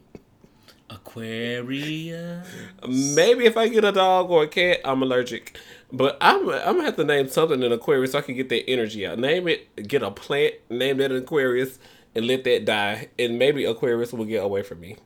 Aquarius. 1.10 2.46
Maybe 2.86 3.44
if 3.44 3.56
I 3.56 3.68
get 3.68 3.84
a 3.84 3.92
dog 3.92 4.30
or 4.30 4.44
a 4.44 4.48
cat, 4.48 4.80
I'm 4.84 5.02
allergic. 5.02 5.58
But 5.92 6.16
I'm 6.20 6.48
I'm 6.48 6.76
gonna 6.76 6.84
have 6.84 6.96
to 6.96 7.04
name 7.04 7.28
something 7.28 7.62
in 7.62 7.72
Aquarius 7.72 8.12
so 8.12 8.18
I 8.18 8.22
can 8.22 8.36
get 8.36 8.48
that 8.50 8.68
energy 8.68 9.06
out. 9.06 9.18
Name 9.18 9.48
it, 9.48 9.88
get 9.88 10.02
a 10.02 10.10
plant, 10.10 10.54
name 10.70 10.98
that 10.98 11.10
an 11.10 11.18
Aquarius, 11.18 11.78
and 12.14 12.26
let 12.26 12.44
that 12.44 12.64
die. 12.64 13.08
And 13.18 13.38
maybe 13.38 13.64
Aquarius 13.64 14.12
will 14.12 14.24
get 14.24 14.44
away 14.44 14.62
from 14.62 14.80
me. 14.80 14.96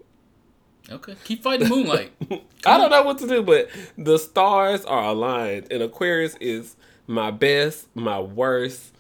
Okay. 0.91 1.17
Keep 1.25 1.43
fighting 1.43 1.69
moonlight. 1.69 2.13
I 2.67 2.77
don't 2.77 2.91
know 2.91 3.03
what 3.03 3.19
to 3.19 3.27
do, 3.27 3.43
but 3.43 3.71
the 3.97 4.19
stars 4.19 4.85
are 4.85 5.05
aligned, 5.05 5.69
and 5.73 5.83
Aquarius 5.83 6.37
is 6.37 6.77
my 7.07 7.31
best, 7.31 7.89
my 7.95 8.21
worst. 8.21 8.93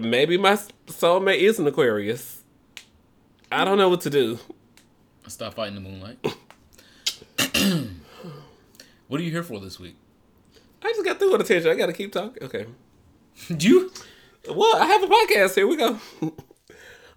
Maybe 0.00 0.36
my 0.36 0.58
soulmate 0.88 1.38
is 1.38 1.60
an 1.60 1.68
Aquarius. 1.68 2.42
I 3.50 3.64
don't 3.64 3.78
know 3.78 3.88
what 3.88 4.00
to 4.02 4.10
do. 4.10 4.40
Stop 5.28 5.54
fighting 5.54 5.74
the 5.74 5.80
moonlight. 5.80 6.18
what 9.08 9.20
are 9.20 9.24
you 9.24 9.30
here 9.30 9.42
for 9.42 9.60
this 9.60 9.78
week? 9.78 9.96
I 10.82 10.88
just 10.88 11.04
got 11.04 11.18
through 11.18 11.32
with 11.32 11.42
attention. 11.42 11.70
I 11.70 11.74
gotta 11.74 11.92
keep 11.92 12.12
talking. 12.12 12.42
Okay. 12.42 12.66
Do 13.54 13.68
you? 13.68 13.92
Well, 14.48 14.76
I 14.76 14.86
have 14.86 15.02
a 15.02 15.06
podcast. 15.06 15.54
Here 15.54 15.66
we 15.66 15.76
go. 15.76 15.98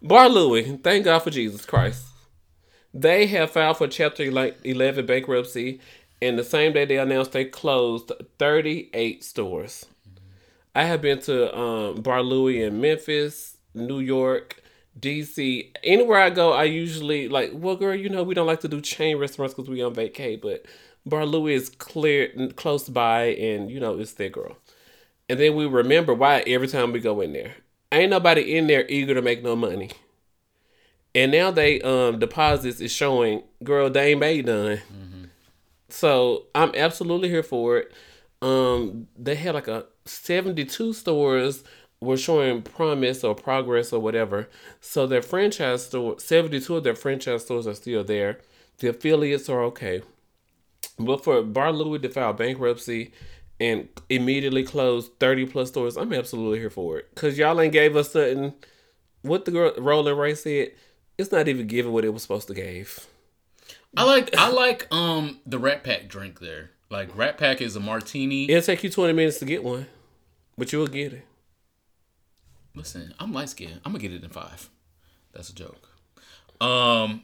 Bar 0.02 0.30
Louie, 0.30 0.78
thank 0.84 1.06
God 1.06 1.20
for 1.20 1.30
Jesus 1.30 1.66
Christ. 1.66 2.06
They 2.94 3.28
have 3.28 3.52
filed 3.52 3.78
for 3.78 3.88
Chapter 3.88 4.24
11 4.24 5.06
bankruptcy, 5.06 5.80
and 6.22 6.38
the 6.38 6.44
same 6.44 6.74
day 6.74 6.86
they 6.86 6.98
announced 6.98 7.32
they 7.32 7.46
closed 7.46 8.12
38 8.40 9.24
stores. 9.24 9.86
I 10.74 10.84
have 10.84 11.02
been 11.02 11.20
to 11.22 11.58
um, 11.58 12.02
Bar 12.02 12.24
Louie 12.24 12.64
in 12.64 12.82
Memphis, 12.82 13.58
New 13.74 14.00
York, 14.00 14.62
DC. 15.00 15.72
Anywhere 15.84 16.20
I 16.20 16.30
go, 16.30 16.52
I 16.54 16.66
usually 16.66 17.28
like. 17.28 17.52
Well, 17.54 17.76
girl, 17.76 17.96
you 17.96 18.10
know 18.10 18.24
we 18.24 18.34
don't 18.34 18.48
like 18.48 18.62
to 18.62 18.68
do 18.68 18.82
chain 18.82 19.18
restaurants 19.18 19.54
because 19.54 19.70
we 19.70 19.84
on 19.84 19.96
vacay, 19.96 20.40
but 20.42 20.66
Bar 21.06 21.26
Louie 21.26 21.54
is 21.54 21.70
clear 21.70 22.32
close 22.56 22.90
by, 22.90 23.26
and 23.26 23.72
you 23.72 23.80
know 23.80 23.98
it's 24.00 24.14
their 24.14 24.30
girl. 24.30 24.58
And 25.30 25.40
then 25.40 25.56
we 25.56 25.66
remember 25.66 26.14
why 26.14 26.42
every 26.42 26.68
time 26.68 26.92
we 26.92 27.00
go 27.00 27.22
in 27.22 27.34
there. 27.34 27.56
Ain't 27.92 28.10
nobody 28.10 28.58
in 28.58 28.68
there 28.68 28.86
eager 28.88 29.14
to 29.14 29.22
make 29.22 29.44
no 29.44 29.56
money. 29.56 29.92
And 31.14 31.32
now 31.32 31.52
they 31.52 31.82
um 31.82 32.20
deposits 32.20 32.80
is 32.80 32.92
showing, 32.92 33.44
girl, 33.64 33.90
they 33.90 34.12
ain't 34.12 34.20
made 34.20 34.46
none. 34.46 34.82
So 35.90 36.46
I'm 36.56 36.72
absolutely 36.76 37.30
here 37.30 37.44
for 37.44 37.78
it. 37.78 37.92
Um, 38.42 39.08
they 39.18 39.36
had 39.36 39.54
like 39.54 39.68
a 39.68 39.86
72 40.06 40.94
stores 40.94 41.64
were 42.02 42.18
showing 42.18 42.64
promise 42.64 43.24
or 43.24 43.36
progress 43.36 43.94
or 43.94 44.00
whatever. 44.00 44.50
So 44.82 45.06
their 45.06 45.22
franchise 45.22 45.86
store, 45.86 46.20
72 46.20 46.76
of 46.76 46.84
their 46.84 46.96
franchise 46.96 47.44
stores 47.44 47.68
are 47.68 47.76
still 47.76 48.04
there. 48.04 48.40
The 48.80 48.90
affiliates 48.90 49.48
are 49.48 49.62
okay. 49.66 50.02
But 50.98 51.24
for 51.24 51.44
Bar 51.44 51.72
Louie 51.72 52.00
to 52.00 52.10
file 52.10 52.34
bankruptcy 52.34 53.12
and 53.60 53.88
immediately 54.10 54.64
close 54.64 55.10
30 55.20 55.46
plus 55.46 55.70
stores, 55.70 55.96
I'm 55.96 56.12
absolutely 56.12 56.60
here 56.60 56.72
for 56.72 56.98
it. 56.98 57.10
Cause 57.16 57.38
y'all 57.38 57.62
ain't 57.62 57.74
gave 57.74 57.96
us 57.96 58.12
something. 58.12 58.54
What 59.22 59.46
the 59.46 59.52
girl 59.52 59.74
Roland 59.78 60.18
Ray 60.18 60.34
said, 60.34 60.72
it's 61.20 61.32
not 61.32 61.48
even 61.48 61.68
giving 61.68 61.92
what 61.94 62.04
it 62.04 62.10
was 62.10 62.24
supposed 62.24 62.48
to 62.48 62.56
give. 62.56 63.08
I 63.96 64.04
like 64.04 64.36
I 64.36 64.50
like 64.50 64.88
um 64.92 65.40
the 65.46 65.60
Rat 65.60 65.84
Pack 65.84 66.08
drink 66.08 66.40
there. 66.40 66.72
Like 66.90 67.16
Rat 67.16 67.38
Pack 67.38 67.62
is 67.62 67.76
a 67.76 67.80
martini. 67.80 68.50
It'll 68.50 68.64
take 68.64 68.84
you 68.84 68.90
20 68.90 69.14
minutes 69.14 69.38
to 69.40 69.46
get 69.46 69.64
one, 69.64 69.86
but 70.58 70.74
you'll 70.74 70.88
get 70.88 71.14
it. 71.14 71.26
Listen, 72.76 73.14
I'm 73.20 73.34
light 73.34 73.50
skinned. 73.50 73.82
I'm 73.86 73.92
gonna 73.92 74.00
get 74.02 74.14
it 74.14 74.24
in 74.24 74.30
five. 74.30 74.70
That's 75.34 75.50
a 75.50 75.56
joke. 75.56 75.90
Um, 76.60 77.24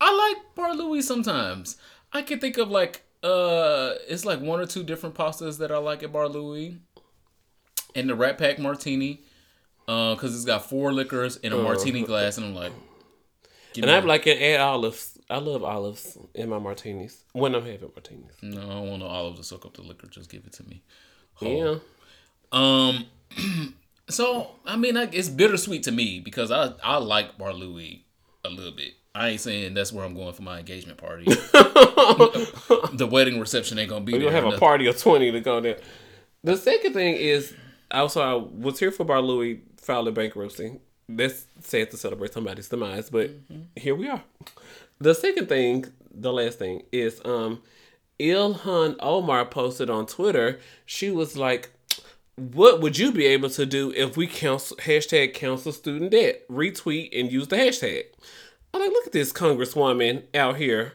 I 0.00 0.14
like 0.34 0.54
Bar 0.54 0.74
Louie 0.74 1.02
sometimes. 1.02 1.76
I 2.12 2.22
can 2.22 2.38
think 2.38 2.58
of 2.58 2.70
like 2.70 3.02
uh, 3.22 3.94
it's 4.08 4.24
like 4.24 4.40
one 4.40 4.60
or 4.60 4.66
two 4.66 4.84
different 4.84 5.14
pastas 5.14 5.58
that 5.58 5.72
I 5.72 5.78
like 5.78 6.02
at 6.02 6.12
Bar 6.12 6.28
Louie, 6.28 6.78
and 7.94 8.08
the 8.08 8.14
Rat 8.14 8.38
Pack 8.38 8.58
Martini, 8.58 9.22
uh, 9.88 10.14
because 10.14 10.34
it's 10.34 10.44
got 10.44 10.68
four 10.68 10.92
liquors 10.92 11.36
in 11.36 11.52
a 11.52 11.56
martini 11.56 12.02
glass, 12.02 12.36
and 12.36 12.46
I'm 12.46 12.54
like, 12.54 12.72
And 13.76 13.90
I'm 13.90 14.06
like, 14.06 14.26
add 14.26 14.60
olives. 14.60 15.18
I 15.30 15.38
love 15.38 15.64
olives 15.64 16.18
in 16.34 16.50
my 16.50 16.58
martinis 16.58 17.24
when 17.32 17.54
I'm 17.54 17.64
having 17.64 17.90
martinis. 17.94 18.34
no, 18.42 18.60
I 18.60 18.64
don't 18.74 18.88
want 18.90 19.00
no 19.00 19.06
olives 19.08 19.38
to 19.38 19.44
soak 19.44 19.64
up 19.64 19.74
the 19.74 19.82
liquor. 19.82 20.06
Just 20.06 20.30
give 20.30 20.44
it 20.46 20.52
to 20.54 20.62
me. 20.64 20.82
Yeah. 21.40 21.76
Um, 22.52 23.06
so 24.08 24.50
I 24.66 24.76
mean, 24.76 24.96
it's 24.96 25.28
bittersweet 25.28 25.84
to 25.84 25.92
me 25.92 26.20
because 26.20 26.50
I 26.50 26.72
I 26.82 26.98
like 26.98 27.38
Bar 27.38 27.52
Louie 27.52 28.04
a 28.44 28.48
little 28.48 28.72
bit. 28.72 28.94
I 29.14 29.28
ain't 29.28 29.40
saying 29.40 29.74
that's 29.74 29.92
where 29.92 30.04
I'm 30.04 30.14
going 30.14 30.32
for 30.34 30.42
my 30.42 30.58
engagement 30.58 30.98
party. 30.98 31.24
the 31.26 33.08
wedding 33.10 33.38
reception 33.38 33.78
ain't 33.78 33.90
gonna 33.90 34.04
be 34.04 34.12
gonna 34.12 34.30
have 34.30 34.44
a 34.44 34.58
party 34.58 34.86
of 34.86 34.98
20 34.98 35.30
to 35.32 35.40
go 35.40 35.60
there. 35.60 35.78
The 36.42 36.56
second 36.56 36.94
thing 36.94 37.14
is 37.14 37.54
also 37.90 38.20
I 38.20 38.34
was 38.34 38.78
here 38.78 38.90
for 38.90 39.04
Bar 39.04 39.22
Louie 39.22 39.62
filing 39.76 40.14
bankruptcy. 40.14 40.80
That's 41.08 41.46
sad 41.60 41.90
to 41.92 41.96
celebrate 41.96 42.32
somebody's 42.32 42.68
demise, 42.68 43.10
but 43.10 43.30
here 43.76 43.94
we 43.94 44.08
are. 44.08 44.22
The 44.98 45.14
second 45.14 45.48
thing, 45.48 45.86
the 46.10 46.32
last 46.32 46.58
thing, 46.58 46.82
is 46.90 47.20
um 47.24 47.62
Ilhan 48.18 48.96
Omar 49.00 49.46
posted 49.46 49.90
on 49.90 50.06
Twitter. 50.06 50.58
She 50.86 51.10
was 51.10 51.36
like, 51.36 51.70
what 52.36 52.80
would 52.80 52.98
you 52.98 53.12
be 53.12 53.26
able 53.26 53.50
to 53.50 53.64
do 53.64 53.92
if 53.92 54.16
we 54.16 54.26
cancel 54.26 54.76
hashtag 54.78 55.34
cancel 55.34 55.72
student 55.72 56.10
debt? 56.10 56.48
Retweet 56.48 57.18
and 57.18 57.30
use 57.30 57.48
the 57.48 57.56
hashtag. 57.56 58.04
I'm 58.72 58.80
like, 58.80 58.90
look 58.90 59.06
at 59.06 59.12
this 59.12 59.32
congresswoman 59.32 60.24
out 60.34 60.56
here, 60.56 60.94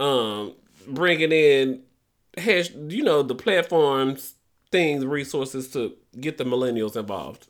um, 0.00 0.54
bringing 0.86 1.32
in 1.32 1.82
hash, 2.38 2.70
you 2.70 3.02
know, 3.02 3.22
the 3.22 3.34
platforms, 3.34 4.34
things, 4.70 5.04
resources 5.04 5.68
to 5.72 5.94
get 6.18 6.38
the 6.38 6.44
millennials 6.44 6.96
involved. 6.96 7.48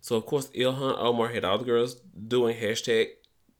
So 0.00 0.16
of 0.16 0.26
course, 0.26 0.48
Ilhan 0.48 0.96
Omar 0.98 1.28
had 1.28 1.44
all 1.44 1.58
the 1.58 1.64
girls 1.64 1.94
doing 1.94 2.56
hashtag 2.56 3.08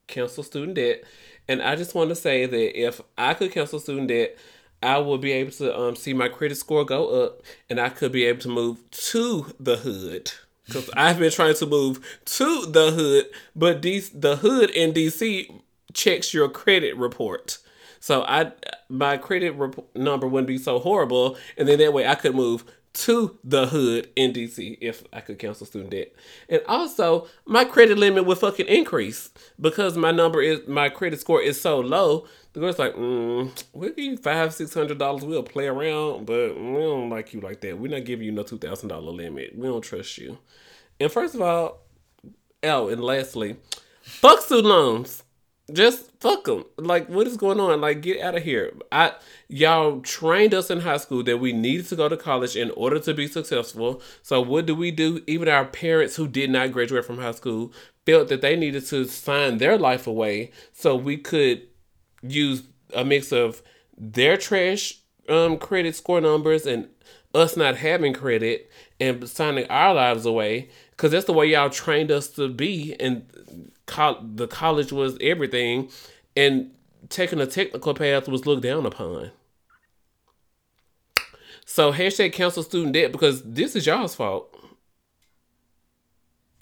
cancel 0.08 0.42
student 0.42 0.74
debt, 0.74 1.04
and 1.46 1.62
I 1.62 1.76
just 1.76 1.94
want 1.94 2.10
to 2.10 2.16
say 2.16 2.46
that 2.46 2.80
if 2.80 3.00
I 3.16 3.34
could 3.34 3.52
cancel 3.52 3.78
student 3.78 4.08
debt, 4.08 4.36
I 4.82 4.98
will 4.98 5.18
be 5.18 5.32
able 5.32 5.50
to 5.52 5.76
um, 5.76 5.96
see 5.96 6.12
my 6.12 6.28
credit 6.28 6.56
score 6.56 6.84
go 6.84 7.24
up, 7.24 7.42
and 7.68 7.80
I 7.80 7.88
could 7.88 8.12
be 8.12 8.24
able 8.24 8.40
to 8.40 8.48
move 8.48 8.90
to 8.90 9.54
the 9.58 9.76
hood 9.76 10.32
because 10.66 10.88
I've 10.96 11.18
been 11.18 11.32
trying 11.32 11.54
to 11.56 11.66
move 11.66 12.20
to 12.24 12.66
the 12.66 12.92
hood, 12.92 13.26
but 13.56 13.82
these 13.82 14.10
the 14.10 14.36
hood 14.36 14.70
in 14.70 14.92
DC 14.92 15.60
checks 15.92 16.32
your 16.32 16.48
credit 16.48 16.96
report. 16.96 17.58
So 18.00 18.22
I 18.22 18.52
my 18.88 19.16
credit 19.16 19.52
rep- 19.52 19.96
number 19.96 20.26
wouldn't 20.28 20.46
be 20.46 20.58
so 20.58 20.78
horrible, 20.78 21.36
and 21.56 21.66
then 21.66 21.78
that 21.78 21.92
way 21.92 22.06
I 22.06 22.14
could 22.14 22.34
move 22.34 22.64
to 22.94 23.38
the 23.44 23.66
hood 23.66 24.08
in 24.16 24.32
DC 24.32 24.78
if 24.80 25.04
I 25.12 25.20
could 25.20 25.38
cancel 25.38 25.66
student 25.66 25.90
debt. 25.90 26.12
And 26.48 26.62
also, 26.66 27.28
my 27.46 27.64
credit 27.64 27.98
limit 27.98 28.24
would 28.24 28.38
fucking 28.38 28.66
increase 28.66 29.30
because 29.60 29.96
my 29.96 30.10
number 30.10 30.42
is 30.42 30.66
my 30.66 30.88
credit 30.88 31.20
score 31.20 31.40
is 31.40 31.60
so 31.60 31.80
low. 31.80 32.26
The 32.52 32.60
girl's 32.60 32.78
like, 32.78 32.94
mm, 32.94 33.64
we'll 33.72 33.90
give 33.90 33.98
you 33.98 34.16
five, 34.16 34.52
six 34.54 34.74
hundred 34.74 34.98
dollars. 34.98 35.24
We'll 35.24 35.42
play 35.42 35.66
around, 35.66 36.26
but 36.26 36.56
we 36.56 36.72
don't 36.72 37.10
like 37.10 37.32
you 37.32 37.40
like 37.40 37.60
that. 37.60 37.78
We're 37.78 37.90
not 37.90 38.04
giving 38.04 38.26
you 38.26 38.32
no 38.32 38.42
two 38.42 38.58
thousand 38.58 38.88
dollar 38.88 39.12
limit. 39.12 39.56
We 39.56 39.66
don't 39.66 39.82
trust 39.82 40.18
you. 40.18 40.38
And 40.98 41.12
first 41.12 41.34
of 41.34 41.42
all, 41.42 41.82
oh, 42.62 42.88
and 42.88 43.02
lastly, 43.02 43.56
fuck 44.02 44.40
student 44.40 44.66
loans 44.66 45.22
just 45.72 46.10
fuck 46.20 46.44
them. 46.44 46.64
Like, 46.76 47.08
what 47.08 47.26
is 47.26 47.36
going 47.36 47.60
on? 47.60 47.80
Like, 47.80 48.00
get 48.00 48.20
out 48.20 48.34
of 48.34 48.42
here. 48.42 48.72
I 48.90 49.12
y'all 49.48 50.00
trained 50.00 50.54
us 50.54 50.70
in 50.70 50.80
high 50.80 50.96
school 50.96 51.22
that 51.24 51.38
we 51.38 51.52
needed 51.52 51.86
to 51.88 51.96
go 51.96 52.08
to 52.08 52.16
college 52.16 52.56
in 52.56 52.70
order 52.72 52.98
to 53.00 53.14
be 53.14 53.26
successful. 53.26 54.02
So 54.22 54.40
what 54.40 54.66
do 54.66 54.74
we 54.74 54.90
do? 54.90 55.22
Even 55.26 55.48
our 55.48 55.64
parents 55.64 56.16
who 56.16 56.26
did 56.28 56.50
not 56.50 56.72
graduate 56.72 57.04
from 57.04 57.18
high 57.18 57.32
school 57.32 57.72
felt 58.06 58.28
that 58.28 58.40
they 58.40 58.56
needed 58.56 58.86
to 58.86 59.04
sign 59.04 59.58
their 59.58 59.76
life 59.76 60.06
away 60.06 60.50
so 60.72 60.96
we 60.96 61.16
could 61.16 61.62
use 62.22 62.62
a 62.94 63.04
mix 63.04 63.32
of 63.32 63.62
their 63.96 64.36
trash 64.36 65.00
um 65.28 65.58
credit 65.58 65.94
score 65.94 66.20
numbers 66.20 66.66
and 66.66 66.88
us 67.34 67.56
not 67.56 67.76
having 67.76 68.14
credit 68.14 68.70
and 68.98 69.28
signing 69.28 69.66
our 69.68 69.92
lives 69.94 70.24
away 70.24 70.70
because 70.92 71.12
that's 71.12 71.26
the 71.26 71.32
way 71.32 71.46
y'all 71.46 71.68
trained 71.68 72.10
us 72.10 72.28
to 72.28 72.48
be 72.48 72.96
and 72.98 73.70
co- 73.88 74.22
the 74.22 74.46
college 74.46 74.92
was 74.92 75.18
everything, 75.20 75.90
and 76.36 76.70
taking 77.08 77.40
a 77.40 77.46
technical 77.46 77.94
path 77.94 78.28
was 78.28 78.46
looked 78.46 78.62
down 78.62 78.86
upon. 78.86 79.32
So 81.64 81.92
hashtag 81.92 82.32
cancel 82.32 82.62
student 82.62 82.92
debt 82.92 83.12
because 83.12 83.42
this 83.42 83.74
is 83.74 83.86
y'all's 83.86 84.14
fault. 84.14 84.54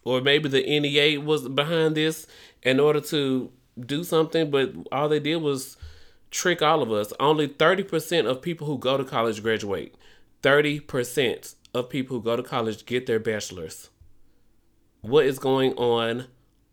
Or 0.04 0.20
maybe 0.20 0.48
the 0.48 0.62
NEA 0.62 1.20
was 1.20 1.48
behind 1.48 1.96
this 1.96 2.26
in 2.62 2.80
order 2.80 3.00
to 3.02 3.50
do 3.78 4.04
something, 4.04 4.50
but 4.50 4.72
all 4.92 5.08
they 5.08 5.20
did 5.20 5.36
was 5.36 5.76
trick 6.30 6.62
all 6.62 6.82
of 6.82 6.92
us. 6.92 7.12
Only 7.18 7.48
30% 7.48 8.26
of 8.26 8.40
people 8.40 8.66
who 8.66 8.78
go 8.78 8.96
to 8.96 9.04
college 9.04 9.42
graduate. 9.42 9.94
30% 10.42 11.54
of 11.74 11.90
people 11.90 12.16
who 12.16 12.22
go 12.22 12.36
to 12.36 12.42
college 12.42 12.86
get 12.86 13.06
their 13.06 13.18
bachelor's. 13.18 13.90
What 15.00 15.26
is 15.26 15.38
going 15.38 15.72
on 15.74 16.26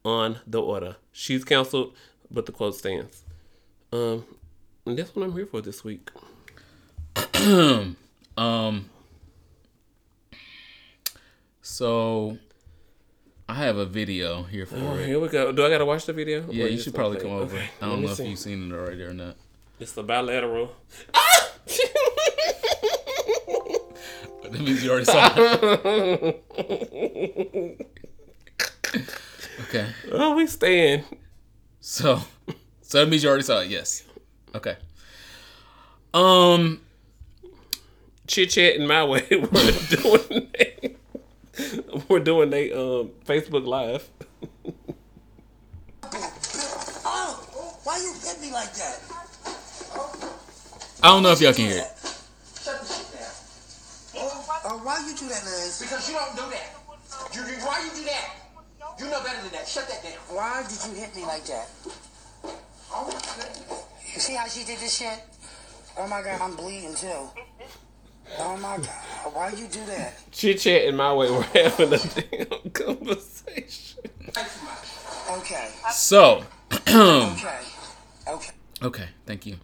on 0.04 0.40
the 0.46 0.62
order. 0.62 0.98
She's 1.12 1.44
canceled, 1.44 1.96
but 2.30 2.46
the 2.46 2.52
quote 2.52 2.76
stands. 2.76 3.24
Um, 3.92 4.26
and 4.86 4.98
that's 4.98 5.16
what 5.16 5.24
I'm 5.24 5.34
here 5.34 5.46
for 5.46 5.62
this 5.62 5.84
week. 5.84 6.10
um. 8.38 8.90
So, 11.62 12.38
I 13.48 13.54
have 13.56 13.78
a 13.78 13.86
video 13.86 14.44
here 14.44 14.66
for 14.66 14.76
oh, 14.76 14.96
it. 14.96 15.08
Here 15.08 15.20
we 15.20 15.30
go. 15.30 15.52
Do 15.52 15.66
I 15.66 15.70
gotta 15.70 15.86
watch 15.86 16.06
the 16.06 16.14
video? 16.14 16.46
Yeah, 16.50 16.66
you 16.66 16.78
should 16.78 16.94
probably 16.94 17.20
come 17.20 17.32
over. 17.32 17.56
Okay. 17.56 17.70
I 17.82 17.86
don't 17.88 18.02
know 18.02 18.14
see. 18.14 18.24
if 18.24 18.30
you've 18.30 18.40
seen 18.40 18.72
it 18.72 18.76
already 18.76 19.04
or 19.04 19.14
not. 19.14 19.38
It's 19.80 19.94
the 19.94 20.04
bilateral. 20.04 20.76
That 24.54 24.62
means 24.62 24.84
you 24.84 24.92
already 24.92 25.06
saw 25.06 25.34
it. 25.36 26.42
okay. 29.62 29.88
Oh, 30.12 30.36
we 30.36 30.48
staying. 30.48 31.04
So, 31.80 32.22
so 32.82 33.00
that 33.00 33.10
means 33.10 33.24
you 33.24 33.30
already 33.30 33.44
saw 33.44 33.62
it. 33.62 33.70
Yes. 33.70 34.04
Okay. 34.56 34.76
Um. 36.14 36.82
Chit 38.26 38.52
chat 38.52 38.76
in 38.76 38.88
my 38.88 39.04
way. 39.04 39.28
We're 39.32 39.72
doing. 39.90 40.50
They, 40.58 40.96
we're 42.08 42.20
doing 42.20 42.52
a 42.54 42.72
um, 42.72 43.12
Facebook 43.26 43.66
Live. 43.66 44.10
Oh, 47.06 47.78
why 47.84 47.98
you 47.98 48.14
hit 48.26 48.42
me 48.42 48.52
like 48.52 48.74
that? 48.74 49.00
I 51.04 51.10
don't 51.10 51.22
know 51.22 51.32
if 51.32 51.42
y'all 51.42 51.54
can 51.54 51.70
hear 51.70 51.80
it. 51.80 51.92
Shut 52.64 52.80
the 52.82 52.88
shit 52.88 53.12
down. 53.14 53.30
Oh, 54.16 54.82
why 54.84 55.06
you 55.08 55.16
do 55.16 55.28
that, 55.30 55.44
Liz? 55.44 55.80
Because 55.82 56.10
you 56.10 56.16
don't 56.16 56.36
do 56.36 56.42
that. 56.50 56.74
You, 57.36 57.42
you, 57.42 57.62
why 57.66 57.84
you 57.84 57.92
do 58.02 58.06
that? 58.06 58.43
You 59.04 59.10
know 59.10 59.22
better 59.22 59.42
than 59.42 59.52
that. 59.52 59.68
Shut 59.68 59.88
that 59.90 60.02
down. 60.02 60.14
Why 60.30 60.64
did 60.64 60.80
you 60.88 60.94
hit 61.02 61.14
me 61.14 61.26
like 61.26 61.44
that? 61.46 61.68
You 64.14 64.20
see 64.20 64.36
how 64.36 64.48
she 64.48 64.64
did 64.64 64.80
this 64.80 64.96
shit? 64.98 65.20
Oh 65.98 66.08
my 66.08 66.22
god, 66.22 66.40
I'm 66.40 66.56
bleeding 66.56 66.96
too. 66.96 67.28
Oh 68.40 68.58
my 68.58 68.78
god, 68.78 69.34
why 69.34 69.50
you 69.50 69.68
do 69.68 69.84
that? 69.88 70.14
Chit 70.32 70.60
chat 70.60 70.86
in 70.86 70.96
my 70.96 71.14
way. 71.14 71.30
We're 71.30 71.42
having 71.42 71.94
a 71.94 71.98
damn 71.98 72.70
conversation. 72.72 74.04
Okay, 75.32 75.70
So, 75.92 76.44
okay, 76.72 77.60
okay. 78.28 78.52
okay, 78.82 79.10
thank 79.26 79.46
you. 79.46 79.58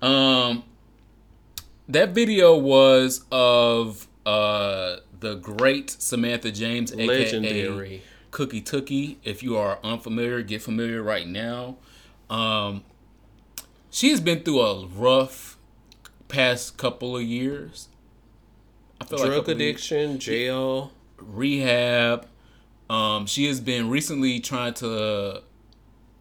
Um, 0.00 0.62
that 1.88 2.10
video 2.10 2.56
was 2.56 3.24
of 3.32 4.06
uh 4.24 4.96
the 5.18 5.34
great 5.34 5.90
Samantha 5.90 6.52
James, 6.52 6.92
aka 6.92 7.06
Legendary. 7.06 8.02
Cookie 8.34 8.60
Tookie. 8.60 9.16
If 9.22 9.42
you 9.44 9.56
are 9.56 9.78
unfamiliar, 9.84 10.42
get 10.42 10.60
familiar 10.60 11.02
right 11.02 11.26
now. 11.26 11.76
Um, 12.28 12.82
she 13.90 14.10
has 14.10 14.20
been 14.20 14.40
through 14.42 14.60
a 14.60 14.86
rough 14.86 15.56
past 16.26 16.76
couple 16.76 17.16
of 17.16 17.22
years. 17.22 17.88
I 19.00 19.04
feel 19.04 19.18
Drug 19.18 19.30
couple 19.30 19.52
of 19.52 19.60
years. 19.60 19.70
addiction, 19.70 20.18
jail. 20.18 20.90
rehab. 21.16 22.26
Um, 22.90 23.26
she 23.26 23.46
has 23.46 23.60
been 23.60 23.88
recently 23.88 24.40
trying 24.40 24.74
to 24.74 25.42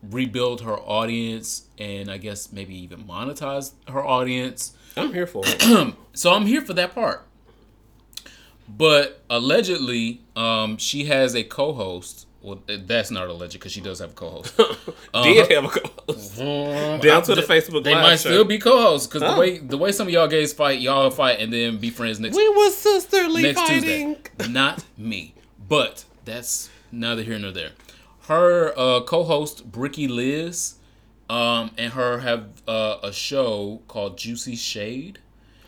rebuild 0.04 0.62
her 0.62 0.78
audience 0.78 1.64
and 1.80 2.12
I 2.12 2.18
guess 2.18 2.52
maybe 2.52 2.76
even 2.78 3.06
monetize 3.06 3.72
her 3.88 4.06
audience. 4.06 4.74
I'm 4.96 5.12
here 5.14 5.26
for 5.28 5.44
it. 5.46 5.96
So 6.16 6.32
I'm 6.32 6.46
here 6.46 6.62
for 6.62 6.74
that 6.74 6.94
part. 6.94 7.26
But 8.70 9.24
allegedly, 9.32 10.22
um, 10.36 10.78
she 10.78 11.06
has 11.06 11.36
a 11.36 11.44
co-host. 11.44 12.28
Well, 12.42 12.62
that's 12.68 13.10
not 13.10 13.30
alleged 13.30 13.54
because 13.54 13.72
she 13.72 13.80
does 13.80 14.00
have 14.00 14.12
a 14.12 14.14
co-host. 14.14 14.58
Did 15.24 15.50
have 15.52 15.64
a 15.66 15.70
co-host. 15.70 16.38
Down 16.40 17.22
to 17.24 17.36
the 17.36 17.42
Facebook 17.48 17.86
They 17.86 17.94
might 17.94 18.12
show. 18.18 18.30
still 18.32 18.44
be 18.44 18.58
co-hosts 18.60 19.08
because 19.08 19.24
Oh. 19.24 19.34
the 19.36 19.40
way 19.40 19.58
the 19.60 19.78
way 19.78 19.92
some 19.94 20.08
of 20.08 20.14
y'all 20.14 20.28
gays 20.28 20.52
fight, 20.52 20.82
y'all 20.82 21.10
fight 21.10 21.40
and 21.40 21.54
then 21.54 21.78
be 21.78 21.90
friends 21.90 22.20
next 22.20 22.36
We 22.36 22.48
was 22.50 22.76
sisterly 22.76 23.44
next 23.44 23.60
fighting. 23.62 24.16
Tuesday. 24.38 24.48
Not 24.52 24.84
me. 24.98 25.36
But 25.70 26.04
that's 26.26 26.70
neither 26.92 27.24
here 27.24 27.40
nor 27.40 27.52
there. 27.52 27.72
Her 28.28 28.74
uh, 28.78 29.02
co-host 29.04 29.72
Bricky 29.72 30.08
Liz, 30.10 30.76
um, 31.30 31.72
and 31.78 31.94
her 31.94 32.20
have 32.20 32.62
uh, 32.68 32.98
a 33.04 33.14
show 33.14 33.82
called 33.88 34.18
Juicy 34.18 34.56
Shade, 34.58 35.20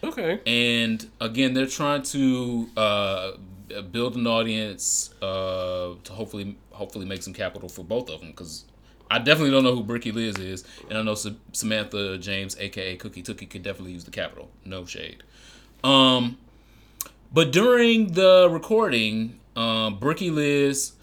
Okay. 0.04 0.40
and 0.46 1.10
again 1.22 1.54
they're 1.54 1.66
trying 1.68 2.04
to 2.04 2.70
uh, 2.78 3.32
build 3.81 4.15
an 4.15 4.27
audience 4.27 5.14
uh, 5.22 5.95
to 6.03 6.14
hopefully 6.14 6.57
hopefully 6.72 7.06
make 7.06 7.23
some 7.23 7.34
capital 7.34 7.69
for 7.69 7.84
both 7.84 8.10
of 8.10 8.19
them 8.22 8.31
because. 8.31 8.65
I 9.07 9.19
definitely 9.19 9.52
don't 9.52 9.64
know 9.64 9.76
who 9.76 9.84
Bricky 9.84 10.11
Liz 10.11 10.35
is, 10.38 10.64
and 10.89 10.97
I 10.97 11.03
know 11.03 11.14
Sa- 11.14 11.30
Samantha 11.52 12.18
James, 12.18 12.57
aka 12.60 12.95
Cookie 12.95 13.22
Tookie, 13.22 13.47
could 13.47 13.61
definitely 13.61 13.91
use 13.91 14.03
the 14.03 14.10
capital. 14.10 14.49
No 14.65 14.84
shade. 14.84 15.22
Um, 15.84 16.39
but 17.31 17.52
during 17.52 18.14
the 18.14 18.49
recording, 18.49 19.39
um, 19.56 19.99
Bricky 19.99 20.31
Liz 20.31 20.93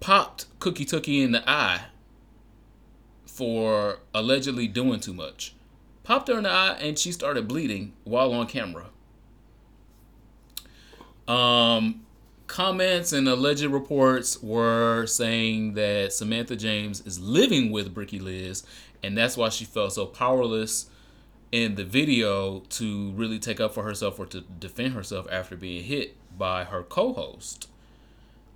popped 0.00 0.46
Cookie 0.60 0.86
Tookie 0.86 1.22
in 1.22 1.32
the 1.32 1.48
eye 1.48 1.82
for 3.26 3.98
allegedly 4.14 4.68
doing 4.68 5.00
too 5.00 5.14
much. 5.14 5.54
Popped 6.02 6.28
her 6.28 6.36
in 6.36 6.42
the 6.42 6.50
eye 6.50 6.76
and 6.80 6.98
she 6.98 7.12
started 7.12 7.48
bleeding 7.48 7.92
while 8.04 8.32
on 8.32 8.46
camera. 8.46 8.86
Um, 11.26 12.01
comments 12.52 13.14
and 13.14 13.26
alleged 13.26 13.64
reports 13.64 14.42
were 14.42 15.06
saying 15.06 15.72
that 15.72 16.12
Samantha 16.12 16.54
James 16.54 17.00
is 17.06 17.18
living 17.18 17.72
with 17.72 17.94
Bricky 17.94 18.18
Liz, 18.18 18.62
and 19.02 19.16
that's 19.16 19.38
why 19.38 19.48
she 19.48 19.64
felt 19.64 19.94
so 19.94 20.04
powerless 20.04 20.90
in 21.50 21.76
the 21.76 21.84
video 21.84 22.60
to 22.60 23.12
really 23.12 23.38
take 23.38 23.58
up 23.58 23.72
for 23.72 23.84
herself 23.84 24.18
or 24.18 24.26
to 24.26 24.42
defend 24.42 24.92
herself 24.92 25.26
after 25.32 25.56
being 25.56 25.82
hit 25.82 26.14
by 26.36 26.64
her 26.64 26.82
co-host. 26.82 27.70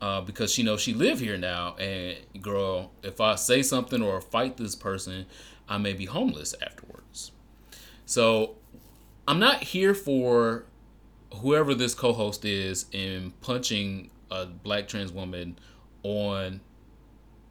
Uh, 0.03 0.21
because 0.21 0.53
she 0.53 0.63
knows 0.63 0.83
she 0.83 0.93
live 0.93 1.19
here 1.19 1.39
now, 1.39 1.75
and 1.77 2.19
girl, 2.43 2.91
if 3.03 3.19
I 3.19 3.35
say 3.35 3.63
something 3.63 4.03
or 4.03 4.21
fight 4.21 4.59
this 4.59 4.75
person, 4.75 5.25
I 5.71 5.79
may 5.79 5.95
be 5.95 6.05
homeless 6.05 6.55
afterwards. 6.61 7.33
So 8.05 8.57
I'm 9.27 9.39
not 9.39 9.63
here 9.63 9.95
for 9.95 10.67
whoever 11.37 11.75
this 11.75 11.95
co-host 11.95 12.45
is 12.45 12.87
in 12.93 13.33
punching 13.41 14.11
a 14.31 14.47
black 14.47 14.89
trans 14.89 15.13
woman 15.13 15.59
on 16.03 16.61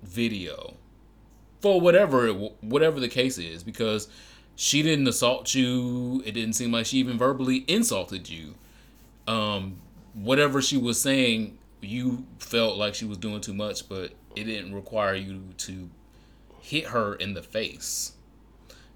video 0.03 0.75
for 1.61 1.81
whatever 1.81 2.27
whatever 2.61 2.99
the 2.99 3.07
case 3.07 3.37
is 3.37 3.63
because 3.63 4.07
she 4.55 4.81
didn't 4.81 5.07
assault 5.07 5.53
you. 5.53 6.21
It 6.25 6.33
didn't 6.33 6.53
seem 6.53 6.71
like 6.71 6.85
she 6.85 6.97
even 6.97 7.17
verbally 7.17 7.65
insulted 7.67 8.29
you. 8.29 8.55
Um 9.27 9.77
whatever 10.13 10.61
she 10.61 10.77
was 10.77 11.01
saying 11.01 11.57
you 11.81 12.25
felt 12.39 12.77
like 12.77 12.95
she 12.95 13.05
was 13.05 13.17
doing 13.17 13.41
too 13.41 13.53
much 13.53 13.89
but 13.89 14.13
it 14.35 14.45
didn't 14.45 14.73
require 14.73 15.15
you 15.15 15.41
to 15.57 15.89
hit 16.61 16.85
her 16.87 17.15
in 17.15 17.33
the 17.33 17.41
face. 17.41 18.13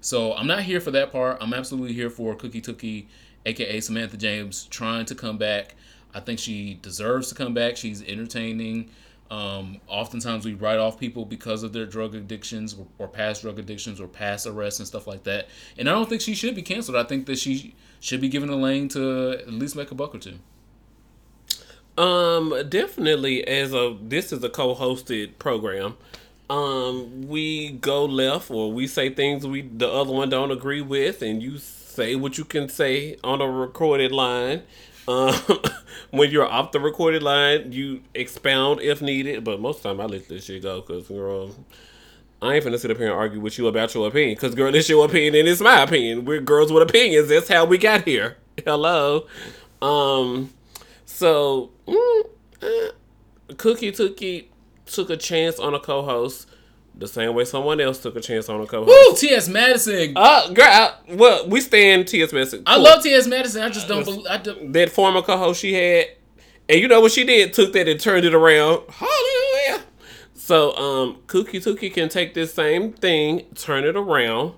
So 0.00 0.32
i'm 0.34 0.46
not 0.46 0.62
here 0.62 0.80
for 0.80 0.90
that 0.92 1.12
part. 1.12 1.38
I'm 1.40 1.52
absolutely 1.52 1.92
here 1.92 2.10
for 2.10 2.34
cookie 2.34 2.62
tookie 2.62 3.06
aka 3.46 3.80
Samantha 3.80 4.16
James, 4.16 4.64
trying 4.66 5.04
to 5.06 5.14
come 5.14 5.38
back. 5.38 5.74
I 6.14 6.20
think 6.20 6.38
she 6.38 6.78
deserves 6.82 7.28
to 7.28 7.34
come 7.34 7.54
back. 7.54 7.76
She's 7.76 8.02
entertaining. 8.02 8.90
Um, 9.30 9.80
oftentimes 9.86 10.44
we 10.44 10.54
write 10.54 10.80
off 10.80 10.98
people 10.98 11.24
because 11.24 11.62
of 11.62 11.72
their 11.72 11.86
drug 11.86 12.16
addictions 12.16 12.74
or, 12.74 12.86
or, 12.98 13.06
past 13.06 13.42
drug 13.42 13.60
addictions 13.60 14.00
or 14.00 14.08
past 14.08 14.44
arrests 14.44 14.80
and 14.80 14.88
stuff 14.88 15.06
like 15.06 15.22
that. 15.22 15.46
And 15.78 15.88
I 15.88 15.92
don't 15.92 16.08
think 16.08 16.20
she 16.20 16.34
should 16.34 16.56
be 16.56 16.62
canceled. 16.62 16.96
I 16.96 17.04
think 17.04 17.26
that 17.26 17.38
she 17.38 17.76
should 18.00 18.20
be 18.20 18.28
given 18.28 18.48
a 18.48 18.56
lane 18.56 18.88
to 18.88 19.38
at 19.38 19.52
least 19.52 19.76
make 19.76 19.92
a 19.92 19.94
buck 19.94 20.16
or 20.16 20.18
two. 20.18 20.40
Um, 21.96 22.68
definitely. 22.68 23.46
As 23.46 23.72
a 23.72 23.96
this 24.02 24.32
is 24.32 24.42
a 24.42 24.48
co-hosted 24.48 25.38
program. 25.38 25.96
Um, 26.48 27.28
we 27.28 27.70
go 27.70 28.04
left 28.04 28.50
or 28.50 28.72
we 28.72 28.88
say 28.88 29.10
things 29.10 29.46
we 29.46 29.62
the 29.62 29.88
other 29.88 30.12
one 30.12 30.30
don't 30.30 30.50
agree 30.50 30.80
with, 30.80 31.22
and 31.22 31.40
you 31.40 31.58
say 31.90 32.14
what 32.14 32.38
you 32.38 32.44
can 32.44 32.68
say 32.68 33.16
on 33.22 33.40
a 33.40 33.50
recorded 33.50 34.12
line. 34.12 34.62
Um, 35.08 35.34
when 36.10 36.30
you're 36.30 36.46
off 36.46 36.72
the 36.72 36.80
recorded 36.80 37.22
line, 37.22 37.72
you 37.72 38.02
expound 38.14 38.80
if 38.80 39.02
needed. 39.02 39.44
But 39.44 39.60
most 39.60 39.78
of 39.78 39.82
the 39.82 39.88
time, 39.90 40.00
I 40.00 40.04
let 40.04 40.28
this 40.28 40.44
shit 40.44 40.62
go 40.62 40.80
because, 40.80 41.08
girl, 41.08 41.54
I 42.42 42.54
ain't 42.54 42.64
finna 42.64 42.78
sit 42.78 42.90
up 42.90 42.96
here 42.96 43.06
and 43.08 43.16
argue 43.16 43.40
with 43.40 43.58
you 43.58 43.66
about 43.66 43.94
your 43.94 44.08
opinion. 44.08 44.36
Because, 44.36 44.54
girl, 44.54 44.74
it's 44.74 44.88
your 44.88 45.04
opinion 45.04 45.34
and 45.34 45.48
it's 45.48 45.60
my 45.60 45.82
opinion. 45.82 46.24
We're 46.24 46.40
girls 46.40 46.72
with 46.72 46.82
opinions. 46.82 47.28
That's 47.28 47.48
how 47.48 47.64
we 47.64 47.78
got 47.78 48.04
here. 48.04 48.36
Hello. 48.64 49.26
Um, 49.82 50.52
so, 51.04 51.70
mm, 51.86 52.22
uh, 52.62 53.54
Cookie 53.56 53.92
Tookie 53.92 54.46
took 54.86 55.10
a 55.10 55.16
chance 55.16 55.58
on 55.58 55.74
a 55.74 55.80
co 55.80 56.02
host 56.02 56.49
the 57.00 57.08
same 57.08 57.34
way 57.34 57.44
someone 57.46 57.80
else 57.80 57.98
took 57.98 58.14
a 58.14 58.20
chance 58.20 58.48
on 58.50 58.60
a 58.60 58.66
co-host. 58.66 58.88
Woo, 58.88 59.16
T.S. 59.16 59.48
Madison. 59.48 60.12
Uh, 60.14 60.50
girl, 60.50 60.66
I, 60.66 60.94
well, 61.08 61.48
we 61.48 61.62
stand 61.62 62.06
T.S. 62.06 62.32
Madison. 62.32 62.62
I 62.66 62.76
love 62.76 63.02
T.S. 63.02 63.26
Madison. 63.26 63.62
I 63.62 63.70
just 63.70 63.88
don't 63.88 64.04
believe 64.04 64.26
I 64.28 64.36
do. 64.36 64.54
that 64.72 64.90
former 64.90 65.22
co-host 65.22 65.60
she 65.60 65.72
had, 65.72 66.08
and 66.68 66.78
you 66.78 66.88
know 66.88 67.00
what 67.00 67.10
she 67.10 67.24
did? 67.24 67.54
Took 67.54 67.72
that 67.72 67.88
and 67.88 67.98
turned 67.98 68.26
it 68.26 68.34
around. 68.34 68.82
Hallelujah. 68.90 69.84
So, 70.34 70.76
um, 70.76 71.22
Cookie 71.26 71.58
Tookie 71.58 71.92
can 71.92 72.10
take 72.10 72.34
this 72.34 72.52
same 72.52 72.92
thing, 72.92 73.46
turn 73.54 73.84
it 73.84 73.96
around. 73.96 74.54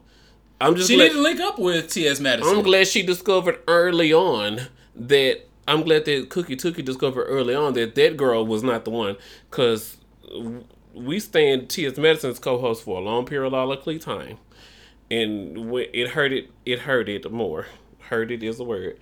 I'm 0.60 0.74
just. 0.74 0.88
She 0.88 0.96
glad, 0.96 1.08
didn't 1.08 1.22
link 1.22 1.40
up 1.40 1.60
with 1.60 1.90
T.S. 1.90 2.18
Madison. 2.18 2.56
I'm 2.56 2.64
glad 2.64 2.88
she 2.88 3.02
discovered 3.02 3.60
early 3.68 4.12
on 4.12 4.62
that. 4.96 5.46
I'm 5.68 5.82
glad 5.82 6.06
that 6.06 6.28
Cookie 6.28 6.56
Tookie 6.56 6.84
discovered 6.84 7.22
early 7.24 7.54
on 7.54 7.74
that 7.74 7.94
that 7.94 8.16
girl 8.16 8.44
was 8.44 8.64
not 8.64 8.84
the 8.84 8.90
one, 8.90 9.16
because 9.48 9.96
we 10.94 11.20
stand 11.20 11.68
T.S. 11.70 11.96
Madison's 11.96 12.38
co-host 12.38 12.84
for 12.84 12.98
a 12.98 13.00
long 13.00 13.24
period 13.24 13.52
of 13.52 14.04
time, 14.04 14.38
and 15.10 15.56
it 15.92 16.10
hurt 16.10 16.32
it. 16.32 16.50
It 16.66 16.80
hurt 16.80 17.08
it 17.08 17.30
more. 17.30 17.66
Hurt 17.98 18.30
it 18.30 18.42
is 18.42 18.60
a 18.60 18.64
word. 18.64 18.98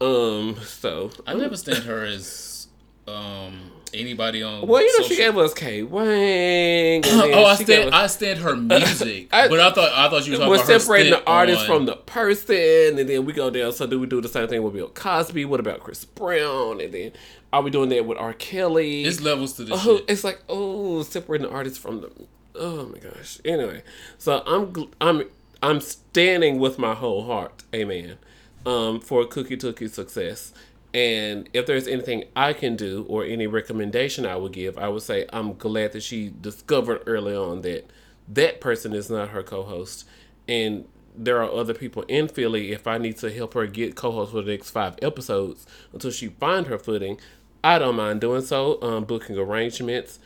Um. 0.00 0.56
So 0.64 1.10
I 1.26 1.34
never 1.34 1.56
stand 1.56 1.84
her 1.84 2.04
as 2.04 2.68
um 3.06 3.70
anybody 3.92 4.42
on. 4.42 4.66
Well, 4.66 4.82
you 4.82 4.86
know, 4.98 5.06
social... 5.06 5.08
she 5.16 5.16
gave 5.16 5.36
us 5.36 5.54
K 5.54 5.82
Wang. 5.82 7.02
oh, 7.04 7.44
I 7.44 7.54
stand. 7.56 7.88
Us... 7.88 7.94
I 7.94 8.06
stand 8.06 8.38
her 8.40 8.56
music, 8.56 9.28
I, 9.32 9.48
but 9.48 9.60
I 9.60 9.72
thought 9.72 9.92
I 9.92 10.08
thought 10.08 10.26
you 10.26 10.32
were 10.32 10.38
talking 10.38 10.54
about 10.54 10.66
separating 10.66 11.12
the 11.12 11.24
artist 11.26 11.60
on... 11.62 11.66
from 11.66 11.86
the 11.86 11.96
person, 11.96 12.98
and 12.98 13.08
then 13.08 13.24
we 13.24 13.32
go 13.32 13.50
down. 13.50 13.72
So 13.72 13.86
do 13.86 13.98
we 13.98 14.06
do 14.06 14.20
the 14.20 14.28
same 14.28 14.48
thing 14.48 14.62
with 14.62 14.74
Bill 14.74 14.88
Cosby? 14.88 15.44
What 15.44 15.60
about 15.60 15.80
Chris 15.80 16.04
Brown? 16.04 16.80
And 16.80 16.92
then 16.92 17.12
are 17.52 17.62
we 17.62 17.70
doing 17.70 17.88
that 17.90 18.06
with 18.06 18.18
R. 18.18 18.32
Kelly? 18.32 19.04
It's 19.04 19.20
levels 19.20 19.54
to 19.54 19.64
this. 19.64 19.80
Oh, 19.84 19.98
shit. 19.98 20.04
it's 20.08 20.24
like 20.24 20.42
oh, 20.48 21.02
separating 21.02 21.48
the 21.48 21.52
artist 21.52 21.80
from 21.80 22.00
the. 22.02 22.10
Oh 22.54 22.86
my 22.86 22.98
gosh. 22.98 23.40
Anyway, 23.44 23.82
so 24.18 24.42
I'm 24.46 24.90
I'm 25.00 25.24
I'm 25.62 25.80
standing 25.80 26.58
with 26.58 26.78
my 26.78 26.94
whole 26.94 27.26
heart, 27.26 27.64
amen, 27.74 28.18
um, 28.64 29.00
for 29.00 29.24
Cookie 29.26 29.56
Tookie 29.56 29.90
success. 29.90 30.52
And 30.92 31.48
if 31.52 31.66
there's 31.66 31.86
anything 31.86 32.24
I 32.34 32.52
can 32.52 32.74
do 32.74 33.06
or 33.08 33.24
any 33.24 33.46
recommendation 33.46 34.26
I 34.26 34.36
would 34.36 34.52
give, 34.52 34.76
I 34.76 34.88
would 34.88 35.02
say 35.02 35.26
I'm 35.32 35.54
glad 35.54 35.92
that 35.92 36.02
she 36.02 36.32
discovered 36.40 37.02
early 37.06 37.34
on 37.34 37.62
that 37.62 37.88
that 38.28 38.60
person 38.60 38.92
is 38.92 39.10
not 39.10 39.28
her 39.28 39.42
co-host, 39.42 40.06
and 40.48 40.86
there 41.16 41.42
are 41.42 41.50
other 41.50 41.74
people 41.74 42.02
in 42.08 42.28
Philly. 42.28 42.72
If 42.72 42.86
I 42.86 42.98
need 42.98 43.18
to 43.18 43.30
help 43.32 43.54
her 43.54 43.66
get 43.66 43.96
co-host 43.96 44.32
for 44.32 44.42
the 44.42 44.50
next 44.52 44.70
five 44.70 44.96
episodes 45.02 45.66
until 45.92 46.10
she 46.10 46.28
find 46.28 46.66
her 46.66 46.78
footing, 46.78 47.20
I 47.62 47.78
don't 47.78 47.96
mind 47.96 48.20
doing 48.20 48.42
so. 48.42 48.80
Um, 48.82 49.04
booking 49.04 49.36
arrangements, 49.36 50.18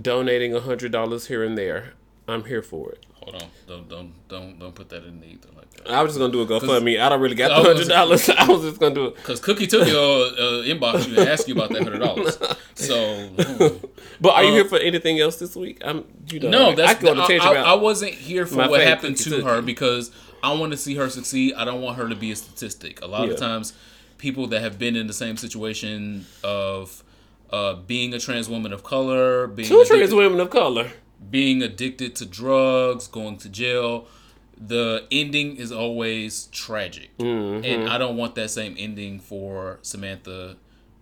donating 0.00 0.54
a 0.54 0.60
hundred 0.60 0.92
dollars 0.92 1.26
here 1.28 1.44
and 1.44 1.56
there. 1.56 1.94
I'm 2.26 2.44
here 2.44 2.62
for 2.62 2.92
it. 2.92 3.04
Hold 3.20 3.42
on, 3.42 3.48
don't 3.66 3.88
don't 3.88 4.28
don't 4.28 4.58
don't 4.58 4.74
put 4.74 4.88
that 4.90 5.04
in 5.04 5.20
the 5.20 5.26
ether 5.26 5.48
like 5.56 5.70
that. 5.72 5.90
I 5.90 6.02
was 6.02 6.12
just 6.12 6.18
gonna 6.18 6.32
do 6.32 6.42
a 6.42 6.46
GoFundMe. 6.46 7.00
I 7.00 7.08
don't 7.08 7.20
really 7.20 7.34
got 7.34 7.48
the 7.48 7.68
hundred 7.68 7.88
dollars. 7.88 8.28
I 8.38 8.46
was 8.46 8.62
just 8.62 8.80
gonna 8.80 8.94
do 8.94 9.06
it 9.06 9.16
because 9.16 9.40
Cookie 9.40 9.66
took 9.66 9.86
your 9.86 10.26
uh, 10.26 10.62
inbox 10.64 11.08
you 11.08 11.18
and 11.18 11.28
asked 11.28 11.48
you 11.48 11.54
about 11.54 11.70
that 11.70 11.82
hundred 11.82 12.00
dollars. 12.00 12.38
So, 12.76 13.30
but 14.20 14.34
are 14.34 14.42
you 14.42 14.50
uh, 14.50 14.54
here 14.54 14.64
for 14.64 14.78
anything 14.78 15.20
else 15.20 15.36
this 15.36 15.54
week? 15.54 15.80
I'm 15.84 16.04
you 16.28 16.40
know 16.40 16.50
no, 16.50 16.74
that's 16.74 17.04
I, 17.04 17.08
I, 17.08 17.38
I, 17.38 17.54
I 17.54 17.74
wasn't 17.74 18.14
here 18.14 18.46
for 18.46 18.68
what 18.68 18.80
happened 18.80 19.16
to 19.18 19.44
her 19.44 19.62
because 19.62 20.10
I 20.42 20.52
want 20.54 20.72
to 20.72 20.76
see 20.76 20.96
her 20.96 21.08
succeed. 21.08 21.54
I 21.54 21.64
don't 21.64 21.82
want 21.82 21.98
her 21.98 22.08
to 22.08 22.16
be 22.16 22.32
a 22.32 22.36
statistic. 22.36 23.00
A 23.00 23.06
lot 23.06 23.28
yeah. 23.28 23.34
of 23.34 23.38
times 23.38 23.74
people 24.24 24.46
that 24.46 24.62
have 24.62 24.78
been 24.78 24.96
in 24.96 25.06
the 25.06 25.12
same 25.12 25.36
situation 25.36 26.24
of 26.42 27.04
uh, 27.50 27.74
being 27.74 28.14
a 28.14 28.18
trans 28.18 28.48
woman 28.48 28.72
of 28.72 28.82
color, 28.82 29.46
being 29.46 29.68
two 29.68 29.80
addicted, 29.80 29.96
trans 29.98 30.14
women 30.14 30.40
of 30.40 30.48
color, 30.48 30.90
being 31.30 31.62
addicted 31.62 32.16
to 32.16 32.24
drugs, 32.24 33.06
going 33.06 33.36
to 33.36 33.50
jail. 33.50 34.06
The 34.56 35.06
ending 35.12 35.56
is 35.56 35.70
always 35.70 36.46
tragic, 36.46 37.14
mm-hmm. 37.18 37.66
and 37.66 37.90
I 37.90 37.98
don't 37.98 38.16
want 38.16 38.34
that 38.36 38.48
same 38.48 38.74
ending 38.78 39.20
for 39.20 39.78
Samantha 39.82 40.56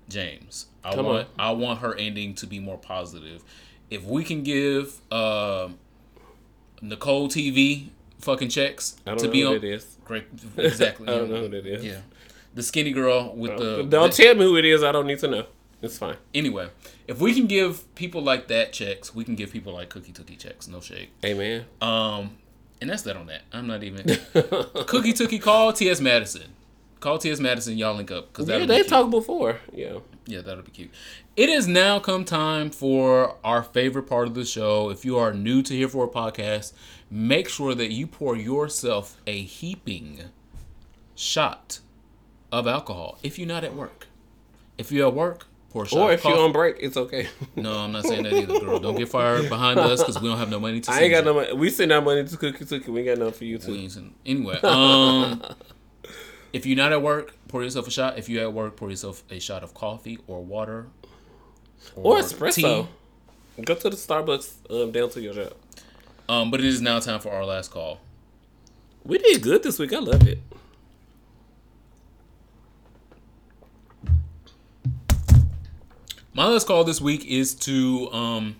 James. 0.08 0.66
I 0.82 0.96
Come 0.96 1.06
want 1.06 1.18
on. 1.18 1.26
I 1.38 1.52
want 1.52 1.78
her 1.78 1.94
ending 1.94 2.34
to 2.36 2.46
be 2.48 2.58
more 2.58 2.78
positive. 2.78 3.44
If 3.88 4.02
we 4.04 4.24
can 4.24 4.42
give 4.42 5.00
uh, 5.12 5.68
Nicole 6.80 7.28
TV 7.28 7.90
fucking 8.18 8.48
checks 8.48 8.96
to 9.06 9.28
be 9.28 9.44
on, 9.44 9.60
Great, 10.04 10.24
exactly. 10.56 11.06
I 11.12 11.18
don't 11.18 11.30
know 11.30 11.42
who 11.42 11.48
that 11.50 11.66
is. 11.66 11.84
Yeah 11.84 12.00
the 12.54 12.62
skinny 12.62 12.92
girl 12.92 13.34
with 13.34 13.56
the. 13.58 13.84
Don't 13.84 14.14
the, 14.14 14.22
tell 14.22 14.34
me 14.34 14.44
who 14.44 14.56
it 14.56 14.64
is. 14.64 14.82
I 14.82 14.92
don't 14.92 15.06
need 15.06 15.18
to 15.20 15.28
know. 15.28 15.46
It's 15.80 15.98
fine. 15.98 16.16
Anyway, 16.32 16.68
if 17.08 17.18
we 17.18 17.34
can 17.34 17.46
give 17.46 17.92
people 17.96 18.22
like 18.22 18.48
that 18.48 18.72
checks, 18.72 19.14
we 19.14 19.24
can 19.24 19.34
give 19.34 19.52
people 19.52 19.72
like 19.72 19.88
Cookie 19.88 20.12
Tookie 20.12 20.38
checks. 20.38 20.68
No 20.68 20.80
shade. 20.80 21.08
Amen. 21.24 21.64
Um, 21.80 22.36
and 22.80 22.88
that's 22.88 23.02
that 23.02 23.16
on 23.16 23.26
that. 23.26 23.42
I'm 23.52 23.66
not 23.66 23.82
even 23.82 24.04
Cookie 24.32 25.12
Tookie. 25.12 25.42
Call 25.42 25.72
T.S. 25.72 26.00
Madison. 26.00 26.54
Call 27.00 27.18
T.S. 27.18 27.40
Madison. 27.40 27.76
Y'all 27.76 27.96
link 27.96 28.12
up 28.12 28.32
because 28.32 28.48
yeah, 28.48 28.64
they 28.64 28.84
talked 28.84 29.10
before. 29.10 29.58
Yeah. 29.72 29.98
Yeah, 30.26 30.40
that'll 30.40 30.62
be 30.62 30.70
cute. 30.70 30.90
It 31.36 31.48
is 31.48 31.66
now 31.66 31.98
come 31.98 32.24
time 32.24 32.70
for 32.70 33.36
our 33.42 33.64
favorite 33.64 34.04
part 34.04 34.28
of 34.28 34.34
the 34.34 34.44
show. 34.44 34.88
If 34.90 35.04
you 35.04 35.18
are 35.18 35.34
new 35.34 35.62
to 35.62 35.74
Here 35.74 35.88
for 35.88 36.04
a 36.04 36.08
Podcast, 36.08 36.74
make 37.10 37.48
sure 37.48 37.74
that 37.74 37.90
you 37.90 38.06
pour 38.06 38.36
yourself 38.36 39.20
a 39.26 39.42
heaping 39.42 40.20
shot 41.16 41.80
of 42.52 42.66
alcohol 42.66 43.18
if 43.22 43.38
you're 43.38 43.48
not 43.48 43.64
at 43.64 43.74
work. 43.74 44.06
If 44.78 44.92
you're 44.92 45.08
at 45.08 45.14
work, 45.14 45.46
pour 45.70 45.84
a 45.84 45.88
shot. 45.88 45.98
Or 45.98 46.12
if 46.12 46.22
coffee. 46.22 46.34
you're 46.34 46.44
on 46.44 46.52
break, 46.52 46.76
it's 46.80 46.96
okay. 46.96 47.28
no, 47.56 47.78
I'm 47.78 47.92
not 47.92 48.04
saying 48.04 48.22
that 48.24 48.32
either, 48.32 48.60
girl. 48.60 48.78
Don't 48.78 48.96
get 48.96 49.08
fired 49.08 49.48
behind 49.48 49.80
us 49.80 50.00
because 50.00 50.20
we 50.20 50.28
don't 50.28 50.38
have 50.38 50.50
no 50.50 50.60
money 50.60 50.80
to. 50.80 50.92
I 50.92 51.00
ain't 51.00 51.12
got 51.12 51.20
you. 51.20 51.24
no 51.24 51.34
money. 51.34 51.52
We 51.54 51.70
send 51.70 51.92
our 51.92 52.00
money 52.00 52.24
to 52.24 52.36
Cookie 52.36 52.64
Cookie. 52.64 52.90
We 52.90 53.00
ain't 53.00 53.18
got 53.18 53.24
nothing 53.24 53.38
for 53.38 53.44
you 53.44 53.58
too. 53.58 53.88
Anyway, 54.26 54.60
um, 54.62 55.42
if 56.52 56.66
you're 56.66 56.76
not 56.76 56.92
at 56.92 57.02
work, 57.02 57.34
pour 57.48 57.62
yourself 57.62 57.88
a 57.88 57.90
shot. 57.90 58.18
If 58.18 58.28
you're 58.28 58.42
at 58.42 58.52
work, 58.52 58.76
pour 58.76 58.90
yourself 58.90 59.24
a 59.30 59.38
shot 59.38 59.62
of 59.62 59.74
coffee 59.74 60.18
or 60.26 60.44
water 60.44 60.88
Or 61.96 62.18
espresso. 62.18 62.86
Go 63.64 63.74
to 63.74 63.90
the 63.90 63.96
Starbucks 63.96 64.54
um, 64.70 64.92
down 64.92 65.10
to 65.10 65.20
your 65.20 65.34
job. 65.34 65.52
Um, 66.28 66.50
but 66.50 66.60
it 66.60 66.66
is 66.66 66.80
now 66.80 66.98
time 67.00 67.20
for 67.20 67.30
our 67.30 67.44
last 67.44 67.70
call. 67.70 68.00
We 69.04 69.18
did 69.18 69.42
good 69.42 69.62
this 69.62 69.78
week. 69.78 69.92
I 69.92 69.98
love 69.98 70.26
it. 70.26 70.38
My 76.34 76.46
last 76.46 76.66
call 76.66 76.82
this 76.84 76.98
week 76.98 77.26
is 77.26 77.54
to 77.56 78.10
um, 78.10 78.56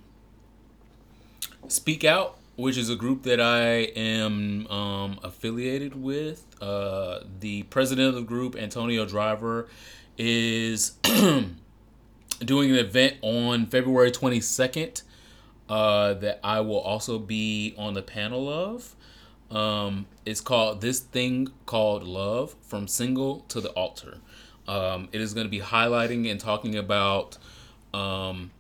Speak 1.69 2.05
Out, 2.05 2.36
which 2.55 2.77
is 2.77 2.90
a 2.90 2.97
group 2.97 3.23
that 3.23 3.40
I 3.40 3.65
am 3.97 4.66
um, 4.66 5.19
affiliated 5.23 5.94
with. 5.94 6.44
Uh, 6.61 7.20
the 7.40 7.62
president 7.62 8.09
of 8.09 8.15
the 8.15 8.20
group, 8.20 8.57
Antonio 8.57 9.07
Driver, 9.07 9.69
is 10.19 10.90
doing 12.40 12.70
an 12.70 12.77
event 12.77 13.16
on 13.23 13.65
February 13.65 14.11
22nd 14.11 15.01
uh, 15.70 16.12
that 16.12 16.40
I 16.44 16.61
will 16.61 16.81
also 16.81 17.19
be 17.19 17.74
on 17.78 17.94
the 17.94 18.03
panel 18.03 18.51
of. 18.51 18.94
Um, 19.51 20.05
it's 20.27 20.43
called 20.43 20.82
This 20.82 21.01
Thing 21.01 21.49
Called 21.65 22.03
Love 22.03 22.55
From 22.61 22.86
Single 22.86 23.40
to 23.49 23.62
the 23.62 23.70
Altar. 23.70 24.19
Um, 24.69 25.09
it 25.11 25.23
is 25.23 25.32
going 25.32 25.47
to 25.47 25.51
be 25.51 25.61
highlighting 25.61 26.31
and 26.31 26.39
talking 26.39 26.77
about 26.77 27.39
um, 27.94 28.51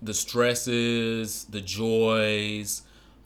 the 0.00 0.14
stresses, 0.14 1.44
the 1.44 1.60
joys, 1.60 2.82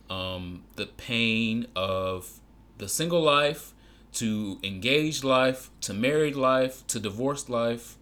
um, 0.09 0.63
the 0.75 0.85
pain 0.85 1.67
of 1.75 2.39
the 2.77 2.87
single 2.87 3.21
life 3.21 3.73
to 4.13 4.59
engaged 4.63 5.23
life 5.23 5.69
to 5.81 5.93
married 5.93 6.35
life 6.35 6.85
to 6.87 6.99
divorced 6.99 7.49
life 7.49 7.97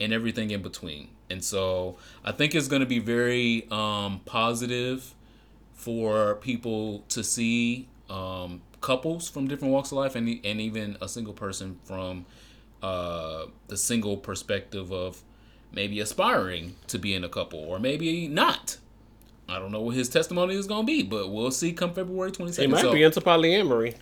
and 0.00 0.12
everything 0.12 0.50
in 0.50 0.62
between. 0.62 1.08
And 1.30 1.42
so 1.42 1.96
I 2.24 2.32
think 2.32 2.54
it's 2.54 2.68
going 2.68 2.80
to 2.80 2.86
be 2.86 2.98
very 2.98 3.66
um, 3.70 4.20
positive 4.24 5.14
for 5.72 6.36
people 6.36 7.04
to 7.10 7.22
see 7.22 7.88
um, 8.10 8.62
couples 8.80 9.28
from 9.28 9.48
different 9.48 9.72
walks 9.72 9.92
of 9.92 9.98
life 9.98 10.14
and, 10.16 10.28
and 10.44 10.60
even 10.60 10.96
a 11.00 11.08
single 11.08 11.32
person 11.32 11.78
from 11.84 12.26
uh, 12.82 13.46
the 13.68 13.76
single 13.76 14.16
perspective 14.16 14.92
of 14.92 15.22
maybe 15.74 16.00
aspiring 16.00 16.76
to 16.88 16.98
be 16.98 17.14
in 17.14 17.24
a 17.24 17.28
couple 17.28 17.58
or 17.60 17.78
maybe 17.78 18.28
not. 18.28 18.78
I 19.48 19.58
don't 19.58 19.72
know 19.72 19.80
what 19.82 19.94
his 19.94 20.08
testimony 20.08 20.54
is 20.54 20.66
going 20.66 20.82
to 20.82 20.86
be, 20.86 21.02
but 21.02 21.30
we'll 21.30 21.50
see 21.50 21.72
come 21.72 21.92
February 21.92 22.32
22nd. 22.32 22.60
He 22.60 22.66
might 22.66 22.80
So- 22.80 22.92
be 22.92 23.02
into 23.02 23.20
polyamory. 23.20 23.94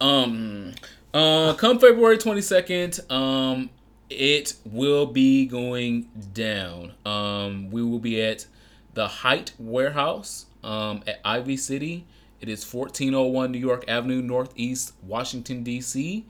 um, 0.00 0.72
uh, 1.14 1.54
come 1.54 1.78
February 1.78 2.18
22nd, 2.18 3.10
um, 3.10 3.70
it 4.10 4.54
will 4.64 5.06
be 5.06 5.46
going 5.46 6.08
down. 6.34 6.92
Um, 7.04 7.70
we 7.70 7.82
will 7.82 7.98
be 7.98 8.20
at 8.22 8.46
the 8.94 9.08
Hecht 9.08 9.52
Warehouse 9.58 10.46
um, 10.62 11.02
at 11.06 11.20
Ivy 11.24 11.56
City. 11.56 12.04
It 12.40 12.48
is 12.48 12.64
1401 12.64 13.52
New 13.52 13.58
York 13.58 13.84
Avenue, 13.88 14.20
Northeast, 14.20 14.92
Washington, 15.02 15.62
D.C. 15.62 16.26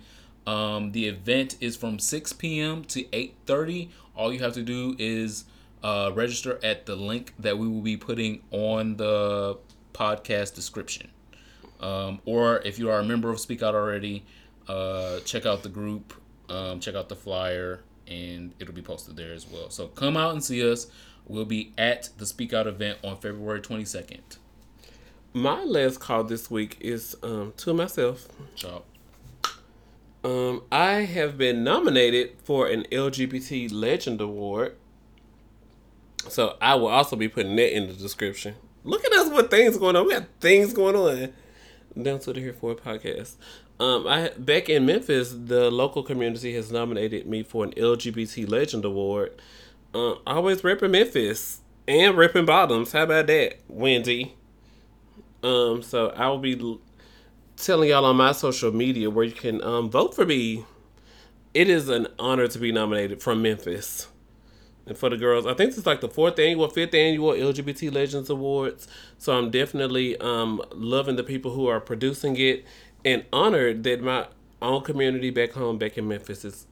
Um, 0.47 0.93
the 0.93 1.07
event 1.07 1.57
is 1.61 1.77
from 1.77 1.99
6 1.99 2.33
p.m. 2.35 2.85
to 2.85 3.05
8.30. 3.05 3.89
All 4.17 4.33
you 4.33 4.41
have 4.41 4.55
to 4.55 4.63
do 4.63 4.95
is 4.99 5.45
uh, 5.83 6.11
register 6.15 6.59
at 6.63 6.87
the 6.87 6.97
link 6.97 7.35
that 7.39 7.59
we 7.59 7.67
will 7.67 7.81
be 7.81 7.97
putting 7.97 8.43
on 8.51 8.97
the 8.97 9.59
podcast 9.93 10.55
description. 10.55 11.11
Um, 11.81 12.21
or 12.25 12.59
if 12.59 12.79
you 12.79 12.91
are 12.91 13.01
a 13.01 13.05
member 13.05 13.31
of 13.31 13.41
Speak 13.41 13.63
Out 13.63 13.75
already, 13.75 14.25
uh, 14.69 15.21
check 15.21 15.47
out 15.47 15.63
the 15.63 15.69
group, 15.69 16.15
um, 16.49 16.79
check 16.81 16.95
out 16.95 17.09
the 17.09 17.17
flyer, 17.17 17.81
and 18.07 18.55
it'll 18.59 18.75
be 18.75 18.83
posted 18.83 19.17
there 19.17 19.33
as 19.33 19.49
well. 19.49 19.71
So 19.71 19.89
come 19.89 20.17
out 20.17 20.33
and 20.33 20.43
see 20.43 20.69
us. 20.71 20.87
We'll 21.27 21.45
be 21.45 21.73
at 21.79 22.11
the 22.19 22.27
Speak 22.27 22.53
Out 22.53 22.67
event 22.67 22.99
on 23.03 23.17
February 23.17 23.61
22nd. 23.61 24.39
My 25.33 25.65
last 25.65 25.99
call 25.99 26.25
this 26.25 26.51
week 26.51 26.77
is 26.81 27.17
um, 27.23 27.55
to 27.59 27.73
myself. 27.73 28.29
Ciao. 28.55 28.83
Um, 30.25 30.63
I 30.71 31.03
have 31.03 31.37
been 31.37 31.65
nominated 31.65 32.37
for 32.45 32.69
an 32.69 32.85
LGBT 32.93 33.73
Legend 33.73 34.21
Award. 34.21 34.77
So 36.29 36.57
I 36.61 36.77
will 36.77 36.89
also 36.89 37.17
be 37.17 37.29
putting 37.29 37.57
that 37.57 37.77
in 37.77 37.89
the 37.89 37.95
description. 37.95 38.55
Look 38.85 39.05
at 39.05 39.13
us 39.13 39.31
with 39.31 39.51
things 39.51 39.77
going 39.77 39.97
on. 39.97 40.07
We 40.07 40.13
got 40.13 40.27
things 40.41 40.73
going 40.73 40.95
on. 40.95 41.33
Down 42.01 42.21
to 42.21 42.33
the 42.33 42.41
Here 42.41 42.53
For 42.53 42.75
podcast. 42.75 43.37
Um, 43.81 44.07
I 44.07 44.31
back 44.39 44.69
in 44.69 44.87
Memphis, 44.87 45.35
the 45.37 45.71
local 45.71 46.03
community 46.03 46.55
has 46.55 46.71
nominated 46.71 47.27
me 47.27 47.43
for 47.43 47.65
an 47.65 47.73
LGBT 47.73 48.49
Legend 48.49 48.85
Award. 48.85 49.33
Uh, 49.93 50.15
always 50.27 50.63
repping 50.63 50.93
Memphis 50.93 51.61
and 51.89 52.15
repping 52.15 52.47
Bottoms. 52.47 52.93
How 52.93 53.03
about 53.03 53.27
that, 53.27 53.59
Wendy? 53.69 54.37
Um, 55.43 55.83
so 55.83 56.11
I 56.11 56.29
will 56.29 56.39
be 56.39 56.79
telling 57.57 57.91
y'all 57.91 58.05
on 58.05 58.17
my 58.17 58.33
social 58.33 58.73
media 58.73 59.11
where 59.11 59.25
you 59.25 59.33
can 59.33 59.63
um, 59.63 59.91
vote 59.91 60.15
for 60.15 60.27
me. 60.27 60.65
It 61.55 61.69
is 61.69 61.89
an 61.89 62.09
honor 62.19 62.49
to 62.49 62.59
be 62.59 62.73
nominated 62.73 63.23
from 63.23 63.43
Memphis. 63.43 64.09
And 64.87 64.97
for 64.99 65.09
the 65.09 65.17
girls, 65.17 65.47
I 65.47 65.55
think 65.55 65.77
it's 65.77 65.87
like 65.87 66.01
the 66.01 66.09
fourth 66.09 66.39
annual, 66.39 66.69
fifth 66.69 66.95
annual 66.95 67.33
LGBT 67.33 67.95
Legends 67.95 68.31
Awards. 68.31 68.89
So 69.19 69.37
I'm 69.37 69.51
definitely 69.51 70.17
um, 70.19 70.63
loving 70.73 71.17
the 71.17 71.23
people 71.23 71.53
who 71.53 71.69
are 71.69 71.79
producing 71.79 72.37
it 72.37 72.65
and 73.05 73.25
honored 73.33 73.85
that 73.85 74.03
my 74.03 74.27
own 74.61 74.83
community 74.83 75.31
back 75.31 75.53
home, 75.53 75.79
back 75.79 75.99
in 75.99 76.09
Memphis, 76.09 76.45
is 76.45 76.67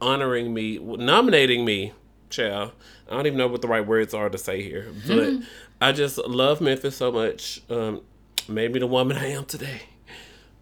honoring 0.00 0.52
me, 0.52 0.78
nominating 0.78 1.64
me, 1.64 1.92
child. 2.30 2.72
I 3.08 3.14
don't 3.14 3.26
even 3.26 3.38
know 3.38 3.48
what 3.48 3.62
the 3.62 3.68
right 3.68 3.86
words 3.86 4.14
are 4.14 4.28
to 4.28 4.38
say 4.38 4.62
here, 4.62 4.92
but 5.06 5.34
I 5.80 5.92
just 5.92 6.18
love 6.18 6.60
Memphis 6.60 6.96
so 6.96 7.12
much. 7.12 7.62
Um, 7.70 8.02
made 8.48 8.72
me 8.72 8.80
the 8.80 8.86
woman 8.86 9.16
I 9.16 9.30
am 9.30 9.44
today. 9.44 9.82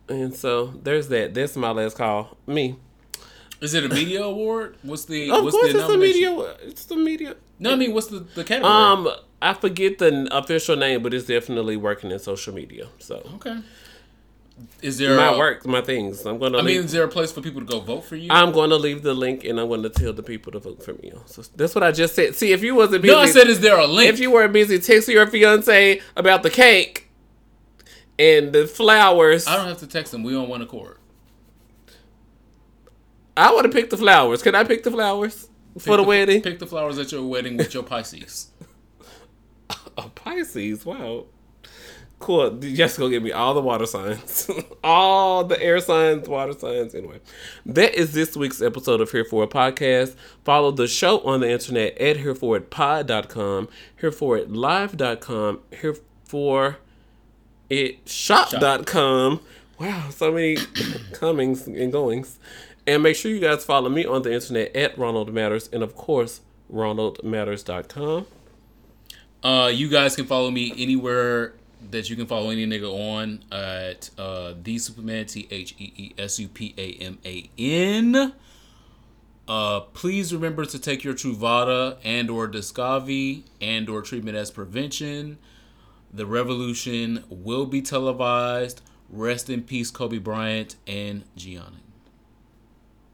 And 0.09 0.35
so 0.35 0.67
there's 0.83 1.09
that. 1.09 1.35
That's 1.35 1.57
my 1.57 1.71
last 1.71 1.97
call. 1.97 2.37
Me. 2.47 2.77
Is 3.61 3.75
it 3.75 3.85
a 3.85 3.89
media 3.89 4.25
award? 4.25 4.77
What's 4.83 5.05
the 5.05 5.31
Of 5.31 5.45
what's 5.45 5.57
course, 5.57 5.73
the 5.73 5.79
it's 5.79 5.87
the 5.87 5.93
nomination? 5.95 6.37
media. 6.37 6.57
It's 6.63 6.85
the 6.87 6.97
media. 6.97 7.37
No, 7.61 7.73
I 7.73 7.77
mean 7.77 7.95
what's 7.95 8.09
the, 8.09 8.19
the 8.21 8.43
category? 8.43 8.73
Um, 8.73 9.09
I 9.41 9.55
forget 9.55 9.99
the 9.99 10.29
official 10.37 10.75
name, 10.77 11.03
but 11.03 11.15
it's 11.15 11.27
definitely 11.27 11.77
working 11.77 12.11
in 12.11 12.19
social 12.19 12.53
media. 12.53 12.89
So 12.99 13.17
okay. 13.37 13.59
Is 14.83 14.99
there 14.99 15.17
my 15.17 15.33
a- 15.33 15.39
work, 15.39 15.65
my 15.67 15.81
things. 15.81 16.27
I'm 16.27 16.39
gonna. 16.39 16.59
I 16.59 16.63
mean, 16.63 16.79
is 16.85 16.93
there 16.93 17.05
a 17.05 17.09
place 17.09 17.33
for 17.33 17.41
people 17.41 17.61
to 17.61 17.67
go 17.67 17.81
vote 17.81 18.05
for 18.05 18.17
you? 18.17 18.29
I'm 18.31 18.53
going 18.53 18.71
to 18.71 18.77
leave 18.77 19.03
the 19.03 19.15
link, 19.15 19.45
and 19.45 19.59
I'm 19.59 19.69
going 19.69 19.83
to 19.83 19.89
tell 19.91 20.13
the 20.13 20.23
people 20.23 20.53
to 20.53 20.59
vote 20.59 20.85
for 20.85 20.93
me. 20.95 21.13
So 21.27 21.43
that's 21.57 21.75
what 21.75 21.83
I 21.83 21.91
just 21.91 22.15
said. 22.15 22.35
See, 22.37 22.53
if 22.53 22.63
you 22.63 22.75
wasn't 22.75 23.03
busy, 23.03 23.15
no, 23.15 23.21
I 23.21 23.27
said, 23.27 23.47
is 23.49 23.61
there 23.61 23.79
a 23.79 23.87
link? 23.87 24.13
if 24.13 24.21
you 24.21 24.31
weren't 24.31 24.53
busy, 24.53 24.79
text 24.79 25.09
your 25.09 25.27
fiance 25.27 26.01
about 26.17 26.43
the 26.43 26.51
cake 26.51 27.09
and 28.19 28.53
the 28.53 28.67
flowers. 28.67 29.47
I 29.47 29.57
don't 29.57 29.67
have 29.67 29.79
to 29.79 29.87
text 29.87 30.13
them. 30.13 30.23
We 30.23 30.37
on 30.37 30.49
one 30.49 30.63
accord. 30.63 30.99
I 33.37 33.53
want 33.53 33.65
to 33.65 33.73
pick 33.73 33.91
the 33.91 33.97
flowers. 33.97 34.43
Can 34.43 34.55
I 34.55 34.65
pick 34.65 34.83
the 34.83 34.91
flowers 34.91 35.49
for 35.79 35.97
Pick 35.97 35.97
the, 35.97 36.03
wedding? 36.03 36.43
Pick 36.43 36.59
the 36.59 36.67
flowers 36.67 36.99
at 36.99 37.13
your 37.13 37.27
wedding 37.27 37.57
with 37.57 37.73
your 37.73 37.83
Pisces. 37.83 38.51
A 39.99 40.09
Pisces. 40.09 40.85
Wow. 40.85 41.27
Cool. 42.19 42.51
Just 42.61 42.99
go 42.99 43.09
get 43.09 43.23
me 43.23 43.33
all 43.33 43.53
the 43.53 43.61
water 43.61 43.85
signs, 43.85 44.49
all 44.85 45.43
the 45.43 45.61
air 45.61 45.81
signs, 45.81 46.29
water 46.29 46.53
signs. 46.53 46.95
Anyway, 46.95 47.19
that 47.67 47.95
is 47.97 48.13
this 48.13 48.37
week's 48.37 48.63
episode 48.63 49.01
of 49.01 49.11
Here 49.11 49.25
For 49.25 49.43
It 49.43 49.51
podcast. 49.51 50.15
Follow 50.45 50.71
the 50.71 50.87
show 50.87 51.19
on 51.21 51.41
the 51.41 51.51
internet 51.51 51.99
at 51.99 52.19
hereforitpod.com, 52.19 53.69
hereforitlive.com, 54.01 55.61
here 55.81 55.97
for 56.25 56.79
it 57.73 58.09
shop.com. 58.09 59.41
Wow, 59.79 60.11
so 60.11 60.31
many 60.33 60.57
comings 61.13 61.67
and 61.67 61.91
goings. 61.91 62.39
And 62.87 63.03
make 63.03 63.17
sure 63.17 63.31
you 63.31 63.41
guys 63.41 63.65
follow 63.65 63.89
me 63.89 64.05
on 64.05 64.23
the 64.23 64.33
internet 64.33 64.75
at 64.77 64.99
Ronald 64.99 65.33
Matters 65.33 65.69
and 65.73 65.83
of 65.83 65.97
course 65.97 66.41
ronaldmatters.com. 66.73 68.27
Uh, 69.43 69.71
you 69.73 69.89
guys 69.89 70.15
can 70.15 70.27
follow 70.27 70.51
me 70.51 70.73
anywhere 70.77 71.55
that 71.91 72.09
you 72.09 72.17
can 72.17 72.27
follow 72.27 72.51
any 72.51 72.67
nigga 72.67 72.93
on 72.93 73.43
at 73.51 74.11
uh, 74.19 74.55
the 74.63 74.79
Superman 74.79 75.27
T 75.27 75.49
H 75.51 75.75
E 75.79 75.93
E 75.97 76.15
S 76.19 76.39
U 76.39 76.49
P 76.49 76.75
A 76.79 76.93
M 77.03 77.19
A 77.25 77.51
N. 77.59 78.33
Uh, 79.49 79.81
please 79.81 80.33
remember 80.33 80.65
to 80.65 80.79
take 80.79 81.03
your 81.03 81.15
Truvada 81.15 81.97
and 82.05 82.31
or 82.31 82.47
Descovy 82.49 83.43
and 83.61 83.89
or 83.89 84.03
treatment 84.03 84.37
as 84.37 84.51
prevention. 84.51 85.39
The 86.13 86.27
revolution 86.27 87.25
will 87.31 87.65
be 87.65 87.81
televised. 87.81 88.83
Rest 89.09 89.49
in 89.49 89.63
peace, 89.63 89.91
Kobe 89.91 90.19
Bryant 90.19 90.77
and 90.87 91.25
Gianni. 91.37 91.92